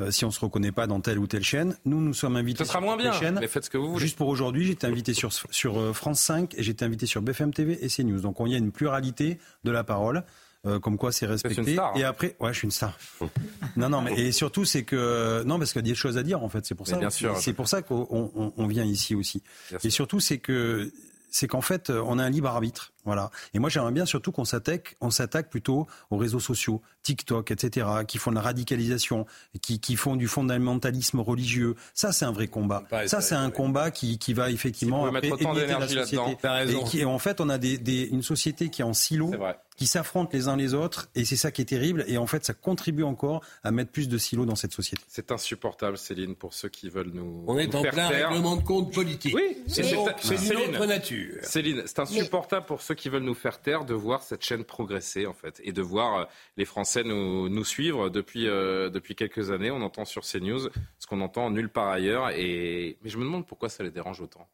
Euh, 0.00 0.12
si 0.12 0.24
on 0.24 0.30
se 0.30 0.38
reconnaît 0.38 0.70
pas 0.70 0.86
dans 0.86 1.00
telle 1.00 1.18
ou 1.18 1.26
telle 1.26 1.42
chaîne. 1.42 1.76
Nous, 1.84 2.00
nous 2.00 2.14
sommes 2.14 2.36
invités. 2.36 2.62
Ce 2.62 2.70
sera 2.70 2.80
moins 2.80 2.96
bien. 2.96 3.12
Mais 3.32 3.48
faites 3.48 3.64
ce 3.64 3.70
que 3.70 3.78
vous 3.78 3.88
voulez. 3.90 4.00
Juste 4.00 4.16
pour 4.16 4.28
aujourd'hui, 4.28 4.64
j'étais 4.64 4.86
invité 4.86 5.12
sur 5.12 5.32
sur 5.50 5.92
France 5.92 6.20
5 6.20 6.54
et 6.56 6.62
j'étais 6.62 6.84
invité 6.84 7.06
sur 7.06 7.20
BFM 7.20 7.52
TV 7.52 7.84
et 7.84 7.88
CNews. 7.88 8.20
Donc 8.20 8.36
il 8.46 8.52
y 8.52 8.54
a 8.54 8.58
une 8.58 8.70
pluralité 8.70 9.40
de 9.64 9.72
la 9.72 9.82
parole. 9.82 10.22
Euh, 10.68 10.78
comme 10.78 10.96
quoi 10.96 11.12
c'est 11.12 11.26
respecté. 11.26 11.74
Star, 11.74 11.96
Et 11.96 12.04
après, 12.04 12.36
ouais, 12.40 12.52
je 12.52 12.58
suis 12.58 12.66
une 12.66 12.72
star. 12.72 12.96
non, 13.76 13.88
non, 13.88 14.02
mais 14.02 14.18
et 14.18 14.32
surtout 14.32 14.64
c'est 14.64 14.82
que 14.82 15.42
non, 15.44 15.58
parce 15.58 15.72
qu'il 15.72 15.82
y 15.82 15.84
a 15.84 15.90
des 15.90 15.94
choses 15.94 16.18
à 16.18 16.22
dire 16.22 16.42
en 16.42 16.48
fait. 16.48 16.66
C'est 16.66 16.74
pour 16.74 16.86
ça. 16.86 16.98
C'est 17.10 17.52
pour 17.52 17.68
ça 17.68 17.82
qu'on 17.82 18.52
on, 18.56 18.66
vient 18.66 18.84
ici 18.84 19.14
aussi. 19.14 19.42
et 19.82 19.90
surtout 19.90 20.20
c'est 20.20 20.38
que 20.38 20.90
c'est 21.30 21.46
qu'en 21.46 21.60
fait 21.60 21.90
on 21.90 22.18
a 22.18 22.24
un 22.24 22.30
libre 22.30 22.48
arbitre. 22.48 22.92
Voilà. 23.08 23.30
Et 23.54 23.58
moi, 23.58 23.70
j'aimerais 23.70 23.92
bien 23.92 24.04
surtout 24.04 24.32
qu'on 24.32 24.44
s'attaque, 24.44 24.98
on 25.00 25.08
s'attaque 25.08 25.48
plutôt 25.48 25.86
aux 26.10 26.18
réseaux 26.18 26.40
sociaux, 26.40 26.82
TikTok, 27.02 27.50
etc., 27.50 27.86
qui 28.06 28.18
font 28.18 28.30
de 28.30 28.36
la 28.36 28.42
radicalisation, 28.42 29.24
qui, 29.62 29.80
qui 29.80 29.96
font 29.96 30.14
du 30.14 30.28
fondamentalisme 30.28 31.20
religieux. 31.20 31.74
Ça, 31.94 32.12
c'est 32.12 32.26
un 32.26 32.32
vrai 32.32 32.48
combat. 32.48 32.84
Ça, 33.06 33.22
c'est 33.22 33.34
un 33.34 33.50
combat 33.50 33.90
qui, 33.90 34.18
qui 34.18 34.34
va 34.34 34.50
effectivement 34.50 35.06
si 35.06 35.12
mettre 35.14 35.32
autant 35.32 35.54
d'énergie 35.54 35.94
là-dedans. 35.94 36.36
Et 36.68 36.84
qui, 36.84 37.02
en 37.06 37.18
fait, 37.18 37.40
on 37.40 37.48
a 37.48 37.56
des, 37.56 37.78
des, 37.78 38.02
une 38.02 38.22
société 38.22 38.68
qui 38.68 38.82
est 38.82 38.84
en 38.84 38.92
silo, 38.92 39.32
qui 39.78 39.86
s'affrontent 39.86 40.30
les 40.32 40.48
uns 40.48 40.56
les 40.56 40.74
autres, 40.74 41.08
et 41.14 41.24
c'est 41.24 41.36
ça 41.36 41.50
qui 41.52 41.62
est 41.62 41.66
terrible. 41.66 42.04
Et 42.08 42.18
en 42.18 42.26
fait, 42.26 42.44
ça 42.44 42.52
contribue 42.52 43.04
encore 43.04 43.42
à 43.62 43.70
mettre 43.70 43.92
plus 43.92 44.08
de 44.08 44.18
silos 44.18 44.44
dans 44.44 44.56
cette 44.56 44.74
société. 44.74 45.02
C'est 45.08 45.30
insupportable, 45.30 45.96
Céline, 45.96 46.34
pour 46.34 46.52
ceux 46.52 46.68
qui 46.68 46.90
veulent 46.90 47.12
nous. 47.14 47.44
On 47.46 47.56
est 47.56 47.74
en 47.74 47.82
plein 47.82 48.08
règlement 48.08 48.56
de 48.56 48.62
compte 48.62 48.92
politique. 48.92 49.34
Oui, 49.34 49.56
c'est 49.66 49.88
une 49.88 49.96
autre 49.96 50.84
nature. 50.84 51.36
Céline, 51.42 51.84
c'est 51.86 52.00
insupportable 52.00 52.66
pour 52.66 52.82
ceux 52.82 52.96
qui 52.98 53.08
veulent 53.08 53.22
nous 53.22 53.34
faire 53.34 53.60
taire 53.60 53.84
de 53.84 53.94
voir 53.94 54.22
cette 54.22 54.44
chaîne 54.44 54.64
progresser 54.64 55.26
en 55.26 55.32
fait 55.32 55.60
et 55.64 55.72
de 55.72 55.80
voir 55.80 56.16
euh, 56.16 56.24
les 56.56 56.64
Français 56.66 57.02
nous, 57.04 57.64
suivre 57.64 58.10
depuis, 58.10 58.46
euh, 58.46 58.90
depuis 58.90 59.14
quelques 59.14 59.50
années. 59.50 59.70
On 59.70 59.80
entend 59.80 60.04
sur 60.04 60.22
CNews 60.22 60.68
ce 60.98 61.06
qu'on 61.06 61.20
entend 61.20 61.50
nulle 61.50 61.70
part 61.70 61.88
ailleurs. 61.88 62.30
Et... 62.30 62.98
Mais 63.02 63.10
je 63.10 63.16
me 63.16 63.24
demande 63.24 63.46
pourquoi 63.46 63.68
ça 63.68 63.82
les 63.82 63.90
dérange 63.90 64.20
autant. 64.20 64.46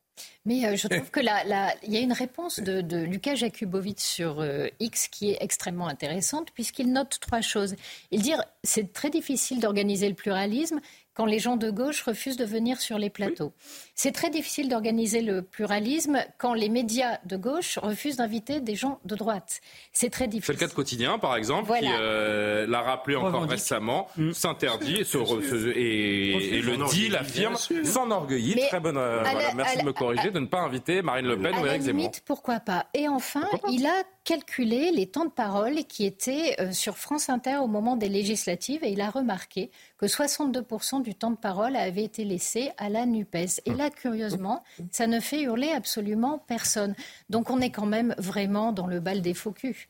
Mais 0.45 0.65
euh, 0.65 0.77
je 0.77 0.87
trouve 0.87 1.11
que 1.11 1.19
la, 1.19 1.75
il 1.83 1.93
y 1.93 1.97
a 1.97 2.01
une 2.01 2.13
réponse 2.13 2.61
de, 2.61 2.81
de 2.81 2.99
Lucas 2.99 3.35
Jakubowicz 3.35 4.01
sur 4.01 4.47
X 4.79 5.09
qui 5.09 5.33
est 5.33 5.39
extrêmement 5.41 5.89
intéressante 5.89 6.53
puisqu'il 6.53 6.93
note 6.93 7.19
trois 7.21 7.41
choses. 7.41 7.75
Il 8.13 8.23
dit 8.23 8.33
c'est 8.63 8.93
très 8.93 9.11
difficile 9.11 9.61
d'organiser 9.61 10.09
le 10.09 10.15
pluralisme 10.15 10.81
quand 11.15 11.27
les 11.27 11.39
gens 11.39 11.57
de 11.57 11.71
gauche 11.71 12.03
refusent 12.03 12.37
de 12.37 12.45
venir 12.45 12.81
sur 12.81 12.99
les 12.99 13.11
plateaux. 13.11 13.53
C'est 13.95 14.13
très 14.13 14.31
difficile 14.31 14.69
d'organiser 14.69 15.23
le 15.23 15.43
pluralisme 15.43 16.19
quand 16.39 16.55
les 16.55 16.69
médias 16.69 17.19
de 17.25 17.37
gauche 17.37 17.79
refusent 17.79 18.17
d'inviter 18.17 18.61
des 18.61 18.75
gens 18.75 18.99
de 19.05 19.15
droite. 19.15 19.61
C'est 19.93 20.11
très 20.11 20.27
difficile. 20.27 20.55
C'est 20.55 20.61
le 20.61 20.67
cas 20.67 20.71
de 20.71 20.77
Quotidien, 20.77 21.19
par 21.19 21.37
exemple, 21.37 21.73
qui 21.79 21.87
euh, 21.89 22.67
l'a 22.67 22.83
rappelé 22.83 23.17
encore 23.17 23.45
récemment, 23.45 24.09
mm. 24.17 24.33
s'interdit 24.33 24.97
et, 24.97 26.61
le 26.61 26.89
dit, 26.91 27.09
l'affirme, 27.09 27.57
s'enorgueillit. 27.57 28.57
Très 28.69 28.81
bonne. 28.81 28.97
Euh, 28.97 29.23
merci 29.55 29.79
de 29.79 29.85
me 29.85 29.93
corriger, 29.93 30.31
de 30.31 30.41
ne 30.41 30.47
pas 30.47 30.61
inviter 30.61 31.03
Marine 31.03 31.27
Le 31.27 31.39
Pen 31.39 31.55
ou 31.61 31.67
Éric 31.67 31.83
Zemmour. 31.83 32.11
Pourquoi 32.25 32.61
pas 32.61 32.87
Et 32.95 33.09
enfin, 33.09 33.49
il 33.71 33.87
a 33.87 34.03
calculé 34.25 34.91
les 34.91 35.07
temps 35.07 35.27
de 35.27 35.31
parole 35.31 35.85
qui 35.85 36.05
étaient 36.05 36.57
euh, 36.59 36.73
sur 36.73 36.97
France 36.97 37.29
Inter 37.29 37.57
au 37.57 37.67
moment 37.67 37.97
des 37.97 38.09
législatives 38.09 38.83
et 38.83 38.91
il 38.91 39.01
a 39.01 39.11
remarqué 39.11 39.71
que 39.99 40.07
62% 40.07 41.03
du 41.03 41.15
temps 41.15 41.31
de 41.31 41.37
parole 41.37 41.77
avait 41.77 42.05
été 42.05 42.25
laissé 42.25 42.73
à 42.79 42.89
la 42.89 43.07
NUPES. 43.07 43.61
Et 43.67 43.75
là, 43.75 43.91
curieusement, 43.91 44.65
ça 44.91 45.07
ne 45.07 45.21
fait 45.21 45.43
hurler 45.43 45.71
absolument 45.71 46.39
personne. 46.39 46.95
Donc 47.29 47.51
on 47.51 47.61
est 47.61 47.71
quand 47.71 47.87
même 47.87 48.15
vraiment 48.19 48.73
dans 48.73 48.87
le 48.87 48.99
bal 49.01 49.21
des 49.21 49.35
faux 49.35 49.53
culs. 49.53 49.89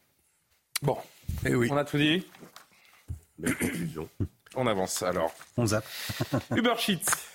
Bon, 0.83 0.99
eh 1.47 1.55
oui. 1.55 1.69
on 1.71 1.77
a 1.77 1.85
tout 1.85 1.99
dit? 1.99 2.27
On 4.57 4.67
avance 4.67 5.03
alors. 5.03 5.33
On 5.57 5.67
zappe. 5.67 5.87
Uber 6.55 6.75
Sheets. 6.79 7.34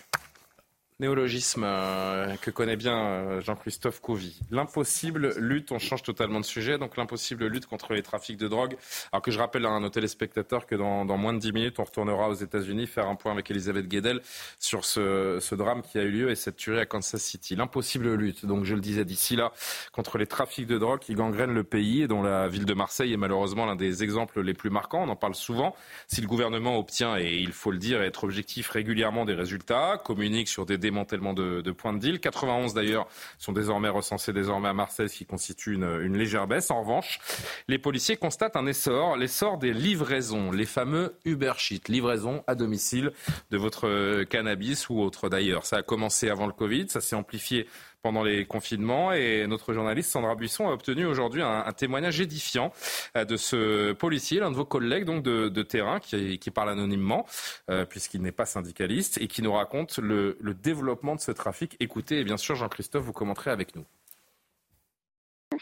Néologisme 0.99 1.63
euh, 1.65 2.35
que 2.41 2.51
connaît 2.51 2.75
bien 2.75 2.97
euh, 2.97 3.41
Jean-Christophe 3.41 4.01
Couvi. 4.01 4.37
L'impossible 4.51 5.33
lutte, 5.37 5.71
on 5.71 5.79
change 5.79 6.03
totalement 6.03 6.41
de 6.41 6.45
sujet, 6.45 6.77
donc 6.77 6.97
l'impossible 6.97 7.47
lutte 7.47 7.67
contre 7.67 7.93
les 7.93 8.03
trafics 8.03 8.35
de 8.35 8.49
drogue. 8.49 8.75
Alors 9.13 9.21
que 9.21 9.31
je 9.31 9.39
rappelle 9.39 9.65
à 9.65 9.79
nos 9.79 9.87
téléspectateurs 9.87 10.65
que 10.65 10.75
dans, 10.75 11.05
moins 11.05 11.31
de 11.31 11.39
10 11.39 11.53
minutes, 11.53 11.79
on 11.79 11.85
retournera 11.85 12.27
aux 12.27 12.33
États-Unis 12.33 12.85
faire 12.85 13.07
un 13.07 13.15
point 13.15 13.31
avec 13.31 13.49
Elisabeth 13.49 13.87
Guedel 13.87 14.19
sur 14.59 14.83
ce, 14.83 15.37
ce, 15.39 15.55
drame 15.55 15.83
qui 15.83 15.99
a 15.99 16.03
eu 16.03 16.11
lieu 16.11 16.31
et 16.31 16.35
cette 16.35 16.57
tuerie 16.57 16.81
à 16.81 16.85
Kansas 16.85 17.21
City. 17.21 17.55
L'impossible 17.55 18.13
lutte, 18.15 18.45
donc 18.45 18.65
je 18.65 18.75
le 18.75 18.81
disais 18.81 19.05
d'ici 19.05 19.37
là, 19.37 19.53
contre 19.93 20.17
les 20.17 20.27
trafics 20.27 20.67
de 20.67 20.77
drogue 20.77 20.99
qui 20.99 21.13
gangrènent 21.13 21.53
le 21.53 21.63
pays 21.63 22.01
et 22.01 22.07
dont 22.09 22.21
la 22.21 22.49
ville 22.49 22.65
de 22.65 22.73
Marseille 22.73 23.13
est 23.13 23.17
malheureusement 23.17 23.65
l'un 23.65 23.77
des 23.77 24.03
exemples 24.03 24.41
les 24.41 24.53
plus 24.53 24.69
marquants. 24.69 25.03
On 25.03 25.09
en 25.09 25.15
parle 25.15 25.35
souvent. 25.35 25.77
Si 26.07 26.19
le 26.19 26.27
gouvernement 26.27 26.77
obtient, 26.77 27.17
et 27.17 27.37
il 27.37 27.53
faut 27.53 27.71
le 27.71 27.77
dire 27.77 28.01
être 28.01 28.25
objectif 28.25 28.67
régulièrement 28.67 29.23
des 29.23 29.33
résultats, 29.33 29.97
communique 30.03 30.49
sur 30.49 30.65
des 30.65 30.77
démantèlement 30.89 31.33
de, 31.33 31.71
points 31.71 31.93
de 31.93 31.99
deal. 31.99 32.19
91 32.19 32.73
d'ailleurs 32.73 33.07
sont 33.37 33.53
désormais 33.53 33.89
recensés 33.89 34.33
désormais 34.33 34.69
à 34.69 34.73
Marseille, 34.73 35.09
ce 35.09 35.17
qui 35.17 35.25
constitue 35.25 35.75
une, 35.75 36.17
légère 36.17 36.47
baisse. 36.47 36.71
En 36.71 36.81
revanche, 36.81 37.19
les 37.67 37.77
policiers 37.77 38.17
constatent 38.17 38.55
un 38.55 38.65
essor, 38.65 39.15
l'essor 39.15 39.57
des 39.57 39.73
livraisons, 39.73 40.51
les 40.51 40.65
fameux 40.65 41.15
Uber 41.25 41.53
Sheet, 41.57 41.83
livraisons 41.87 42.43
à 42.47 42.55
domicile 42.55 43.11
de 43.51 43.57
votre 43.57 44.23
cannabis 44.23 44.89
ou 44.89 44.99
autre 44.99 45.29
d'ailleurs. 45.29 45.65
Ça 45.65 45.77
a 45.77 45.83
commencé 45.83 46.29
avant 46.29 46.47
le 46.47 46.53
Covid, 46.53 46.89
ça 46.89 47.01
s'est 47.01 47.15
amplifié 47.15 47.67
pendant 48.01 48.23
les 48.23 48.45
confinements. 48.45 49.13
Et 49.13 49.45
notre 49.47 49.73
journaliste 49.73 50.11
Sandra 50.11 50.35
Buisson 50.35 50.67
a 50.67 50.73
obtenu 50.73 51.05
aujourd'hui 51.05 51.41
un, 51.41 51.71
témoignage 51.71 52.19
édifiant 52.19 52.71
euh, 53.15 53.25
de 53.25 53.37
ce 53.37 53.93
policier, 53.93 54.39
l'un 54.39 54.51
de 54.51 54.55
vos 54.55 54.65
collègues 54.65 55.05
donc 55.05 55.23
de, 55.23 55.63
terrain, 55.63 55.99
qui, 55.99 56.51
parle 56.51 56.69
anonymement, 56.69 57.25
euh, 57.69 57.85
puisqu'il 57.85 58.21
n'est 58.21 58.31
pas 58.31 58.45
syndicaliste, 58.45 59.19
et 59.21 59.27
qui 59.27 59.41
nous 59.41 59.53
raconte 59.53 59.97
le, 59.99 60.37
développement 60.61 61.15
de 61.15 61.21
ce 61.21 61.31
trafic. 61.31 61.75
Écoutez, 61.79 62.19
et 62.19 62.23
bien 62.23 62.37
sûr, 62.37 62.55
Jean-Christophe, 62.55 63.03
vous 63.03 63.13
commenterez 63.13 63.51
avec 63.51 63.75
nous. 63.75 63.85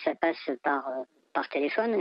Ça 0.04 0.16
passe 0.16 0.50
par, 0.64 0.84
par 1.34 1.48
téléphone 1.50 1.94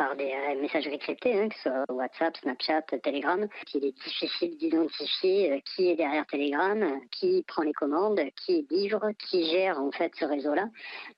par 0.00 0.16
des 0.16 0.32
messageries 0.62 0.98
cryptées, 0.98 1.38
hein, 1.38 1.50
que 1.50 1.56
ce 1.56 1.68
soit 1.68 1.84
WhatsApp, 1.90 2.34
Snapchat, 2.38 2.82
Telegram. 3.02 3.46
Il 3.74 3.84
est 3.84 3.92
difficile 4.02 4.56
d'identifier 4.56 5.52
euh, 5.52 5.58
qui 5.60 5.90
est 5.90 5.94
derrière 5.94 6.24
Telegram, 6.26 6.98
qui 7.10 7.44
prend 7.46 7.62
les 7.62 7.74
commandes, 7.74 8.18
qui 8.34 8.66
livre, 8.70 9.10
qui 9.28 9.44
gère 9.50 9.78
en 9.78 9.90
fait 9.90 10.10
ce 10.18 10.24
réseau-là, 10.24 10.70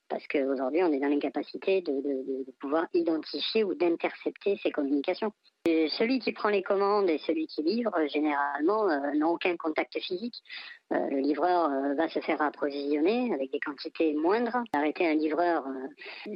parce 0.09 0.27
qu'aujourd'hui 0.27 0.83
on 0.83 0.91
est 0.91 0.99
dans 0.99 1.07
l'incapacité 1.07 1.79
de, 1.79 2.43
pouvoir 2.59 2.87
identifier 2.93 3.63
ou 3.63 3.73
d'intercepter 3.73 4.59
ces 4.61 4.71
communications. 4.71 5.31
Celui 5.65 6.19
qui 6.19 6.33
prend 6.33 6.49
les 6.49 6.61
commandes 6.61 7.09
et 7.09 7.19
celui 7.19 7.47
qui 7.47 7.63
livre, 7.63 7.93
généralement, 8.07 8.89
euh, 8.89 9.13
n'ont 9.15 9.29
aucun 9.29 9.55
contact 9.55 9.97
physique. 9.97 10.43
Euh, 10.91 11.09
le 11.09 11.19
livreur 11.19 11.69
euh, 11.69 11.93
va 11.93 12.09
se 12.09 12.19
faire 12.19 12.41
approvisionner 12.41 13.33
avec 13.33 13.49
des 13.49 13.61
quantités 13.61 14.13
moindres. 14.13 14.57
Arrêter 14.73 15.07
un 15.07 15.13
livreur, 15.13 15.63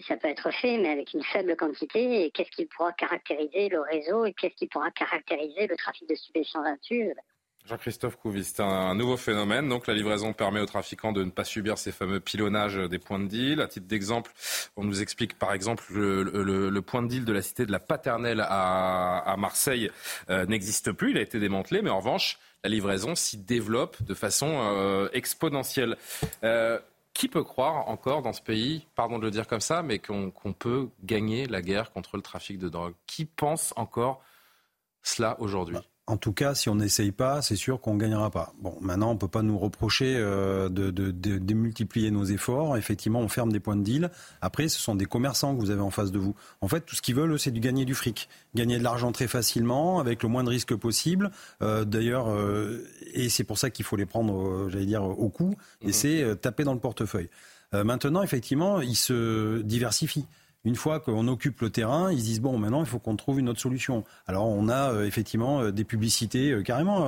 ça 0.08 0.16
peut 0.16 0.30
être 0.30 0.50
fait, 0.54 0.78
mais 0.78 0.90
avec 0.90 1.14
une 1.14 1.24
faible 1.24 1.58
quantité. 1.58 2.32
Qu'est-ce 2.38 2.52
qui 2.52 2.66
pourra 2.66 2.94
caractériser 2.94 3.70
le 3.70 3.82
réseau 3.82 4.26
et 4.26 4.34
qu'est-ce 4.34 4.56
qui 4.56 4.68
pourra 4.68 4.92
caractériser 4.92 5.66
le 5.68 5.76
trafic 5.76 6.08
de 6.08 6.16
stupéfiants 6.16 6.62
là-dessus 6.62 7.14
Jean-Christophe 7.66 8.16
Couvis, 8.16 8.46
c'est 8.46 8.62
un 8.62 8.96
nouveau 8.96 9.18
phénomène. 9.18 9.68
Donc 9.68 9.88
la 9.88 9.94
livraison 9.94 10.32
permet 10.32 10.62
aux 10.62 10.66
trafiquants 10.66 11.12
de 11.12 11.26
ne 11.26 11.32
pas 11.32 11.44
subir 11.44 11.78
ces 11.78 11.92
fameux 11.92 12.22
pilonnages 12.22 12.78
des 12.78 12.98
points 12.98 13.20
de 13.20 13.28
deal. 13.28 13.60
À 13.60 13.68
titre 13.68 13.88
d'exemple, 13.88 14.32
on 14.78 14.86
nous 14.86 15.02
explique 15.02 15.38
par 15.38 15.52
exemple 15.52 15.84
le, 15.92 16.24
le, 16.24 16.82
point 16.82 17.02
de 17.02 17.10
deal 17.10 17.26
de 17.26 17.34
la 17.34 17.42
cité 17.42 17.66
de 17.66 17.72
la 17.74 17.80
Paternelle 17.80 18.42
à, 18.48 19.36
Marseille 19.38 19.92
euh, 20.30 20.46
n'existe 20.46 20.94
plus. 20.94 21.12
Il 21.12 21.18
a 21.18 21.22
été 21.22 21.40
démantelé, 21.40 21.82
mais 21.82 21.90
en 21.90 21.98
revanche, 21.98 22.40
la 22.64 22.70
livraison 22.70 23.16
s'y 23.16 23.38
développe 23.38 24.02
de 24.02 24.14
façon 24.14 24.62
euh, 24.62 25.10
exponentielle. 25.12 25.98
Euh, 26.46 26.80
qui 27.18 27.28
peut 27.28 27.44
croire 27.44 27.90
encore 27.90 28.22
dans 28.22 28.32
ce 28.32 28.44
pays, 28.44 28.86
pardon 28.94 29.18
de 29.18 29.24
le 29.24 29.32
dire 29.32 29.48
comme 29.48 29.60
ça, 29.60 29.82
mais 29.82 29.98
qu'on 29.98 30.54
peut 30.54 30.90
gagner 31.04 31.48
la 31.48 31.64
guerre 31.64 31.92
contre 31.92 32.16
le 32.16 32.22
trafic 32.22 32.60
de 32.60 32.70
drogue? 32.70 32.94
Qui 33.08 33.26
pense 33.26 33.74
encore 33.76 34.22
cela 35.02 35.36
aujourd'hui? 35.40 35.80
En 36.10 36.16
tout 36.16 36.32
cas, 36.32 36.56
si 36.56 36.70
on 36.70 36.76
n'essaye 36.76 37.12
pas, 37.12 37.42
c'est 37.42 37.58
sûr 37.58 37.82
qu'on 37.82 37.96
ne 37.96 38.00
gagnera 38.00 38.32
pas. 38.32 38.54
Bon, 38.62 38.78
maintenant, 38.80 39.10
on 39.10 39.14
ne 39.16 39.20
peut 39.20 39.28
pas 39.28 39.42
nous 39.42 39.60
reprocher 39.60 40.16
euh, 40.16 40.70
de, 40.70 40.90
de, 40.90 41.12
de, 41.12 41.38
de, 41.38 41.54
multiplier 41.54 42.12
nos 42.12 42.24
efforts. 42.24 42.78
Effectivement, 42.78 43.20
on 43.20 43.28
ferme 43.28 43.52
des 43.52 43.60
points 43.60 43.76
de 43.76 43.84
deal. 43.84 44.10
Après, 44.40 44.70
ce 44.70 44.80
sont 44.80 44.96
des 44.96 45.06
commerçants 45.06 45.54
que 45.54 45.60
vous 45.60 45.70
avez 45.70 45.82
en 45.82 45.90
face 45.90 46.14
de 46.14 46.18
vous. 46.18 46.34
En 46.62 46.70
fait, 46.70 46.80
tout 46.80 46.96
ce 46.96 47.02
qu'ils 47.02 47.16
veulent, 47.16 47.38
c'est 47.38 47.52
de 47.52 47.60
gagner 47.60 47.84
du 47.84 47.94
fric. 47.94 48.30
Gagner 48.56 48.80
de 48.80 48.84
l'argent 48.84 49.12
très 49.12 49.28
facilement, 49.28 50.00
avec 50.00 50.24
le 50.24 50.30
moins 50.30 50.46
de 50.46 50.50
risques 50.50 50.76
possible. 50.76 51.30
Euh, 51.62 51.84
D'ailleurs, 51.84 52.30
euh, 52.30 52.88
et 53.14 53.28
c'est 53.28 53.44
pour 53.44 53.58
ça 53.58 53.70
qu'il 53.70 53.84
faut 53.84 53.98
les 53.98 54.06
prendre, 54.06 54.70
j'allais 54.70 54.86
dire, 54.86 55.04
au 55.04 55.28
cou. 55.28 55.56
Et 55.82 55.90
mmh. 55.90 55.94
c'est 55.94 56.42
taper 56.42 56.64
dans 56.64 56.74
le 56.74 56.80
portefeuille. 56.80 57.30
Maintenant, 57.74 58.24
effectivement, 58.24 58.80
ils 58.80 58.96
se 58.96 59.62
diversifient 59.62 60.26
une 60.68 60.76
fois 60.76 61.00
qu'on 61.00 61.30
occupe 61.30 61.62
le 61.62 61.70
terrain, 61.70 62.12
ils 62.12 62.22
disent 62.22 62.42
bon, 62.42 62.58
maintenant 62.58 62.82
il 62.82 62.86
faut 62.86 63.00
qu'on 63.00 63.16
trouve 63.16 63.40
une 63.40 63.48
autre 63.48 63.62
solution. 63.62 64.04
Alors 64.28 64.48
on 64.48 64.68
a 64.68 64.92
euh, 64.92 65.06
effectivement 65.06 65.62
euh, 65.62 65.72
des 65.72 65.86
publicités 65.86 66.52
euh, 66.52 66.62
carrément 66.62 67.08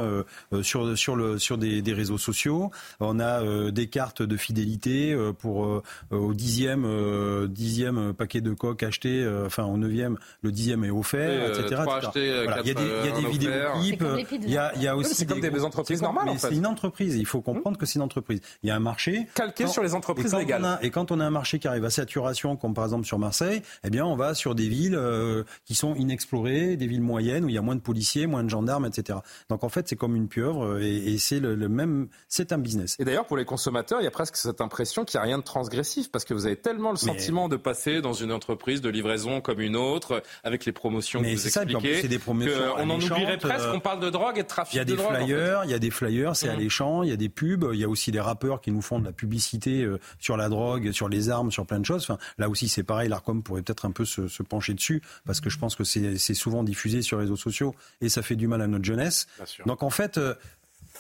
sur 0.62 0.98
sur 0.98 1.16
le 1.18 1.38
sur 1.38 1.58
des, 1.58 1.82
des, 1.82 1.94
réseaux 1.94 2.18
sociaux. 2.18 2.72
On 3.02 3.20
a 3.20 3.72
des 3.72 3.88
cartes 3.88 4.22
de 4.22 4.38
fidélité 4.38 5.16
pour 5.40 5.84
au 6.12 6.34
dixième 6.34 7.48
dixième 7.48 8.14
paquet 8.14 8.40
de 8.40 8.54
coques 8.54 8.84
acheté, 8.84 9.28
enfin 9.46 9.66
au 9.66 9.78
neuvième 9.78 10.18
le 10.42 10.52
dixième 10.52 10.84
est 10.86 10.90
offert, 10.90 11.50
etc. 11.50 11.84
Il 12.16 12.22
y 12.22 12.30
a 12.32 12.62
des, 12.62 12.72
il 12.72 13.06
y 13.06 13.12
a 13.12 13.22
des 13.22 13.28
vidéoclips. 13.28 14.04
Il 14.32 14.50
y 14.50 14.58
a, 14.58 14.72
il 14.76 14.82
y 14.82 14.88
a 14.88 14.96
aussi 14.96 15.16
c'est 15.16 15.26
comme 15.26 15.42
des, 15.42 15.64
entreprises 15.64 16.02
normales. 16.02 16.26
Mais 16.28 16.38
c'est 16.38 16.56
une 16.56 16.66
entreprise. 16.66 17.16
Il 17.16 17.26
faut 17.26 17.42
comprendre 17.42 17.78
que 17.78 17.86
c'est 17.86 17.96
une 17.96 18.04
entreprise. 18.04 18.40
Il 18.64 18.70
y 18.70 18.72
a 18.72 18.76
un 18.76 18.80
marché 18.80 19.28
calqué 19.36 19.68
sur 19.68 19.84
les 19.84 19.94
entreprises 19.94 20.34
légales. 20.34 20.80
et 20.82 20.92
quand 20.92 21.12
on 21.12 21.20
a 21.20 21.26
un 21.26 21.32
marché 21.32 21.60
qui 21.60 21.68
arrive 21.68 21.86
à 21.86 21.90
saturation, 21.90 22.56
comme 22.56 22.74
par 22.74 22.86
exemple 22.86 23.06
sur 23.06 23.20
Marseille 23.20 23.49
eh 23.84 23.90
bien, 23.90 24.06
on 24.06 24.16
va 24.16 24.34
sur 24.34 24.56
des 24.56 24.68
villes 24.68 24.96
euh, 24.96 25.44
qui 25.66 25.76
sont 25.76 25.96
inexplorées, 25.96 26.78
des 26.78 26.88
villes 26.88 27.02
moyennes 27.02 27.46
où 27.46 27.50
il 27.50 27.56
y 27.56 27.58
a 27.58 27.62
moins 27.62 27.76
de 27.76 27.82
policiers, 27.82 28.28
moins 28.28 28.44
de 28.44 28.50
gendarmes, 28.50 28.86
etc. 28.86 29.20
Donc 29.50 29.64
en 29.64 29.70
fait, 29.70 29.88
c'est 29.88 29.96
comme 29.96 30.16
une 30.16 30.28
pieuvre 30.28 30.66
euh, 30.66 30.82
et, 30.82 31.18
c'est 31.18 31.40
le, 31.40 31.56
même, 31.70 32.08
c'est 32.28 32.52
un 32.52 32.58
business. 32.58 32.96
Et 33.00 33.06
d'ailleurs, 33.06 33.26
pour 33.26 33.38
les 33.38 33.46
consommateurs, 33.46 34.02
il 34.02 34.06
y 34.06 34.08
a 34.08 34.12
presque 34.12 34.36
cette 34.36 34.62
impression 34.62 35.06
qu'il 35.06 35.20
n'y 35.20 35.24
a 35.24 35.28
rien 35.28 35.38
de 35.38 35.44
transgressif 35.44 36.12
parce 36.12 36.26
que 36.26 36.34
vous 36.34 36.46
avez 36.46 36.56
tellement 36.56 36.92
le 36.92 36.98
sentiment 36.98 37.50
de 37.50 37.58
passer 37.58 38.02
dans 38.02 38.14
une 38.14 38.32
entreprise 38.32 38.82
de 38.82 38.90
livraison 38.90 39.42
comme 39.42 39.62
une 39.62 39.76
autre 39.76 40.24
avec 40.44 40.66
les 40.66 40.72
promotions 40.72 41.22
que 41.22 41.28
vous 41.28 41.38
ça, 41.38 41.64
expliquez. 41.64 42.08
des 42.08 42.20
promotions 42.20 42.54
on 42.78 42.90
en 42.90 43.00
oublierait 43.00 43.38
presque. 43.38 43.66
Euh, 43.66 43.74
on 43.74 43.80
parle 43.80 44.00
de 44.00 44.10
drogue 44.10 44.38
et 44.38 44.44
de 44.44 44.48
trafic 44.48 44.74
Il 44.74 44.78
y 44.78 44.80
a 44.80 44.86
des 44.86 44.98
flyers, 44.98 45.66
il 45.66 45.72
y 45.72 45.74
a 45.74 45.80
des 45.80 45.92
flyers, 45.92 46.36
c'est 46.36 46.48
mmh. 46.48 46.52
alléchant. 46.52 47.04
Il 47.04 47.10
y 47.10 47.14
a 47.14 47.18
des 47.18 47.30
pubs, 47.30 47.70
il 47.74 47.80
y 47.80 47.84
a 47.84 47.90
aussi 47.90 48.12
des 48.12 48.20
rappeurs 48.20 48.62
qui 48.62 48.72
nous 48.72 48.82
font 48.82 49.00
de 49.00 49.06
la 49.06 49.12
publicité 49.12 49.88
sur 50.20 50.38
la 50.38 50.50
drogue, 50.50 50.92
sur 50.92 51.10
les 51.10 51.30
armes, 51.30 51.52
sur 51.52 51.66
plein 51.66 51.80
de 51.80 51.86
choses. 51.86 52.04
Enfin, 52.04 52.18
là 52.38 52.50
aussi, 52.50 52.68
c'est 52.68 52.84
pareil. 52.84 53.10
L'Arcom 53.30 53.44
pourrait 53.44 53.62
peut-être 53.62 53.86
un 53.86 53.92
peu 53.92 54.06
se, 54.06 54.44
pencher 54.44 54.74
dessus, 54.74 55.02
parce 55.26 55.42
que 55.42 55.50
je 55.50 55.60
pense 55.60 55.76
que 55.76 55.84
c'est 55.84 56.34
souvent 56.34 56.64
diffusé 56.64 57.02
sur 57.02 57.18
les 57.18 57.24
réseaux 57.24 57.36
sociaux 57.36 57.76
et 58.02 58.10
ça 58.10 58.22
fait 58.22 58.36
du 58.36 58.48
mal 58.48 58.62
à 58.62 58.68
notre 58.68 58.86
jeunesse. 58.86 59.28
Donc 59.66 59.84
en 59.84 59.90
fait, 59.90 60.18
euh, 60.18 60.34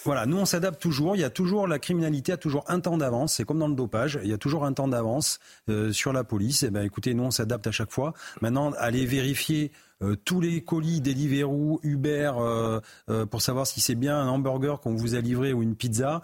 voilà, 0.03 0.25
nous 0.25 0.37
on 0.37 0.45
s'adapte 0.45 0.81
toujours. 0.81 1.15
Il 1.15 1.19
y 1.19 1.23
a 1.23 1.29
toujours 1.29 1.67
la 1.67 1.79
criminalité 1.79 2.31
a 2.31 2.37
toujours 2.37 2.63
un 2.67 2.79
temps 2.79 2.97
d'avance. 2.97 3.33
C'est 3.35 3.45
comme 3.45 3.59
dans 3.59 3.67
le 3.67 3.75
dopage, 3.75 4.19
il 4.23 4.29
y 4.29 4.33
a 4.33 4.37
toujours 4.37 4.65
un 4.65 4.73
temps 4.73 4.87
d'avance 4.87 5.39
euh, 5.69 5.91
sur 5.91 6.13
la 6.13 6.23
police. 6.23 6.63
Et 6.63 6.67
eh 6.67 6.69
ben 6.69 6.83
écoutez, 6.83 7.13
nous 7.13 7.23
on 7.23 7.31
s'adapte 7.31 7.65
à 7.67 7.71
chaque 7.71 7.91
fois. 7.91 8.13
Maintenant, 8.41 8.71
aller 8.77 9.05
vérifier 9.05 9.71
euh, 10.01 10.15
tous 10.15 10.41
les 10.41 10.61
colis 10.61 11.01
Deliveroo, 11.01 11.79
Uber, 11.83 12.31
euh, 12.37 12.79
euh, 13.09 13.25
pour 13.25 13.41
savoir 13.41 13.67
si 13.67 13.81
c'est 13.81 13.95
bien 13.95 14.17
un 14.17 14.27
hamburger 14.27 14.79
qu'on 14.79 14.95
vous 14.95 15.15
a 15.15 15.21
livré 15.21 15.53
ou 15.53 15.61
une 15.63 15.75
pizza, 15.75 16.21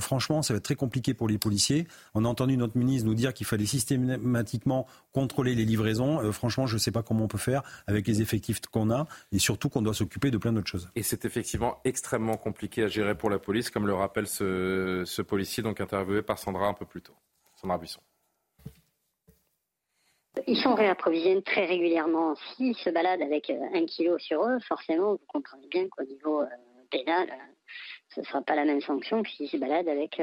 franchement, 0.00 0.42
ça 0.42 0.54
va 0.54 0.58
être 0.58 0.64
très 0.64 0.74
compliqué 0.74 1.14
pour 1.14 1.28
les 1.28 1.38
policiers. 1.38 1.86
On 2.14 2.24
a 2.24 2.28
entendu 2.28 2.56
notre 2.56 2.76
ministre 2.76 3.06
nous 3.06 3.14
dire 3.14 3.34
qu'il 3.34 3.46
fallait 3.46 3.66
systématiquement 3.66 4.86
contrôler 5.12 5.54
les 5.54 5.64
livraisons. 5.64 6.32
franchement, 6.32 6.66
je 6.66 6.74
ne 6.74 6.78
sais 6.78 6.90
pas 6.90 7.02
comment 7.02 7.24
on 7.24 7.28
peut 7.28 7.38
faire 7.38 7.62
avec 7.86 8.06
les 8.06 8.20
effectifs 8.22 8.60
qu'on 8.70 8.90
a 8.90 9.06
et 9.32 9.38
surtout 9.38 9.68
qu'on 9.68 9.82
doit 9.82 9.94
s'occuper 9.94 10.30
de 10.30 10.38
plein 10.38 10.52
d'autres 10.52 10.68
choses. 10.68 10.88
Et 10.96 11.02
c'est 11.02 11.24
effectivement 11.24 11.78
extrêmement 11.84 12.36
compliqué 12.36 12.84
à 12.84 12.88
gérer 12.88 13.16
pour 13.16 13.30
la 13.30 13.38
police, 13.38 13.70
comme 13.70 13.86
le 13.86 13.94
rappelle 13.94 14.26
ce, 14.26 15.02
ce 15.06 15.22
policier 15.22 15.62
donc 15.62 15.80
interviewé 15.80 16.22
par 16.22 16.38
Sandra 16.38 16.66
un 16.66 16.74
peu 16.74 16.86
plus 16.86 17.02
tôt. 17.02 17.14
Sandra 17.56 17.78
Buisson. 17.78 18.00
Ils 20.46 20.60
sont 20.60 20.74
réapprovisionnés 20.74 21.42
très 21.42 21.66
régulièrement. 21.66 22.34
S'ils 22.36 22.76
se 22.76 22.90
baladent 22.90 23.22
avec 23.22 23.50
euh, 23.50 23.58
un 23.74 23.84
kilo 23.86 24.18
sur 24.18 24.44
eux, 24.44 24.58
forcément, 24.66 25.12
vous 25.12 25.20
comprenez 25.26 25.66
bien 25.68 25.88
qu'au 25.88 26.04
niveau 26.04 26.42
euh, 26.42 26.46
pénal, 26.90 27.28
euh, 27.30 27.52
ce 28.14 28.20
ne 28.20 28.24
sera 28.24 28.42
pas 28.42 28.54
la 28.54 28.64
même 28.64 28.80
sanction 28.80 29.22
que 29.22 29.30
s'ils 29.30 29.48
se 29.48 29.56
baladent 29.56 29.88
avec 29.88 30.20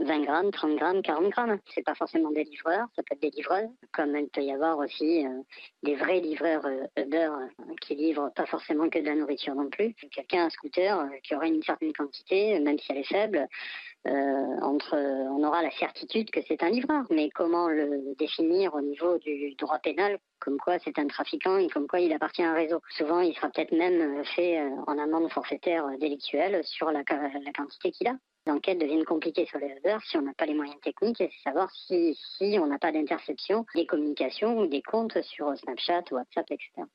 20 0.00 0.20
grammes, 0.20 0.50
30 0.50 0.76
grammes, 0.76 1.02
40 1.02 1.30
grammes. 1.30 1.58
C'est 1.74 1.84
pas 1.84 1.94
forcément 1.94 2.30
des 2.30 2.44
livreurs, 2.44 2.86
ça 2.96 3.02
peut 3.02 3.14
être 3.14 3.22
des 3.22 3.30
livreurs, 3.30 3.68
comme 3.92 4.16
il 4.16 4.28
peut 4.28 4.42
y 4.42 4.52
avoir 4.52 4.78
aussi 4.78 5.26
des 5.82 5.96
vrais 5.96 6.20
livreurs 6.20 6.64
Uber 6.96 7.30
qui 7.80 7.94
livrent 7.94 8.32
pas 8.34 8.46
forcément 8.46 8.88
que 8.88 8.98
de 8.98 9.04
la 9.04 9.14
nourriture 9.14 9.54
non 9.54 9.68
plus. 9.68 9.94
Quelqu'un, 10.12 10.46
un 10.46 10.50
scooter, 10.50 11.04
qui 11.22 11.34
aurait 11.34 11.48
une 11.48 11.62
certaine 11.62 11.92
quantité, 11.92 12.58
même 12.60 12.78
si 12.78 12.92
elle 12.92 12.98
est 12.98 13.08
faible, 13.08 13.48
euh, 14.06 14.60
entre, 14.62 14.94
on 14.94 15.42
aura 15.42 15.62
la 15.62 15.70
certitude 15.72 16.30
que 16.30 16.40
c'est 16.46 16.62
un 16.62 16.70
livreur. 16.70 17.04
Mais 17.10 17.30
comment 17.30 17.68
le 17.68 18.14
définir 18.16 18.74
au 18.74 18.80
niveau 18.80 19.18
du 19.18 19.54
droit 19.56 19.78
pénal 19.78 20.18
comme 20.40 20.58
quoi 20.58 20.78
c'est 20.78 20.98
un 20.98 21.08
trafiquant 21.08 21.58
et 21.58 21.68
comme 21.68 21.88
quoi 21.88 22.00
il 22.00 22.12
appartient 22.12 22.42
à 22.42 22.52
un 22.52 22.54
réseau? 22.54 22.80
Souvent, 22.96 23.20
il 23.20 23.34
sera 23.34 23.48
peut-être 23.50 23.72
même 23.72 24.24
fait 24.36 24.60
euh, 24.60 24.70
en 24.86 24.98
amende 24.98 25.30
forfaitaire 25.30 25.84
délictuelle 25.98 26.62
sur 26.64 26.90
la, 26.90 27.02
la 27.10 27.52
quantité 27.52 27.90
qu'il 27.90 28.06
a. 28.08 28.14
L'enquête 28.48 28.78
devient 28.78 29.04
compliquée 29.04 29.44
sur 29.44 29.58
les 29.58 29.74
Uber 29.76 29.98
si 30.08 30.16
on 30.16 30.22
n'a 30.22 30.32
pas 30.32 30.46
les 30.46 30.54
moyens 30.54 30.80
techniques 30.80 31.20
et 31.20 31.30
savoir 31.44 31.70
si, 31.70 32.18
si 32.38 32.58
on 32.58 32.66
n'a 32.66 32.78
pas 32.78 32.90
d'interception 32.90 33.66
des 33.74 33.84
communications 33.84 34.58
ou 34.58 34.66
des 34.66 34.80
comptes 34.80 35.20
sur 35.20 35.54
Snapchat, 35.58 36.04
WhatsApp, 36.10 36.46
etc. 36.50 36.88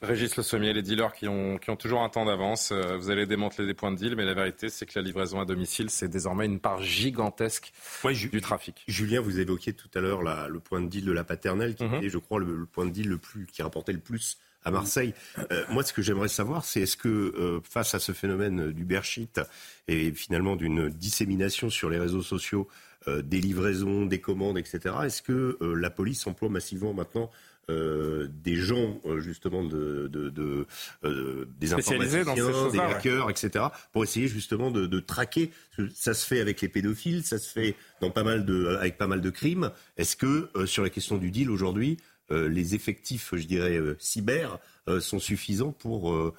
Régis 0.00 0.34
Le 0.36 0.42
Sommier, 0.42 0.72
les 0.72 0.80
dealers 0.80 1.12
qui 1.12 1.28
ont, 1.28 1.58
qui 1.58 1.68
ont 1.68 1.76
toujours 1.76 2.02
un 2.02 2.08
temps 2.08 2.24
d'avance. 2.24 2.72
Euh, 2.72 2.96
vous 2.96 3.10
allez 3.10 3.26
démanteler 3.26 3.66
des 3.66 3.74
points 3.74 3.90
de 3.90 3.96
deal, 3.96 4.16
mais 4.16 4.24
la 4.24 4.32
vérité, 4.32 4.70
c'est 4.70 4.86
que 4.86 4.98
la 4.98 5.02
livraison 5.02 5.40
à 5.40 5.44
domicile, 5.44 5.90
c'est 5.90 6.08
désormais 6.08 6.46
une 6.46 6.60
part 6.60 6.80
gigantesque 6.82 7.72
du 8.04 8.40
trafic. 8.40 8.84
Julien, 8.88 9.20
vous 9.20 9.40
évoquiez 9.40 9.74
tout 9.74 9.90
à 9.94 10.00
l'heure 10.00 10.22
le 10.22 10.60
point 10.60 10.80
de 10.80 10.86
deal 10.86 11.04
de 11.04 11.12
la 11.12 11.24
paternelle, 11.24 11.74
qui 11.74 11.84
mhm. 11.84 11.96
était, 11.96 12.08
je 12.08 12.18
crois, 12.18 12.38
le, 12.38 12.64
point 12.64 12.86
de 12.86 12.90
deal 12.90 13.08
le 13.08 13.18
plus, 13.18 13.46
qui 13.46 13.60
rapportait 13.60 13.92
le 13.92 14.00
plus 14.00 14.38
à 14.64 14.70
Marseille. 14.70 15.14
Euh, 15.52 15.64
moi, 15.70 15.82
ce 15.82 15.92
que 15.92 16.02
j'aimerais 16.02 16.28
savoir, 16.28 16.64
c'est 16.64 16.80
est-ce 16.80 16.96
que 16.96 17.08
euh, 17.08 17.60
face 17.62 17.94
à 17.94 17.98
ce 17.98 18.12
phénomène 18.12 18.72
du 18.72 18.84
bershit 18.84 19.40
et 19.86 20.12
finalement 20.12 20.56
d'une 20.56 20.88
dissémination 20.88 21.70
sur 21.70 21.90
les 21.90 21.98
réseaux 21.98 22.22
sociaux 22.22 22.68
des 23.06 23.40
livraisons, 23.40 24.04
des 24.04 24.20
commandes, 24.20 24.58
etc., 24.58 24.96
est-ce 25.04 25.22
que 25.22 25.56
la 25.62 25.88
police 25.88 26.26
emploie 26.26 26.50
massivement 26.50 26.92
maintenant 26.92 27.30
euh, 27.70 28.28
des 28.42 28.56
gens 28.56 28.98
euh, 29.04 29.20
justement 29.20 29.62
de, 29.62 30.08
de, 30.10 30.30
de 30.30 30.66
euh, 31.04 31.46
des 31.58 31.74
informaticiens, 31.74 32.70
des 32.72 32.78
hackers, 32.78 33.28
etc. 33.28 33.66
pour 33.92 34.04
essayer 34.04 34.26
justement 34.26 34.70
de, 34.70 34.86
de, 34.86 35.00
traquer? 35.00 35.50
Ça 35.94 36.14
se 36.14 36.26
fait 36.26 36.40
avec 36.40 36.62
les 36.62 36.68
pédophiles, 36.68 37.24
ça 37.24 37.36
se 37.36 37.50
fait 37.50 37.76
dans 38.00 38.10
pas 38.10 38.22
mal 38.22 38.46
de, 38.46 38.68
avec 38.80 38.96
pas 38.96 39.06
mal 39.06 39.20
de 39.20 39.28
crimes. 39.28 39.70
Est-ce 39.98 40.16
que 40.16 40.48
sur 40.64 40.82
la 40.82 40.88
question 40.88 41.18
du 41.18 41.30
deal 41.30 41.50
aujourd'hui, 41.50 41.98
les 42.30 42.74
effectifs, 42.74 43.34
je 43.34 43.46
dirais 43.46 43.78
cyber, 43.98 44.58
sont 45.00 45.18
suffisants 45.18 45.72
pour 45.72 46.34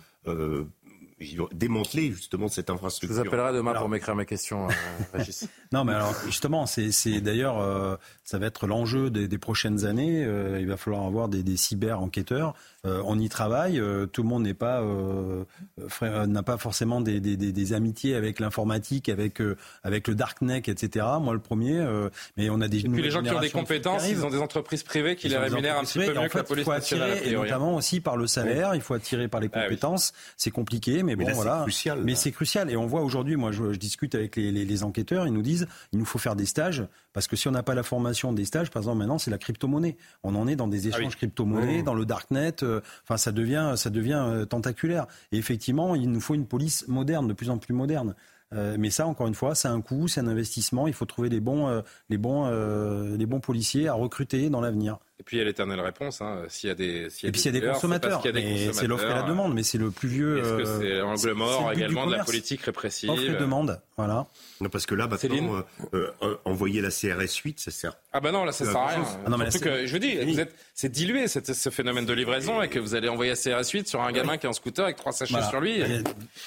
démanteler 1.54 2.12
justement 2.12 2.48
cette 2.48 2.70
infrastructure. 2.70 3.16
Je 3.16 3.22
vous 3.22 3.28
appellerai 3.28 3.54
demain 3.54 3.74
pour 3.74 3.90
m'écrire 3.90 4.16
mes 4.16 4.26
questions, 4.26 4.68
euh, 4.68 4.72
Régis. 5.14 5.48
non, 5.72 5.84
mais 5.84 5.94
alors 5.94 6.14
justement, 6.26 6.66
c'est 6.66 7.22
d'ailleurs, 7.22 7.60
euh, 7.60 7.96
ça 8.24 8.40
va 8.40 8.48
être 8.48 8.68
l'enjeu 8.68 9.10
des, 9.10 9.28
des, 9.28 9.38
prochaines 9.38 9.86
années. 9.86 10.24
Euh, 10.24 10.60
il 10.60 10.68
va 10.68 10.78
falloir 10.78 11.06
avoir 11.06 11.28
des, 11.30 11.44
des 11.44 11.58
cyber 11.58 12.02
enquêteurs 12.02 12.54
euh, 12.86 13.02
on 13.06 13.20
y 13.20 13.28
travaille. 13.28 13.78
Euh, 13.78 14.06
tout 14.06 14.24
le 14.24 14.30
monde 14.30 14.44
n'est 14.44 14.54
pas 14.54 14.82
euh, 14.82 15.44
n'a 16.02 16.44
pas 16.44 16.58
forcément 16.58 17.02
des, 17.02 17.20
des, 17.20 17.36
des 17.36 17.74
amitiés 17.74 18.16
avec 18.16 18.40
l'informatique, 18.40 19.10
avec 19.10 19.42
avec 19.84 20.08
le 20.08 20.16
darknet, 20.16 20.60
etc. 20.66 21.06
Moi, 21.22 21.34
le 21.34 21.40
premier. 21.40 21.86
mais 22.38 22.50
on 22.50 22.62
a 22.62 22.68
des. 22.68 22.86
Et 22.86 22.90
puis 22.90 23.02
les 23.02 23.12
gens 23.12 23.22
qui 23.22 23.32
ont 23.32 23.40
des 23.40 23.50
compétences, 23.50 24.08
ils 24.08 24.24
ont 24.26 24.30
des 24.30 24.40
entreprises 24.40 24.84
privées 24.84 25.16
qui 25.16 25.28
les 25.28 25.38
rémunèrent 25.38 25.78
un 25.78 25.84
petit 25.84 26.00
peu 26.00 26.14
mieux 26.14 26.30
que 26.30 26.38
la 26.38 26.44
police 26.44 26.68
nationale. 26.68 27.18
et 27.24 27.34
notamment 27.34 27.76
aussi 27.76 28.00
par 28.00 28.16
le 28.16 28.28
salaire. 28.28 28.76
Il 28.76 28.82
faut 28.82 28.94
attirer 28.94 29.28
par 29.28 29.42
les 29.42 29.50
ah 29.52 29.64
compétences. 29.64 30.14
C'est 30.38 30.52
compliqué, 30.52 31.04
mais, 31.04 31.09
bon, 31.16 31.26
voilà. 31.34 31.62
Crucial, 31.62 32.02
mais 32.04 32.16
c'est 32.16 32.32
crucial. 32.32 32.70
Et 32.70 32.78
on 32.78 32.86
voit 32.86 33.02
aujourd'hui, 33.02 33.36
moi, 33.36 33.52
je, 33.52 33.74
je, 33.74 33.80
discute 33.80 34.16
avec 34.16 34.36
les, 34.36 34.52
les, 34.52 34.66
les 34.66 34.84
enquêteurs. 34.84 35.28
Ils 35.28 35.34
nous 35.34 35.42
disent, 35.42 35.68
il 35.92 36.00
nous 36.00 36.06
faut 36.06 36.20
faire 36.20 36.36
des 36.36 36.46
stages 36.46 36.88
parce 37.14 37.28
que 37.28 37.36
si 37.36 37.48
on 37.48 37.52
n'a 37.52 37.64
pas 37.64 37.76
la 37.76 37.84
formation 37.84 38.34
des 38.34 38.46
stages, 38.46 38.70
par 38.70 38.82
exemple, 38.82 39.00
maintenant, 39.00 39.18
c'est 39.18 39.32
la 39.32 39.38
crypto-monnaie. 39.38 39.98
On 40.24 40.36
en 40.36 40.48
est 40.48 40.56
dans 40.56 40.68
des 40.68 40.86
ah 40.86 40.98
échanges 40.98 41.16
crypto-monnaie, 41.16 41.82
mmh. 41.82 41.86
dans 41.86 41.94
le 41.94 42.06
darknet. 42.06 42.64
Euh, 42.64 42.82
enfin, 43.04 43.18
ça 43.18 43.32
devient, 43.32 43.74
ça 43.76 43.90
devient 43.90 44.24
euh, 44.28 44.46
tentaculaire. 44.46 45.08
Et 45.32 45.38
effectivement, 45.38 45.96
il 45.96 46.12
nous 46.12 46.22
faut 46.22 46.36
une 46.36 46.46
police 46.46 46.88
moderne, 46.88 47.28
de 47.28 47.34
plus 47.34 47.50
en 47.50 47.58
plus 47.58 47.74
moderne. 47.74 48.16
Euh, 48.54 48.78
mais 48.80 48.90
ça, 48.90 49.06
encore 49.06 49.28
une 49.28 49.36
fois, 49.36 49.56
c'est 49.56 49.68
un 49.68 49.82
coût, 49.82 50.08
c'est 50.08 50.22
un 50.22 50.28
investissement. 50.28 50.88
Il 50.88 50.94
faut 50.94 51.06
trouver 51.06 51.30
les 51.30 51.40
bons, 51.40 51.84
les 52.10 52.18
bons, 52.18 52.50
les 53.18 53.26
bons 53.26 53.40
policiers 53.40 53.88
à 53.88 53.94
recruter 53.94 54.50
dans 54.50 54.62
l'avenir. 54.62 55.00
Et 55.20 55.24
puis 55.24 55.38
il 55.38 55.40
y 55.40 55.42
a 55.42 55.46
l'éternelle 55.46 55.82
réponse. 55.82 56.22
Hein. 56.22 56.44
S'il 56.48 56.70
y 56.70 56.72
a 56.72 56.76
des, 56.76 57.10
s'il 57.10 57.24
y 57.24 57.26
a 57.26 57.30
et 57.30 57.32
puis 57.32 57.42
s'il 57.42 57.54
y 57.54 57.58
a 57.58 57.60
des 57.60 57.68
consommateurs, 57.68 58.22
c'est 58.24 58.88
l'offre 58.88 59.06
et 59.06 59.14
la 59.14 59.24
demande, 59.24 59.54
mais 59.54 59.64
c'est 59.64 59.78
le 59.78 59.92
plus 59.92 60.08
vieux. 60.08 60.40
Est-ce 60.40 60.58
que 60.58 60.66
c'est 60.66 60.98
l'angle 61.00 61.34
mort 61.34 61.72
également 61.74 62.08
de 62.08 62.16
la 62.16 62.24
politique 62.24 62.62
répressive 62.62 63.10
Offre 63.10 63.24
et 63.24 63.36
demande, 63.36 63.82
voilà. 63.98 64.28
Non, 64.62 64.70
parce 64.70 64.86
que 64.86 64.96
là, 64.96 65.08
maintenant, 65.08 65.64
euh, 65.94 66.12
euh, 66.22 66.36
envoyer 66.46 66.82
la 66.82 66.90
CRS 66.90 67.36
8, 67.44 67.60
ça 67.60 67.72
sert. 67.72 67.94
Ah 68.12 68.20
ben 68.20 68.32
non, 68.32 68.44
là, 68.44 68.52
ça 68.52 68.66
sert 68.66 68.78
à 68.78 68.88
rien. 68.88 69.06
Ah 69.26 69.30
non, 69.30 69.38
mais 69.38 69.50
que, 69.50 69.86
je 69.86 69.94
veux 69.94 70.00
dire, 70.00 70.26
vous 70.26 70.40
êtes, 70.40 70.54
c'est 70.74 70.90
dilué 70.90 71.28
ce 71.28 71.70
phénomène 71.70 72.06
de 72.06 72.14
livraison 72.14 72.62
et 72.62 72.70
que 72.70 72.80
vous 72.80 72.96
allez 72.96 73.10
envoyer 73.10 73.32
la 73.32 73.38
CRS 73.38 73.70
8 73.70 73.88
sur 73.88 74.02
un 74.02 74.12
gamin 74.12 74.38
qui 74.38 74.46
est 74.46 74.50
en 74.50 74.54
scooter 74.54 74.86
avec 74.86 74.98
trois 74.98 75.12
sachets 75.12 75.42
sur 75.50 75.60
lui. 75.60 75.82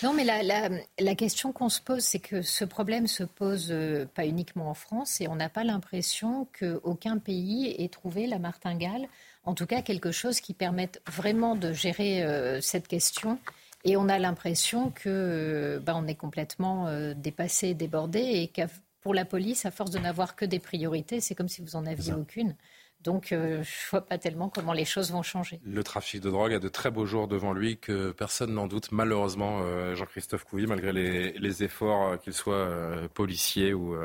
Non, 0.03 0.13
mais 0.15 0.25
la, 0.25 0.43
la, 0.43 0.71
la 0.99 1.15
question 1.15 1.53
qu'on 1.53 1.69
se 1.69 1.81
pose, 1.81 2.03
c'est 2.03 2.19
que 2.19 2.43
ce 2.43 2.65
problème 2.65 3.07
se 3.07 3.25
pose 3.25 3.69
euh, 3.71 4.07
pas 4.15 4.27
uniquement 4.27 4.71
en 4.71 4.75
France 4.75 5.21
et 5.21 5.29
on 5.29 5.37
n'a 5.37 5.49
pas 5.49 5.65
l'impression 5.65 6.47
qu'aucun 6.59 7.19
pays 7.19 7.75
ait 7.79 7.89
trouvé 7.89 8.27
la 8.27 8.39
martingale 8.65 9.09
en 9.45 9.55
tout 9.55 9.67
cas 9.67 9.83
quelque 9.83 10.13
chose 10.13 10.41
qui 10.41 10.55
permette 10.55 11.03
vraiment 11.11 11.57
de 11.57 11.73
gérer 11.73 12.23
euh, 12.23 12.61
cette 12.61 12.89
question. 12.89 13.39
Et 13.85 13.97
on 13.97 14.09
a 14.09 14.19
l'impression 14.19 14.91
que 14.91 15.09
euh, 15.09 15.81
bah, 15.81 15.95
on 15.97 16.07
est 16.07 16.15
complètement 16.15 16.87
euh, 16.87 17.15
dépassé, 17.15 17.75
débordé, 17.75 18.21
et 18.21 18.49
que 18.49 18.63
pour 19.01 19.15
la 19.15 19.25
police, 19.25 19.67
à 19.67 19.73
force 19.73 19.91
de 19.91 19.99
n'avoir 19.99 20.37
que 20.37 20.45
des 20.45 20.61
priorités, 20.61 21.21
c'est 21.21 21.35
comme 21.35 21.49
si 21.49 21.61
vous 21.61 21.75
en 21.75 21.87
aviez 21.87 22.13
aucune. 22.13 22.55
Donc, 23.01 23.31
je 23.31 23.35
ne 23.35 23.91
vois 23.91 24.07
pas 24.07 24.17
tellement 24.17 24.49
comment 24.49 24.73
les 24.73 24.85
choses 24.85 25.11
vont 25.11 25.25
changer. 25.25 25.59
Le 25.65 25.83
trafic 25.83 26.21
de 26.21 26.31
drogue 26.31 26.55
a 26.55 26.61
de 26.61 26.69
très 26.69 26.93
beaux 26.93 27.05
jours 27.05 27.27
devant 27.27 27.53
lui, 27.53 27.79
que 27.79 28.13
personne 28.13 28.55
n'en 28.55 28.69
doute, 28.69 28.93
malheureusement, 28.93 29.61
Jean-Christophe 29.97 30.45
Couvi, 30.45 30.69
malgré 30.69 30.93
les, 30.93 31.65
efforts, 31.65 32.21
qu'ils 32.21 32.33
soient 32.33 32.71
policiers 33.13 33.75
ou, 33.75 33.97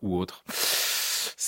ou 0.00 0.16
autres. 0.16 0.44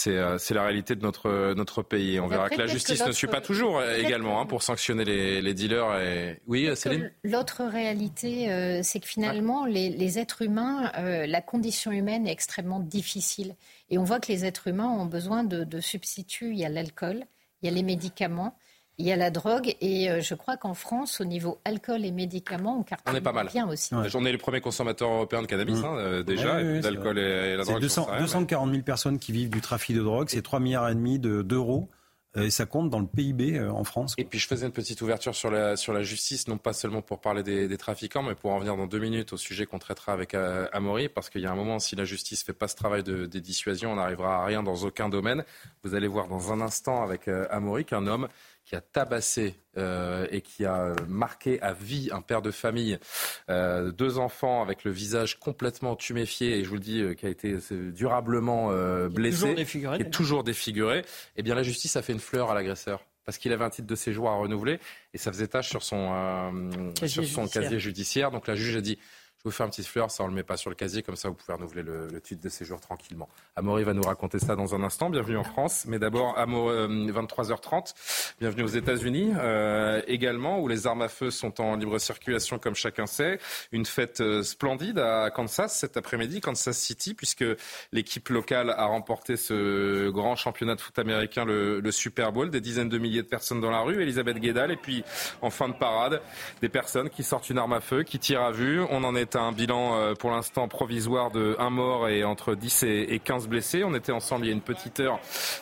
Euh, 0.07 0.39
c'est 0.39 0.55
la 0.55 0.63
réalité 0.63 0.95
de 0.95 1.03
notre, 1.03 1.55
notre 1.55 1.83
pays. 1.83 2.21
On 2.21 2.27
verra 2.27 2.49
que 2.49 2.59
la 2.59 2.67
justice 2.67 3.05
ne 3.05 3.13
suit 3.13 3.27
pas 3.27 3.41
toujours 3.41 3.79
euh, 3.79 3.97
également 3.97 4.41
hein, 4.41 4.47
pour 4.47 4.63
sanctionner 4.63 5.05
les, 5.05 5.43
les 5.43 5.55
dealers. 5.55 6.01
Et... 6.01 6.41
Oui, 6.47 6.69
Céline? 6.75 7.13
L'autre 7.25 7.65
réalité, 7.65 8.51
euh, 8.51 8.81
c'est 8.83 9.01
que 9.01 9.07
finalement, 9.07 9.67
les, 9.67 9.91
les 9.91 10.19
êtres 10.19 10.43
humains, 10.43 10.93
la 10.95 11.41
condition 11.41 11.91
humaine 11.93 12.27
est 12.27 12.33
extrêmement 12.33 12.81
difficile. 12.81 13.55
Et 13.91 13.99
on 13.99 14.05
voit 14.05 14.21
que 14.21 14.31
les 14.31 14.45
êtres 14.45 14.69
humains 14.69 14.89
ont 14.89 15.07
besoin 15.07 15.45
de, 15.45 15.65
de 15.65 15.81
substituts. 15.81 16.53
Il 16.53 16.59
y 16.59 16.65
a 16.65 16.69
l'alcool, 16.69 17.25
il 17.63 17.69
y 17.69 17.73
a 17.73 17.75
les 17.75 17.83
médicaments. 17.83 18.57
Il 19.01 19.07
y 19.07 19.13
a 19.13 19.17
la 19.17 19.31
drogue 19.31 19.75
et 19.81 20.11
euh, 20.11 20.21
je 20.21 20.35
crois 20.35 20.59
qu'en 20.59 20.75
France, 20.75 21.23
au 21.23 21.25
niveau 21.25 21.59
alcool 21.65 22.05
et 22.05 22.13
médicaments, 22.13 22.81
on 22.81 22.83
cartonne 22.83 23.15
on 23.15 23.17
est 23.17 23.23
pas 23.23 23.33
mal. 23.33 23.49
bien 23.51 23.67
aussi. 23.67 23.95
On 23.95 24.27
est 24.27 24.33
les 24.33 24.37
premiers 24.37 24.61
consommateurs 24.61 25.11
européens 25.11 25.41
de 25.41 25.47
cannabis 25.47 25.81
mmh. 25.81 25.85
hein, 25.87 25.97
euh, 25.97 26.23
déjà, 26.23 26.63
d'alcool 26.83 27.19
et, 27.19 27.57
la 27.57 27.65
drogue. 27.65 27.83
C'est 27.89 28.19
240 28.19 28.71
000 28.71 28.83
personnes 28.83 29.19
qui 29.19 29.33
vivent 29.33 29.49
du 29.49 29.63
trafic 29.63 29.97
de 29.97 30.03
drogue, 30.03 30.29
c'est 30.29 30.43
3 30.43 30.61
milliards 30.61 30.91
et 30.91 30.95
demi 30.95 31.19
d'euros. 31.19 31.89
Euh, 32.37 32.45
et 32.45 32.51
ça 32.51 32.65
compte 32.67 32.91
dans 32.91 33.01
le 33.01 33.07
PIB 33.07 33.59
en 33.59 33.83
France. 33.85 34.15
Et 34.19 34.25
puis 34.25 34.39
je 34.39 34.47
faisais 34.47 34.67
une 34.67 34.73
petite 34.73 35.01
ouverture 35.01 35.35
sur 35.35 35.51
la, 35.51 35.77
sur 35.77 35.95
la 35.95 36.03
justice, 36.03 36.47
non 36.47 36.59
pas 36.59 36.75
seulement 36.75 37.01
pour 37.01 37.21
parler 37.21 37.43
des, 37.43 37.69
des 37.69 37.79
trafiquants, 37.79 38.23
mais 38.23 38.35
pour 38.35 38.53
en 38.53 38.59
venir 38.59 38.77
dans 38.77 38.87
deux 38.87 39.01
minutes 39.01 39.33
au 39.33 39.37
sujet 39.39 39.65
qu'on 39.65 39.79
traitera 39.79 40.13
avec 40.13 40.35
Amaury, 40.35 41.09
parce 41.09 41.31
qu'il 41.31 41.41
y 41.41 41.47
a 41.47 41.51
un 41.51 41.57
moment, 41.57 41.79
si 41.79 41.97
la 41.97 42.05
justice 42.05 42.45
fait 42.45 42.53
pas 42.53 42.69
ce 42.69 42.77
travail 42.77 43.03
de, 43.03 43.25
de 43.25 43.39
dissuasion, 43.39 43.93
on 43.93 43.97
n'arrivera 43.97 44.43
à 44.43 44.45
rien 44.45 44.63
dans 44.63 44.77
aucun 44.77 45.09
domaine. 45.09 45.43
Vous 45.83 45.95
allez 45.95 46.07
voir 46.07 46.29
dans 46.29 46.53
un 46.53 46.61
instant 46.61 47.03
avec 47.03 47.29
Amaury 47.51 47.87
qu'un 47.87 48.07
homme 48.07 48.29
qui 48.71 48.77
a 48.77 48.81
tabassé 48.81 49.57
euh, 49.79 50.29
et 50.31 50.43
qui 50.43 50.65
a 50.65 50.95
marqué 51.09 51.61
à 51.61 51.73
vie 51.73 52.09
un 52.13 52.23
père 52.23 52.41
de 52.41 52.53
famille, 52.53 53.01
euh, 53.49 53.91
deux 53.91 54.19
enfants 54.19 54.63
avec 54.63 54.85
le 54.85 54.93
visage 54.93 55.41
complètement 55.41 55.97
tuméfié 55.97 56.57
et 56.57 56.63
je 56.63 56.69
vous 56.69 56.77
le 56.77 56.81
dis, 56.81 57.01
euh, 57.01 57.15
qui 57.15 57.27
a 57.27 57.31
été 57.31 57.57
durablement 57.93 58.69
blessé, 59.09 59.41
toujours 59.41 59.55
défiguré, 59.57 59.97
qui 59.97 60.03
est 60.05 60.11
toujours 60.11 60.45
défiguré, 60.45 61.05
eh 61.37 61.43
bien 61.43 61.57
la 61.57 61.65
justice 61.65 61.97
a 61.97 62.03
fait 62.03 62.13
une 62.13 62.21
fleur 62.21 62.53
à 62.53 62.55
l'agresseur 62.55 63.05
parce 63.25 63.39
qu'il 63.39 63.53
avait 63.53 63.65
un 63.65 63.71
titre 63.71 63.89
de 63.89 63.97
séjour 63.97 64.29
à 64.29 64.37
renouveler 64.37 64.79
et 65.15 65.19
ça 65.19 65.33
faisait 65.33 65.49
tâche 65.49 65.69
sur 65.69 65.83
son, 65.83 66.93
sur 67.05 67.25
son 67.25 67.49
casier 67.49 67.81
judiciaire. 67.81 68.31
Donc 68.31 68.47
la 68.47 68.55
juge 68.55 68.77
a 68.77 68.81
dit 68.81 69.01
je 69.41 69.45
vous 69.49 69.53
fais 69.53 69.65
une 69.65 69.71
petite 69.71 69.87
fleur, 69.87 70.11
ça 70.11 70.23
on 70.23 70.27
le 70.27 70.35
met 70.35 70.43
pas 70.43 70.59
sur 70.59 70.69
le 70.69 70.77
casier, 70.77 71.03
comme 71.03 71.17
ça 71.17 71.31
vous 71.31 71.35
pouvez 71.35 71.55
renouveler 71.55 71.83
le, 71.83 72.21
titre 72.21 72.43
de 72.43 72.51
séjour 72.51 72.79
tranquillement. 72.79 73.27
Amaury 73.57 73.85
va 73.85 73.95
nous 73.95 74.03
raconter 74.03 74.39
ça 74.39 74.55
dans 74.55 74.75
un 74.75 74.83
instant. 74.83 75.09
Bienvenue 75.09 75.39
en 75.39 75.45
France, 75.45 75.87
mais 75.89 75.99
d'abord 75.99 76.37
à 76.37 76.45
23h30. 76.45 77.95
Bienvenue 78.39 78.65
aux 78.65 78.67
États-Unis 78.67 79.33
euh, 79.39 80.03
également, 80.07 80.61
où 80.61 80.69
les 80.69 80.87
armes 80.87 81.01
à 81.01 81.09
feu 81.09 81.31
sont 81.31 81.59
en 81.63 81.77
libre 81.77 81.99
circulation, 81.99 82.59
comme 82.59 82.75
chacun 82.75 83.07
sait. 83.07 83.39
Une 83.73 83.87
fête 83.87 84.21
euh, 84.21 84.43
splendide 84.43 84.99
à 84.99 85.31
Kansas 85.31 85.75
cet 85.75 85.97
après-midi, 85.97 86.43
Kansas 86.43 86.77
City, 86.77 87.15
puisque 87.15 87.45
l'équipe 87.93 88.29
locale 88.29 88.69
a 88.69 88.85
remporté 88.85 89.39
ce 89.39 90.11
grand 90.11 90.37
championnat 90.37 90.75
de 90.75 90.83
foot 90.83 90.99
américain, 90.99 91.47
le, 91.47 91.81
le, 91.81 91.93
Super 91.93 92.33
Bowl. 92.33 92.51
Des 92.51 92.61
dizaines 92.61 92.91
de 92.91 92.99
milliers 92.99 93.23
de 93.23 93.29
personnes 93.29 93.63
dans 93.63 93.71
la 93.71 93.81
rue, 93.81 94.03
Elisabeth 94.03 94.37
Guédal, 94.37 94.71
et 94.71 94.77
puis 94.77 95.03
en 95.41 95.49
fin 95.49 95.71
de 95.71 95.75
parade, 95.75 96.21
des 96.61 96.69
personnes 96.69 97.09
qui 97.09 97.23
sortent 97.23 97.49
une 97.49 97.59
arme 97.59 97.73
à 97.73 97.81
feu, 97.81 98.03
qui 98.03 98.19
tirent 98.19 98.43
à 98.43 98.53
vue. 98.53 98.83
On 98.91 99.03
en 99.03 99.17
est 99.17 99.30
un 99.37 99.53
bilan 99.53 99.95
euh, 99.95 100.15
pour 100.15 100.31
l'instant 100.31 100.69
provisoire 100.69 101.31
de 101.31 101.57
1 101.59 101.71
mort 101.71 102.09
et 102.09 102.25
entre 102.25 102.55
10 102.55 102.83
et 102.85 103.21
15 103.23 103.49
blessés. 103.49 103.85
On 103.85 103.95
était 103.95 104.13
ensemble 104.13 104.47
il 104.47 104.49
y 104.49 104.53
a 104.53 104.55
une 104.55 104.61
petite 104.61 105.01
heure 105.01 105.21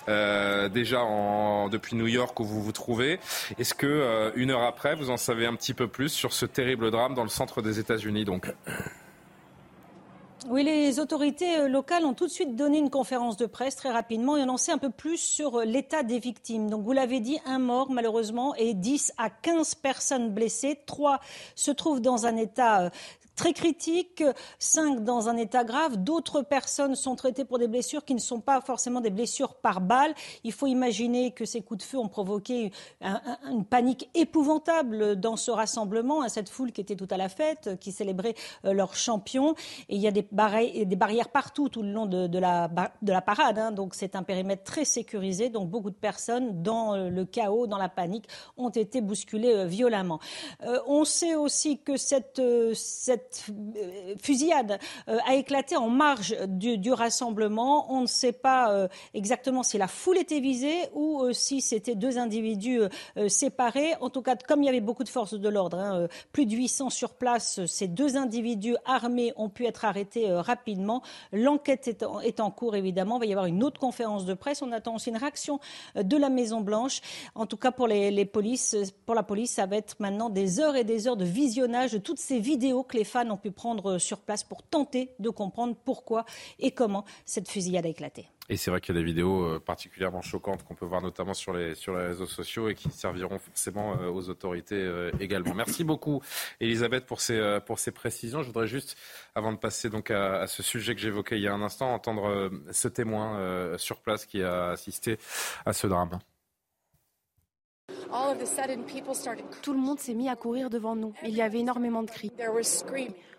euh, 0.08 0.68
déjà 0.68 0.98
depuis 1.70 1.96
New 1.96 2.06
York 2.06 2.38
où 2.40 2.44
vous 2.44 2.62
vous 2.62 2.72
trouvez. 2.72 3.18
Est-ce 3.58 3.74
que 3.74 3.86
euh, 3.86 4.30
une 4.34 4.50
heure 4.50 4.62
après, 4.62 4.94
vous 4.94 5.10
en 5.10 5.16
savez 5.16 5.46
un 5.46 5.54
petit 5.54 5.74
peu 5.74 5.88
plus 5.88 6.08
sur 6.08 6.32
ce 6.32 6.46
terrible 6.46 6.90
drame 6.90 7.14
dans 7.14 7.22
le 7.22 7.28
centre 7.28 7.62
des 7.62 7.78
États-Unis 7.78 8.24
donc? 8.24 8.52
Oui, 10.48 10.62
les 10.62 11.00
autorités 11.00 11.68
locales 11.68 12.04
ont 12.04 12.14
tout 12.14 12.26
de 12.26 12.30
suite 12.30 12.54
donné 12.54 12.78
une 12.78 12.90
conférence 12.90 13.36
de 13.36 13.46
presse 13.46 13.74
très 13.74 13.90
rapidement 13.90 14.36
et 14.36 14.42
annoncé 14.42 14.70
un 14.70 14.78
peu 14.78 14.88
plus 14.88 15.18
sur 15.18 15.60
l'état 15.62 16.04
des 16.04 16.20
victimes. 16.20 16.70
Donc, 16.70 16.84
vous 16.84 16.92
l'avez 16.92 17.18
dit, 17.18 17.38
un 17.44 17.58
mort 17.58 17.90
malheureusement 17.90 18.54
et 18.54 18.72
10 18.72 19.12
à 19.18 19.30
15 19.30 19.74
personnes 19.74 20.32
blessées. 20.32 20.78
Trois 20.86 21.20
se 21.56 21.72
trouvent 21.72 22.00
dans 22.00 22.26
un 22.26 22.36
état 22.36 22.90
très 23.38 23.52
critique, 23.52 24.24
cinq 24.58 25.04
dans 25.04 25.28
un 25.28 25.36
état 25.36 25.62
grave. 25.62 25.96
D'autres 25.96 26.42
personnes 26.42 26.96
sont 26.96 27.14
traitées 27.14 27.44
pour 27.44 27.58
des 27.58 27.68
blessures 27.68 28.04
qui 28.04 28.14
ne 28.14 28.20
sont 28.20 28.40
pas 28.40 28.60
forcément 28.60 29.00
des 29.00 29.10
blessures 29.10 29.54
par 29.54 29.80
balle. 29.80 30.12
Il 30.42 30.52
faut 30.52 30.66
imaginer 30.66 31.30
que 31.30 31.44
ces 31.44 31.62
coups 31.62 31.78
de 31.78 31.84
feu 31.84 31.98
ont 31.98 32.08
provoqué 32.08 32.72
une 33.00 33.64
panique 33.64 34.10
épouvantable 34.14 35.16
dans 35.16 35.36
ce 35.36 35.52
rassemblement, 35.52 36.22
à 36.22 36.28
cette 36.28 36.48
foule 36.48 36.72
qui 36.72 36.80
était 36.80 36.96
toute 36.96 37.12
à 37.12 37.16
la 37.16 37.28
fête, 37.28 37.78
qui 37.80 37.92
célébrait 37.92 38.34
euh, 38.64 38.72
leur 38.72 38.96
champion. 38.96 39.54
Et 39.88 39.94
il 39.94 40.00
y 40.00 40.08
a 40.08 40.10
des, 40.10 40.26
barrières 40.32 41.28
partout 41.28 41.68
tout 41.68 41.82
le 41.82 41.92
long 41.92 42.06
de, 42.06 42.38
la, 42.38 42.68
de 43.02 43.12
la, 43.12 43.22
parade. 43.22 43.58
Hein. 43.58 43.70
Donc 43.70 43.94
c'est 43.94 44.16
un 44.16 44.24
périmètre 44.24 44.64
très 44.64 44.84
sécurisé. 44.84 45.48
Donc 45.48 45.70
beaucoup 45.70 45.90
de 45.90 45.94
personnes, 45.94 46.62
dans 46.64 46.94
euh, 46.94 47.08
le 47.08 47.24
chaos, 47.24 47.68
dans 47.68 47.78
la 47.78 47.88
panique, 47.88 48.26
ont 48.56 48.70
été 48.70 49.00
bousculées 49.00 49.54
euh, 49.54 49.64
violemment. 49.64 50.18
on 50.88 51.04
sait 51.04 51.36
aussi 51.36 51.78
que 51.78 51.96
cette 51.96 52.40
cette 53.30 54.22
fusillade 54.22 54.78
a 55.06 55.34
éclaté 55.34 55.76
en 55.76 55.88
marge 55.88 56.36
du, 56.46 56.92
rassemblement. 56.92 57.92
On 57.92 58.02
ne 58.02 58.06
sait 58.06 58.32
pas 58.32 58.88
exactement 59.14 59.62
si 59.62 59.78
la 59.78 59.88
foule 59.88 60.18
était 60.18 60.40
visée 60.40 60.88
ou 60.94 61.32
si 61.32 61.60
c'était 61.60 61.94
deux 61.94 62.18
individus 62.18 62.82
séparés. 63.28 63.94
En 64.00 64.10
tout 64.10 64.22
cas, 64.22 64.36
comme 64.36 64.62
il 64.62 64.66
y 64.66 64.68
avait 64.68 64.80
beaucoup 64.80 65.04
de 65.04 65.08
forces 65.08 65.34
de 65.34 65.48
l'ordre, 65.48 65.78
hein, 65.78 66.08
plus 66.32 66.46
de 66.46 66.54
800 66.54 66.90
sur 66.90 67.14
place, 67.14 67.64
ces 67.66 67.88
deux 67.88 68.16
individus 68.16 68.76
armés 68.84 69.32
ont 69.36 69.48
pu 69.48 69.66
être 69.66 69.84
arrêtés 69.84 70.32
rapidement. 70.32 71.02
L'enquête 71.32 71.88
est, 72.24 72.40
en 72.40 72.50
cours, 72.50 72.76
évidemment. 72.76 73.16
Il 73.16 73.20
va 73.20 73.26
y 73.26 73.32
avoir 73.32 73.46
une 73.46 73.62
autre 73.62 73.80
conférence 73.80 74.24
de 74.24 74.34
presse. 74.34 74.62
On 74.62 74.72
attend 74.72 74.94
aussi 74.94 75.10
une 75.10 75.16
réaction 75.16 75.60
de 75.94 76.16
la 76.16 76.30
Maison-Blanche. 76.30 77.00
En 77.34 77.46
tout 77.46 77.56
cas, 77.56 77.70
pour, 77.70 77.88
pour 79.06 79.14
la 79.14 79.22
police, 79.22 79.50
ça 79.52 79.66
va 79.66 79.76
être 79.76 79.96
maintenant 79.98 80.30
des 80.30 80.60
heures 80.60 80.76
et 80.76 80.84
des 80.84 81.08
heures 81.08 81.16
de 81.16 81.24
visionnage 81.24 81.92
de 81.92 81.98
toutes 81.98 82.18
ces 82.18 82.38
vidéos 82.38 82.82
que 82.82 82.96
les 82.96 83.04
fans 83.18 83.30
ont 83.30 83.36
pu 83.36 83.50
prendre 83.50 83.98
sur 83.98 84.20
place 84.20 84.44
pour 84.44 84.62
tenter 84.62 85.10
de 85.18 85.30
comprendre 85.30 85.76
pourquoi 85.84 86.24
et 86.58 86.70
comment 86.70 87.04
cette 87.24 87.48
fusillade 87.48 87.86
a 87.86 87.88
éclaté. 87.88 88.28
Et 88.50 88.56
c'est 88.56 88.70
vrai 88.70 88.80
qu'il 88.80 88.94
y 88.94 88.98
a 88.98 89.00
des 89.00 89.04
vidéos 89.04 89.44
euh, 89.44 89.60
particulièrement 89.60 90.22
choquantes 90.22 90.64
qu'on 90.64 90.74
peut 90.74 90.86
voir 90.86 91.02
notamment 91.02 91.34
sur 91.34 91.52
les, 91.52 91.74
sur 91.74 91.94
les 91.94 92.06
réseaux 92.06 92.26
sociaux 92.26 92.70
et 92.70 92.74
qui 92.74 92.90
serviront 92.90 93.38
forcément 93.38 93.96
euh, 94.00 94.08
aux 94.08 94.30
autorités 94.30 94.80
euh, 94.80 95.10
également. 95.20 95.52
Merci 95.54 95.84
beaucoup, 95.84 96.22
Elisabeth, 96.60 97.04
pour 97.04 97.20
ces, 97.20 97.58
pour 97.66 97.78
ces 97.78 97.90
précisions. 97.90 98.42
Je 98.42 98.46
voudrais 98.46 98.66
juste, 98.66 98.96
avant 99.34 99.52
de 99.52 99.58
passer 99.58 99.90
donc 99.90 100.10
à, 100.10 100.46
ce 100.46 100.62
sujet 100.62 100.94
que 100.94 101.00
j'évoquais 101.00 101.36
il 101.36 101.42
y 101.42 101.48
a 101.48 101.52
un 101.52 101.62
instant, 101.62 101.92
entendre 101.92 102.50
ce 102.70 102.88
témoin 102.88 103.76
sur 103.76 104.00
place 104.00 104.24
qui 104.24 104.42
a 104.42 104.70
assisté 104.70 105.18
à 105.66 105.72
ce 105.72 105.86
drame. 105.86 106.18
Tout 109.62 109.72
le 109.72 109.78
monde 109.78 109.98
s'est 109.98 110.14
mis 110.14 110.28
à 110.28 110.36
courir 110.36 110.70
devant 110.70 110.96
nous. 110.96 111.12
Il 111.24 111.34
y 111.34 111.42
avait 111.42 111.60
énormément 111.60 112.02
de 112.02 112.10
cris. 112.10 112.32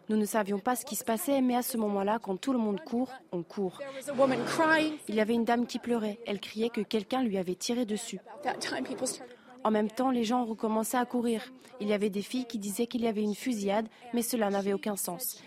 Nous 0.10 0.18
ne 0.18 0.26
savions 0.26 0.58
pas 0.58 0.76
ce 0.76 0.86
qui 0.86 0.96
se 0.96 1.04
passait, 1.04 1.42
mais 1.42 1.56
à 1.56 1.62
ce 1.62 1.78
moment-là, 1.78 2.18
quand 2.22 2.36
tout 2.36 2.52
le 2.52 2.58
monde 2.58 2.80
court, 2.84 3.10
on 3.32 3.44
court. 3.44 3.80
Il 5.08 5.16
y 5.16 5.22
avait 5.22 5.36
une 5.36 5.46
dame 5.46 5.68
qui 5.68 5.78
pleurait. 5.78 6.18
Elle 6.26 6.40
criait 6.40 6.70
que 6.70 6.82
quelqu'un 6.82 7.22
lui 7.22 7.38
avait 7.38 7.56
tiré 7.56 7.86
dessus. 7.86 8.20
En 9.64 9.72
même 9.72 9.90
temps, 9.90 10.10
les 10.10 10.24
gens 10.24 10.46
recommencé 10.46 10.98
à 10.98 11.06
courir. 11.06 11.42
Il 11.82 11.88
y 11.88 11.94
avait 11.94 12.10
des 12.10 12.22
filles 12.22 12.46
qui 12.46 12.60
disaient 12.60 12.88
qu'il 12.88 13.02
y 13.02 13.08
avait 13.08 13.22
une 13.22 13.36
fusillade, 13.36 13.88
mais 14.14 14.22
cela 14.22 14.50
n'avait 14.50 14.74
aucun 14.74 14.96
sens. 14.96 15.42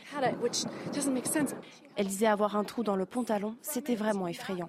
Elle 1.97 2.07
disait 2.07 2.27
avoir 2.27 2.57
un 2.57 2.65
trou 2.65 2.83
dans 2.83 2.97
le 2.97 3.05
pantalon. 3.05 3.55
C'était 3.61 3.95
vraiment 3.95 4.29
effrayant. 4.29 4.69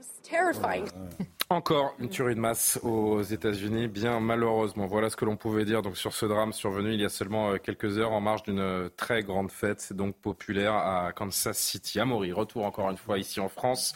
Encore 1.50 1.94
une 2.00 2.10
tuerie 2.10 2.36
de 2.36 2.40
masse 2.40 2.80
aux 2.84 3.22
États-Unis, 3.22 3.88
bien 3.88 4.20
malheureusement. 4.20 4.88
Voilà 4.88 5.10
ce 5.10 5.16
que 5.16 5.24
l'on 5.24 5.36
pouvait 5.36 5.66
dire 5.66 5.82
donc 5.82 5.98
sur 5.98 6.14
ce 6.14 6.26
drame 6.26 6.52
survenu 6.52 6.94
il 6.94 7.02
y 7.02 7.06
a 7.06 7.10
seulement 7.10 7.52
euh, 7.52 7.58
quelques 7.58 8.00
heures 8.00 8.12
en 8.12 8.22
marge 8.22 8.44
d'une 8.44 8.60
euh, 8.60 8.90
très 8.98 9.22
grande 9.24 9.52
fête, 9.52 9.94
donc 9.94 10.16
populaire 10.16 10.74
à 10.74 11.12
Kansas 11.14 11.58
City. 11.58 12.00
Amaury, 12.00 12.32
retour 12.32 12.66
encore 12.66 12.90
une 12.90 12.98
fois 12.98 13.20
ici 13.20 13.40
en 13.40 13.50
France. 13.50 13.94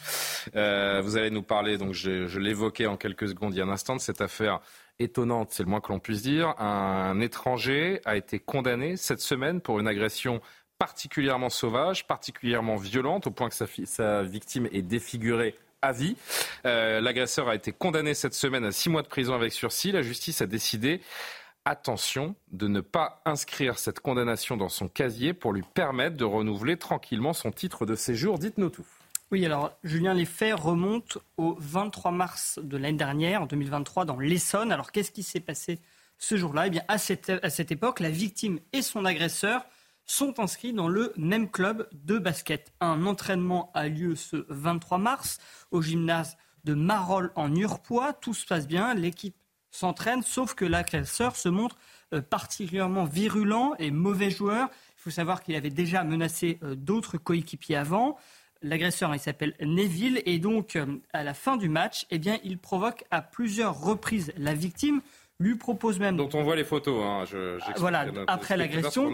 Euh, 0.54 1.00
vous 1.02 1.16
allez 1.16 1.30
nous 1.30 1.42
parler, 1.42 1.78
donc 1.78 1.94
je 1.94 2.38
l'évoquais 2.38 2.86
en 2.86 2.96
quelques 2.96 3.28
secondes 3.28 3.54
il 3.54 3.58
y 3.58 3.60
a 3.60 3.64
un 3.64 3.70
instant, 3.70 3.96
de 3.96 4.00
cette 4.00 4.20
affaire 4.20 4.60
étonnante, 4.98 5.50
c'est 5.52 5.62
le 5.62 5.68
moins 5.68 5.80
que 5.80 5.92
l'on 5.92 6.00
puisse 6.00 6.22
dire. 6.22 6.54
Un 6.60 7.20
étranger 7.20 8.00
a 8.04 8.16
été 8.16 8.38
condamné 8.38 8.96
cette 8.96 9.20
semaine 9.20 9.60
pour 9.60 9.78
une 9.78 9.88
agression 9.88 10.40
particulièrement 10.78 11.50
sauvage, 11.50 12.06
particulièrement 12.06 12.76
violente, 12.76 13.26
au 13.26 13.30
point 13.30 13.48
que 13.48 13.54
sa, 13.54 14.22
victime 14.22 14.68
est 14.72 14.82
défigurée 14.82 15.54
à 15.82 15.92
vie. 15.92 16.16
Euh, 16.66 17.00
l'agresseur 17.00 17.48
a 17.48 17.54
été 17.54 17.72
condamné 17.72 18.14
cette 18.14 18.34
semaine 18.34 18.64
à 18.64 18.72
six 18.72 18.88
mois 18.88 19.02
de 19.02 19.08
prison 19.08 19.34
avec 19.34 19.52
sursis. 19.52 19.92
La 19.92 20.02
justice 20.02 20.40
a 20.40 20.46
décidé, 20.46 21.00
attention, 21.64 22.34
de 22.52 22.68
ne 22.68 22.80
pas 22.80 23.22
inscrire 23.24 23.78
cette 23.78 24.00
condamnation 24.00 24.56
dans 24.56 24.68
son 24.68 24.88
casier 24.88 25.34
pour 25.34 25.52
lui 25.52 25.62
permettre 25.74 26.16
de 26.16 26.24
renouveler 26.24 26.76
tranquillement 26.76 27.32
son 27.32 27.50
titre 27.50 27.86
de 27.86 27.94
séjour. 27.94 28.38
Dites-nous 28.38 28.70
tout. 28.70 28.86
Oui, 29.30 29.44
alors 29.44 29.76
Julien, 29.84 30.14
les 30.14 30.24
faits 30.24 30.54
remontent 30.54 31.20
au 31.36 31.54
23 31.60 32.12
mars 32.12 32.58
de 32.62 32.78
l'année 32.78 32.96
dernière, 32.96 33.42
en 33.42 33.46
2023, 33.46 34.06
dans 34.06 34.18
l'Essonne. 34.18 34.72
Alors 34.72 34.90
qu'est-ce 34.90 35.10
qui 35.10 35.22
s'est 35.22 35.38
passé 35.38 35.80
ce 36.16 36.38
jour-là? 36.38 36.68
Eh 36.68 36.70
bien, 36.70 36.82
à 36.88 36.96
cette, 36.96 37.28
époque, 37.70 38.00
la 38.00 38.08
victime 38.08 38.58
et 38.72 38.80
son 38.80 39.04
agresseur 39.04 39.66
sont 40.06 40.40
inscrits 40.40 40.72
dans 40.72 40.88
le 40.88 41.12
même 41.18 41.50
club 41.50 41.86
de 41.92 42.16
basket. 42.16 42.72
Un 42.80 43.04
entraînement 43.04 43.70
a 43.74 43.88
lieu 43.88 44.16
ce 44.16 44.46
23 44.48 44.96
mars 44.96 45.40
au 45.72 45.82
gymnase 45.82 46.38
de 46.64 46.72
Marolles 46.72 47.30
en 47.34 47.54
Urpois. 47.54 48.14
Tout 48.14 48.32
se 48.32 48.46
passe 48.46 48.66
bien, 48.66 48.94
l'équipe 48.94 49.36
s'entraîne, 49.70 50.22
sauf 50.22 50.54
que 50.54 50.64
l'agresseur 50.64 51.36
se 51.36 51.50
montre 51.50 51.76
euh, 52.14 52.22
particulièrement 52.22 53.04
virulent 53.04 53.74
et 53.78 53.90
mauvais 53.90 54.30
joueur. 54.30 54.70
Il 54.96 55.02
faut 55.02 55.10
savoir 55.10 55.42
qu'il 55.42 55.54
avait 55.54 55.68
déjà 55.68 56.02
menacé 56.02 56.58
euh, 56.62 56.74
d'autres 56.74 57.18
coéquipiers 57.18 57.76
avant. 57.76 58.16
L'agresseur, 58.62 59.14
il 59.14 59.20
s'appelle 59.20 59.54
Neville, 59.60 60.22
et 60.26 60.38
donc 60.38 60.76
euh, 60.76 60.86
à 61.12 61.22
la 61.22 61.34
fin 61.34 61.56
du 61.56 61.68
match, 61.68 62.06
eh 62.10 62.18
bien, 62.18 62.38
il 62.42 62.58
provoque 62.58 63.04
à 63.10 63.22
plusieurs 63.22 63.80
reprises 63.80 64.32
la 64.36 64.54
victime 64.54 65.00
lui 65.40 65.54
propose 65.54 65.98
même. 65.98 66.16
Dont 66.16 66.28
on 66.34 66.42
voit 66.42 66.56
les 66.56 66.64
photos. 66.64 67.02
Hein, 67.04 67.24
je, 67.24 67.58
voilà, 67.76 68.06
après 68.26 68.56
l'agression. 68.56 69.10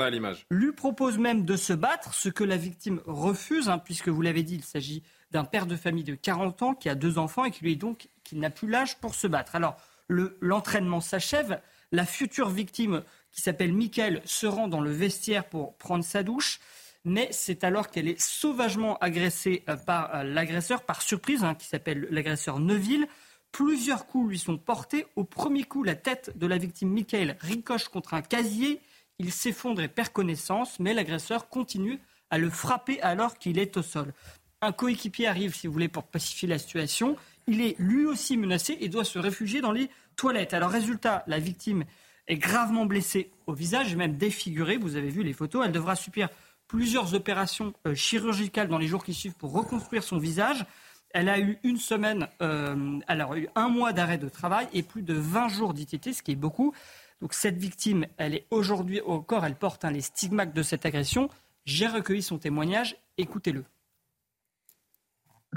Lui 0.50 0.72
propose 0.72 1.18
même 1.18 1.44
de 1.44 1.56
se 1.56 1.72
battre, 1.72 2.14
ce 2.14 2.28
que 2.28 2.44
la 2.44 2.56
victime 2.56 3.00
refuse, 3.06 3.68
hein, 3.68 3.78
puisque 3.78 4.08
vous 4.08 4.22
l'avez 4.22 4.42
dit, 4.42 4.56
il 4.56 4.64
s'agit 4.64 5.02
d'un 5.32 5.44
père 5.44 5.66
de 5.66 5.76
famille 5.76 6.04
de 6.04 6.14
40 6.14 6.62
ans 6.62 6.74
qui 6.74 6.88
a 6.88 6.94
deux 6.94 7.18
enfants 7.18 7.44
et 7.44 7.50
qui 7.50 7.64
lui 7.64 7.76
donc 7.76 8.08
qui 8.22 8.36
n'a 8.36 8.50
plus 8.50 8.68
l'âge 8.68 8.96
pour 8.98 9.14
se 9.14 9.26
battre. 9.26 9.54
Alors 9.54 9.76
l'entraînement 10.08 11.00
s'achève. 11.00 11.60
La 11.92 12.06
future 12.06 12.48
victime, 12.48 13.02
qui 13.30 13.40
s'appelle 13.40 13.72
Michael, 13.72 14.22
se 14.24 14.46
rend 14.46 14.68
dans 14.68 14.80
le 14.80 14.90
vestiaire 14.90 15.44
pour 15.44 15.76
prendre 15.76 16.04
sa 16.04 16.22
douche. 16.22 16.60
Mais 17.04 17.28
c'est 17.32 17.64
alors 17.64 17.90
qu'elle 17.90 18.08
est 18.08 18.20
sauvagement 18.20 18.96
agressée 18.98 19.62
euh, 19.68 19.76
par 19.76 20.14
euh, 20.14 20.22
l'agresseur, 20.22 20.82
par 20.82 21.02
surprise, 21.02 21.44
hein, 21.44 21.54
qui 21.54 21.66
s'appelle 21.66 22.08
l'agresseur 22.10 22.60
Neuville. 22.60 23.06
Plusieurs 23.52 24.06
coups 24.06 24.30
lui 24.30 24.38
sont 24.38 24.56
portés. 24.56 25.06
Au 25.14 25.24
premier 25.24 25.64
coup, 25.64 25.82
la 25.84 25.94
tête 25.94 26.36
de 26.36 26.46
la 26.46 26.58
victime, 26.58 26.90
Michael, 26.90 27.36
ricoche 27.40 27.88
contre 27.88 28.14
un 28.14 28.22
casier. 28.22 28.80
Il 29.18 29.32
s'effondre 29.32 29.82
et 29.82 29.88
perd 29.88 30.08
connaissance, 30.08 30.80
mais 30.80 30.94
l'agresseur 30.94 31.48
continue 31.48 32.00
à 32.30 32.38
le 32.38 32.50
frapper 32.50 33.00
alors 33.00 33.38
qu'il 33.38 33.58
est 33.58 33.76
au 33.76 33.82
sol. 33.82 34.12
Un 34.60 34.72
coéquipier 34.72 35.28
arrive, 35.28 35.54
si 35.54 35.66
vous 35.66 35.72
voulez, 35.74 35.88
pour 35.88 36.04
pacifier 36.04 36.48
la 36.48 36.58
situation. 36.58 37.16
Il 37.46 37.60
est 37.60 37.76
lui 37.78 38.06
aussi 38.06 38.38
menacé 38.38 38.78
et 38.80 38.88
doit 38.88 39.04
se 39.04 39.18
réfugier 39.18 39.60
dans 39.60 39.72
les 39.72 39.90
toilettes. 40.16 40.54
Alors, 40.54 40.70
résultat, 40.70 41.22
la 41.26 41.38
victime 41.38 41.84
est 42.26 42.38
gravement 42.38 42.86
blessée 42.86 43.30
au 43.46 43.52
visage 43.52 43.94
même 43.94 44.16
défigurée. 44.16 44.78
Vous 44.78 44.96
avez 44.96 45.10
vu 45.10 45.22
les 45.22 45.34
photos. 45.34 45.64
Elle 45.66 45.72
devra 45.72 45.94
subir 45.96 46.30
plusieurs 46.74 47.14
opérations 47.14 47.72
euh, 47.86 47.94
chirurgicales 47.94 48.66
dans 48.66 48.78
les 48.78 48.88
jours 48.88 49.04
qui 49.04 49.14
suivent 49.14 49.34
pour 49.34 49.52
reconstruire 49.52 50.02
son 50.02 50.18
visage. 50.18 50.66
Elle 51.10 51.28
a 51.28 51.38
eu 51.38 51.56
une 51.62 51.76
semaine, 51.76 52.26
euh, 52.42 52.98
elle 53.06 53.20
a 53.20 53.38
eu 53.38 53.46
un 53.54 53.68
mois 53.68 53.92
d'arrêt 53.92 54.18
de 54.18 54.28
travail 54.28 54.66
et 54.72 54.82
plus 54.82 55.02
de 55.02 55.14
20 55.14 55.48
jours 55.50 55.72
d'ITT, 55.72 56.12
ce 56.12 56.22
qui 56.24 56.32
est 56.32 56.36
beaucoup. 56.36 56.74
Donc 57.20 57.32
cette 57.32 57.58
victime, 57.58 58.06
elle 58.16 58.34
est 58.34 58.46
aujourd'hui 58.50 59.00
au 59.00 59.20
corps, 59.20 59.46
elle 59.46 59.54
porte 59.54 59.84
les 59.84 60.00
stigmates 60.00 60.52
de 60.52 60.62
cette 60.64 60.84
agression. 60.84 61.30
J'ai 61.64 61.86
recueilli 61.86 62.22
son 62.22 62.38
témoignage, 62.38 62.96
écoutez-le. 63.18 63.64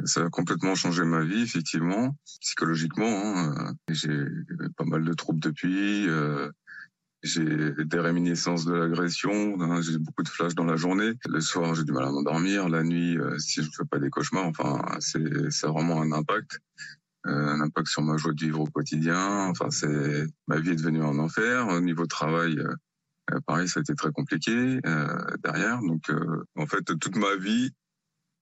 Ça 0.06 0.24
a 0.24 0.30
complètement 0.30 0.76
changé 0.76 1.04
ma 1.04 1.24
vie, 1.24 1.42
effectivement, 1.42 2.16
psychologiquement. 2.42 3.24
Hein. 3.26 3.74
J'ai 3.90 4.24
pas 4.78 4.86
mal 4.86 5.04
de 5.04 5.14
troubles 5.14 5.40
depuis. 5.40 6.08
Euh, 6.08 6.52
j'ai 7.24 7.72
des 7.86 8.00
réminiscences 8.00 8.66
de 8.66 8.74
l'agression, 8.74 9.60
hein, 9.60 9.82
j'ai 9.82 9.98
beaucoup 9.98 10.24
de 10.24 10.30
flashs 10.30 10.56
dans 10.56 10.66
la 10.66 10.76
journée. 10.76 11.14
Le 11.28 11.42
soir, 11.42 11.74
j'ai 11.74 11.84
du 11.84 11.92
mal 11.92 12.06
à 12.06 12.12
m'endormir. 12.12 12.70
La 12.70 12.84
nuit, 12.84 13.18
euh, 13.18 13.38
si 13.40 13.62
je 13.62 13.68
ne 13.68 13.72
fais 13.72 13.86
pas 13.86 14.00
des 14.00 14.10
cauchemars, 14.10 14.46
enfin, 14.46 14.82
c'est 15.00 15.68
vraiment 15.68 16.02
un 16.02 16.12
impact, 16.12 16.60
euh, 17.26 17.32
un 17.32 17.62
impact 17.62 17.88
sur 17.88 18.04
ma 18.04 18.18
joie 18.18 18.34
de 18.34 18.40
vivre 18.40 18.60
au 18.60 18.68
quotidien. 18.68 19.48
Enfin, 19.48 19.72
c'est 19.72 20.28
ma 20.48 20.60
vie 20.60 20.72
est 20.72 20.76
devenue 20.76 21.04
un 21.04 21.18
enfer. 21.18 21.68
Au 21.68 21.82
niveau 21.82 22.06
travail, 22.06 22.60
euh, 22.60 23.40
pareil, 23.48 23.68
ça 23.68 23.80
a 23.80 23.82
été 23.82 23.96
très 23.96 24.12
compliqué 24.12 24.80
derrière. 25.44 25.80
Donc, 25.82 26.12
en 26.56 26.68
fait, 26.68 26.84
toute 27.00 27.16
ma 27.16 27.36
vie, 27.36 27.72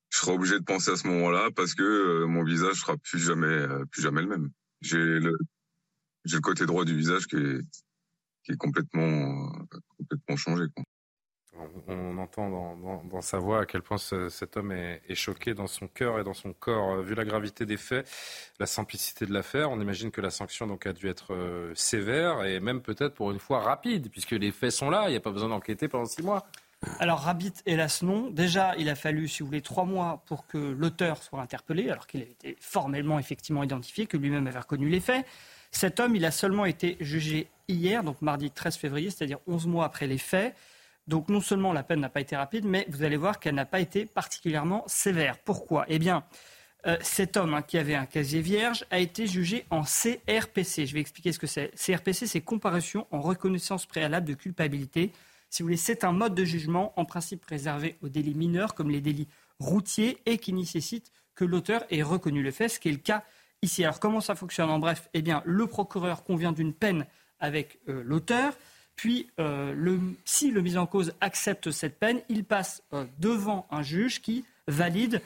je 0.10 0.18
serai 0.20 0.34
obligé 0.34 0.60
de 0.60 0.66
penser 0.66 0.92
à 0.92 0.96
ce 0.98 1.08
moment-là 1.08 1.50
parce 1.56 1.74
que 1.74 2.26
mon 2.26 2.44
visage 2.44 2.82
sera 2.82 2.98
plus 2.98 3.20
jamais, 3.20 3.68
plus 3.92 4.02
jamais 4.02 4.22
le 4.22 4.28
même. 4.28 4.50
J'ai 4.82 4.98
le, 4.98 5.36
j'ai 6.26 6.36
le 6.36 6.42
côté 6.42 6.66
droit 6.66 6.86
du 6.86 6.96
visage 6.96 7.26
qui 7.26 7.38
est 7.38 7.60
qui 8.46 8.52
est 8.52 8.58
complètement, 8.58 9.52
complètement 9.98 10.36
changé. 10.38 10.66
On, 11.88 12.18
entend 12.18 12.50
dans, 13.10 13.22
sa 13.22 13.40
voix 13.40 13.62
à 13.62 13.66
quel 13.66 13.82
point 13.82 13.98
cet 13.98 14.58
homme 14.58 14.74
est, 14.74 15.16
choqué 15.16 15.54
dans 15.54 15.68
son 15.68 15.88
cœur 15.88 16.20
et 16.20 16.24
dans 16.26 16.34
son 16.34 16.52
corps. 16.52 17.02
Vu 17.02 17.16
la 17.16 17.24
gravité 17.24 17.66
des 17.66 17.78
faits, 17.78 18.06
la 18.60 18.66
simplicité 18.66 19.26
de 19.26 19.34
l'affaire, 19.34 19.72
on 19.72 19.80
imagine 19.80 20.12
que 20.12 20.20
la 20.20 20.32
sanction 20.32 20.68
donc 20.68 20.86
a 20.86 20.92
dû 20.92 21.08
être 21.08 21.34
euh, 21.34 21.72
sévère 21.74 22.44
et 22.44 22.60
même 22.60 22.82
peut-être 22.82 23.14
pour 23.14 23.32
une 23.32 23.40
fois 23.40 23.62
rapide, 23.62 24.10
puisque 24.10 24.32
les 24.32 24.52
faits 24.52 24.72
sont 24.72 24.90
là, 24.90 25.06
il 25.08 25.12
n'y 25.12 25.18
a 25.18 25.22
pas 25.22 25.32
besoin 25.32 25.48
d'enquêter 25.48 25.88
pendant 25.88 26.06
six 26.06 26.24
mois. 26.24 26.46
Alors, 27.00 27.20
rapide, 27.20 27.54
hélas, 27.66 28.02
non. 28.02 28.30
Déjà, 28.30 28.76
il 28.78 28.90
a 28.90 28.96
fallu, 28.96 29.30
si 29.30 29.42
vous 29.42 29.48
voulez, 29.48 29.62
trois 29.62 29.86
mois 29.86 30.24
pour 30.26 30.46
que 30.48 30.58
l'auteur 30.58 31.24
soit 31.24 31.42
interpellé, 31.42 31.90
alors 31.90 32.06
qu'il 32.06 32.22
avait 32.22 32.32
été 32.32 32.58
formellement, 32.60 33.18
effectivement 33.18 33.64
identifié, 33.64 34.08
que 34.08 34.18
lui-même 34.18 34.46
avait 34.48 34.60
reconnu 34.60 34.90
les 34.90 35.00
faits. 35.00 35.26
Cet 35.72 36.00
homme, 36.00 36.16
il 36.16 36.26
a 36.26 36.32
seulement 36.32 36.66
été 36.66 36.98
jugé 37.00 37.48
hier, 37.68 38.04
donc 38.04 38.22
mardi 38.22 38.52
13 38.52 38.76
février, 38.76 39.10
c'est-à-dire 39.10 39.40
11 39.48 39.68
mois 39.68 39.86
après 39.86 40.08
les 40.08 40.18
faits. 40.18 40.56
Donc 41.08 41.30
non 41.30 41.42
seulement 41.42 41.74
la 41.74 41.84
peine 41.84 42.00
n'a 42.00 42.10
pas 42.10 42.22
été 42.22 42.36
rapide, 42.36 42.66
mais 42.66 42.86
vous 42.90 43.04
allez 43.04 43.18
voir 43.18 43.40
qu'elle 43.40 43.56
n'a 43.56 43.66
pas 43.66 43.80
été 43.80 44.06
particulièrement 44.06 44.84
sévère. 44.88 45.38
Pourquoi? 45.38 45.86
Eh 45.88 46.00
bien, 46.00 46.24
euh, 46.88 46.98
cet 47.02 47.38
homme 47.38 47.54
hein, 47.54 47.62
qui 47.62 47.78
avait 47.78 47.96
un 47.96 48.06
casier 48.06 48.42
vierge 48.42 48.86
a 48.92 49.00
été 49.00 49.28
jugé 49.28 49.66
en 49.70 49.84
CRPC. 49.84 50.86
Je 50.86 50.94
vais 50.94 51.00
expliquer 51.00 51.32
ce 51.32 51.40
que 51.40 51.48
c'est. 51.48 51.72
CRPC, 51.76 52.28
c'est 52.28 52.42
comparution 52.42 53.08
en 53.12 53.22
reconnaissance 53.22 53.86
préalable 53.86 54.28
de 54.28 54.34
culpabilité. 54.34 55.12
Si 55.50 55.62
vous 55.62 55.68
voulez, 55.68 55.78
c'est 55.78 56.04
un 56.04 56.12
mode 56.12 56.36
de 56.36 56.44
jugement 56.44 56.94
en 57.00 57.06
principe 57.06 57.46
réservé 57.46 57.98
aux 58.02 58.10
délits 58.10 58.36
mineurs 58.36 58.76
comme 58.76 58.90
les 58.90 59.02
délits 59.02 59.28
routiers 59.60 60.22
et 60.26 60.38
qui 60.38 60.54
nécessite 60.54 61.12
que 61.34 61.46
l'auteur 61.46 61.86
ait 61.90 62.04
reconnu 62.04 62.44
le 62.44 62.52
fait, 62.52 62.70
ce 62.70 62.80
qui 62.80 62.90
est 62.90 62.94
le 62.94 62.98
cas 62.98 63.24
ici. 63.62 63.84
Alors 63.84 64.00
comment 64.00 64.22
ça 64.22 64.36
fonctionne? 64.36 64.70
En 64.70 64.80
bref, 64.80 65.10
eh 65.14 65.22
bien, 65.22 65.42
le 65.46 65.68
procureur 65.68 66.24
convient 66.24 66.52
d'une 66.52 66.74
peine 66.74 67.06
avec 67.40 67.80
euh, 67.90 68.04
l'auteur. 68.06 68.54
Puis, 68.96 69.28
euh, 69.40 70.00
si 70.24 70.52
le 70.52 70.62
mis 70.62 70.78
en 70.78 70.86
cause 70.86 71.14
accepte 71.22 71.72
cette 71.72 72.00
peine, 72.00 72.22
il 72.30 72.46
passe 72.46 72.82
euh, 72.94 73.06
devant 73.20 73.68
un 73.72 73.82
juge 73.82 74.22
qui 74.22 74.46
valide 74.68 75.22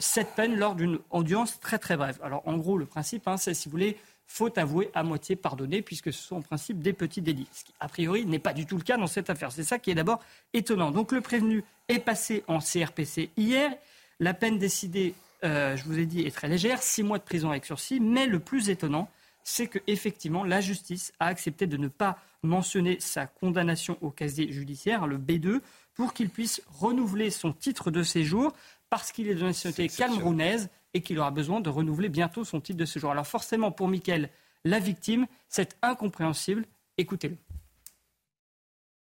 cette 0.00 0.34
peine 0.34 0.56
lors 0.56 0.74
d'une 0.74 0.98
audience 1.10 1.60
très 1.60 1.78
très 1.78 1.96
brève. 1.96 2.18
Alors, 2.24 2.42
en 2.48 2.56
gros, 2.56 2.76
le 2.76 2.84
principe, 2.84 3.28
hein, 3.28 3.36
c'est, 3.36 3.54
si 3.54 3.68
vous 3.68 3.70
voulez, 3.70 3.96
faut 4.26 4.58
avouer 4.58 4.90
à 4.92 5.04
moitié 5.04 5.36
pardonner, 5.36 5.82
puisque 5.82 6.12
ce 6.12 6.20
sont 6.20 6.36
en 6.38 6.42
principe 6.42 6.80
des 6.80 6.92
petits 6.92 7.22
délits. 7.22 7.46
Ce 7.52 7.62
qui, 7.62 7.72
a 7.78 7.86
priori, 7.86 8.26
n'est 8.26 8.40
pas 8.40 8.52
du 8.52 8.66
tout 8.66 8.76
le 8.76 8.82
cas 8.82 8.96
dans 8.96 9.06
cette 9.06 9.30
affaire. 9.30 9.52
C'est 9.52 9.62
ça 9.62 9.78
qui 9.78 9.92
est 9.92 9.94
d'abord 9.94 10.18
étonnant. 10.52 10.90
Donc, 10.90 11.12
le 11.12 11.20
prévenu 11.20 11.62
est 11.86 12.00
passé 12.00 12.42
en 12.48 12.58
CRPC 12.58 13.30
hier. 13.36 13.70
La 14.18 14.34
peine 14.34 14.58
décidée 14.58 15.14
je 15.42 15.84
vous 15.84 15.96
ai 15.96 16.06
dit, 16.06 16.22
est 16.22 16.34
très 16.34 16.48
légère, 16.48 16.82
six 16.82 17.04
mois 17.04 17.18
de 17.18 17.22
prison 17.22 17.50
avec 17.50 17.64
sursis. 17.64 18.00
Mais 18.00 18.26
le 18.26 18.40
plus 18.40 18.70
étonnant, 18.70 19.08
c'est 19.48 19.66
que 19.66 19.78
effectivement, 19.86 20.44
la 20.44 20.60
justice 20.60 21.12
a 21.20 21.26
accepté 21.26 21.66
de 21.66 21.78
ne 21.78 21.88
pas 21.88 22.18
mentionner 22.42 23.00
sa 23.00 23.26
condamnation 23.26 23.96
au 24.02 24.10
casier 24.10 24.52
judiciaire, 24.52 25.06
le 25.06 25.16
B2, 25.16 25.60
pour 25.94 26.12
qu'il 26.12 26.28
puisse 26.28 26.60
renouveler 26.68 27.30
son 27.30 27.54
titre 27.54 27.90
de 27.90 28.02
séjour 28.02 28.52
parce 28.90 29.10
qu'il 29.10 29.26
est 29.26 29.34
de 29.34 29.42
nationalité 29.42 29.88
camerounaise 29.88 30.68
et 30.92 31.00
qu'il 31.00 31.18
aura 31.18 31.30
besoin 31.30 31.60
de 31.60 31.70
renouveler 31.70 32.10
bientôt 32.10 32.44
son 32.44 32.60
titre 32.60 32.78
de 32.78 32.84
séjour. 32.84 33.10
Alors 33.10 33.26
forcément, 33.26 33.72
pour 33.72 33.88
Mickaël, 33.88 34.28
la 34.64 34.78
victime, 34.80 35.26
c'est 35.48 35.78
incompréhensible. 35.80 36.66
Écoutez-le 36.98 37.38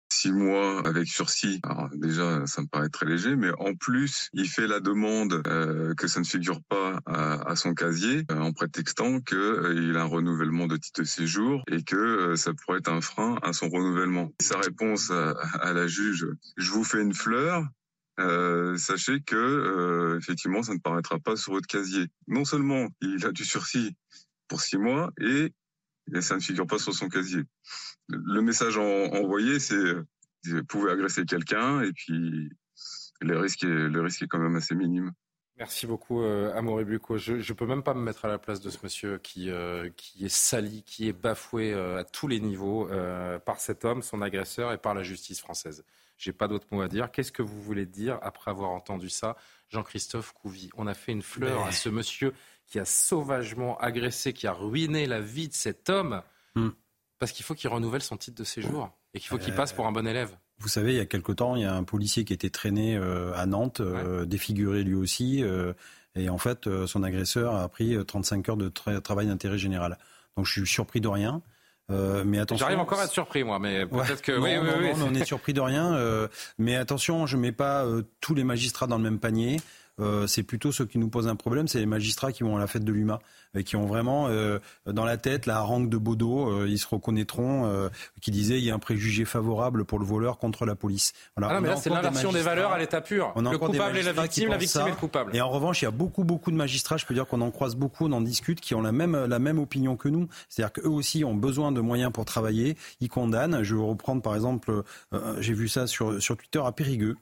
six 0.09 0.31
mois 0.31 0.85
avec 0.87 1.07
sursis. 1.07 1.59
Alors 1.63 1.89
déjà, 1.93 2.45
ça 2.47 2.61
me 2.61 2.67
paraît 2.67 2.89
très 2.89 3.05
léger, 3.05 3.35
mais 3.35 3.51
en 3.59 3.75
plus, 3.75 4.29
il 4.33 4.47
fait 4.47 4.67
la 4.67 4.79
demande 4.79 5.41
euh, 5.47 5.93
que 5.95 6.07
ça 6.07 6.19
ne 6.19 6.25
figure 6.25 6.61
pas 6.69 6.99
à, 7.05 7.55
son 7.55 7.73
casier 7.73 8.23
euh, 8.31 8.39
en 8.39 8.53
prétextant 8.53 9.19
qu'il 9.21 9.37
euh, 9.37 9.97
a 9.97 10.01
un 10.01 10.05
renouvellement 10.05 10.67
de 10.67 10.77
titre 10.77 11.01
de 11.01 11.07
séjour 11.07 11.63
et 11.71 11.83
que 11.83 12.35
ça 12.35 12.51
pourrait 12.53 12.79
être 12.79 12.91
un 12.91 13.01
frein 13.01 13.37
à 13.41 13.53
son 13.53 13.69
renouvellement. 13.69 14.31
Sa 14.41 14.59
réponse 14.59 15.11
à, 15.11 15.73
la 15.73 15.87
juge, 15.87 16.27
je 16.57 16.71
vous 16.71 16.83
fais 16.83 17.01
une 17.01 17.13
fleur, 17.13 17.63
sachez 18.77 19.21
que 19.21 20.17
effectivement, 20.17 20.63
ça 20.63 20.73
ne 20.73 20.79
paraîtra 20.79 21.19
pas 21.19 21.35
sur 21.35 21.53
votre 21.53 21.67
casier. 21.67 22.07
Non 22.27 22.45
seulement 22.45 22.87
il 23.01 23.25
a 23.25 23.31
du 23.31 23.43
sursis 23.43 23.95
pour 24.47 24.61
six 24.61 24.77
mois 24.77 25.11
et 25.19 25.53
et 26.13 26.21
ça 26.21 26.35
ne 26.35 26.39
figure 26.39 26.67
pas 26.67 26.79
sur 26.79 26.93
son 26.93 27.09
casier. 27.09 27.43
Le 28.07 28.41
message 28.41 28.77
envoyé, 28.77 29.59
c'est 29.59 29.95
vous 30.47 30.63
pouvez 30.65 30.91
agresser 30.91 31.25
quelqu'un 31.25 31.81
et 31.81 31.91
puis 31.91 32.49
le 33.21 33.39
risque 33.39 33.63
est, 33.63 33.67
le 33.67 34.01
risque 34.01 34.21
est 34.21 34.27
quand 34.27 34.39
même 34.39 34.55
assez 34.55 34.75
minime. 34.75 35.11
Merci 35.57 35.87
beaucoup, 35.87 36.21
euh, 36.21 36.53
Amaury 36.53 36.83
Bucco. 36.83 37.17
Je 37.17 37.35
ne 37.35 37.53
peux 37.53 37.65
même 37.65 37.81
pas 37.81 37.93
me 37.93 38.01
mettre 38.01 38.25
à 38.25 38.27
la 38.27 38.37
place 38.37 38.59
de 38.59 38.69
ce 38.69 38.77
monsieur 38.83 39.17
qui, 39.17 39.49
euh, 39.49 39.89
qui 39.95 40.25
est 40.25 40.29
sali, 40.29 40.83
qui 40.83 41.07
est 41.07 41.13
bafoué 41.13 41.73
euh, 41.73 41.99
à 41.99 42.03
tous 42.03 42.27
les 42.27 42.41
niveaux 42.41 42.89
euh, 42.89 43.39
par 43.39 43.61
cet 43.61 43.85
homme, 43.85 44.01
son 44.01 44.21
agresseur 44.21 44.73
et 44.73 44.77
par 44.77 44.93
la 44.93 45.01
justice 45.01 45.39
française. 45.39 45.85
J'ai 46.17 46.33
pas 46.33 46.49
d'autre 46.49 46.67
mot 46.71 46.81
à 46.81 46.89
dire. 46.89 47.09
Qu'est-ce 47.09 47.31
que 47.31 47.41
vous 47.41 47.61
voulez 47.61 47.85
dire 47.85 48.19
après 48.21 48.51
avoir 48.51 48.71
entendu 48.71 49.09
ça? 49.09 49.37
Jean-Christophe 49.69 50.33
Couvi, 50.33 50.69
on 50.75 50.87
a 50.87 50.93
fait 50.93 51.13
une 51.13 51.21
fleur 51.21 51.65
à 51.65 51.71
ce 51.71 51.89
monsieur 51.89 52.33
qui 52.67 52.79
a 52.79 52.85
sauvagement 52.85 53.77
agressé, 53.77 54.33
qui 54.33 54.47
a 54.47 54.53
ruiné 54.53 55.05
la 55.05 55.21
vie 55.21 55.47
de 55.47 55.53
cet 55.53 55.89
homme, 55.89 56.21
hmm. 56.55 56.69
parce 57.19 57.31
qu'il 57.31 57.45
faut 57.45 57.55
qu'il 57.55 57.69
renouvelle 57.69 58.01
son 58.01 58.17
titre 58.17 58.37
de 58.37 58.43
séjour 58.43 58.91
et 59.13 59.19
qu'il 59.19 59.29
faut 59.29 59.37
qu'il 59.37 59.53
passe 59.53 59.73
pour 59.73 59.87
un 59.87 59.91
bon 59.91 60.07
élève. 60.07 60.37
Vous 60.59 60.69
savez, 60.69 60.93
il 60.93 60.97
y 60.97 61.01
a 61.01 61.05
quelque 61.05 61.31
temps, 61.31 61.55
il 61.55 61.63
y 61.63 61.65
a 61.65 61.73
un 61.73 61.83
policier 61.83 62.23
qui 62.23 62.33
était 62.33 62.49
traîné 62.49 62.95
euh, 62.95 63.33
à 63.35 63.45
Nantes, 63.45 63.81
euh, 63.81 64.25
défiguré 64.25 64.83
lui 64.83 64.95
aussi, 64.95 65.43
euh, 65.43 65.73
et 66.15 66.29
en 66.29 66.37
fait, 66.37 66.69
son 66.87 67.03
agresseur 67.03 67.55
a 67.55 67.67
pris 67.67 67.97
35 68.05 68.49
heures 68.49 68.57
de 68.57 68.69
travail 68.69 69.27
d'intérêt 69.27 69.57
général. 69.57 69.97
Donc 70.37 70.45
je 70.45 70.51
suis 70.53 70.67
surpris 70.67 71.01
de 71.01 71.09
rien. 71.09 71.41
mais 71.89 72.39
attention. 72.39 72.65
J'arrive 72.65 72.79
encore 72.79 73.01
à 73.01 73.03
être 73.03 73.11
surpris, 73.11 73.43
moi, 73.43 73.59
mais 73.59 73.85
peut-être 73.85 74.21
que. 74.21 74.31
oui, 74.31 74.51
oui, 74.57 74.69
oui, 74.79 75.01
on 75.03 75.13
est 75.13 75.25
surpris 75.25 75.51
de 75.51 75.59
rien. 75.59 76.29
mais 76.57 76.77
attention, 76.77 77.27
je 77.27 77.35
mets 77.35 77.51
pas 77.51 77.85
tous 78.21 78.33
les 78.33 78.45
magistrats 78.45 78.87
dans 78.87 78.95
le 78.95 79.03
même 79.03 79.19
panier. 79.19 79.57
Euh, 79.99 80.27
c'est 80.27 80.43
plutôt 80.43 80.71
ce 80.71 80.83
qui 80.83 80.97
nous 80.97 81.07
pose 81.07 81.27
un 81.27 81.35
problème, 81.35 81.67
c'est 81.67 81.79
les 81.79 81.85
magistrats 81.85 82.31
qui 82.31 82.43
vont 82.43 82.57
à 82.57 82.59
la 82.59 82.67
fête 82.67 82.83
de 82.83 82.91
l'UMA, 82.91 83.19
et 83.55 83.63
qui 83.63 83.75
ont 83.75 83.85
vraiment 83.85 84.27
euh, 84.27 84.59
dans 84.85 85.05
la 85.05 85.17
tête 85.17 85.45
la 85.45 85.57
harangue 85.57 85.89
de 85.89 85.97
Baudot, 85.97 86.49
euh, 86.49 86.67
ils 86.67 86.77
se 86.77 86.87
reconnaîtront, 86.87 87.89
qui 88.21 88.31
disait 88.31 88.57
il 88.57 88.65
y 88.65 88.71
a 88.71 88.75
un 88.75 88.79
préjugé 88.79 89.25
favorable 89.25 89.85
pour 89.85 89.99
le 89.99 90.05
voleur 90.05 90.37
contre 90.37 90.65
la 90.65 90.75
police. 90.75 91.13
Voilà, 91.37 91.55
ah 91.55 91.61
mais 91.61 91.69
là 91.69 91.75
c'est 91.77 91.89
l'inversion 91.89 92.31
des, 92.31 92.41
valeurs 92.41 92.71
à 92.71 92.79
l'état 92.79 93.01
pur. 93.01 93.33
le 93.35 93.57
coupable 93.57 93.97
est 93.97 94.03
la 94.03 94.11
victime, 94.11 94.49
la 94.49 94.57
victime 94.57 94.87
est 94.87 94.91
le 94.91 94.95
coupable. 94.95 95.35
Et 95.35 95.41
en 95.41 95.49
revanche, 95.49 95.81
il 95.81 95.85
y 95.85 95.87
a 95.87 95.91
beaucoup 95.91 96.23
beaucoup 96.23 96.51
de 96.51 96.57
magistrats, 96.57 96.97
je 96.97 97.05
peux 97.05 97.13
dire 97.13 97.25
qu'on 97.25 97.41
en 97.41 97.51
croise 97.51 97.75
beaucoup, 97.75 98.05
on 98.05 98.11
en 98.11 98.21
discute, 98.21 98.59
qui 98.59 98.75
ont 98.75 98.81
la 98.81 98.91
même 98.91 99.25
la 99.25 99.39
même 99.39 99.59
opinion 99.59 99.95
que 99.95 100.09
nous, 100.09 100.27
c'est-à-dire 100.49 100.73
qu'eux 100.73 100.89
aussi 100.89 101.23
ont 101.23 101.35
besoin 101.35 101.71
de 101.71 101.81
moyens 101.81 102.11
pour 102.11 102.25
travailler, 102.25 102.75
ils 102.99 103.09
condamnent. 103.09 103.63
Je 103.63 103.75
vais 103.75 103.83
reprendre 103.83 104.21
par 104.21 104.35
exemple, 104.35 104.83
j'ai 105.39 105.53
vu 105.53 105.69
ça 105.69 105.87
sur 105.87 106.21
sur 106.21 106.35
Twitter 106.35 106.61
à 106.63 106.71
Périgueux. 106.71 107.15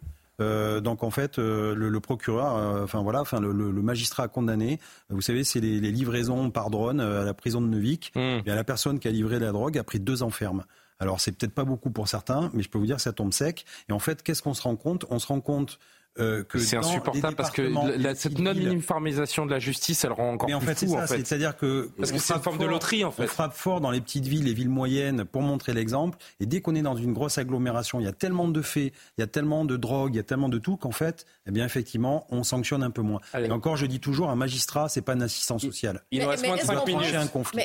Euh, 0.44 0.82
donc 0.82 1.04
en 1.04 1.10
fait, 1.10 1.40
euh, 1.40 1.74
le, 1.76 2.00
procureur, 2.00 2.58
euh, 2.58 2.84
enfin 2.84 3.02
voilà, 3.02 3.22
enfin 3.22 3.40
le, 3.40 3.54
magistrat 3.82 4.24
a 4.24 4.28
condamné. 4.28 4.80
Vous 5.10 5.22
savez, 5.22 5.44
c'est 5.44 5.60
les, 5.60 5.80
livraisons 5.80 6.52
par 6.52 6.70
drone 6.70 7.00
à 7.00 7.24
la 7.24 7.34
prison 7.34 7.62
de 7.62 7.68
Neuvik. 7.68 8.12
Mmh. 8.16 8.20
Et 8.46 8.52
à 8.52 8.56
la 8.56 8.64
personne 8.64 9.00
qui 9.00 9.08
a 9.08 9.12
livré 9.12 9.40
la 9.40 9.52
drogue 9.52 9.78
a 9.78 9.84
pris 9.84 10.00
deux 10.00 10.24
ans 10.24 10.30
ferme. 10.30 10.66
Alors 11.00 11.20
c'est 11.20 11.32
peut-être 11.32 11.54
pas 11.54 11.66
beaucoup 11.66 11.92
pour 11.92 12.08
certains, 12.08 12.50
mais 12.54 12.64
je 12.64 12.70
peux 12.70 12.78
vous 12.78 12.86
dire 12.86 12.98
que 12.98 13.02
ça 13.02 13.14
tombe 13.14 13.34
sec. 13.34 13.66
Et 13.90 13.94
en 13.94 14.00
fait, 14.00 14.24
qu'est-ce 14.24 14.42
qu'on 14.42 14.54
se 14.54 14.62
rend 14.62 14.76
compte? 14.76 15.06
On 15.10 15.20
se 15.20 15.28
rend 15.28 15.42
compte 15.42 15.80
euh, 16.20 16.44
c'est 16.56 16.78
insupportable 16.78 17.36
parce 17.36 17.50
que 17.50 17.72
cette 18.16 18.38
non-uniformisation 18.38 19.48
de 19.48 19.52
la 19.52 19.58
justice, 19.58 20.04
elle 20.04 20.12
rend 20.12 20.34
encore 20.34 20.48
Mais 20.48 20.54
en 20.54 20.60
plus 20.60 20.76
fait, 20.76 20.86
fou. 20.86 20.96
En 20.96 21.08
fait. 21.08 21.26
C'est-à-dire 21.26 21.58
que 21.58 21.90
parce 21.98 22.12
que 22.12 22.20
c'est 22.20 22.36
une 22.36 22.42
forme 22.42 22.60
de 22.60 22.66
loterie 22.66 23.04
en 23.04 23.12
fait. 23.12 23.24
On 23.24 23.28
frappe 23.28 23.54
fort 23.54 23.82
dans 23.82 23.90
les 23.90 24.00
petites 24.00 24.28
villes, 24.28 24.44
les 24.44 24.54
villes 24.54 24.70
moyennes 24.70 25.26
pour 25.26 25.42
montrer 25.42 25.74
l'exemple. 25.74 26.20
Et 26.40 26.46
dès 26.46 26.62
qu'on 26.62 26.76
est 26.76 26.84
dans 26.84 26.96
une 26.96 27.14
grosse 27.14 27.40
agglomération, 27.40 28.00
il 28.00 28.04
y 28.04 28.08
a 28.08 28.12
tellement 28.12 28.48
de 28.48 28.62
faits, 28.62 28.94
il 29.18 29.22
y 29.22 29.24
a 29.24 29.28
tellement 29.28 29.66
de 29.66 29.76
drogue, 29.76 30.14
il 30.14 30.18
y 30.18 30.20
a 30.20 30.24
tellement 30.24 30.50
de 30.50 30.60
tout 30.60 30.78
qu'en 30.78 30.92
fait, 30.92 31.26
eh 31.48 31.52
bien 31.52 31.66
effectivement, 31.66 32.28
on 32.30 32.44
sanctionne 32.44 32.84
un 32.84 32.92
peu 32.92 33.02
moins. 33.02 33.20
Et 33.36 33.50
encore, 33.50 33.76
je 33.76 33.88
dis 33.88 34.00
toujours, 34.00 34.30
un 34.30 34.36
magistrat, 34.36 34.90
c'est 34.90 35.02
pas 35.02 35.14
un 35.14 35.22
assistant 35.22 35.58
social. 35.58 36.02
Il, 36.12 36.22
nous 36.22 36.30
reste 36.30 36.46
moins 36.46 36.58
de 36.58 36.62
5 36.62 36.86
minutes. 36.86 37.16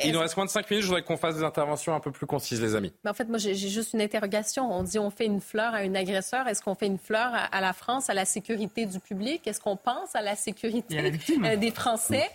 il 0.03 0.11
nous 0.11 0.19
reste 0.19 0.37
moins 0.37 0.45
de 0.45 0.51
5 0.51 0.69
minutes. 0.71 0.83
Je 0.83 0.87
voudrais 0.87 1.03
qu'on 1.03 1.17
fasse 1.17 1.35
des 1.35 1.43
interventions 1.43 1.93
un 1.93 1.99
peu 1.99 2.11
plus 2.11 2.25
concises, 2.25 2.61
les 2.61 2.75
amis. 2.75 2.93
Mais 3.03 3.11
en 3.11 3.13
fait, 3.13 3.25
moi, 3.25 3.37
j'ai 3.37 3.53
juste 3.53 3.93
une 3.93 4.01
interrogation. 4.01 4.71
On 4.71 4.81
dit 4.81 4.97
on 4.97 5.11
fait 5.11 5.25
une 5.25 5.41
fleur 5.41 5.75
à 5.75 5.77
un 5.77 5.93
agresseur. 5.93 6.47
Est-ce 6.47 6.63
qu'on 6.63 6.75
fait 6.75 6.87
une 6.87 6.97
fleur 6.97 7.31
à 7.51 7.61
la 7.61 7.73
France, 7.73 8.09
à 8.09 8.15
la 8.15 8.25
sécurité 8.25 8.38
du 8.41 8.99
public? 8.99 9.45
Est-ce 9.47 9.59
qu'on 9.59 9.75
pense 9.75 10.15
à 10.15 10.21
la 10.21 10.35
sécurité 10.35 10.99
euh, 11.43 11.55
des 11.55 11.71
Français? 11.71 12.29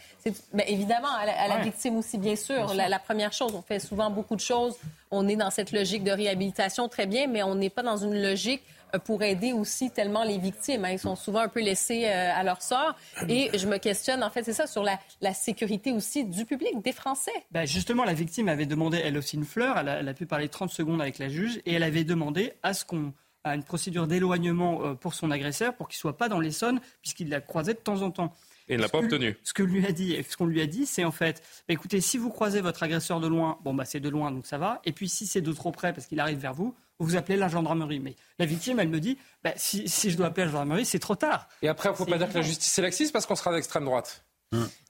Ben, 0.53 0.65
évidemment, 0.67 1.09
à 1.13 1.49
la, 1.49 1.59
victime 1.59 1.97
aussi, 1.97 2.19
bien 2.19 2.37
sûr. 2.37 2.73
La, 2.75 2.99
première 2.99 3.33
chose, 3.33 3.53
on 3.55 3.63
fait 3.63 3.79
souvent 3.79 4.11
beaucoup 4.11 4.37
de 4.37 4.41
choses. 4.41 4.77
On 5.11 5.29
est 5.29 5.37
dans 5.37 5.51
cette 5.51 5.73
logique 5.73 6.05
de 6.05 6.11
réhabilitation, 6.11 6.89
très 6.89 7.07
bien, 7.07 7.27
mais 7.27 7.43
on 7.43 7.55
n'est 7.55 7.71
pas 7.71 7.83
dans 7.83 7.97
une 7.97 8.21
logique 8.21 8.63
euh, 8.95 8.99
pour 8.99 9.23
aider 9.23 9.53
aussi 9.53 9.91
tellement 9.91 10.25
les 10.25 10.39
victimes. 10.39 10.85
Hein. 10.85 10.93
Ils 10.93 10.99
sont 10.99 11.17
souvent 11.17 11.41
un 11.41 11.49
peu 11.49 11.61
laissés 11.61 12.05
euh, 12.07 12.33
à 12.35 12.43
leur 12.43 12.63
sort. 12.63 12.97
Et 13.29 13.51
je 13.57 13.67
me 13.67 13.79
questionne, 13.79 14.23
en 14.23 14.31
fait, 14.31 14.45
c'est 14.45 14.53
ça, 14.53 14.67
sur 14.67 14.83
la, 14.83 15.35
sécurité 15.35 15.93
aussi 15.93 16.25
du 16.25 16.45
public, 16.45 16.81
des 16.83 16.93
Français. 16.93 17.33
Ben 17.51 17.67
justement, 17.67 18.05
la 18.05 18.15
victime 18.15 18.49
avait 18.49 18.67
demandé, 18.67 19.01
elle 19.03 19.19
aussi, 19.19 19.37
une 19.37 19.45
fleur. 19.45 19.79
Elle 19.79 19.89
a, 19.89 19.99
elle 20.01 20.09
a, 20.09 20.15
pu 20.15 20.27
parler 20.27 20.49
30 20.49 20.71
secondes 20.71 21.01
avec 21.01 21.19
la 21.19 21.29
juge 21.29 21.61
et 21.67 21.75
elle 21.75 21.83
avait 21.83 22.05
demandé 22.05 22.55
à 22.63 22.73
ce 22.73 22.85
qu'on 22.85 23.13
à 23.45 23.55
une 23.55 23.63
procédure 23.63 24.07
d'éloignement 24.07 24.85
euh, 24.85 24.95
pour 24.95 25.15
son 25.15 25.31
agresseur 25.31 25.75
pour 25.75 25.89
qu'il 25.89 25.97
ne 25.99 26.01
soit 26.01 26.17
pas 26.17 26.29
dans 26.29 26.41
l'Essonne 26.41 26.81
puisqu'il 27.03 27.29
la 27.29 27.41
croisait 27.41 27.75
de 27.75 27.79
temps 27.79 28.03
en 28.03 28.11
temps. 28.11 28.35
Et 28.69 28.75
il 28.75 28.77
ne 28.79 28.83
l'a 28.83 28.89
pas 28.89 28.99
obtenu. 28.99 29.37
Ce 29.45 29.53
que 29.53 29.63
lui 29.63 29.85
a 29.87 29.93
dit, 29.93 30.17
ce 30.29 30.37
qu'on 30.37 30.47
lui 30.47 30.63
a 30.63 30.67
dit, 30.67 30.87
c'est 30.87 31.05
en 31.05 31.13
fait, 31.13 31.43
bah, 31.69 31.75
écoutez, 31.75 32.01
si 32.01 32.17
vous 32.17 32.31
croisez 32.31 32.63
votre 32.63 32.83
agresseur 32.83 33.21
de 33.21 33.27
loin, 33.27 33.59
bon 33.63 33.75
bah 33.75 33.85
c'est 33.85 34.01
de 34.01 34.09
loin 34.09 34.33
donc 34.33 34.47
ça 34.47 34.57
va. 34.57 34.81
Et 34.85 34.93
puis 34.93 35.09
si 35.09 35.27
c'est 35.27 35.43
de 35.43 35.53
trop 35.53 35.71
près 35.71 35.93
parce 35.93 36.07
qu'il 36.07 36.19
arrive 36.19 36.39
vers 36.39 36.55
vous, 36.55 36.75
vous 36.99 37.17
appelez 37.17 37.37
la 37.37 37.49
gendarmerie. 37.49 38.01
Mais 38.01 38.17
la 38.39 38.47
victime, 38.47 38.79
elle 38.81 38.89
me 38.89 39.01
dit, 39.01 39.19
bah, 39.43 39.53
si, 39.57 39.87
je 39.87 40.17
dois 40.17 40.27
appeler 40.27 40.47
la 40.47 40.53
gendarmerie, 40.53 40.87
c'est 40.87 40.99
trop 40.99 41.17
tard. 41.17 41.49
Et 41.61 41.69
après, 41.69 41.89
il 41.89 41.93
ne 41.93 41.97
faut 41.97 42.07
pas 42.07 42.19
dire 42.19 42.29
que 42.29 42.35
la 42.35 42.43
justice 42.43 42.79
est 42.79 42.83
laxiste 42.83 43.13
parce 43.13 43.27
qu'on 43.27 43.37
sera 43.37 43.53
d'extrême 43.53 43.85
droite. 43.85 44.25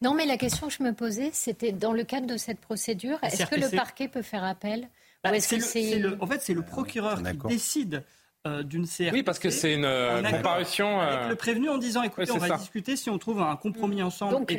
Non, 0.02 0.12
mais 0.14 0.26
la 0.26 0.36
question 0.36 0.68
que 0.68 0.74
je 0.74 0.82
me 0.82 0.93
posais, 0.93 1.31
c'était 1.32 1.72
dans 1.72 1.93
le 1.93 2.05
cadre 2.05 2.26
de 2.26 2.36
cette 2.36 2.60
procédure, 2.60 3.18
est-ce 3.22 3.47
que 3.47 3.59
le 3.59 3.74
parquet 3.74 4.09
peut 4.09 4.22
faire 4.22 4.44
appel 4.44 4.89
bah, 5.22 5.31
En 5.31 5.40
fait, 5.40 6.40
c'est 6.40 6.55
le 6.55 6.62
procureur 6.62 7.22
qui 7.22 7.36
décide 7.48 8.05
euh, 8.47 8.62
d'une 8.62 8.87
CRT. 8.87 9.12
Oui, 9.12 9.23
parce 9.23 9.39
que 9.39 9.49
c'est 9.49 9.73
une 9.73 9.87
euh, 9.87 10.23
comparution. 10.23 11.01
Avec 11.01 11.19
euh, 11.19 11.29
le 11.31 11.35
prévenu 11.35 11.71
en 11.71 11.79
disant 11.79 12.03
écoutez, 12.03 12.31
on 12.31 12.37
va 12.37 12.59
discuter 12.59 12.95
si 12.95 13.09
on 13.09 13.16
trouve 13.16 13.41
un 13.41 13.57
compromis 13.57 14.03
ensemble. 14.03 14.33
Donc, 14.33 14.55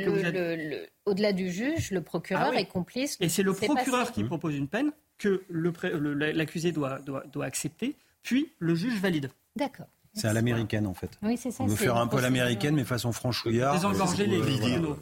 au-delà 1.05 1.33
du 1.33 1.51
juge, 1.51 1.91
le 1.91 2.01
procureur 2.01 2.51
ah 2.53 2.59
est 2.59 2.65
complice. 2.65 3.15
Et 3.21 3.29
c'est 3.29 3.43
le 3.43 3.53
procureur 3.53 4.11
qui 4.11 4.23
propose 4.23 4.55
une 4.55 4.67
peine 4.67 4.91
que 5.19 5.43
l'accusé 5.49 6.71
doit, 6.71 6.99
doit, 6.99 7.23
doit 7.31 7.45
accepter 7.45 7.95
puis 8.23 8.51
le 8.57 8.73
juge 8.73 8.99
valide. 8.99 9.29
D'accord. 9.55 9.85
C'est 10.15 10.27
à 10.27 10.33
l'américaine 10.33 10.87
en 10.87 10.95
fait. 10.95 11.19
Oui, 11.21 11.37
c'est 11.37 11.51
ça. 11.51 11.63
On 11.63 11.67
veut 11.67 11.75
faire 11.75 11.97
un 11.97 12.07
peu 12.07 12.19
l'américaine, 12.19 12.73
mais 12.73 12.85
façon 12.85 13.11
franchouillard. 13.11 13.75
Désengorger 13.75 14.25
les 14.25 14.41
tribunaux. 14.41 14.97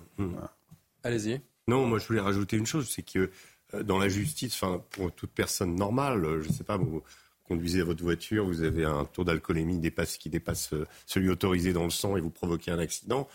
Allez-y. 1.04 1.42
Non, 1.70 1.86
moi 1.86 2.00
je 2.00 2.08
voulais 2.08 2.20
rajouter 2.20 2.58
une 2.58 2.66
chose, 2.66 2.90
c'est 2.90 3.02
que 3.02 3.32
dans 3.82 3.98
la 3.98 4.10
justice, 4.10 4.62
enfin 4.62 4.84
pour 4.90 5.14
toute 5.14 5.32
personne 5.32 5.76
normale, 5.76 6.42
je 6.42 6.50
ne 6.50 6.54
sais 6.54 6.66
pas, 6.66 6.76
vous 6.76 7.02
conduisez 7.48 7.82
votre 7.82 8.04
voiture, 8.04 8.46
vous 8.46 8.64
avez 8.64 8.86
un 8.86 9.06
taux 9.06 9.24
d'alcoolémie 9.24 9.80
qui 10.18 10.30
dépasse 10.30 10.74
euh, 10.74 10.86
celui 11.06 11.30
autorisé 11.30 11.74
dans 11.74 11.84
le 11.84 11.90
sang 11.90 12.18
et 12.18 12.22
vous 12.22 12.30
provoquez 12.30 12.72
un 12.72 12.80
accident, 12.80 13.28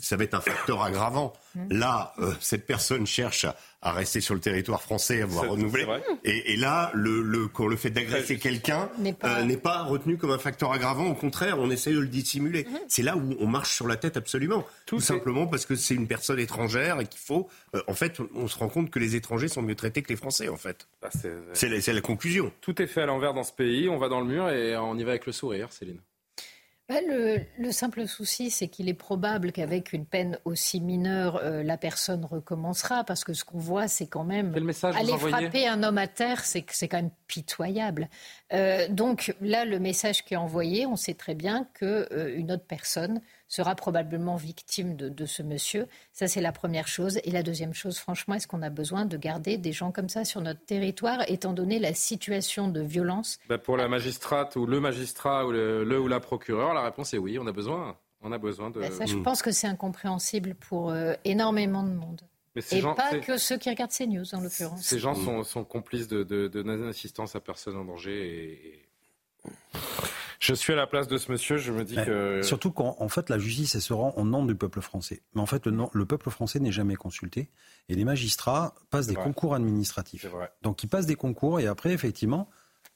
ça 0.00 0.16
va 0.16 0.24
être 0.24 0.34
un 0.34 0.40
facteur 0.40 0.82
aggravant. 0.82 1.32
Là, 1.70 2.12
euh, 2.18 2.32
cette 2.40 2.66
personne 2.66 3.06
cherche 3.06 3.44
à, 3.44 3.56
à 3.80 3.92
rester 3.92 4.20
sur 4.20 4.34
le 4.34 4.40
territoire 4.40 4.82
français, 4.82 5.22
à 5.22 5.26
voir 5.26 5.48
renouveler. 5.48 5.84
c'est 5.84 5.86
vrai. 5.88 6.02
Et, 6.24 6.52
et 6.52 6.56
là, 6.56 6.90
le, 6.92 7.22
le, 7.22 7.48
quand 7.48 7.66
le 7.66 7.76
fait 7.76 7.90
d'agresser 7.90 8.38
quelqu'un 8.38 8.90
N'est 8.98 9.12
pas- 9.14 9.38
euh, 9.38 9.42
n'est 9.44 9.56
pas 9.56 9.84
retenu 9.84 10.18
comme 10.18 10.32
un 10.32 10.38
facteur 10.38 10.72
aggravant. 10.72 11.06
Au 11.06 11.14
contraire, 11.14 11.58
on 11.58 11.70
essaie 11.70 11.92
de 11.92 12.00
le 12.00 12.08
dissimuler. 12.08 12.66
C'est 12.88 13.02
là 13.02 13.16
où 13.16 13.34
on 13.40 13.46
marche 13.46 13.74
sur 13.74 13.86
la 13.86 13.96
tête 13.96 14.16
absolument. 14.16 14.66
Tout, 14.86 15.00
simplement 15.00 15.46
parce 15.46 15.64
que 15.66 15.76
c'est 15.76 15.94
une 15.94 16.08
personne 16.08 16.38
étrangère 16.40 17.00
et 17.00 17.06
qu'il 17.06 17.20
faut. 17.20 17.48
euh, 17.74 17.82
en 17.86 17.94
fait, 17.94 18.18
on 18.34 18.48
se 18.48 18.58
rend 18.58 18.68
compte 18.68 18.90
que 18.90 18.98
les 18.98 19.14
étrangers 19.16 19.48
sont 19.48 19.62
mieux 19.62 19.76
traités 19.76 20.02
que 20.02 20.08
les 20.10 20.16
Français, 20.16 20.48
en 20.48 20.56
fait. 20.56 20.88
Bah, 21.00 21.08
c'est- 21.12 21.32
C'est 21.54 21.68
la, 21.68 21.80
c'est 21.80 21.92
la 21.92 22.00
conclusion. 22.00 22.52
Tout 22.60 22.82
est 22.82 22.86
fait 22.86 23.02
à 23.02 23.06
l'envers 23.06 23.32
dans 23.34 23.44
ce 23.44 23.52
pays. 23.52 23.88
On 23.88 23.98
va 23.98 24.08
dans 24.08 24.20
le 24.20 24.26
mur 24.26 24.50
et 24.50 24.76
on 24.76 24.98
y 24.98 25.04
va 25.04 25.10
avec 25.12 25.26
le 25.26 25.32
sourire, 25.32 25.68
Céline. 25.72 26.00
Bah, 26.88 27.00
le, 27.00 27.40
le 27.58 27.72
simple 27.72 28.06
souci, 28.06 28.48
c'est 28.48 28.68
qu'il 28.68 28.88
est 28.88 28.94
probable 28.94 29.50
qu'avec 29.50 29.92
une 29.92 30.06
peine 30.06 30.38
aussi 30.44 30.80
mineure, 30.80 31.40
euh, 31.42 31.64
la 31.64 31.76
personne 31.76 32.24
recommencera, 32.24 33.02
parce 33.02 33.24
que 33.24 33.32
ce 33.32 33.44
qu'on 33.44 33.58
voit, 33.58 33.88
c'est 33.88 34.06
quand 34.06 34.22
même 34.22 34.54
aller 34.94 35.18
frapper 35.18 35.66
un 35.66 35.82
homme 35.82 35.98
à 35.98 36.06
terre, 36.06 36.44
c'est 36.44 36.64
c'est 36.70 36.86
quand 36.86 36.98
même 36.98 37.10
pitoyable. 37.26 38.08
Euh, 38.52 38.86
donc 38.88 39.34
là, 39.40 39.64
le 39.64 39.80
message 39.80 40.24
qui 40.24 40.34
est 40.34 40.36
envoyé, 40.36 40.86
on 40.86 40.94
sait 40.94 41.14
très 41.14 41.34
bien 41.34 41.66
que 41.74 42.06
euh, 42.12 42.36
une 42.36 42.52
autre 42.52 42.66
personne 42.68 43.20
sera 43.48 43.74
probablement 43.74 44.36
victime 44.36 44.96
de, 44.96 45.08
de 45.08 45.26
ce 45.26 45.42
monsieur. 45.42 45.86
Ça, 46.12 46.26
c'est 46.28 46.40
la 46.40 46.52
première 46.52 46.88
chose. 46.88 47.20
Et 47.24 47.30
la 47.30 47.42
deuxième 47.42 47.74
chose, 47.74 47.98
franchement, 47.98 48.34
est-ce 48.34 48.48
qu'on 48.48 48.62
a 48.62 48.70
besoin 48.70 49.04
de 49.06 49.16
garder 49.16 49.56
des 49.58 49.72
gens 49.72 49.92
comme 49.92 50.08
ça 50.08 50.24
sur 50.24 50.40
notre 50.40 50.64
territoire, 50.64 51.20
étant 51.28 51.52
donné 51.52 51.78
la 51.78 51.94
situation 51.94 52.68
de 52.68 52.80
violence 52.80 53.38
Bah, 53.48 53.58
pour 53.58 53.76
la 53.76 53.88
magistrate 53.88 54.56
ou 54.56 54.66
le 54.66 54.80
magistrat 54.80 55.46
ou 55.46 55.52
le, 55.52 55.84
le 55.84 56.00
ou 56.00 56.08
la 56.08 56.20
procureure, 56.20 56.74
la 56.74 56.82
réponse 56.82 57.14
est 57.14 57.18
oui. 57.18 57.38
On 57.38 57.46
a 57.46 57.52
besoin. 57.52 57.96
On 58.22 58.32
a 58.32 58.38
besoin 58.38 58.70
de. 58.70 58.80
Ben, 58.80 58.90
Ça, 58.90 59.06
je 59.06 59.16
pense 59.16 59.42
que 59.42 59.52
c'est 59.52 59.66
incompréhensible 59.68 60.54
pour 60.54 60.90
euh, 60.90 61.14
énormément 61.24 61.82
de 61.84 61.90
monde. 61.90 62.22
Mais 62.56 62.62
ces 62.62 62.76
Et 62.76 62.80
gens- 62.80 62.94
pas 62.94 63.18
que 63.18 63.36
ceux 63.36 63.58
qui 63.58 63.68
regardent 63.68 63.92
ces 63.92 64.06
news, 64.06 64.24
en 64.34 64.40
l'occurrence. 64.40 64.82
Ces 64.82 64.98
gens 64.98 65.14
sont, 65.14 65.44
sont 65.44 65.62
complices 65.62 66.08
de, 66.08 66.24
de, 66.24 66.48
de 66.48 66.62
non-assistance 66.62 67.36
à 67.36 67.40
personne 67.40 67.76
en 67.76 67.84
danger. 67.84 68.82
Et- 69.44 69.48
Je 70.40 70.54
suis 70.54 70.72
à 70.72 70.76
la 70.76 70.86
place 70.86 71.08
de 71.08 71.16
ce 71.18 71.30
monsieur. 71.32 71.56
Je 71.56 71.72
me 71.72 71.84
dis 71.84 71.94
que. 71.96 72.42
Surtout 72.42 72.70
qu'en 72.70 72.96
en 72.98 73.08
fait, 73.08 73.30
la 73.30 73.38
justice, 73.38 73.74
elle 73.74 73.82
se 73.82 73.92
rend 73.92 74.12
au 74.16 74.24
nom 74.24 74.44
du 74.44 74.54
peuple 74.54 74.80
français. 74.80 75.22
Mais 75.34 75.40
en 75.40 75.46
fait, 75.46 75.66
le, 75.66 75.72
nom- 75.72 75.90
le 75.92 76.06
peuple 76.06 76.30
français 76.30 76.60
n'est 76.60 76.72
jamais 76.72 76.94
consulté. 76.96 77.48
Et 77.88 77.94
les 77.94 78.04
magistrats 78.04 78.74
passent 78.90 79.06
des 79.06 79.14
vrai. 79.14 79.24
concours 79.24 79.54
administratifs. 79.54 80.26
Vrai. 80.26 80.50
Donc, 80.62 80.82
ils 80.82 80.88
passent 80.88 81.06
des 81.06 81.14
concours 81.16 81.60
et 81.60 81.66
après, 81.66 81.92
effectivement, 81.92 82.48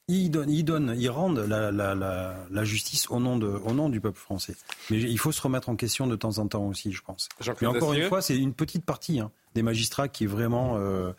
ils 0.08 0.28
donnent, 0.28 0.50
ils 0.50 0.64
donnent, 0.64 0.92
ils 0.98 1.08
rendent 1.08 1.38
la, 1.38 1.70
la, 1.70 1.94
la, 1.94 2.36
la 2.50 2.64
justice 2.64 3.08
au 3.10 3.20
nom, 3.20 3.38
de, 3.38 3.46
au 3.46 3.72
nom 3.74 3.88
du 3.88 4.00
peuple 4.00 4.18
français. 4.18 4.56
Mais 4.90 4.98
il 5.00 5.18
faut 5.18 5.30
se 5.30 5.40
remettre 5.40 5.68
en 5.68 5.76
question 5.76 6.08
de 6.08 6.16
temps 6.16 6.38
en 6.38 6.48
temps 6.48 6.66
aussi, 6.66 6.90
je 6.90 7.00
pense. 7.02 7.28
Mais 7.60 7.66
encore 7.68 7.92
une 7.92 8.08
fois, 8.08 8.20
c'est 8.20 8.36
une 8.36 8.52
petite 8.52 8.84
partie 8.84 9.20
hein, 9.20 9.30
des 9.54 9.62
magistrats 9.62 10.08
qui 10.08 10.24
est 10.24 10.26
vraiment 10.26 10.78
euh, 10.78 11.12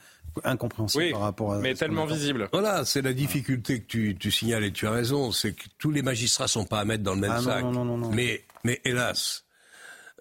incompréhensible 0.44 1.04
Oui, 1.04 1.12
par 1.12 1.22
rapport 1.22 1.54
à. 1.54 1.60
mais 1.60 1.74
tellement 1.74 2.06
visible. 2.06 2.50
Voilà, 2.52 2.86
c'est 2.86 3.02
la 3.02 3.14
difficulté 3.14 3.82
que 3.82 3.88
tu, 3.88 4.16
tu 4.20 4.32
signales 4.32 4.64
et 4.64 4.72
tu 4.72 4.88
as 4.88 4.92
raison, 4.92 5.32
c'est 5.32 5.54
que 5.54 5.66
tous 5.78 5.92
les 5.92 6.02
magistrats 6.02 6.48
sont 6.48 6.66
pas 6.66 6.80
à 6.80 6.86
mettre 6.86 7.04
dans 7.04 7.14
le 7.16 7.20
même 7.22 7.32
Ah 7.36 7.42
sac. 7.42 7.64
non, 7.64 7.72
non, 7.72 7.86
non, 7.86 7.98
non. 7.98 8.10
Mais, 8.12 8.44
mais 8.64 8.80
hélas, 8.86 9.44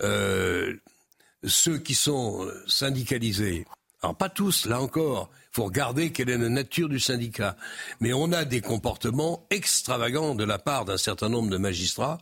euh, 0.03 0.75
ceux 1.45 1.79
qui 1.79 1.95
sont 1.95 2.45
euh, 2.45 2.65
syndicalisés, 2.67 3.67
alors 4.03 4.17
pas 4.17 4.29
tous, 4.29 4.67
là 4.67 4.81
encore, 4.81 5.31
il 5.53 5.57
faut 5.57 5.65
regarder 5.65 6.11
quelle 6.13 6.31
est 6.31 6.39
la 6.39 6.49
nature 6.49 6.89
du 6.89 6.99
syndicat. 7.01 7.57
Mais 8.01 8.13
on 8.13 8.33
a 8.33 8.45
des 8.45 8.61
comportements 8.61 9.47
extravagants 9.51 10.35
de 10.35 10.45
la 10.45 10.59
part 10.59 10.85
d'un 10.87 10.97
certain 10.97 11.29
nombre 11.29 11.51
de 11.51 11.57
magistrats, 11.59 12.19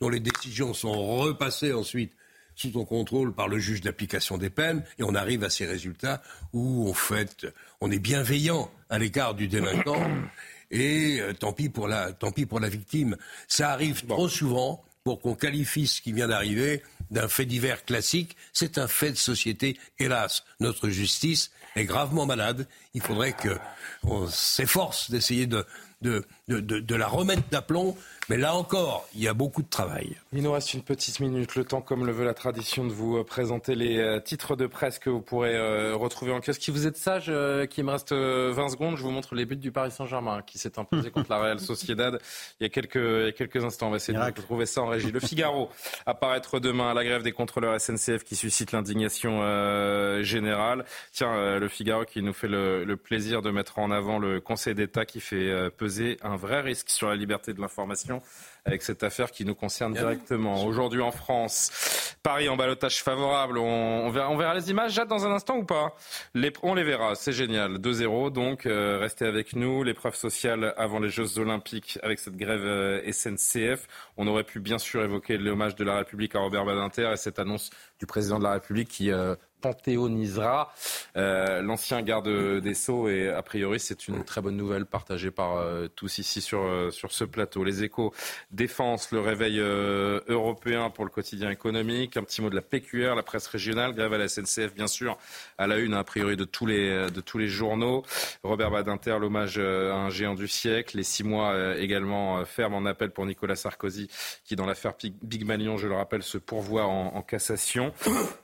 dont 0.00 0.08
les 0.08 0.18
décisions 0.20 0.74
sont 0.74 1.18
repassées 1.18 1.72
ensuite 1.72 2.12
sous 2.60 2.70
ton 2.70 2.84
contrôle 2.84 3.32
par 3.32 3.48
le 3.48 3.58
juge 3.58 3.80
d'application 3.80 4.36
des 4.36 4.50
peines, 4.50 4.84
et 4.98 5.02
on 5.02 5.14
arrive 5.14 5.44
à 5.44 5.50
ces 5.50 5.64
résultats 5.64 6.20
où 6.52 6.86
on 6.88 6.92
fait, 6.92 7.46
on 7.80 7.90
est 7.90 7.98
bienveillant 7.98 8.70
à 8.90 8.98
l'égard 8.98 9.34
du 9.34 9.48
délinquant, 9.48 10.02
et 10.70 11.20
euh, 11.20 11.32
tant 11.32 11.54
pis 11.54 11.70
pour 11.70 11.88
la, 11.88 12.12
tant 12.12 12.32
pis 12.32 12.44
pour 12.44 12.60
la 12.60 12.68
victime. 12.68 13.16
Ça 13.48 13.70
arrive 13.72 14.04
trop 14.06 14.28
souvent 14.28 14.84
pour 15.04 15.20
qu'on 15.22 15.34
qualifie 15.34 15.86
ce 15.86 16.02
qui 16.02 16.12
vient 16.12 16.28
d'arriver 16.28 16.82
d'un 17.10 17.28
fait 17.28 17.46
divers 17.46 17.84
classique. 17.86 18.36
C'est 18.52 18.76
un 18.76 18.86
fait 18.88 19.12
de 19.12 19.16
société. 19.16 19.78
Hélas, 19.98 20.44
notre 20.60 20.90
justice 20.90 21.50
est 21.76 21.86
gravement 21.86 22.26
malade. 22.26 22.68
Il 22.92 23.00
faudrait 23.00 23.32
que 23.32 23.56
on 24.02 24.26
s'efforce 24.28 25.10
d'essayer 25.10 25.46
de, 25.46 25.64
de, 26.02 26.24
de, 26.48 26.60
de- 26.60 26.80
de 26.80 26.94
la 26.94 27.06
remettre 27.08 27.48
d'aplomb. 27.50 27.96
Mais 28.28 28.36
là 28.36 28.54
encore, 28.54 29.08
il 29.14 29.22
y 29.22 29.28
a 29.28 29.34
beaucoup 29.34 29.62
de 29.62 29.68
travail. 29.68 30.16
Il 30.32 30.42
nous 30.42 30.52
reste 30.52 30.74
une 30.74 30.82
petite 30.82 31.18
minute, 31.18 31.56
le 31.56 31.64
temps, 31.64 31.80
comme 31.80 32.06
le 32.06 32.12
veut 32.12 32.24
la 32.24 32.34
tradition, 32.34 32.84
de 32.84 32.92
vous 32.92 33.16
euh, 33.16 33.24
présenter 33.24 33.74
les 33.74 33.98
euh, 33.98 34.20
titres 34.20 34.54
de 34.54 34.68
presse 34.68 35.00
que 35.00 35.10
vous 35.10 35.20
pourrez 35.20 35.56
euh, 35.56 35.96
retrouver 35.96 36.30
en 36.32 36.40
kiosque. 36.40 36.62
Si 36.62 36.70
vous 36.70 36.86
êtes 36.86 36.96
sage, 36.96 37.26
euh, 37.28 37.66
qu'il 37.66 37.84
me 37.84 37.90
reste 37.90 38.12
euh, 38.12 38.52
20 38.54 38.68
secondes, 38.68 38.96
je 38.96 39.02
vous 39.02 39.10
montre 39.10 39.34
les 39.34 39.46
buts 39.46 39.56
du 39.56 39.72
Paris 39.72 39.90
Saint-Germain 39.90 40.42
qui 40.46 40.58
s'est 40.58 40.78
imposé 40.78 41.10
contre 41.12 41.30
la 41.30 41.38
Real 41.38 41.58
Sociedad 41.58 42.20
il 42.60 42.64
y 42.64 42.66
a 42.66 42.68
quelques, 42.68 42.94
il 42.94 43.24
y 43.24 43.28
a 43.28 43.32
quelques 43.32 43.64
instants. 43.64 43.88
On 43.88 43.90
va 43.90 43.96
essayer 43.96 44.16
de 44.16 44.30
trouver 44.30 44.66
ça 44.66 44.82
en 44.82 44.86
régie. 44.86 45.10
Le 45.10 45.20
Figaro 45.20 45.70
apparaître 46.06 46.60
demain 46.60 46.90
à 46.90 46.94
la 46.94 47.02
grève 47.02 47.22
des 47.22 47.32
contrôleurs 47.32 47.80
SNCF 47.80 48.22
qui 48.22 48.36
suscite 48.36 48.70
l'indignation 48.70 49.40
euh, 49.42 50.22
générale. 50.22 50.84
Tiens, 51.12 51.58
le 51.58 51.68
Figaro 51.68 52.04
qui 52.04 52.22
nous 52.22 52.32
fait 52.32 52.48
le, 52.48 52.84
le 52.84 52.96
plaisir 52.96 53.42
de 53.42 53.50
mettre 53.50 53.78
en 53.80 53.90
avant 53.90 54.18
le 54.18 54.40
Conseil 54.40 54.74
d'État 54.74 55.04
qui 55.04 55.20
fait 55.20 55.70
peser 55.76 56.18
un 56.22 56.36
vrai 56.36 56.60
risque 56.60 56.90
sur 56.90 57.08
la 57.08 57.16
liberté 57.16 57.52
de 57.52 57.60
l'information 57.60 58.19
avec 58.64 58.82
cette 58.82 59.02
affaire 59.02 59.30
qui 59.30 59.44
nous 59.44 59.54
concerne 59.54 59.94
directement. 59.94 60.64
Aujourd'hui 60.64 61.00
en 61.00 61.10
France, 61.10 62.16
Paris 62.22 62.48
en 62.48 62.56
balotage 62.56 63.02
favorable. 63.02 63.58
On, 63.58 63.64
on 63.64 64.10
verra, 64.10 64.30
on 64.30 64.36
verra 64.36 64.54
les 64.54 64.70
images, 64.70 64.92
Jade, 64.92 65.08
dans 65.08 65.26
un 65.26 65.32
instant 65.32 65.56
ou 65.56 65.64
pas? 65.64 65.94
Les, 66.34 66.52
On 66.62 66.74
les 66.74 66.84
verra, 66.84 67.14
c'est 67.14 67.32
génial. 67.32 67.78
2-0, 67.78 68.30
donc 68.30 68.66
euh, 68.66 68.98
restez 68.98 69.26
avec 69.26 69.56
nous. 69.56 69.82
L'épreuve 69.82 70.14
sociale 70.14 70.74
avant 70.76 71.00
les 71.00 71.08
Jeux 71.08 71.38
Olympiques 71.38 71.98
avec 72.02 72.18
cette 72.18 72.36
grève 72.36 72.64
euh, 72.64 73.12
SNCF. 73.12 73.86
On 74.16 74.26
aurait 74.26 74.44
pu 74.44 74.60
bien 74.60 74.78
sûr 74.78 75.02
évoquer 75.02 75.38
l'hommage 75.38 75.74
de 75.74 75.84
la 75.84 75.96
République 75.96 76.34
à 76.34 76.40
Robert 76.40 76.64
Badinter 76.64 77.10
et 77.12 77.16
cette 77.16 77.38
annonce 77.38 77.70
du 77.98 78.06
président 78.06 78.38
de 78.38 78.44
la 78.44 78.52
République 78.52 78.88
qui 78.88 79.10
euh, 79.10 79.34
panthéonisera 79.60 80.72
euh, 81.16 81.62
l'ancien 81.62 82.02
garde 82.02 82.28
des 82.60 82.74
Sceaux 82.74 83.08
et 83.08 83.28
a 83.28 83.42
priori 83.42 83.80
c'est 83.80 84.08
une 84.08 84.24
très 84.24 84.40
bonne 84.40 84.56
nouvelle 84.56 84.86
partagée 84.86 85.30
par 85.30 85.56
euh, 85.56 85.88
tous 85.88 86.18
ici 86.18 86.40
sur, 86.40 86.62
euh, 86.62 86.90
sur 86.90 87.12
ce 87.12 87.24
plateau. 87.24 87.64
Les 87.64 87.82
échos 87.82 88.12
défense, 88.50 89.12
le 89.12 89.20
réveil 89.20 89.58
euh, 89.58 90.20
européen 90.28 90.90
pour 90.90 91.04
le 91.04 91.10
quotidien 91.10 91.50
économique, 91.50 92.16
un 92.16 92.22
petit 92.22 92.42
mot 92.42 92.50
de 92.50 92.54
la 92.54 92.62
PQR, 92.62 93.14
la 93.14 93.22
presse 93.22 93.46
régionale, 93.46 93.94
grève 93.94 94.12
à 94.12 94.18
la 94.18 94.28
SNCF 94.28 94.74
bien 94.74 94.86
sûr, 94.86 95.18
à 95.58 95.66
la 95.66 95.78
une 95.78 95.94
a 95.94 96.04
priori 96.04 96.36
de 96.36 96.44
tous 96.44 96.66
les, 96.66 97.10
de 97.10 97.20
tous 97.20 97.38
les 97.38 97.48
journaux. 97.48 98.04
Robert 98.42 98.70
Badinter, 98.70 99.18
l'hommage 99.20 99.58
à 99.58 99.94
un 99.94 100.10
géant 100.10 100.34
du 100.34 100.48
siècle, 100.48 100.96
les 100.96 101.02
six 101.02 101.24
mois 101.24 101.76
également 101.76 102.44
ferme 102.44 102.74
en 102.74 102.86
appel 102.86 103.10
pour 103.10 103.26
Nicolas 103.26 103.56
Sarkozy 103.56 104.08
qui 104.44 104.56
dans 104.56 104.66
l'affaire 104.66 104.94
Big 105.22 105.44
Malion, 105.44 105.76
je 105.76 105.86
le 105.86 105.94
rappelle, 105.94 106.22
se 106.22 106.38
pourvoit 106.38 106.84
en 106.84 107.22
cassation. 107.22 107.92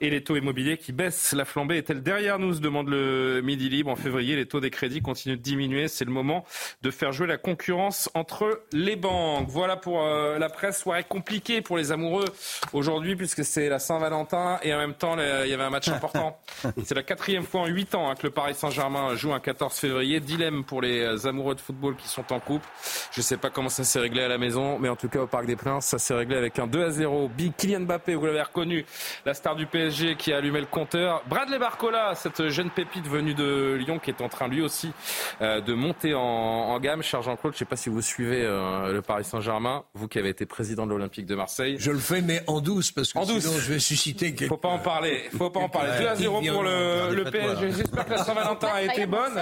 Et 0.01 0.10
les 0.10 0.22
taux 0.22 0.36
immobiliers 0.36 0.78
qui 0.78 0.93
baissent, 0.93 1.05
la 1.32 1.44
flambée 1.44 1.78
est-elle 1.78 2.02
derrière 2.02 2.38
nous 2.38 2.54
se 2.54 2.60
demande 2.60 2.88
le 2.88 3.40
Midi 3.42 3.68
Libre. 3.68 3.90
En 3.90 3.96
février, 3.96 4.36
les 4.36 4.46
taux 4.46 4.60
des 4.60 4.70
crédits 4.70 5.02
continuent 5.02 5.36
de 5.36 5.42
diminuer. 5.42 5.88
C'est 5.88 6.04
le 6.04 6.10
moment 6.10 6.44
de 6.82 6.90
faire 6.90 7.12
jouer 7.12 7.26
la 7.26 7.38
concurrence 7.38 8.10
entre 8.14 8.62
les 8.72 8.96
banques. 8.96 9.48
Voilà 9.48 9.76
pour 9.76 10.02
euh, 10.02 10.38
la 10.38 10.48
presse. 10.48 10.76
Soirée 10.76 11.04
compliquée 11.04 11.62
pour 11.62 11.78
les 11.78 11.90
amoureux 11.90 12.26
aujourd'hui 12.72 13.16
puisque 13.16 13.44
c'est 13.44 13.68
la 13.68 13.78
Saint-Valentin 13.78 14.58
et 14.62 14.74
en 14.74 14.78
même 14.78 14.94
temps 14.94 15.16
il 15.18 15.48
y 15.48 15.54
avait 15.54 15.62
un 15.62 15.70
match 15.70 15.88
important. 15.88 16.38
C'est 16.84 16.94
la 16.94 17.02
quatrième 17.02 17.44
fois 17.44 17.62
en 17.62 17.66
huit 17.66 17.94
ans 17.94 18.10
hein, 18.10 18.14
que 18.14 18.26
le 18.26 18.30
Paris 18.30 18.54
Saint-Germain 18.54 19.14
joue 19.14 19.32
un 19.32 19.40
14 19.40 19.74
février. 19.74 20.20
Dilemme 20.20 20.64
pour 20.64 20.82
les 20.82 21.00
euh, 21.00 21.28
amoureux 21.28 21.54
de 21.54 21.60
football 21.60 21.96
qui 21.96 22.08
sont 22.08 22.32
en 22.32 22.40
couple. 22.40 22.66
Je 23.12 23.20
sais 23.20 23.36
pas 23.36 23.50
comment 23.50 23.68
ça 23.68 23.84
s'est 23.84 24.00
réglé 24.00 24.22
à 24.22 24.28
la 24.28 24.38
maison, 24.38 24.78
mais 24.78 24.88
en 24.88 24.96
tout 24.96 25.08
cas 25.08 25.20
au 25.20 25.26
Parc 25.26 25.46
des 25.46 25.56
Princes, 25.56 25.86
ça 25.86 25.98
s'est 25.98 26.14
réglé 26.14 26.36
avec 26.36 26.58
un 26.58 26.66
2 26.66 26.84
à 26.84 26.90
0. 26.90 27.28
Big 27.28 27.54
Kylian 27.56 27.80
Mbappé, 27.80 28.14
vous 28.14 28.26
l'avez 28.26 28.42
reconnu, 28.42 28.84
la 29.24 29.34
star 29.34 29.56
du 29.56 29.66
PSG 29.66 30.16
qui 30.16 30.32
a 30.32 30.38
allumé 30.38 30.60
le 30.60 30.66
compteur. 30.66 30.95
Bradley 31.28 31.59
Barcola, 31.59 32.14
cette 32.14 32.48
jeune 32.48 32.70
pépite 32.70 33.06
venue 33.09 33.35
de 33.35 33.74
Lyon 33.78 33.98
qui 33.98 34.10
est 34.10 34.20
en 34.20 34.28
train 34.28 34.48
lui 34.48 34.62
aussi 34.62 34.93
euh, 35.43 35.60
de 35.60 35.74
monter 35.74 36.14
en, 36.14 36.20
en 36.20 36.78
gamme. 36.81 37.02
Cher 37.02 37.23
Jean-Claude, 37.23 37.52
je 37.55 37.59
sais 37.59 37.64
pas 37.64 37.77
si 37.77 37.89
vous 37.89 38.02
suivez 38.02 38.43
euh, 38.44 38.93
le 38.93 39.02
Paris 39.02 39.24
Saint-Germain, 39.24 39.85
vous 39.94 40.09
qui 40.09 40.18
avez 40.18 40.28
été 40.31 40.47
président 40.47 40.86
de 40.86 40.90
l'Olympique 40.93 41.27
de 41.27 41.35
Marseille. 41.35 41.77
Je 41.78 41.90
le 41.90 41.98
fais, 41.98 42.20
mais 42.23 42.43
en 42.47 42.60
douce, 42.60 42.90
parce 42.93 43.12
que 43.12 43.18
En 43.18 43.24
douce. 43.27 43.44
sinon 43.44 43.59
je 43.59 43.73
vais 43.73 43.78
susciter 43.78 44.35
quelques... 44.35 44.48
Faut 44.48 44.56
pas 44.56 44.68
en 44.68 44.78
parler. 44.78 45.24
Faut 45.36 45.51
pas 45.51 45.60
en 45.60 45.68
parler. 45.68 45.90
2 46.01 46.06
à 46.06 46.14
0 46.14 46.40
pour 46.52 46.62
le, 46.62 47.14
le 47.14 47.24
PSG. 47.24 47.70
J'espère 47.73 48.05
que 48.06 48.10
la 48.12 48.24
Saint-Valentin 48.24 48.68
a 48.74 48.82
été 48.82 49.06
bonne, 49.06 49.36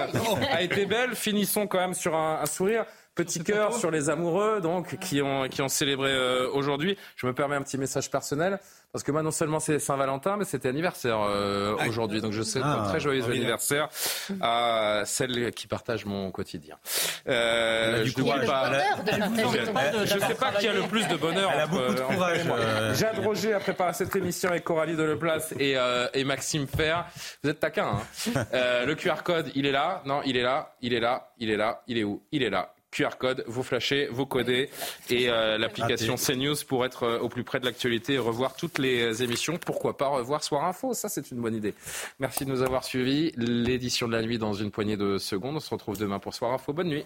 a 0.51 0.63
été 0.63 0.87
belle. 0.87 1.15
Finissons 1.15 1.67
quand 1.67 1.79
même 1.79 1.95
sur 1.95 2.15
un, 2.15 2.41
un 2.43 2.47
sourire. 2.47 2.85
Petit 3.15 3.45
cœur 3.45 3.75
sur 3.75 3.91
les 3.93 4.11
amoureux 4.11 4.61
donc 4.61 4.99
qui 4.99 5.23
ont 5.23 5.49
qui 5.49 5.63
ont 5.63 5.69
célébré 5.69 6.11
euh, 6.13 6.49
aujourd'hui. 6.53 6.97
Je 7.17 7.27
me 7.27 7.33
permets 7.33 7.55
un 7.57 7.63
petit 7.63 7.79
message 7.79 8.11
personnel. 8.11 8.59
Parce 8.93 9.03
que 9.03 9.11
moi, 9.11 9.23
non 9.25 9.33
seulement 9.33 9.59
c'est 9.59 9.81
Saint-Valentin, 9.81 10.37
mais 10.37 10.45
c'était 10.45 10.69
anniversaire 10.69 11.19
euh, 11.21 11.75
aujourd'hui. 11.89 12.21
Donc 12.21 12.31
je 12.33 12.43
sais 12.43 12.61
un 12.61 12.85
Ah, 12.85 12.87
très 12.89 13.01
joyeux 13.01 13.25
anniversaire 13.25 13.89
à 14.41 15.03
celle 15.05 15.51
qui 15.53 15.67
partage 15.67 16.05
mon 16.05 16.31
quotidien. 16.31 16.77
Euh, 17.29 18.05
je 18.05 18.21
ne 20.15 20.21
sais 20.21 20.35
pas 20.35 20.53
qui 20.53 20.69
a 20.69 20.73
le 20.73 20.83
plus 20.83 21.07
de 21.09 21.17
bonheur. 21.17 21.51
Elle 21.55 21.61
a 21.61 21.65
entre- 21.65 21.73
beaucoup 21.73 21.95
de 21.95 22.01
courage, 22.01 22.41
euh. 22.49 22.95
Jade 22.95 23.19
Roger 23.25 23.55
a 23.55 23.61
préparé 23.61 23.93
cette 23.95 24.15
émission 24.17 24.51
avec 24.51 24.65
Coralie 24.65 24.97
Deleplace 24.97 25.53
et, 25.59 25.77
euh, 25.77 26.07
et 26.15 26.25
Maxime 26.25 26.67
Fer. 26.67 27.05
Vous 27.43 27.51
êtes 27.51 27.61
taquin. 27.61 27.99
Hein 27.99 28.01
Euh, 28.55 28.85
le 28.87 28.95
QR 28.95 29.23
code, 29.25 29.51
il 29.55 29.67
est 29.67 29.73
là. 29.73 30.03
Non, 30.07 30.21
il 30.25 30.37
est 30.37 30.43
là. 30.43 30.75
Il 30.81 30.93
est 30.93 31.01
là. 31.01 31.31
Il 31.39 31.51
est 31.51 31.57
là. 31.57 31.83
Il 31.87 31.99
est 31.99 32.05
où? 32.05 32.23
Il 32.31 32.43
est 32.43 32.51
là. 32.51 32.74
QR 32.95 33.17
code, 33.19 33.45
vous 33.49 33.65
flashez, 33.65 34.09
vous 34.11 34.25
codez 34.25 34.71
et 35.11 35.29
euh, 35.29 35.59
l'application 35.59 36.15
CNews 36.15 36.55
pour 36.67 36.85
être 36.85 37.03
euh, 37.03 37.19
au 37.19 37.29
plus 37.29 37.43
près 37.43 37.59
de 37.59 37.65
l'actualité 37.65 38.15
et 38.15 38.19
revoir 38.19 38.55
toutes 38.55 38.79
les 38.79 39.23
émissions. 39.23 39.59
Pourquoi 39.59 39.97
pas 39.97 40.07
revoir 40.07 40.45
Soir 40.45 40.65
Info? 40.65 40.95
Ça, 40.95 41.09
c'est 41.09 41.31
une 41.33 41.41
bonne 41.41 41.57
idée. 41.57 41.75
Merci 42.21 42.45
de 42.45 42.51
nous 42.51 42.63
avoir 42.63 42.85
suivis. 42.85 43.33
L'édition 43.37 44.07
de 44.07 44.13
la 44.13 44.23
nuit 44.23 44.39
dans 44.39 44.53
une 44.53 44.71
poignée 44.71 44.97
de 44.97 45.19
secondes. 45.19 45.57
On 45.57 45.61
se 45.61 45.71
retrouve 45.71 45.99
demain 45.99 46.21
pour 46.21 46.35
Soir 46.35 46.53
Info. 46.53 46.73
Bonne 46.73 46.89
nuit. 46.89 47.05